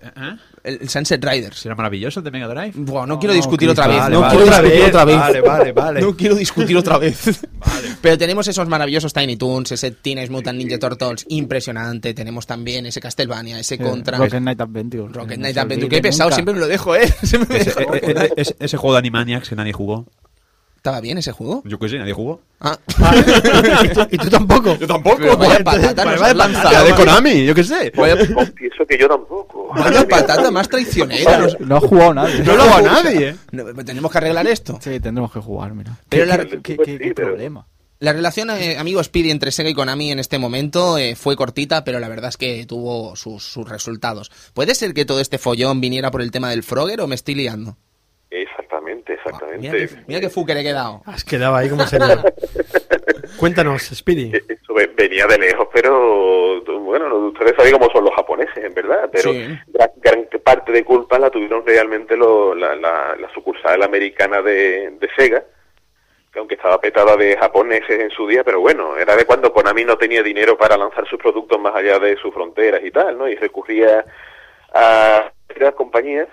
¿Eh? 0.00 0.36
El, 0.64 0.78
el 0.80 0.88
Sunset 0.88 1.22
Riders. 1.22 1.58
¿Será 1.58 1.74
maravilloso 1.74 2.20
el 2.20 2.24
de 2.24 2.30
Mega 2.30 2.48
Drive? 2.48 2.72
Buah, 2.76 3.06
no 3.06 3.18
quiero 3.18 3.34
discutir 3.34 3.68
Chris, 3.68 3.78
otra 3.78 3.88
vez, 3.88 3.98
vale, 3.98 4.14
no 4.14 4.20
vale, 4.22 4.34
quiero 4.36 4.50
vale, 4.50 4.62
discutir 4.70 4.88
otra 4.88 5.04
vez. 5.04 5.16
vale, 5.18 5.40
vale, 5.42 5.72
vale. 5.72 6.00
No 6.00 6.16
quiero 6.16 6.34
discutir 6.34 6.76
otra 6.78 6.96
vez. 6.96 7.46
Pero 8.00 8.16
tenemos 8.16 8.48
esos 8.48 8.66
maravillosos 8.68 9.12
Tiny 9.12 9.36
Toons, 9.36 9.72
ese 9.72 9.90
Teenage 9.90 10.30
Mutant 10.30 10.56
Ninja 10.56 10.78
Turtles 10.78 11.26
impresionante. 11.28 12.14
Tenemos 12.14 12.46
también 12.46 12.86
ese 12.86 13.02
Castlevania, 13.02 13.58
ese 13.58 13.74
Eh, 13.74 13.78
Contra. 13.78 14.16
Rocket 14.16 14.40
Knight 14.40 14.60
Adventure. 14.62 15.12
Rocket 15.12 15.36
Knight 15.36 15.58
Adventure. 15.58 15.88
Qué 15.90 16.00
pesado, 16.00 16.30
nunca. 16.30 16.34
siempre 16.36 16.54
me 16.54 16.60
lo 16.60 16.68
dejo, 16.68 16.96
¿eh? 16.96 17.06
Siempre 17.22 17.56
me 17.58 17.60
Ese, 17.60 17.80
dejo. 17.80 17.94
eh, 17.94 18.00
eh, 18.02 18.32
ese- 18.38 18.56
ese 18.58 18.76
juego 18.78 18.94
de 18.94 18.98
Animaniacs 19.00 19.50
que 19.50 19.56
nadie 19.56 19.74
jugó. 19.74 20.06
¿Estaba 20.84 21.00
bien 21.00 21.16
ese 21.16 21.32
juego? 21.32 21.62
Yo 21.64 21.78
qué 21.78 21.88
sé, 21.88 21.96
nadie 21.96 22.12
jugó. 22.12 22.42
Ah. 22.60 22.78
¿Y, 23.84 23.88
tú, 23.88 24.06
y 24.10 24.18
tú 24.18 24.28
tampoco. 24.28 24.76
Yo 24.78 24.86
tampoco. 24.86 25.16
Pero 25.16 25.34
vaya 25.38 25.64
patata 25.64 26.04
nos 26.04 26.20
has 26.20 26.36
lanzado. 26.36 26.70
Ya, 26.72 26.82
de 26.84 26.92
Konami, 26.94 27.46
yo 27.46 27.54
qué 27.54 27.64
sé. 27.64 27.90
Vaya, 27.96 28.18
Confieso 28.18 28.84
que 28.86 28.98
yo 28.98 29.08
tampoco. 29.08 29.68
vaya 29.74 30.06
patata 30.06 30.50
más 30.50 30.68
traicionera. 30.68 31.46
No 31.60 31.76
ha 31.76 31.80
jugado 31.80 32.12
nadie. 32.12 32.40
No 32.40 32.54
lo 32.54 32.64
jugó 32.64 32.82
nadie. 32.82 33.34
No, 33.50 33.64
tenemos 33.82 34.12
que 34.12 34.18
arreglar 34.18 34.46
esto. 34.46 34.78
Sí, 34.82 35.00
tendremos 35.00 35.32
que 35.32 35.40
jugar, 35.40 35.72
mira. 35.72 35.96
Pero 36.10 36.24
¿Qué, 36.24 36.28
la- 36.28 36.44
qué- 36.44 36.60
qué- 36.60 36.74
pues 36.76 36.86
qué- 36.86 36.98
qué 36.98 37.14
problema? 37.14 37.66
La 38.00 38.12
relación, 38.12 38.50
eh, 38.50 38.76
amigo 38.76 39.02
Speedy, 39.02 39.30
entre 39.30 39.52
Sega 39.52 39.70
y 39.70 39.74
Konami 39.74 40.10
en 40.12 40.18
este 40.18 40.38
momento 40.38 40.98
eh, 40.98 41.16
fue 41.16 41.34
cortita, 41.34 41.82
pero 41.84 41.98
la 41.98 42.08
verdad 42.08 42.28
es 42.28 42.36
que 42.36 42.66
tuvo 42.66 43.16
sus, 43.16 43.42
sus 43.42 43.66
resultados. 43.66 44.30
¿Puede 44.52 44.74
ser 44.74 44.92
que 44.92 45.06
todo 45.06 45.20
este 45.20 45.38
follón 45.38 45.80
viniera 45.80 46.10
por 46.10 46.20
el 46.20 46.30
tema 46.30 46.50
del 46.50 46.62
Frogger 46.62 47.00
o 47.00 47.06
me 47.06 47.14
estoy 47.14 47.36
liando? 47.36 47.78
Exactamente, 49.12 49.12
exactamente. 49.14 49.58
Mira 49.70 49.86
qué, 49.86 50.04
mira 50.06 50.20
qué 50.20 50.30
fucker 50.30 50.56
he 50.56 50.62
quedado. 50.62 51.02
Has 51.06 51.24
quedado 51.24 51.54
ahí 51.56 51.68
como 51.68 51.84
sería. 51.86 52.22
Cuéntanos, 53.38 53.82
Speedy. 53.82 54.32
Eso 54.48 54.74
ve- 54.74 54.90
venía 54.96 55.26
de 55.26 55.38
lejos, 55.38 55.68
pero 55.72 56.62
bueno, 56.80 57.14
ustedes 57.28 57.54
saben 57.56 57.72
cómo 57.72 57.90
son 57.90 58.04
los 58.04 58.14
japoneses, 58.14 58.56
en 58.64 58.74
verdad, 58.74 59.08
pero 59.12 59.32
Sí. 59.32 59.58
gran, 59.68 59.90
gran 59.96 60.28
parte 60.44 60.72
de 60.72 60.84
culpa 60.84 61.18
la 61.18 61.30
tuvieron 61.30 61.64
realmente 61.66 62.16
lo- 62.16 62.54
la, 62.54 62.74
la- 62.76 63.16
la 63.18 63.32
sucursal 63.32 63.82
americana 63.82 64.40
de, 64.42 64.90
de 64.98 65.08
Sega, 65.16 65.42
que 66.32 66.38
aunque 66.38 66.54
estaba 66.54 66.80
petada 66.80 67.16
de 67.16 67.36
japoneses 67.36 67.98
en 68.00 68.10
su 68.10 68.26
día, 68.26 68.44
pero 68.44 68.60
bueno, 68.60 68.96
era 68.96 69.16
de 69.16 69.24
cuando 69.24 69.52
Konami 69.52 69.84
no 69.84 69.96
tenía 69.96 70.22
dinero 70.22 70.56
para 70.56 70.76
lanzar 70.76 71.06
sus 71.08 71.18
productos 71.18 71.58
más 71.60 71.74
allá 71.74 71.98
de 71.98 72.16
sus 72.16 72.32
fronteras 72.32 72.80
y 72.84 72.90
tal, 72.90 73.16
¿no? 73.18 73.28
Y 73.28 73.36
recurría 73.36 74.04
a 74.72 75.30
otras 75.50 75.74
compañías. 75.74 76.28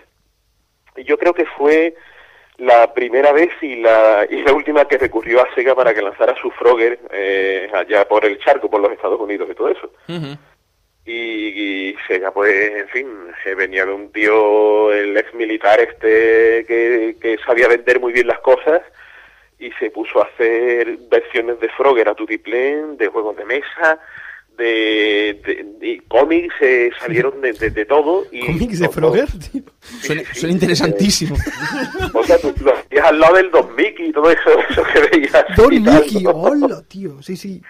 Y 0.98 1.04
yo 1.06 1.18
creo 1.18 1.34
que 1.34 1.46
fue 1.58 1.96
la 2.58 2.94
primera 2.94 3.32
vez 3.32 3.52
y 3.62 3.78
la, 3.78 4.26
y 4.30 4.44
la 4.44 4.54
última 4.54 4.86
que 4.86 4.98
recurrió 4.98 5.42
a 5.42 5.54
Sega 5.56 5.74
para 5.76 5.94
que 5.94 6.02
lanzara 6.02 6.36
su 6.36 6.52
Frogger 6.52 7.00
eh, 7.12 7.70
allá 7.74 8.08
por 8.08 8.26
el 8.26 8.38
charco, 8.40 8.70
por 8.70 8.82
los 8.82 8.92
Estados 8.92 9.20
Unidos 9.20 9.50
y 9.52 9.56
todo 9.56 9.70
eso. 9.70 9.92
Y, 11.04 11.12
y 11.14 11.96
Sega, 12.08 12.32
pues, 12.32 12.54
en 12.76 12.88
fin, 12.90 13.08
eh, 13.46 13.56
venía 13.56 13.86
de 13.86 13.94
un 13.94 14.12
tío, 14.12 14.94
el 14.94 15.18
ex 15.18 15.34
militar 15.34 15.80
este, 15.80 16.64
que, 16.68 17.18
que 17.20 17.38
sabía 17.46 17.68
vender 17.68 18.00
muy 18.00 18.14
bien 18.14 18.28
las 18.28 18.40
cosas 18.40 18.82
y 19.58 19.72
se 19.74 19.90
puso 19.92 20.22
a 20.22 20.26
hacer 20.26 20.98
versiones 21.10 21.60
de 21.60 21.70
Frogger 21.70 22.10
a 22.10 22.16
Tutiplén, 22.16 22.98
de 22.98 23.08
juegos 23.08 23.38
de 23.38 23.46
mesa, 23.46 24.00
de, 24.62 25.42
de- 25.46 25.66
de 25.80 26.02
cómics, 26.08 26.54
eh, 26.62 26.90
salieron 27.00 27.42
de, 27.42 27.54
de- 27.54 27.70
de 27.72 27.86
todo. 27.86 28.26
Y 28.32 28.40
¿Cómics 28.46 28.80
de 28.80 28.90
Frogger? 28.90 29.28
tío? 29.52 29.64
Suena, 30.02 30.22
sí, 30.22 30.28
sí. 30.34 30.40
suena 30.40 30.54
interesantísimo. 30.54 31.36
O 32.14 32.24
sea, 32.24 32.38
tú 32.40 32.54
lo 32.64 32.74
al 33.04 33.20
lado 33.20 33.36
del 33.36 33.52
Don 33.52 33.76
Mickey 33.76 34.10
y 34.10 34.12
todo 34.12 34.30
eso, 34.30 34.50
eso 34.70 34.84
que 34.94 35.00
veías. 35.18 35.46
Don 35.58 35.70
Mickey, 35.70 36.24
¿no? 36.24 36.32
hola, 36.32 36.84
tío. 36.88 37.22
Sí, 37.22 37.36
sí. 37.36 37.62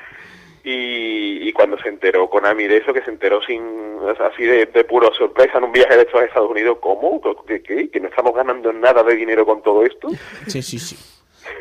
Y, 0.63 1.47
y 1.49 1.53
cuando 1.53 1.75
se 1.79 1.89
enteró 1.89 2.29
Konami 2.29 2.67
de 2.67 2.77
eso, 2.77 2.93
que 2.93 3.01
se 3.01 3.09
enteró 3.09 3.41
sin 3.41 3.61
o 3.63 4.15
sea, 4.15 4.27
así 4.27 4.43
de, 4.43 4.67
de 4.67 4.83
puro 4.83 5.11
sorpresa 5.13 5.57
en 5.57 5.63
un 5.63 5.71
viaje 5.71 5.95
de 5.95 6.03
estos 6.03 6.21
a 6.21 6.25
Estados 6.25 6.51
Unidos, 6.51 6.77
¿cómo? 6.81 7.19
¿Qué, 7.47 7.61
qué? 7.63 7.89
¿Que 7.89 7.99
no 7.99 8.07
estamos 8.09 8.35
ganando 8.35 8.71
nada 8.73 9.01
de 9.03 9.15
dinero 9.15 9.43
con 9.45 9.63
todo 9.63 9.83
esto? 9.83 10.09
Sí, 10.47 10.61
sí, 10.61 10.77
sí. 10.77 10.95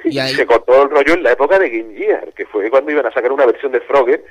Y 0.04 0.18
ahí, 0.18 0.34
Se 0.34 0.44
cortó 0.46 0.82
el 0.82 0.90
rollo 0.90 1.14
en 1.14 1.22
la 1.22 1.32
época 1.32 1.58
de 1.58 1.70
Game 1.70 1.94
Gear, 1.96 2.32
que 2.34 2.44
fue 2.46 2.68
cuando 2.70 2.90
iban 2.92 3.06
a 3.06 3.12
sacar 3.12 3.32
una 3.32 3.46
versión 3.46 3.72
de 3.72 3.80
Frogger, 3.80 4.22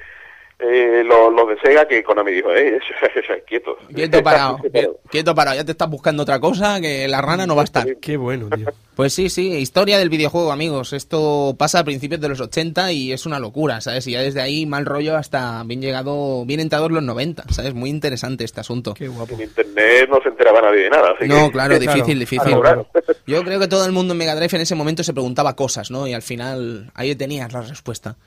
eh, 0.59 1.03
los, 1.05 1.33
los 1.33 1.47
de 1.49 1.57
Sega, 1.63 1.87
que 1.87 2.03
Konami 2.03 2.31
dijo, 2.33 2.53
eh, 2.53 2.79
quietos. 3.47 3.77
quieto 3.93 4.21
parado, 4.21 4.57
quie- 4.73 4.91
quieto 5.09 5.33
parado, 5.33 5.55
ya 5.57 5.63
te 5.63 5.71
estás 5.71 5.89
buscando 5.89 6.23
otra 6.23 6.39
cosa 6.39 6.79
que 6.81 7.07
la 7.07 7.21
rana 7.21 7.47
no 7.47 7.55
va 7.55 7.61
a 7.61 7.65
estar. 7.65 7.85
Qué 8.01 8.17
bueno, 8.17 8.49
tío. 8.55 8.67
Pues 8.95 9.13
sí, 9.13 9.29
sí, 9.29 9.53
historia 9.53 9.97
del 9.97 10.09
videojuego, 10.09 10.51
amigos. 10.51 10.91
Esto 10.91 11.55
pasa 11.57 11.79
a 11.79 11.83
principios 11.85 12.19
de 12.19 12.27
los 12.27 12.41
80 12.41 12.91
y 12.91 13.13
es 13.13 13.25
una 13.25 13.39
locura, 13.39 13.79
¿sabes? 13.79 14.05
Y 14.07 14.11
ya 14.11 14.21
desde 14.21 14.41
ahí 14.41 14.65
mal 14.65 14.85
rollo 14.85 15.15
hasta 15.15 15.63
bien 15.65 15.81
llegado, 15.81 16.43
bien 16.45 16.59
entrados 16.59 16.91
los 16.91 17.01
90, 17.03 17.45
¿sabes? 17.49 17.73
Muy 17.73 17.89
interesante 17.89 18.43
este 18.43 18.59
asunto. 18.59 18.93
Qué 18.93 19.07
guapo. 19.07 19.35
En 19.35 19.41
internet 19.43 20.09
no 20.09 20.21
se 20.21 20.27
enteraba 20.29 20.59
nadie 20.61 20.81
de 20.83 20.89
nada. 20.89 21.11
Así 21.17 21.29
No, 21.29 21.45
que- 21.45 21.51
claro, 21.53 21.77
Claro. 21.77 21.93
difícil, 21.93 22.19
difícil. 22.19 22.47
Claro, 22.59 22.61
claro. 22.61 22.87
Yo 23.25 23.41
creo 23.43 23.59
que 23.59 23.67
todo 23.69 23.85
el 23.85 23.93
mundo 23.93 24.11
en 24.13 24.17
Mega 24.17 24.35
Drive 24.35 24.55
en 24.57 24.61
ese 24.63 24.75
momento 24.75 25.01
se 25.03 25.13
preguntaba 25.13 25.55
cosas, 25.55 25.89
¿no? 25.91 26.05
Y 26.05 26.13
al 26.13 26.21
final 26.21 26.91
ahí 26.93 27.15
tenías 27.15 27.53
la 27.53 27.61
respuesta. 27.61 28.17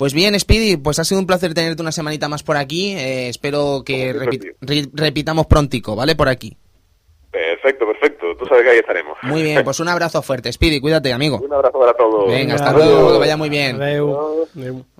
Pues 0.00 0.14
bien, 0.14 0.40
Speedy, 0.40 0.78
pues 0.78 0.98
ha 0.98 1.04
sido 1.04 1.20
un 1.20 1.26
placer 1.26 1.52
tenerte 1.52 1.82
una 1.82 1.92
semanita 1.92 2.26
más 2.26 2.42
por 2.42 2.56
aquí. 2.56 2.92
Eh, 2.96 3.28
espero 3.28 3.82
que 3.84 4.14
repi- 4.14 4.54
re- 4.62 4.88
repitamos 4.94 5.46
prontico, 5.46 5.94
¿vale? 5.94 6.16
Por 6.16 6.30
aquí. 6.30 6.56
Perfecto, 7.30 7.84
perfecto. 7.86 8.24
Tú 8.38 8.46
sabes 8.46 8.64
que 8.64 8.70
ahí 8.70 8.78
estaremos. 8.78 9.18
Muy 9.22 9.42
bien, 9.42 9.62
pues 9.62 9.78
un 9.78 9.88
abrazo 9.88 10.22
fuerte. 10.22 10.50
Speedy, 10.50 10.80
cuídate, 10.80 11.12
amigo. 11.12 11.36
Un 11.44 11.52
abrazo 11.52 11.78
para 11.78 11.92
todos. 11.92 12.26
Venga, 12.28 12.54
hasta 12.54 12.70
Adiós. 12.70 12.86
luego, 12.86 13.12
que 13.12 13.18
vaya 13.18 13.36
muy 13.36 13.50
bien. 13.50 13.76
Adeu. 13.76 14.46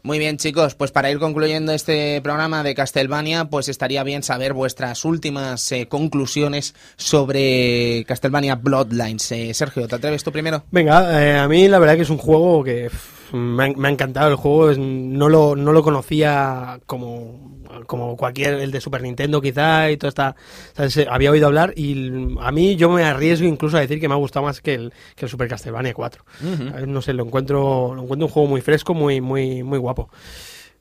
Muy 0.02 0.18
bien, 0.18 0.36
chicos, 0.36 0.74
pues 0.74 0.92
para 0.92 1.10
ir 1.10 1.18
concluyendo 1.18 1.72
este 1.72 2.20
programa 2.20 2.62
de 2.62 2.74
Castlevania, 2.74 3.46
pues 3.46 3.70
estaría 3.70 4.04
bien 4.04 4.22
saber 4.22 4.52
vuestras 4.52 5.06
últimas 5.06 5.72
eh, 5.72 5.88
conclusiones 5.88 6.74
sobre 6.98 8.04
Castlevania 8.06 8.54
Bloodlines. 8.56 9.32
Eh, 9.32 9.54
Sergio, 9.54 9.88
¿te 9.88 9.94
atreves 9.94 10.22
tú 10.22 10.30
primero? 10.30 10.62
Venga, 10.70 11.24
eh, 11.24 11.38
a 11.38 11.48
mí 11.48 11.68
la 11.68 11.78
verdad 11.78 11.96
que 11.96 12.02
es 12.02 12.10
un 12.10 12.18
juego 12.18 12.62
que 12.62 12.90
me, 13.32 13.64
ha, 13.64 13.72
me 13.76 13.88
ha 13.88 13.90
encantado 13.90 14.28
el 14.28 14.36
juego, 14.36 14.70
es- 14.70 14.78
no 14.78 15.28
lo, 15.28 15.56
no 15.56 15.72
lo 15.72 15.82
conocía 15.82 16.80
como, 16.86 17.60
como 17.86 18.16
cualquier, 18.16 18.54
el 18.54 18.70
de 18.70 18.80
Super 18.80 19.02
Nintendo 19.02 19.40
quizá 19.40 19.90
y 19.90 19.96
todo. 19.96 20.34
Eh, 20.78 21.06
había 21.10 21.30
oído 21.30 21.46
hablar 21.46 21.72
y 21.76 22.36
a 22.40 22.50
mí 22.52 22.76
yo 22.76 22.90
me 22.90 23.04
arriesgo 23.04 23.46
incluso 23.46 23.76
a 23.76 23.80
decir 23.80 24.00
que 24.00 24.08
me 24.08 24.14
ha 24.14 24.18
gustado 24.18 24.46
más 24.46 24.60
que 24.60 24.74
el, 24.74 24.92
que 25.16 25.26
el 25.26 25.30
Super 25.30 25.48
Castlevania 25.48 25.94
4. 25.94 26.24
Eh, 26.42 26.84
No 26.86 27.02
sé, 27.02 27.12
lo 27.12 27.24
encuentro, 27.24 27.94
lo 27.94 28.02
encuentro 28.02 28.26
un 28.26 28.32
juego 28.32 28.48
muy 28.48 28.60
fresco, 28.60 28.94
muy, 28.94 29.20
muy, 29.20 29.62
muy 29.62 29.78
guapo. 29.78 30.08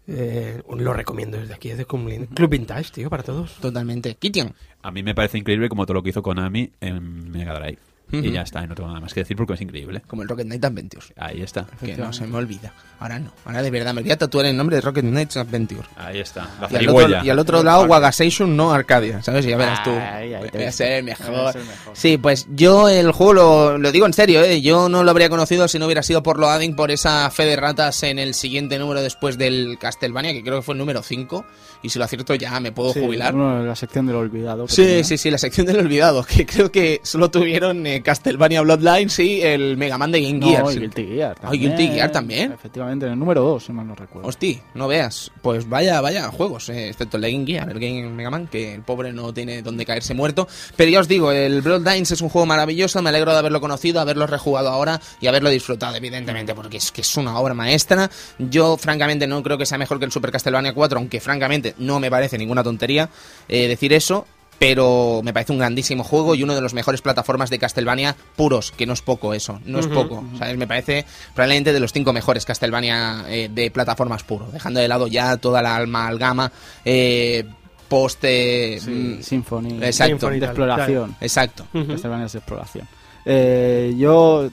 Eh, 0.07 0.63
lo 0.75 0.93
recomiendo 0.93 1.37
desde 1.37 1.53
aquí, 1.53 1.69
desde 1.69 1.85
Club 1.85 2.27
Club 2.33 2.49
Vintage, 2.49 2.91
tío, 2.91 3.09
para 3.11 3.21
todos. 3.21 3.53
Totalmente. 3.61 4.15
Kitian. 4.15 4.53
A 4.81 4.89
mí 4.89 5.03
me 5.03 5.13
parece 5.13 5.37
increíble 5.37 5.69
como 5.69 5.85
todo 5.85 5.95
lo 5.95 6.03
que 6.03 6.09
hizo 6.09 6.23
Konami 6.23 6.71
en 6.81 7.31
Mega 7.31 7.53
Drive. 7.59 7.77
Ujú. 8.11 8.23
Y 8.25 8.31
ya 8.31 8.41
está, 8.41 8.63
y 8.63 8.67
no 8.67 8.75
tengo 8.75 8.89
nada 8.89 8.99
más 9.01 9.13
que 9.13 9.19
decir 9.21 9.37
porque 9.37 9.53
es 9.53 9.61
increíble. 9.61 10.01
Como 10.07 10.23
el 10.23 10.27
Rocket 10.29 10.45
Knight 10.47 10.65
Adventure. 10.65 11.05
Ahí 11.17 11.41
está. 11.41 11.65
Que 11.83 11.95
no 11.95 12.11
se 12.11 12.25
me 12.25 12.37
olvida. 12.37 12.73
Ahora 12.99 13.19
no. 13.19 13.31
Ahora 13.45 13.61
de 13.61 13.71
verdad 13.71 13.93
me 13.93 14.01
voy 14.01 14.11
a 14.11 14.17
tatuar 14.17 14.45
el 14.47 14.57
nombre 14.57 14.75
de 14.75 14.81
Rocket 14.81 15.05
Knight 15.05 15.37
Adventure. 15.37 15.87
Ahí 15.95 16.19
está. 16.19 16.49
La 16.59 16.67
Y 16.71 16.75
al, 16.75 16.89
otro, 16.89 17.23
y 17.25 17.29
al 17.29 17.39
otro 17.39 17.63
lado, 17.63 17.83
Wagasation 17.85 18.55
no 18.57 18.73
Arcadia, 18.73 19.21
¿sabes? 19.23 19.45
Y 19.45 19.49
ya 19.49 19.57
verás 19.57 19.83
tú. 19.83 19.91
Ahí 19.91 20.33
te 20.51 20.57
Voy 20.57 20.67
a 20.67 20.71
ser 20.71 21.03
mejor. 21.03 21.55
mejor. 21.55 21.93
Sí, 21.93 22.17
pues 22.17 22.47
yo 22.49 22.89
el 22.89 23.11
juego 23.11 23.33
lo, 23.33 23.77
lo 23.77 23.91
digo 23.91 24.05
en 24.05 24.13
serio, 24.13 24.43
¿eh? 24.43 24.61
Yo 24.61 24.89
no 24.89 25.03
lo 25.03 25.11
habría 25.11 25.29
conocido 25.29 25.67
si 25.67 25.79
no 25.79 25.85
hubiera 25.85 26.03
sido 26.03 26.23
por 26.23 26.39
lo 26.39 26.49
Adding, 26.49 26.75
por 26.75 26.91
esa 26.91 27.29
fe 27.29 27.45
de 27.45 27.55
ratas 27.55 28.03
en 28.03 28.19
el 28.19 28.33
siguiente 28.33 28.77
número 28.79 29.01
después 29.01 29.37
del 29.37 29.77
Castlevania, 29.79 30.33
que 30.33 30.41
creo 30.43 30.57
que 30.57 30.61
fue 30.63 30.73
el 30.73 30.79
número 30.79 31.01
5. 31.03 31.45
Y 31.81 31.89
si 31.89 31.97
lo 31.99 32.03
acierto 32.05 32.35
ya 32.35 32.59
me 32.59 32.71
puedo 32.73 32.91
Sí, 32.91 32.99
jubilar. 32.99 33.33
de 33.33 33.65
la 33.67 33.75
sección 33.75 34.05
del 34.07 34.17
olvidado. 34.17 34.67
Sí, 34.67 34.83
tenía. 34.83 35.03
sí, 35.05 35.17
sí, 35.17 35.31
la 35.31 35.37
sección 35.37 35.65
del 35.65 35.77
olvidado, 35.77 36.23
que 36.25 36.45
creo 36.45 36.69
que 36.71 36.99
solo 37.03 37.31
tuvieron 37.31 37.85
eh, 37.87 37.98
Castlevania 38.03 38.61
Bloodlines 38.61 39.17
y 39.19 39.41
el 39.41 39.77
Mega 39.77 39.97
Man 39.97 40.11
de 40.11 40.21
Game 40.21 40.39
No, 40.39 40.47
Gear. 40.47 40.65
y. 40.73 40.79
Guilty 40.79 41.05
Gear 41.07 41.35
también. 41.35 41.61
Guilty 41.61 41.87
Gear 41.87 42.11
también. 42.11 42.51
Efectivamente, 42.51 43.05
en 43.05 43.13
el 43.13 43.19
número 43.19 43.41
2, 43.41 43.63
si 43.65 43.71
mal 43.71 43.87
no 43.87 43.95
recuerdo. 43.95 44.27
Hostia, 44.27 44.59
no 44.73 44.87
veas. 44.87 45.31
Pues 45.41 45.67
vaya, 45.67 46.01
vaya 46.01 46.29
juegos, 46.29 46.69
eh, 46.69 46.89
excepto 46.89 47.17
el 47.17 47.21
de 47.23 47.31
Game 47.31 47.45
Gear, 47.45 47.69
el 47.69 47.79
Game 47.79 48.09
Mega 48.09 48.29
Man, 48.29 48.47
que 48.47 48.73
el 48.75 48.81
pobre 48.81 49.11
no 49.13 49.33
tiene 49.33 49.61
donde 49.61 49.85
caerse 49.85 50.13
muerto. 50.13 50.47
Pero 50.75 50.91
ya 50.91 50.99
os 50.99 51.07
digo, 51.07 51.31
el 51.31 51.61
Bloodlines 51.61 52.11
es 52.11 52.21
un 52.21 52.29
juego 52.29 52.45
maravilloso, 52.45 53.01
me 53.01 53.09
alegro 53.09 53.31
de 53.33 53.39
haberlo 53.39 53.61
conocido, 53.61 53.99
haberlo 53.99 54.27
rejugado 54.27 54.69
ahora 54.69 54.99
y 55.21 55.27
haberlo 55.27 55.49
disfrutado, 55.49 55.95
evidentemente, 55.95 56.53
porque 56.55 56.77
es 56.77 56.91
que 56.91 57.01
es 57.01 57.17
una 57.17 57.37
obra 57.39 57.53
maestra. 57.53 58.09
Yo, 58.37 58.77
francamente, 58.77 59.27
no 59.27 59.41
creo 59.43 59.57
que 59.57 59.65
sea 59.65 59.77
mejor 59.77 59.99
que 59.99 60.05
el 60.05 60.11
Super 60.11 60.31
Castlevania 60.31 60.73
4, 60.73 60.97
aunque 60.99 61.19
francamente 61.19 61.75
no 61.77 61.99
me 61.99 62.09
parece 62.09 62.37
ninguna 62.37 62.63
tontería 62.63 63.09
eh, 63.47 63.67
decir 63.67 63.93
eso. 63.93 64.25
Pero 64.59 65.21
me 65.23 65.31
parece 65.33 65.53
un 65.53 65.59
grandísimo 65.59 66.03
juego 66.03 66.35
y 66.35 66.43
uno 66.43 66.53
de 66.53 66.61
los 66.61 66.73
mejores 66.73 67.01
plataformas 67.01 67.49
de 67.49 67.59
Castlevania 67.59 68.15
puros, 68.35 68.71
que 68.71 68.85
no 68.85 68.93
es 68.93 69.01
poco 69.01 69.33
eso, 69.33 69.59
no 69.65 69.79
es 69.79 69.87
poco. 69.87 70.23
¿sabes? 70.37 70.57
Me 70.57 70.67
parece 70.67 71.05
probablemente 71.33 71.71
de 71.71 71.79
los 71.79 71.93
cinco 71.93 72.11
mejores 72.11 72.45
Castlevania 72.45 73.23
eh, 73.29 73.49
de 73.49 73.71
plataformas 73.71 74.23
puro, 74.23 74.47
dejando 74.51 74.81
de 74.81 74.87
lado 74.89 75.07
ya 75.07 75.37
toda 75.37 75.61
la 75.61 75.77
amalgama 75.77 76.51
eh, 76.83 77.45
post... 77.87 78.19
eh, 78.23 78.79
Sí, 78.83 78.91
mm, 78.91 79.23
Symphony. 79.23 79.77
Exacto. 79.81 80.11
Symphony 80.11 80.33
De 80.35 80.39
tal, 80.41 80.49
exploración. 80.49 81.15
Exacto. 81.21 81.65
Castlevania 81.71 82.27
de 82.27 82.37
exploración. 82.37 82.87
Eh, 83.25 83.95
yo, 83.97 84.49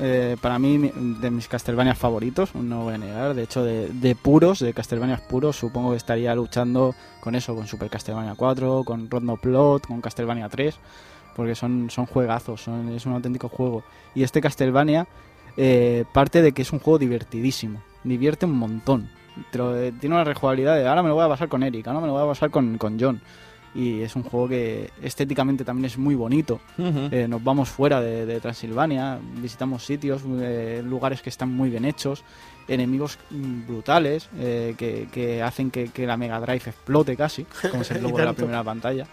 eh, 0.00 0.36
para 0.40 0.58
mí, 0.58 0.90
de 1.20 1.30
mis 1.30 1.48
Castlevania 1.48 1.94
favoritos, 1.94 2.54
no 2.54 2.84
voy 2.84 2.94
a 2.94 2.98
negar, 2.98 3.34
de 3.34 3.42
hecho, 3.42 3.64
de, 3.64 4.14
puros, 4.14 4.60
de 4.60 4.72
Castlevania 4.72 5.20
puros, 5.28 5.56
supongo 5.56 5.90
que 5.90 5.96
estaría 5.96 6.34
luchando 6.34 6.94
con 7.20 7.34
eso, 7.34 7.54
con 7.54 7.66
Super 7.66 7.90
Castlevania 7.90 8.34
4, 8.36 8.84
con 8.84 9.10
Rondo 9.10 9.36
Plot, 9.36 9.86
con 9.86 10.00
Castlevania 10.00 10.48
3, 10.48 10.76
porque 11.34 11.54
son, 11.54 11.90
son 11.90 12.06
juegazos, 12.06 12.62
son- 12.62 12.90
es 12.90 13.04
un 13.06 13.14
auténtico 13.14 13.48
juego. 13.48 13.82
Y 14.14 14.22
este 14.22 14.40
Castlevania 14.40 15.06
eh, 15.56 16.04
parte 16.12 16.42
de 16.42 16.52
que 16.52 16.62
es 16.62 16.72
un 16.72 16.80
juego 16.80 16.98
divertidísimo, 16.98 17.80
divierte 18.04 18.46
un 18.46 18.52
montón. 18.58 19.08
Pero, 19.50 19.76
eh, 19.76 19.92
tiene 20.00 20.14
una 20.14 20.24
rejugabilidad 20.24 20.76
de 20.76 20.86
ahora 20.86 21.02
me 21.02 21.08
lo 21.08 21.16
voy 21.16 21.24
a 21.24 21.28
pasar 21.28 21.48
con 21.48 21.62
Eric, 21.64 21.86
ahora 21.88 22.00
me 22.00 22.06
lo 22.06 22.12
voy 22.12 22.22
a 22.22 22.26
pasar 22.26 22.50
con, 22.50 22.78
con 22.78 22.98
John. 23.00 23.20
Y 23.74 24.02
es 24.02 24.14
un 24.14 24.22
juego 24.22 24.48
que 24.48 24.90
estéticamente 25.02 25.64
también 25.64 25.86
es 25.86 25.98
muy 25.98 26.14
bonito. 26.14 26.60
Eh, 26.78 27.26
nos 27.28 27.42
vamos 27.42 27.68
fuera 27.68 28.00
de, 28.00 28.24
de 28.24 28.40
Transilvania, 28.40 29.18
visitamos 29.36 29.84
sitios, 29.84 30.22
eh, 30.40 30.80
lugares 30.84 31.22
que 31.22 31.30
están 31.30 31.50
muy 31.52 31.70
bien 31.70 31.84
hechos, 31.84 32.22
enemigos 32.68 33.18
brutales 33.30 34.28
eh, 34.38 34.74
que, 34.78 35.08
que 35.10 35.42
hacen 35.42 35.70
que, 35.70 35.88
que 35.88 36.06
la 36.06 36.16
Mega 36.16 36.38
Drive 36.38 36.62
explote 36.66 37.16
casi, 37.16 37.44
como 37.70 37.82
es 37.82 37.90
el 37.90 38.02
logo 38.02 38.18
de 38.18 38.24
la 38.24 38.32
primera 38.32 38.62
pantalla. 38.62 39.06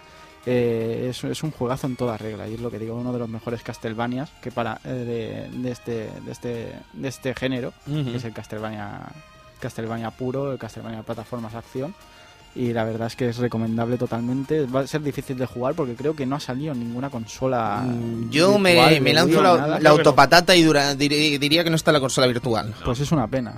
Es, 0.43 1.23
es 1.23 1.43
un 1.43 1.51
juegazo 1.51 1.85
en 1.85 1.95
toda 1.95 2.17
regla 2.17 2.47
y 2.47 2.55
es 2.55 2.61
lo 2.61 2.71
que 2.71 2.79
digo, 2.79 2.95
uno 2.95 3.13
de 3.13 3.19
los 3.19 3.29
mejores 3.29 3.61
Castlevanias 3.61 4.31
que 4.41 4.51
para 4.51 4.79
de, 4.83 5.49
de 5.51 5.71
este, 5.71 6.09
de, 6.25 6.31
este, 6.31 6.73
de 6.93 7.07
este 7.07 7.35
género, 7.35 7.73
que 7.85 8.15
es 8.15 8.23
el 8.23 8.33
Castlevania, 8.33 9.01
Castlevania 9.59 10.09
puro, 10.11 10.51
el 10.51 10.57
Castlevania 10.57 11.03
plataformas 11.03 11.53
acción. 11.53 11.93
Y 12.53 12.73
la 12.73 12.83
verdad 12.83 13.07
es 13.07 13.15
que 13.15 13.29
es 13.29 13.37
recomendable 13.37 13.97
totalmente. 13.97 14.65
Va 14.65 14.81
a 14.81 14.87
ser 14.87 15.01
difícil 15.01 15.37
de 15.37 15.45
jugar 15.45 15.73
porque 15.73 15.95
creo 15.95 16.15
que 16.15 16.25
no 16.25 16.35
ha 16.35 16.39
salido 16.41 16.73
ninguna 16.73 17.09
consola. 17.09 17.81
Mm, 17.85 18.29
Yo 18.29 18.59
me, 18.59 18.73
virtual, 18.73 19.01
me 19.01 19.09
de 19.09 19.13
lanzo 19.13 19.41
la, 19.41 19.57
nada. 19.57 19.79
la 19.79 19.89
autopatata 19.91 20.53
y 20.55 20.63
dura- 20.63 20.93
dir- 20.95 21.39
diría 21.39 21.63
que 21.63 21.69
no 21.69 21.77
está 21.77 21.93
la 21.93 22.01
consola 22.01 22.27
virtual. 22.27 22.73
Pues 22.83 22.99
es 22.99 23.11
una 23.13 23.27
pena. 23.27 23.53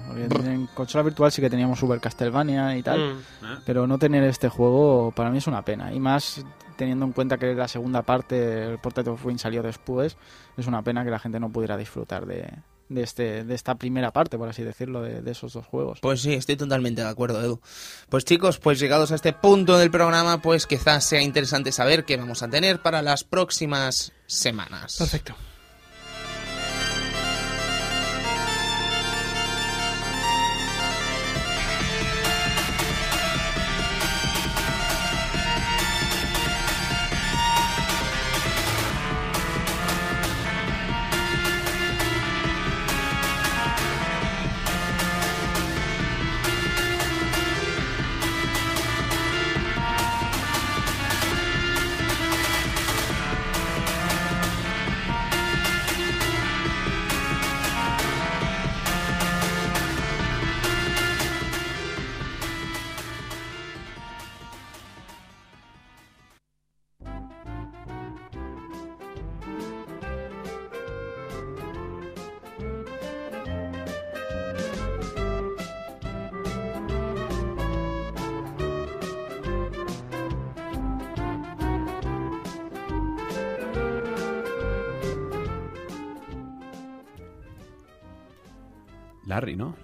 En 0.45 0.67
consola 0.75 1.03
virtual 1.03 1.31
sí 1.31 1.41
que 1.41 1.49
teníamos 1.49 1.79
Super 1.79 1.99
Castlevania 1.99 2.77
y 2.77 2.83
tal. 2.83 3.15
Mm. 3.15 3.45
Pero 3.65 3.87
no 3.87 3.97
tener 3.97 4.23
este 4.25 4.47
juego 4.47 5.11
para 5.15 5.31
mí 5.31 5.39
es 5.39 5.47
una 5.47 5.63
pena. 5.63 5.91
Y 5.91 5.99
más 5.99 6.45
teniendo 6.77 7.05
en 7.05 7.13
cuenta 7.13 7.37
que 7.39 7.53
la 7.55 7.67
segunda 7.67 8.03
parte, 8.03 8.63
el 8.73 8.77
Portrait 8.77 9.07
of 9.07 9.25
Win 9.25 9.39
salió 9.39 9.63
después, 9.63 10.17
es 10.55 10.67
una 10.67 10.81
pena 10.83 11.03
que 11.03 11.09
la 11.11 11.19
gente 11.19 11.39
no 11.39 11.49
pudiera 11.49 11.77
disfrutar 11.77 12.25
de, 12.27 12.47
de, 12.89 13.03
este, 13.03 13.43
de 13.43 13.55
esta 13.55 13.75
primera 13.75 14.11
parte, 14.11 14.37
por 14.37 14.49
así 14.49 14.63
decirlo, 14.63 15.01
de, 15.01 15.21
de 15.21 15.31
esos 15.31 15.53
dos 15.53 15.65
juegos. 15.65 15.99
Pues 16.01 16.21
sí, 16.21 16.33
estoy 16.33 16.55
totalmente 16.55 17.01
de 17.01 17.07
acuerdo, 17.07 17.41
Edu. 17.41 17.61
Pues 18.09 18.25
chicos, 18.25 18.59
pues 18.59 18.79
llegados 18.79 19.11
a 19.11 19.15
este 19.15 19.33
punto 19.33 19.77
del 19.77 19.91
programa, 19.91 20.41
pues 20.41 20.67
quizás 20.67 21.03
sea 21.03 21.21
interesante 21.21 21.71
saber 21.71 22.05
qué 22.05 22.17
vamos 22.17 22.43
a 22.43 22.49
tener 22.49 22.81
para 22.81 23.01
las 23.01 23.23
próximas 23.23 24.11
semanas. 24.27 24.97
Perfecto. 24.97 25.35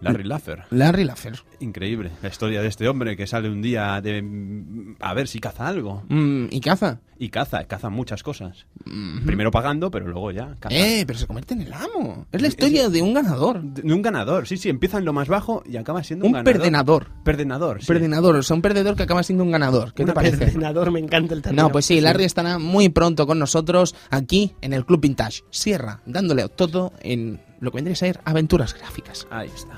Larry, 0.02 0.24
Laffer. 0.24 0.64
Larry 0.72 1.04
Laffer. 1.04 1.34
Increíble. 1.60 2.12
La 2.22 2.30
historia 2.30 2.62
de 2.62 2.68
este 2.70 2.88
hombre 2.88 3.18
que 3.18 3.28
sale 3.28 3.50
un 3.50 3.62
día 3.62 4.00
de... 4.02 4.22
mm, 4.22 4.96
A 5.02 5.14
ver 5.14 5.28
si 5.28 5.40
caza 5.40 5.68
algo. 5.68 6.04
Mm, 6.10 6.46
¿Y 6.52 6.62
caza? 6.62 7.00
Y 7.22 7.28
caza, 7.30 7.66
caza 7.66 7.90
muchas 7.90 8.24
cosas. 8.24 8.66
Primero 9.26 9.52
pagando, 9.52 9.92
pero 9.92 10.08
luego 10.08 10.32
ya 10.32 10.56
caza. 10.58 10.74
Eh, 10.74 11.04
pero 11.06 11.20
se 11.20 11.28
convierte 11.28 11.54
en 11.54 11.64
el 11.64 11.74
amo. 11.74 12.26
Es 12.32 12.42
la 12.42 12.48
historia 12.48 12.88
de 12.88 13.02
un 13.02 13.14
ganador. 13.14 13.62
De 13.62 13.94
un 13.94 14.02
ganador, 14.02 14.48
sí, 14.48 14.56
sí, 14.56 14.70
empieza 14.70 15.00
en 15.00 15.06
lo 15.06 15.12
más 15.12 15.28
bajo 15.28 15.62
y 15.66 15.76
acaba 15.76 16.02
siendo 16.02 16.24
un, 16.26 16.30
Un 16.30 16.34
ganador. 16.36 16.54
perdenador. 16.54 17.08
Perdenador, 17.26 17.82
sí. 17.82 17.88
Perdenador, 17.88 18.36
o 18.38 18.44
sea, 18.44 18.56
un 18.56 18.62
perdedor 18.62 18.96
que 18.96 19.04
acaba 19.04 19.22
siendo 19.24 19.44
un 19.44 19.52
ganador. 19.52 19.94
¿Qué 19.94 20.06
te 20.06 20.14
parece? 20.14 20.46
ordenador, 20.46 20.92
me 20.92 21.00
encanta 21.00 21.34
el 21.34 21.42
término. 21.42 21.64
No, 21.64 21.72
pues 21.74 21.86
sí, 21.86 22.00
Larry 22.00 22.24
estará 22.24 22.58
muy 22.58 22.88
pronto 22.88 23.28
con 23.28 23.38
nosotros 23.38 23.96
aquí 24.10 24.54
en 24.62 24.72
el 24.72 24.86
Club 24.86 25.02
Vintage 25.02 25.44
Sierra, 25.50 26.00
dándole 26.06 26.48
todo 26.48 26.94
en 27.02 27.42
lo 27.60 27.72
que 27.72 27.76
vendría 27.76 27.94
a 27.94 27.98
ser 27.98 28.22
aventuras 28.24 28.74
gráficas. 28.74 29.28
Ahí 29.30 29.50
está. 29.54 29.74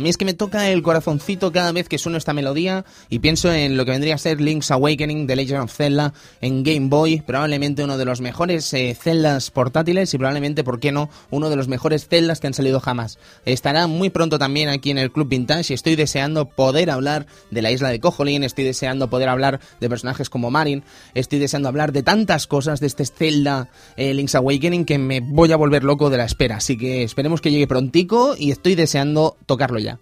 A 0.00 0.02
mí 0.02 0.08
es 0.08 0.16
que 0.16 0.24
me 0.24 0.32
toca 0.32 0.70
el 0.70 0.80
corazoncito 0.80 1.52
cada 1.52 1.72
vez 1.72 1.86
que 1.86 1.98
suena 1.98 2.16
esta 2.16 2.32
melodía 2.32 2.86
y 3.10 3.18
pienso 3.18 3.52
en 3.52 3.76
lo 3.76 3.84
que 3.84 3.90
vendría 3.90 4.14
a 4.14 4.18
ser 4.18 4.40
Link's 4.40 4.70
Awakening, 4.70 5.26
The 5.26 5.36
Legend 5.36 5.64
of 5.64 5.76
Zelda 5.76 6.14
en 6.40 6.62
Game 6.62 6.88
Boy, 6.88 7.20
probablemente 7.20 7.84
uno 7.84 7.98
de 7.98 8.06
los 8.06 8.22
mejores 8.22 8.72
eh, 8.72 8.96
Zeldas 8.98 9.50
portátiles 9.50 10.14
y 10.14 10.16
probablemente, 10.16 10.64
¿por 10.64 10.80
qué 10.80 10.90
no?, 10.90 11.10
uno 11.28 11.50
de 11.50 11.56
los 11.56 11.68
mejores 11.68 12.08
Zeldas 12.08 12.40
que 12.40 12.46
han 12.46 12.54
salido 12.54 12.80
jamás. 12.80 13.18
Estará 13.44 13.88
muy 13.88 14.08
pronto 14.08 14.38
también 14.38 14.70
aquí 14.70 14.90
en 14.90 14.96
el 14.96 15.12
Club 15.12 15.28
Vintage 15.28 15.70
y 15.70 15.74
estoy 15.74 15.96
deseando 15.96 16.46
poder 16.46 16.90
hablar 16.90 17.26
de 17.50 17.60
la 17.60 17.70
isla 17.70 17.90
de 17.90 18.00
Cojolín, 18.00 18.42
estoy 18.42 18.64
deseando 18.64 19.10
poder 19.10 19.28
hablar 19.28 19.60
de 19.80 19.88
personajes 19.90 20.30
como 20.30 20.50
Marin, 20.50 20.82
estoy 21.12 21.40
deseando 21.40 21.68
hablar 21.68 21.92
de 21.92 22.02
tantas 22.02 22.46
cosas 22.46 22.80
de 22.80 22.86
este 22.86 23.04
Zelda 23.04 23.68
eh, 23.98 24.14
Link's 24.14 24.34
Awakening 24.34 24.86
que 24.86 24.96
me 24.96 25.20
voy 25.20 25.52
a 25.52 25.56
volver 25.56 25.84
loco 25.84 26.08
de 26.08 26.16
la 26.16 26.24
espera, 26.24 26.56
así 26.56 26.78
que 26.78 27.02
esperemos 27.02 27.42
que 27.42 27.50
llegue 27.50 27.66
prontico 27.66 28.34
y 28.38 28.50
estoy 28.50 28.76
deseando 28.76 29.36
tocarlo 29.44 29.78
ya. 29.78 29.99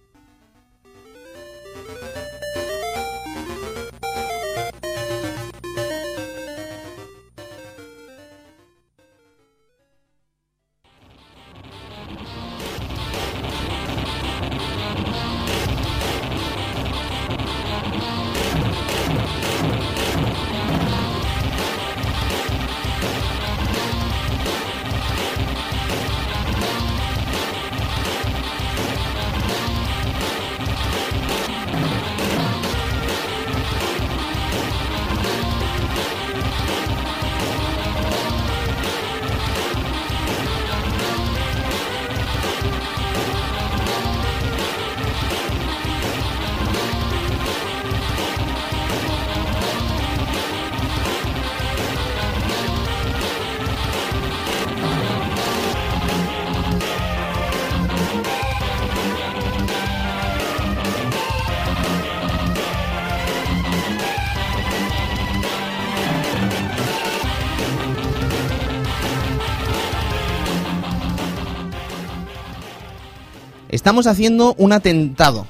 Estamos 73.88 74.06
haciendo 74.06 74.54
un 74.58 74.74
atentado 74.74 75.46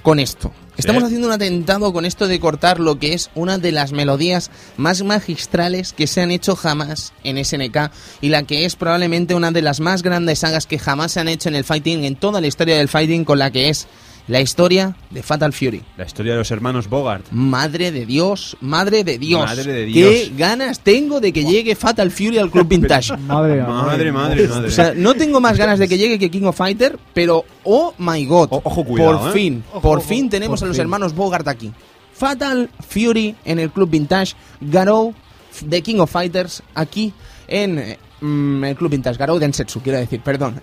con 0.00 0.18
esto. 0.18 0.50
Estamos 0.78 1.02
haciendo 1.02 1.26
un 1.26 1.34
atentado 1.34 1.92
con 1.92 2.06
esto 2.06 2.26
de 2.26 2.40
cortar 2.40 2.80
lo 2.80 2.98
que 2.98 3.12
es 3.12 3.30
una 3.34 3.58
de 3.58 3.72
las 3.72 3.92
melodías 3.92 4.50
más 4.78 5.02
magistrales 5.02 5.92
que 5.92 6.06
se 6.06 6.22
han 6.22 6.30
hecho 6.30 6.56
jamás 6.56 7.12
en 7.24 7.44
SNK 7.44 7.90
y 8.22 8.30
la 8.30 8.44
que 8.44 8.64
es 8.64 8.74
probablemente 8.74 9.34
una 9.34 9.50
de 9.50 9.60
las 9.60 9.80
más 9.80 10.02
grandes 10.02 10.38
sagas 10.38 10.66
que 10.66 10.78
jamás 10.78 11.12
se 11.12 11.20
han 11.20 11.28
hecho 11.28 11.50
en 11.50 11.56
el 11.56 11.64
fighting, 11.64 12.04
en 12.04 12.16
toda 12.16 12.40
la 12.40 12.46
historia 12.46 12.78
del 12.78 12.88
fighting, 12.88 13.26
con 13.26 13.38
la 13.38 13.50
que 13.50 13.68
es 13.68 13.86
la 14.26 14.40
historia 14.40 14.96
de 15.10 15.22
Fatal 15.22 15.52
Fury. 15.52 15.82
La 15.98 16.04
historia 16.04 16.32
de 16.32 16.38
los 16.38 16.50
hermanos 16.50 16.88
Bogart. 16.88 17.26
Madre 17.30 17.92
de 17.92 18.06
Dios, 18.06 18.56
madre 18.60 19.04
de 19.04 19.18
Dios. 19.18 19.44
Madre 19.44 19.72
de 19.72 19.86
Qué 19.92 20.24
Dios. 20.24 20.30
ganas 20.38 20.80
tengo 20.80 21.20
de 21.20 21.32
que 21.32 21.44
llegue 21.44 21.74
Fatal 21.74 22.10
Fury 22.10 22.38
al 22.38 22.50
Club 22.50 22.66
Vintage. 22.68 23.16
Madre 23.18 23.62
Madre, 23.62 24.10
madre, 24.12 24.48
madre. 24.48 24.68
O 24.68 24.70
sea, 24.70 24.94
no 24.94 25.14
tengo 25.14 25.40
más 25.40 25.58
ganas 25.58 25.78
de 25.78 25.88
que 25.88 25.98
llegue 25.98 26.18
que 26.18 26.30
King 26.30 26.44
of 26.44 26.56
Fighter, 26.56 26.98
pero 27.12 27.44
oh 27.64 27.92
my 27.98 28.24
god. 28.26 28.48
O- 28.50 28.60
ojo, 28.64 28.84
cuidado, 28.84 29.18
por 29.20 29.28
¿eh? 29.30 29.32
fin, 29.32 29.64
Ojo, 29.70 29.80
por 29.80 29.98
ojo, 29.98 30.08
fin 30.08 30.28
tenemos 30.30 30.60
por 30.60 30.66
a 30.66 30.68
los 30.68 30.76
fin. 30.76 30.82
hermanos 30.82 31.14
Bogart 31.14 31.46
aquí. 31.48 31.70
Fatal 32.14 32.70
Fury 32.88 33.34
en 33.44 33.58
el 33.58 33.70
Club 33.70 33.90
Vintage, 33.90 34.34
Garou 34.60 35.14
de 35.62 35.82
King 35.82 36.00
of 36.00 36.10
Fighters 36.10 36.62
aquí 36.74 37.12
en 37.46 37.96
mm, 38.20 38.64
el 38.64 38.76
Club 38.76 38.90
Vintage, 38.90 39.18
Garou 39.18 39.38
Densetsu, 39.38 39.80
quiero 39.80 39.98
decir, 39.98 40.20
perdón. 40.20 40.60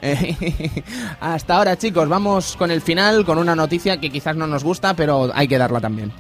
Hasta 1.20 1.56
ahora, 1.56 1.78
chicos, 1.78 2.08
vamos 2.10 2.56
con 2.58 2.72
el 2.72 2.82
final, 2.82 3.26
con 3.26 3.38
una 3.38 3.56
noticia 3.56 4.00
que 4.00 4.10
quizás 4.10 4.36
no 4.36 4.48
nos 4.48 4.64
gusta, 4.64 4.96
pero 4.96 5.32
hay 5.34 5.48
que 5.48 5.58
darla 5.58 5.80
también. 5.80 6.12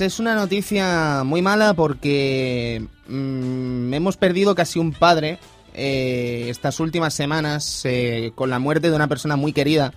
Pues 0.00 0.14
es 0.14 0.18
una 0.18 0.34
noticia 0.34 1.24
muy 1.26 1.42
mala 1.42 1.74
porque 1.74 2.82
mm, 3.06 3.92
hemos 3.92 4.16
perdido 4.16 4.54
casi 4.54 4.78
un 4.78 4.92
padre 4.92 5.38
eh, 5.74 6.46
estas 6.48 6.80
últimas 6.80 7.12
semanas 7.12 7.82
eh, 7.84 8.32
con 8.34 8.48
la 8.48 8.58
muerte 8.58 8.88
de 8.88 8.96
una 8.96 9.08
persona 9.08 9.36
muy 9.36 9.52
querida 9.52 9.92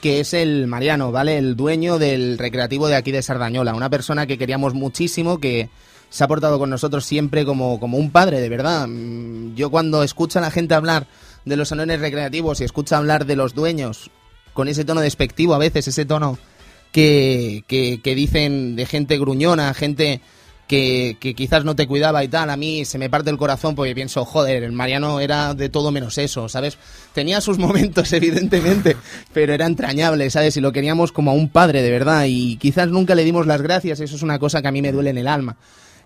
que 0.00 0.20
es 0.20 0.32
el 0.32 0.68
Mariano, 0.68 1.12
¿vale? 1.12 1.36
El 1.36 1.54
dueño 1.54 1.98
del 1.98 2.38
recreativo 2.38 2.88
de 2.88 2.96
aquí 2.96 3.12
de 3.12 3.20
Sardañola, 3.20 3.74
una 3.74 3.90
persona 3.90 4.26
que 4.26 4.38
queríamos 4.38 4.72
muchísimo, 4.72 5.38
que 5.38 5.68
se 6.08 6.24
ha 6.24 6.28
portado 6.28 6.58
con 6.58 6.70
nosotros 6.70 7.04
siempre 7.04 7.44
como, 7.44 7.78
como 7.78 7.98
un 7.98 8.10
padre, 8.10 8.40
de 8.40 8.48
verdad. 8.48 8.86
Mm, 8.88 9.54
Yo 9.54 9.68
cuando 9.68 10.02
escucho 10.02 10.38
a 10.38 10.42
la 10.42 10.50
gente 10.50 10.72
hablar 10.72 11.08
de 11.44 11.56
los 11.58 11.68
salones 11.68 12.00
recreativos 12.00 12.62
y 12.62 12.64
escucho 12.64 12.96
hablar 12.96 13.26
de 13.26 13.36
los 13.36 13.54
dueños 13.54 14.10
con 14.54 14.68
ese 14.68 14.86
tono 14.86 15.02
despectivo 15.02 15.52
a 15.54 15.58
veces, 15.58 15.88
ese 15.88 16.06
tono 16.06 16.38
que, 16.92 17.64
que, 18.02 18.14
dicen 18.14 18.76
de 18.76 18.86
gente 18.86 19.18
gruñona, 19.18 19.72
gente 19.74 20.20
que, 20.68 21.16
que 21.18 21.34
quizás 21.34 21.64
no 21.64 21.74
te 21.74 21.86
cuidaba 21.86 22.22
y 22.22 22.28
tal, 22.28 22.50
a 22.50 22.56
mí 22.56 22.84
se 22.84 22.98
me 22.98 23.10
parte 23.10 23.30
el 23.30 23.38
corazón 23.38 23.74
porque 23.74 23.94
pienso, 23.94 24.24
joder, 24.24 24.62
el 24.62 24.72
Mariano 24.72 25.18
era 25.18 25.54
de 25.54 25.68
todo 25.68 25.90
menos 25.90 26.18
eso, 26.18 26.48
¿sabes? 26.48 26.78
Tenía 27.14 27.40
sus 27.40 27.58
momentos, 27.66 28.12
evidentemente, 28.12 28.96
pero 29.32 29.54
era 29.54 29.66
entrañable, 29.66 30.30
¿sabes? 30.30 30.56
Y 30.56 30.60
lo 30.60 30.72
queríamos 30.72 31.12
como 31.12 31.30
a 31.30 31.34
un 31.34 31.48
padre, 31.48 31.82
de 31.82 31.90
verdad, 31.90 32.26
y 32.28 32.56
quizás 32.56 32.88
nunca 32.88 33.14
le 33.14 33.24
dimos 33.24 33.46
las 33.46 33.62
gracias, 33.62 34.00
eso 34.00 34.14
es 34.14 34.22
una 34.22 34.38
cosa 34.38 34.62
que 34.62 34.68
a 34.68 34.72
mí 34.72 34.82
me 34.82 34.92
duele 34.92 35.10
en 35.10 35.18
el 35.18 35.28
alma. 35.28 35.56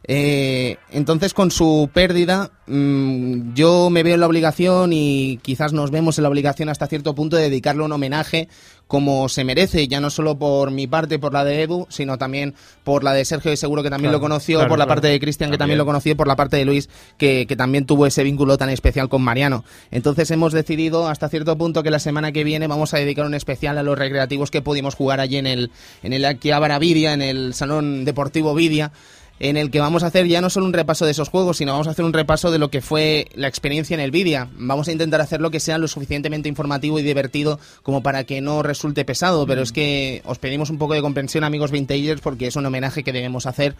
Eh, 0.08 0.76
entonces, 0.90 1.34
con 1.34 1.50
su 1.50 1.90
pérdida, 1.92 2.52
mm, 2.66 3.54
yo 3.54 3.90
me 3.90 4.04
veo 4.04 4.14
en 4.14 4.20
la 4.20 4.26
obligación 4.26 4.92
y 4.92 5.38
quizás 5.42 5.72
nos 5.72 5.90
vemos 5.90 6.18
en 6.18 6.22
la 6.22 6.28
obligación 6.28 6.68
hasta 6.68 6.86
cierto 6.86 7.14
punto 7.14 7.36
de 7.36 7.44
dedicarle 7.44 7.82
un 7.82 7.92
homenaje 7.92 8.48
como 8.86 9.28
se 9.28 9.44
merece, 9.44 9.88
ya 9.88 10.00
no 10.00 10.10
solo 10.10 10.38
por 10.38 10.70
mi 10.70 10.86
parte, 10.86 11.18
por 11.18 11.32
la 11.32 11.44
de 11.44 11.62
Edu, 11.62 11.86
sino 11.88 12.18
también 12.18 12.54
por 12.84 13.02
la 13.02 13.12
de 13.12 13.24
Sergio, 13.24 13.50
que 13.50 13.56
seguro 13.56 13.82
que 13.82 13.90
también 13.90 14.10
Claro, 14.10 14.18
lo 14.18 14.22
conoció, 14.22 14.58
claro, 14.58 14.68
por 14.68 14.78
la 14.78 14.84
claro. 14.84 14.96
parte 14.96 15.08
de 15.08 15.20
Cristian, 15.20 15.50
que 15.50 15.58
también 15.58 15.78
lo 15.78 15.86
conoció, 15.86 16.12
y 16.12 16.14
por 16.14 16.28
la 16.28 16.36
parte 16.36 16.56
de 16.56 16.64
Luis, 16.64 16.88
que, 17.18 17.46
que 17.46 17.56
también 17.56 17.84
tuvo 17.86 18.06
ese 18.06 18.22
vínculo 18.22 18.56
tan 18.58 18.68
especial 18.68 19.08
con 19.08 19.22
Mariano. 19.22 19.64
Entonces 19.90 20.30
hemos 20.30 20.52
decidido 20.52 21.08
hasta 21.08 21.28
cierto 21.28 21.58
punto 21.58 21.82
que 21.82 21.90
la 21.90 21.98
semana 21.98 22.30
que 22.30 22.44
viene 22.44 22.68
vamos 22.68 22.94
a 22.94 22.98
dedicar 22.98 23.26
un 23.26 23.34
especial 23.34 23.78
a 23.78 23.82
los 23.82 23.98
recreativos 23.98 24.50
que 24.50 24.62
pudimos 24.62 24.94
jugar 24.94 25.20
allí 25.20 25.36
en 25.36 25.46
el, 25.46 25.70
en 26.02 26.12
el 26.12 26.24
Akihabara 26.24 26.78
Vidia, 26.78 27.12
en 27.12 27.22
el 27.22 27.54
Salón 27.54 28.04
Deportivo 28.04 28.54
Vidia 28.54 28.92
en 29.38 29.56
el 29.56 29.70
que 29.70 29.80
vamos 29.80 30.02
a 30.02 30.06
hacer 30.06 30.26
ya 30.26 30.40
no 30.40 30.48
solo 30.48 30.66
un 30.66 30.72
repaso 30.72 31.04
de 31.04 31.10
esos 31.10 31.28
juegos, 31.28 31.58
sino 31.58 31.72
vamos 31.72 31.86
a 31.88 31.90
hacer 31.90 32.04
un 32.04 32.12
repaso 32.12 32.50
de 32.50 32.58
lo 32.58 32.70
que 32.70 32.80
fue 32.80 33.28
la 33.34 33.48
experiencia 33.48 33.92
en 33.94 34.00
el 34.00 34.10
Vidia. 34.10 34.48
Vamos 34.56 34.88
a 34.88 34.92
intentar 34.92 35.20
hacerlo 35.20 35.50
que 35.50 35.60
sea 35.60 35.76
lo 35.78 35.88
suficientemente 35.88 36.48
informativo 36.48 36.98
y 36.98 37.02
divertido 37.02 37.60
como 37.82 38.02
para 38.02 38.24
que 38.24 38.40
no 38.40 38.62
resulte 38.62 39.04
pesado, 39.04 39.46
pero 39.46 39.62
es 39.62 39.72
que 39.72 40.22
os 40.24 40.38
pedimos 40.38 40.70
un 40.70 40.78
poco 40.78 40.94
de 40.94 41.02
comprensión, 41.02 41.44
amigos 41.44 41.70
vintagers, 41.70 42.20
porque 42.22 42.46
es 42.46 42.56
un 42.56 42.64
homenaje 42.66 43.02
que 43.04 43.12
debemos 43.12 43.46
hacer. 43.46 43.74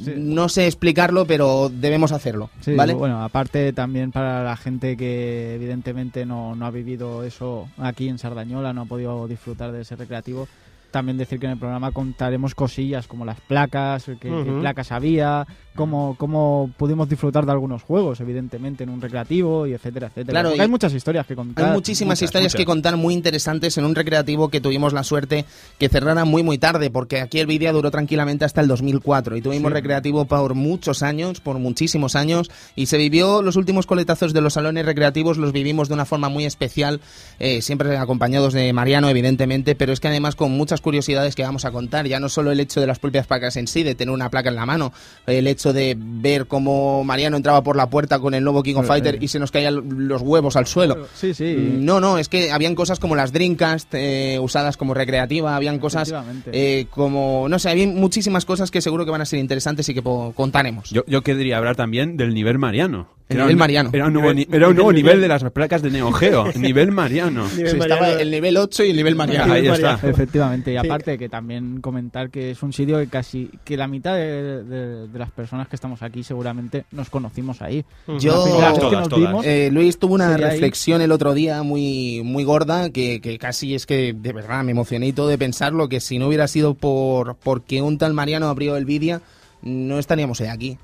Sí. 0.00 0.12
No 0.16 0.48
sé 0.48 0.68
explicarlo, 0.68 1.26
pero 1.26 1.68
debemos 1.74 2.12
hacerlo, 2.12 2.50
Sí, 2.60 2.72
¿vale? 2.76 2.94
bueno, 2.94 3.24
aparte 3.24 3.72
también 3.72 4.12
para 4.12 4.44
la 4.44 4.56
gente 4.56 4.96
que 4.96 5.56
evidentemente 5.56 6.24
no, 6.24 6.54
no 6.54 6.66
ha 6.66 6.70
vivido 6.70 7.24
eso 7.24 7.68
aquí 7.78 8.08
en 8.08 8.18
Sardañola, 8.18 8.72
no 8.72 8.82
ha 8.82 8.84
podido 8.84 9.26
disfrutar 9.26 9.72
de 9.72 9.80
ese 9.82 9.96
recreativo, 9.96 10.46
también 10.90 11.18
decir 11.18 11.38
que 11.38 11.46
en 11.46 11.52
el 11.52 11.58
programa 11.58 11.92
contaremos 11.92 12.54
cosillas 12.54 13.06
como 13.06 13.24
las 13.24 13.40
placas, 13.40 14.04
qué, 14.04 14.16
qué 14.20 14.56
placas 14.60 14.92
había, 14.92 15.46
cómo, 15.78 16.16
cómo 16.18 16.70
pudimos 16.76 17.08
disfrutar 17.08 17.46
de 17.46 17.52
algunos 17.52 17.82
juegos, 17.84 18.20
evidentemente, 18.20 18.82
en 18.84 18.90
un 18.90 19.00
recreativo 19.00 19.66
y 19.66 19.72
etcétera, 19.72 20.08
etcétera. 20.08 20.40
Claro, 20.42 20.60
hay 20.60 20.68
muchas 20.68 20.92
historias 20.92 21.24
que 21.26 21.36
contar. 21.36 21.64
Hay 21.66 21.72
muchísimas 21.72 22.16
muchas, 22.18 22.22
historias 22.24 22.52
muchas. 22.52 22.58
que 22.60 22.66
contar 22.66 22.96
muy 22.96 23.14
interesantes 23.14 23.78
en 23.78 23.84
un 23.84 23.94
recreativo 23.94 24.48
que 24.48 24.60
tuvimos 24.60 24.92
la 24.92 25.04
suerte 25.04 25.44
que 25.78 25.88
cerrara 25.88 26.24
muy 26.24 26.42
muy 26.42 26.58
tarde, 26.58 26.90
porque 26.90 27.20
aquí 27.20 27.38
el 27.38 27.46
vídeo 27.46 27.72
duró 27.72 27.90
tranquilamente 27.92 28.44
hasta 28.44 28.60
el 28.60 28.66
2004 28.68 29.36
y 29.36 29.40
tuvimos 29.40 29.70
Sí. 29.70 29.74
recreativo 29.74 30.24
por 30.24 30.54
muchos 30.54 31.02
años, 31.02 31.40
por 31.40 31.58
muchísimos 31.58 32.16
años, 32.16 32.50
y 32.74 32.86
se 32.86 32.98
vivió 32.98 33.40
los 33.40 33.54
últimos 33.56 33.86
coletazos 33.86 34.32
de 34.32 34.40
los 34.40 34.54
salones 34.54 34.84
recreativos, 34.84 35.38
los 35.38 35.52
vivimos 35.52 35.86
de 35.88 35.94
una 35.94 36.04
forma 36.04 36.28
muy 36.28 36.44
especial, 36.44 37.00
eh, 37.38 37.62
siempre 37.62 37.96
acompañados 37.96 38.52
de 38.52 38.72
Mariano, 38.72 39.08
evidentemente, 39.08 39.76
pero 39.76 39.92
es 39.92 40.00
que 40.00 40.08
además 40.08 40.34
con 40.34 40.50
muchas 40.50 40.80
curiosidades 40.80 41.36
que 41.36 41.44
vamos 41.44 41.64
a 41.64 41.70
contar, 41.70 42.06
ya 42.08 42.18
no 42.18 42.28
solo 42.28 42.50
el 42.50 42.58
hecho 42.58 42.80
de 42.80 42.88
las 42.88 42.98
propias 42.98 43.26
placas 43.28 43.56
en 43.56 43.68
sí, 43.68 43.84
de 43.84 43.94
tener 43.94 44.12
una 44.12 44.28
placa 44.30 44.48
en 44.48 44.56
la 44.56 44.66
mano, 44.66 44.92
el 45.26 45.46
hecho 45.46 45.67
de 45.72 45.96
ver 45.98 46.46
cómo 46.46 47.04
Mariano 47.04 47.36
entraba 47.36 47.62
por 47.62 47.76
la 47.76 47.90
puerta 47.90 48.18
con 48.18 48.34
el 48.34 48.44
nuevo 48.44 48.62
King 48.62 48.76
of 48.76 48.86
Fighter 48.86 49.16
eh. 49.16 49.18
y 49.20 49.28
se 49.28 49.38
nos 49.38 49.50
caían 49.50 50.08
los 50.08 50.22
huevos 50.22 50.56
al 50.56 50.66
suelo. 50.66 51.06
Sí, 51.14 51.34
sí. 51.34 51.56
No, 51.78 52.00
no, 52.00 52.18
es 52.18 52.28
que 52.28 52.52
habían 52.52 52.74
cosas 52.74 52.98
como 52.98 53.16
las 53.16 53.32
Dreamcast 53.32 53.94
eh, 53.94 54.38
usadas 54.40 54.76
como 54.76 54.94
recreativa, 54.94 55.56
habían 55.56 55.78
cosas 55.78 56.12
eh, 56.52 56.86
como, 56.90 57.48
no 57.48 57.58
sé, 57.58 57.70
había 57.70 57.86
muchísimas 57.86 58.44
cosas 58.44 58.70
que 58.70 58.80
seguro 58.80 59.04
que 59.04 59.10
van 59.10 59.20
a 59.20 59.26
ser 59.26 59.38
interesantes 59.38 59.88
y 59.88 59.94
que 59.94 60.02
contaremos. 60.02 60.90
Yo, 60.90 61.04
yo 61.06 61.22
querría 61.22 61.58
hablar 61.58 61.76
también 61.76 62.16
del 62.16 62.34
nivel 62.34 62.58
mariano. 62.58 63.17
El 63.28 63.36
Era 63.36 63.44
nivel 63.44 63.56
un- 63.56 63.58
mariano. 63.60 63.90
Era 63.92 64.06
un 64.06 64.12
nuevo, 64.14 64.32
ni- 64.32 64.48
era 64.50 64.68
un 64.68 64.74
nuevo 64.74 64.90
nivel 64.90 65.20
de 65.20 65.28
las 65.28 65.44
placas 65.50 65.82
de 65.82 65.90
Neo 65.90 66.10
Geo. 66.12 66.50
nivel 66.56 66.92
mariano. 66.92 67.46
Nivel 67.54 67.70
Sí, 67.72 67.76
estaba 67.78 68.10
el 68.12 68.30
nivel 68.30 68.56
8 68.56 68.84
y 68.84 68.90
el 68.90 68.96
nivel 68.96 69.16
Mariano. 69.16 69.52
Ahí 69.52 69.68
Mariano. 69.68 69.94
está. 69.96 70.08
Efectivamente, 70.08 70.72
y 70.72 70.78
Sí. 70.80 70.86
aparte 70.86 71.18
que 71.18 71.28
también 71.28 71.82
comentar 71.82 72.30
que 72.30 72.52
es 72.52 72.62
un 72.62 72.72
sitio 72.72 72.96
que 72.98 73.08
casi 73.08 73.50
que 73.64 73.76
la 73.76 73.86
mitad 73.86 74.14
de, 74.14 74.64
de- 74.64 75.08
de 75.08 75.18
las 75.18 75.30
personas 75.30 75.68
que 75.68 75.76
estamos 75.76 76.02
aquí 76.02 76.22
seguramente 76.22 76.86
nos 76.92 77.10
conocimos 77.10 77.60
ahí. 77.60 77.84
Yo- 78.06 78.16
que 78.16 78.50
Todas, 78.50 78.78
nos 78.78 79.08
todas. 79.10 79.28
vimos, 79.28 79.44
Eh, 79.46 79.68
Luis 79.72 79.98
tuvo 79.98 80.14
una 80.14 80.34
ahí. 80.34 80.40
reflexión 80.40 81.02
el 81.02 81.12
otro 81.12 81.34
día 81.34 81.62
muy, 81.62 82.22
muy 82.24 82.44
gorda 82.44 82.88
que, 82.88 83.20
que 83.20 83.36
casi 83.38 83.74
es 83.74 83.84
que 83.84 84.14
de 84.18 84.32
verdad 84.32 84.64
me 84.64 84.70
emocioné 84.72 85.08
y 85.08 85.12
todo 85.12 85.28
de 85.28 85.36
pensarlo 85.36 85.90
que 85.90 86.00
si 86.00 86.18
no 86.18 86.28
hubiera 86.28 86.48
sido 86.48 86.72
por 86.72 87.36
porque 87.36 87.82
un 87.82 87.98
tal 87.98 88.14
Mariano 88.14 88.48
abrió 88.48 88.76
el 88.78 88.86
vídeo 88.86 89.20
no 89.60 89.98
estaríamos 89.98 90.40
aquí. 90.40 90.78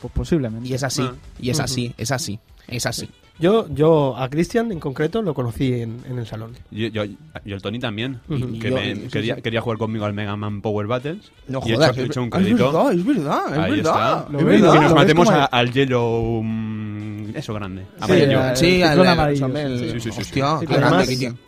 Pues 0.00 0.12
posiblemente. 0.12 0.68
Y 0.68 0.74
es 0.74 0.82
así, 0.82 1.02
Ah. 1.02 1.14
y 1.38 1.50
es 1.50 1.60
así, 1.60 1.94
es 1.96 2.10
así, 2.10 2.38
es 2.68 2.86
así. 2.86 3.08
Yo, 3.38 3.66
yo 3.68 4.16
a 4.16 4.28
Cristian 4.30 4.70
en 4.70 4.78
concreto 4.78 5.20
lo 5.20 5.34
conocí 5.34 5.72
en, 5.82 6.00
en 6.08 6.18
el 6.18 6.26
salón. 6.26 6.52
Yo, 6.70 6.86
yo, 6.88 7.04
yo 7.04 7.56
el 7.56 7.60
Tony 7.62 7.80
también. 7.80 8.20
Ujú. 8.28 8.58
Que 8.60 8.70
Yo- 8.70 8.74
me- 8.76 8.94
sí, 8.94 9.00
sí. 9.02 9.08
quería, 9.08 9.36
quería 9.36 9.60
jugar 9.60 9.76
conmigo 9.78 10.04
al 10.04 10.12
Mega 10.12 10.36
Man 10.36 10.60
Power 10.60 10.86
Battles. 10.86 11.32
No 11.48 11.60
y 11.66 11.72
he 11.72 11.74
hecho, 11.74 11.82
he 11.84 11.90
es 11.90 11.98
hecho 11.98 12.22
un 12.22 12.28
es 12.28 12.34
crédito. 12.34 12.72
verdad, 12.72 12.92
es 12.92 13.04
verdad, 13.04 13.40
es 13.52 13.58
Ahí 13.58 13.70
verdad. 13.72 14.18
está. 14.18 14.32
Lo 14.32 14.38
es 14.38 14.44
ves, 14.44 14.58
Y 14.58 14.62
nos 14.62 14.74
¿Lo 14.74 14.80
ves 14.82 14.92
matemos 14.94 15.30
a- 15.30 15.44
al 15.46 15.72
hielo. 15.72 16.40
mm, 16.44 17.36
eso 17.36 17.52
grande. 17.54 17.82
Amarillo. 17.98 18.40
Sí, 18.54 18.82
al, 18.82 19.04
amarillo, 19.06 19.48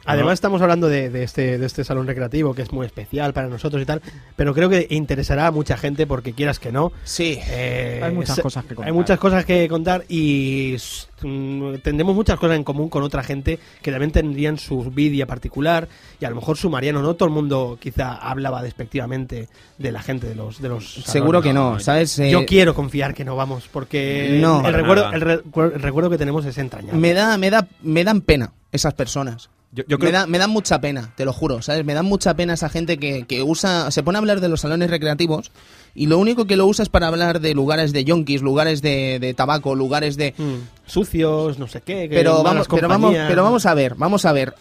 además, 0.05 0.35
estamos 0.35 0.61
hablando 0.61 0.89
de, 0.89 1.11
de 1.11 1.23
este, 1.23 1.59
de 1.59 1.67
este 1.67 1.85
salón 1.85 2.07
recreativo 2.09 2.55
que 2.55 2.63
es 2.63 2.73
muy 2.73 2.85
especial 2.87 3.33
para 3.33 3.47
nosotros 3.49 3.81
y 3.81 3.87
tal, 3.87 4.03
pero 4.35 4.53
creo 4.55 4.69
que 4.69 4.89
interesará 4.91 5.47
a 5.47 5.51
mucha 5.53 5.77
gente 5.77 6.07
porque 6.09 6.33
quieras 6.33 6.59
que 6.59 6.73
no. 6.73 6.93
Sí, 7.05 7.39
eh, 7.49 8.01
Hay 8.03 8.13
muchas 8.13 8.41
cosas 8.41 8.65
que 8.65 8.75
contar. 8.75 8.89
Hay 8.89 8.93
muchas 8.93 9.19
cosas 9.21 9.45
que 9.45 9.69
contar 9.69 10.05
y 10.09 10.77
mm, 11.23 11.76
tendremos 11.79 12.15
muchas 12.15 12.39
cosas 12.39 12.57
en 12.57 12.65
común 12.65 12.89
con 12.89 13.03
otra 13.03 13.23
gente 13.23 13.59
que 13.83 13.91
también 13.91 14.11
tendrían 14.13 14.59
su 14.59 14.83
vidia 14.91 15.27
particular 15.27 15.89
y 16.21 16.25
a 16.25 16.31
lo 16.31 16.37
mejor 16.37 16.57
su 16.57 16.71
Mariano. 16.71 17.03
No 17.03 17.15
todo 17.15 17.29
el 17.29 17.35
mundo 17.35 17.79
quizá 17.81 18.15
hablaba 18.15 18.63
despectivamente 18.63 19.49
de 19.79 19.93
la 19.93 20.03
gente 20.03 20.27
de 20.29 20.35
los 20.35 20.61
de 20.61 20.69
los 20.69 20.95
seguro 20.95 21.43
que 21.43 21.53
no, 21.53 21.79
¿sabes? 21.81 22.19
Eh, 22.19 22.31
Yo 22.31 22.47
quiero 22.47 22.75
confiar 22.75 23.15
que 23.15 23.25
no 23.25 23.37
vamos 23.37 23.69
porque 23.73 24.39
No. 24.41 24.67
el, 24.67 24.73
recuerdo, 24.75 25.13
el, 25.13 25.21
re- 25.21 25.43
el 25.75 25.83
recuerdo 25.83 26.11
que 26.11 26.19
tenemos 26.19 26.45
es 26.47 26.57
entrañable. 26.59 26.99
me 27.01 27.13
da, 27.13 27.37
me 27.39 27.51
da, 27.51 27.67
me 27.83 28.05
dan 28.05 28.21
pena 28.21 28.53
esas 28.73 28.95
personas. 28.95 29.51
Yo, 29.77 29.85
yo 29.87 29.99
creo 29.99 30.11
me, 30.11 30.39
da, 30.39 30.47
me 30.47 30.47
mucha 30.47 30.81
pena, 30.81 31.13
te 31.17 31.27
lo 31.27 31.35
juro, 31.35 31.61
¿sabes? 31.61 31.85
Me 31.85 31.93
dan 31.93 32.07
mucha 32.07 32.35
pena 32.35 32.55
esa 32.55 32.71
gente 32.71 32.97
que, 32.97 33.25
que 33.25 33.43
usa, 33.43 33.91
se 33.91 34.03
pone 34.03 34.17
a 34.17 34.21
hablar 34.21 34.41
de 34.41 34.49
los 34.49 34.63
salones 34.63 34.89
recreativos 34.89 35.53
y 35.95 36.07
lo 36.07 36.19
único 36.19 36.47
que 36.47 36.57
lo 36.57 36.67
usa 36.67 36.83
es 36.83 36.89
para 36.89 37.09
hablar 37.09 37.41
de 37.41 37.53
lugares 37.53 37.93
de 37.93 38.03
yonkis, 38.05 38.41
lugares 38.41 38.81
de, 38.81 39.19
de 39.21 39.35
tabaco, 39.35 39.75
lugares 39.75 40.17
de... 40.17 40.33
Mm, 40.39 40.87
sucios, 40.87 41.59
no 41.59 41.69
sé 41.69 41.83
qué. 41.83 42.09
que 42.09 42.17
Pero 42.17 42.43
vamos, 42.43 42.67
pero 42.71 42.89
vamos, 42.89 43.15
pero 43.29 43.43
vamos 43.43 43.67
a 43.67 43.75
ver, 43.75 43.97
vamos 43.97 44.25
a 44.25 44.33
ver. 44.33 44.55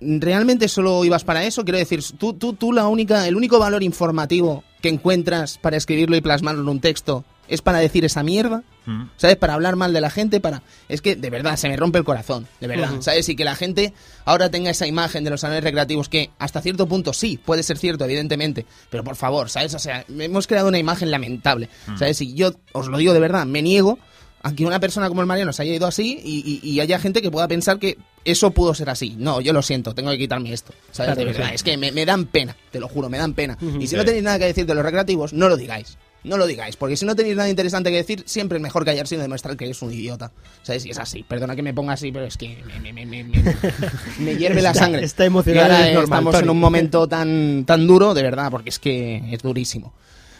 ¿Realmente 0.00 0.68
solo 0.68 1.04
ibas 1.04 1.24
para 1.24 1.44
eso? 1.44 1.64
Quiero 1.64 1.78
decir, 1.78 2.00
tú, 2.16 2.32
tú, 2.34 2.52
tú 2.52 2.72
la 2.72 2.86
única, 2.86 3.26
el 3.26 3.34
único 3.34 3.58
valor 3.58 3.82
informativo 3.82 4.62
que 4.80 4.90
encuentras 4.90 5.58
para 5.58 5.76
escribirlo 5.76 6.14
y 6.14 6.20
plasmarlo 6.20 6.62
en 6.62 6.68
un 6.68 6.80
texto 6.80 7.24
es 7.54 7.62
para 7.62 7.78
decir 7.78 8.04
esa 8.04 8.22
mierda. 8.22 8.62
Mm. 8.86 9.04
¿Sabes? 9.16 9.36
Para 9.36 9.54
hablar 9.54 9.76
mal 9.76 9.92
de 9.92 10.00
la 10.00 10.10
gente, 10.10 10.40
para... 10.40 10.62
Es 10.88 11.00
que, 11.02 11.14
de 11.14 11.30
verdad, 11.30 11.56
se 11.56 11.68
me 11.68 11.76
rompe 11.76 11.98
el 11.98 12.04
corazón, 12.04 12.48
de 12.60 12.66
verdad, 12.66 12.92
Ujú. 12.94 13.02
¿sabes? 13.02 13.28
Y 13.28 13.36
que 13.36 13.44
la 13.44 13.54
gente 13.54 13.92
ahora 14.24 14.50
tenga 14.50 14.70
esa 14.70 14.86
imagen 14.88 15.22
de 15.22 15.30
los 15.30 15.40
salones 15.42 15.62
recreativos 15.62 16.08
que, 16.08 16.30
hasta 16.38 16.60
cierto 16.60 16.86
punto, 16.88 17.12
sí, 17.12 17.38
puede 17.44 17.62
ser 17.62 17.78
cierto, 17.78 18.04
evidentemente, 18.04 18.66
pero 18.90 19.04
por 19.04 19.14
favor, 19.14 19.48
¿sabes? 19.50 19.72
O 19.74 19.78
sea, 19.78 20.04
hemos 20.08 20.48
creado 20.48 20.66
una 20.68 20.78
imagen 20.78 21.12
lamentable, 21.12 21.68
¿sabes? 21.96 22.20
Y 22.22 22.34
yo, 22.34 22.54
os 22.72 22.88
lo 22.88 22.98
digo 22.98 23.12
de 23.12 23.20
verdad, 23.20 23.46
me 23.46 23.62
niego 23.62 24.00
a 24.42 24.52
que 24.52 24.66
una 24.66 24.80
persona 24.80 25.06
como 25.08 25.20
el 25.20 25.28
Mariano 25.28 25.52
se 25.52 25.62
haya 25.62 25.74
ido 25.74 25.86
así 25.86 26.20
y, 26.24 26.60
y- 26.64 26.68
y 26.68 26.80
haya 26.80 26.98
gente 26.98 27.22
que 27.22 27.30
pueda 27.30 27.46
pensar 27.46 27.78
que 27.78 27.96
eso 28.24 28.50
pudo 28.50 28.74
ser 28.74 28.90
así. 28.90 29.14
No, 29.16 29.40
yo 29.40 29.52
lo 29.52 29.62
siento, 29.62 29.94
tengo 29.94 30.10
que 30.10 30.18
quitarme 30.18 30.52
esto, 30.52 30.72
¿sabes? 30.90 31.14
Claro 31.14 31.18
de 31.20 31.24
verdad, 31.26 31.48
sí. 31.50 31.54
es 31.54 31.62
que 31.62 31.76
me, 31.76 31.92
me 31.92 32.04
dan 32.04 32.24
pena, 32.26 32.56
te 32.72 32.80
lo 32.80 32.88
juro, 32.88 33.08
me 33.08 33.18
dan 33.18 33.34
pena. 33.34 33.56
Y 33.78 33.82
si 33.82 33.88
Sí. 33.88 33.96
no 33.96 34.04
tenéis 34.04 34.24
nada 34.24 34.40
que 34.40 34.46
decir 34.46 34.66
de 34.66 34.74
los 34.74 34.84
recreativos, 34.84 35.32
no 35.32 35.48
lo 35.48 35.56
digáis. 35.56 35.96
No 36.24 36.36
lo 36.36 36.46
digáis, 36.46 36.76
porque 36.76 36.96
si 36.96 37.04
no 37.04 37.16
tenéis 37.16 37.34
nada 37.36 37.48
interesante 37.48 37.90
que 37.90 37.96
decir, 37.96 38.22
siempre 38.26 38.58
es 38.58 38.62
mejor 38.62 38.84
callarse 38.84 39.14
y 39.14 39.18
no 39.18 39.22
demostrar 39.22 39.56
que 39.56 39.64
eres 39.64 39.82
un 39.82 39.92
idiota. 39.92 40.30
¿Sabes? 40.62 40.86
Y 40.86 40.90
es 40.90 40.98
así. 40.98 41.24
Perdona 41.24 41.56
que 41.56 41.62
me 41.62 41.74
ponga 41.74 41.94
así, 41.94 42.12
pero 42.12 42.26
es 42.26 42.36
que 42.36 42.58
me, 42.64 42.78
me, 42.80 42.92
me, 42.92 43.04
me, 43.06 43.24
me- 43.24 43.54
me 44.20 44.36
hierve 44.36 44.62
la 44.62 44.72
sangre. 44.72 45.02
está 45.04 45.24
emocionado, 45.24 45.68
Y 45.68 45.72
ahora 45.72 45.88
es 45.88 45.94
normal, 45.94 46.04
estamos 46.04 46.32
Tony. 46.34 46.44
en 46.44 46.50
un 46.50 46.60
momento 46.60 47.08
tan, 47.08 47.64
tan 47.66 47.86
duro, 47.88 48.14
de 48.14 48.22
verdad, 48.22 48.50
porque 48.50 48.68
es 48.70 48.78
que 48.78 49.22
es 49.32 49.42
durísimo. 49.42 49.92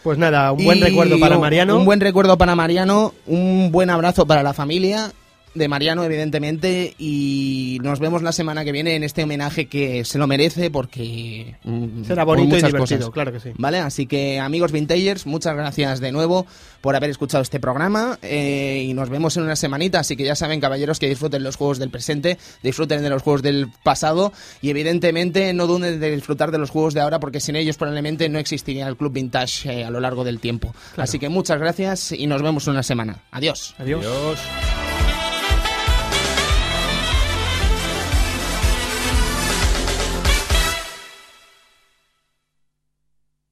Pues 0.03 0.17
nada, 0.17 0.51
un 0.51 0.63
buen 0.63 0.77
Y 0.79 0.81
recuerdo 0.83 1.19
para 1.19 1.37
Mariano. 1.37 1.77
Un 1.77 1.85
buen 1.85 1.99
recuerdo 2.01 2.37
para 2.37 2.55
Mariano, 2.55 3.13
un 3.25 3.69
buen 3.71 3.89
abrazo 3.89 4.25
para 4.25 4.43
la 4.43 4.53
familia 4.53 5.11
de 5.53 5.67
Mariano, 5.67 6.03
evidentemente, 6.03 6.95
y 6.97 7.79
nos 7.83 7.99
vemos 7.99 8.21
la 8.23 8.31
semana 8.31 8.63
que 8.65 8.71
viene 8.71 8.95
en 8.95 9.03
este 9.03 9.23
homenaje 9.23 9.67
que 9.67 10.03
se 10.05 10.17
lo 10.17 10.27
merece 10.27 10.71
porque... 10.71 11.55
mm, 11.63 12.05
Será 12.05 12.23
bonito 12.23 12.55
y 12.57 12.61
divertido, 12.61 12.79
cosas. 12.79 13.09
claro 13.11 13.31
que 13.31 13.39
sí. 13.39 13.51
¿Vale? 13.57 13.79
Así 13.79 14.05
que, 14.07 14.39
amigos 14.39 14.71
Vintagers, 14.71 15.25
muchas 15.25 15.55
gracias 15.55 15.99
de 15.99 16.11
nuevo 16.11 16.45
por 16.81 16.95
haber 16.95 17.09
escuchado 17.11 17.41
este 17.41 17.59
programa 17.59 18.17
eh, 18.21 18.83
y 18.87 18.93
nos 18.93 19.09
vemos 19.09 19.37
en 19.37 19.43
una 19.43 19.55
semanita. 19.55 19.99
Así 19.99 20.15
que 20.15 20.23
ya 20.25 20.35
saben, 20.35 20.59
caballeros, 20.59 20.99
que 20.99 21.07
disfruten 21.07 21.43
los 21.43 21.55
juegos 21.55 21.79
del 21.79 21.89
presente, 21.89 22.37
disfruten 22.61 23.01
de 23.03 23.09
los 23.09 23.21
juegos 23.21 23.41
del 23.41 23.69
pasado 23.83 24.33
y, 24.61 24.69
evidentemente, 24.69 25.53
no 25.53 25.67
duden 25.67 25.99
de 25.99 26.11
disfrutar 26.15 26.51
de 26.51 26.57
los 26.57 26.69
juegos 26.69 26.93
de 26.93 27.01
ahora 27.01 27.19
porque 27.19 27.39
sin 27.39 27.55
ellos 27.55 27.77
probablemente 27.77 28.27
no 28.29 28.39
existiría 28.39 28.87
el 28.87 28.97
Club 28.97 29.13
Vintage 29.13 29.71
eh, 29.71 29.85
a 29.85 29.89
lo 29.89 29.99
largo 29.99 30.23
del 30.23 30.39
tiempo. 30.39 30.73
Así 30.97 31.19
que 31.19 31.29
muchas 31.29 31.59
gracias 31.59 32.11
y 32.11 32.27
nos 32.27 32.41
vemos 32.41 32.67
en 32.67 32.73
una 32.73 32.83
semana. 32.83 33.19
Adiós. 33.31 33.75
Adiós. 33.77 34.05
Adiós. 34.05 34.92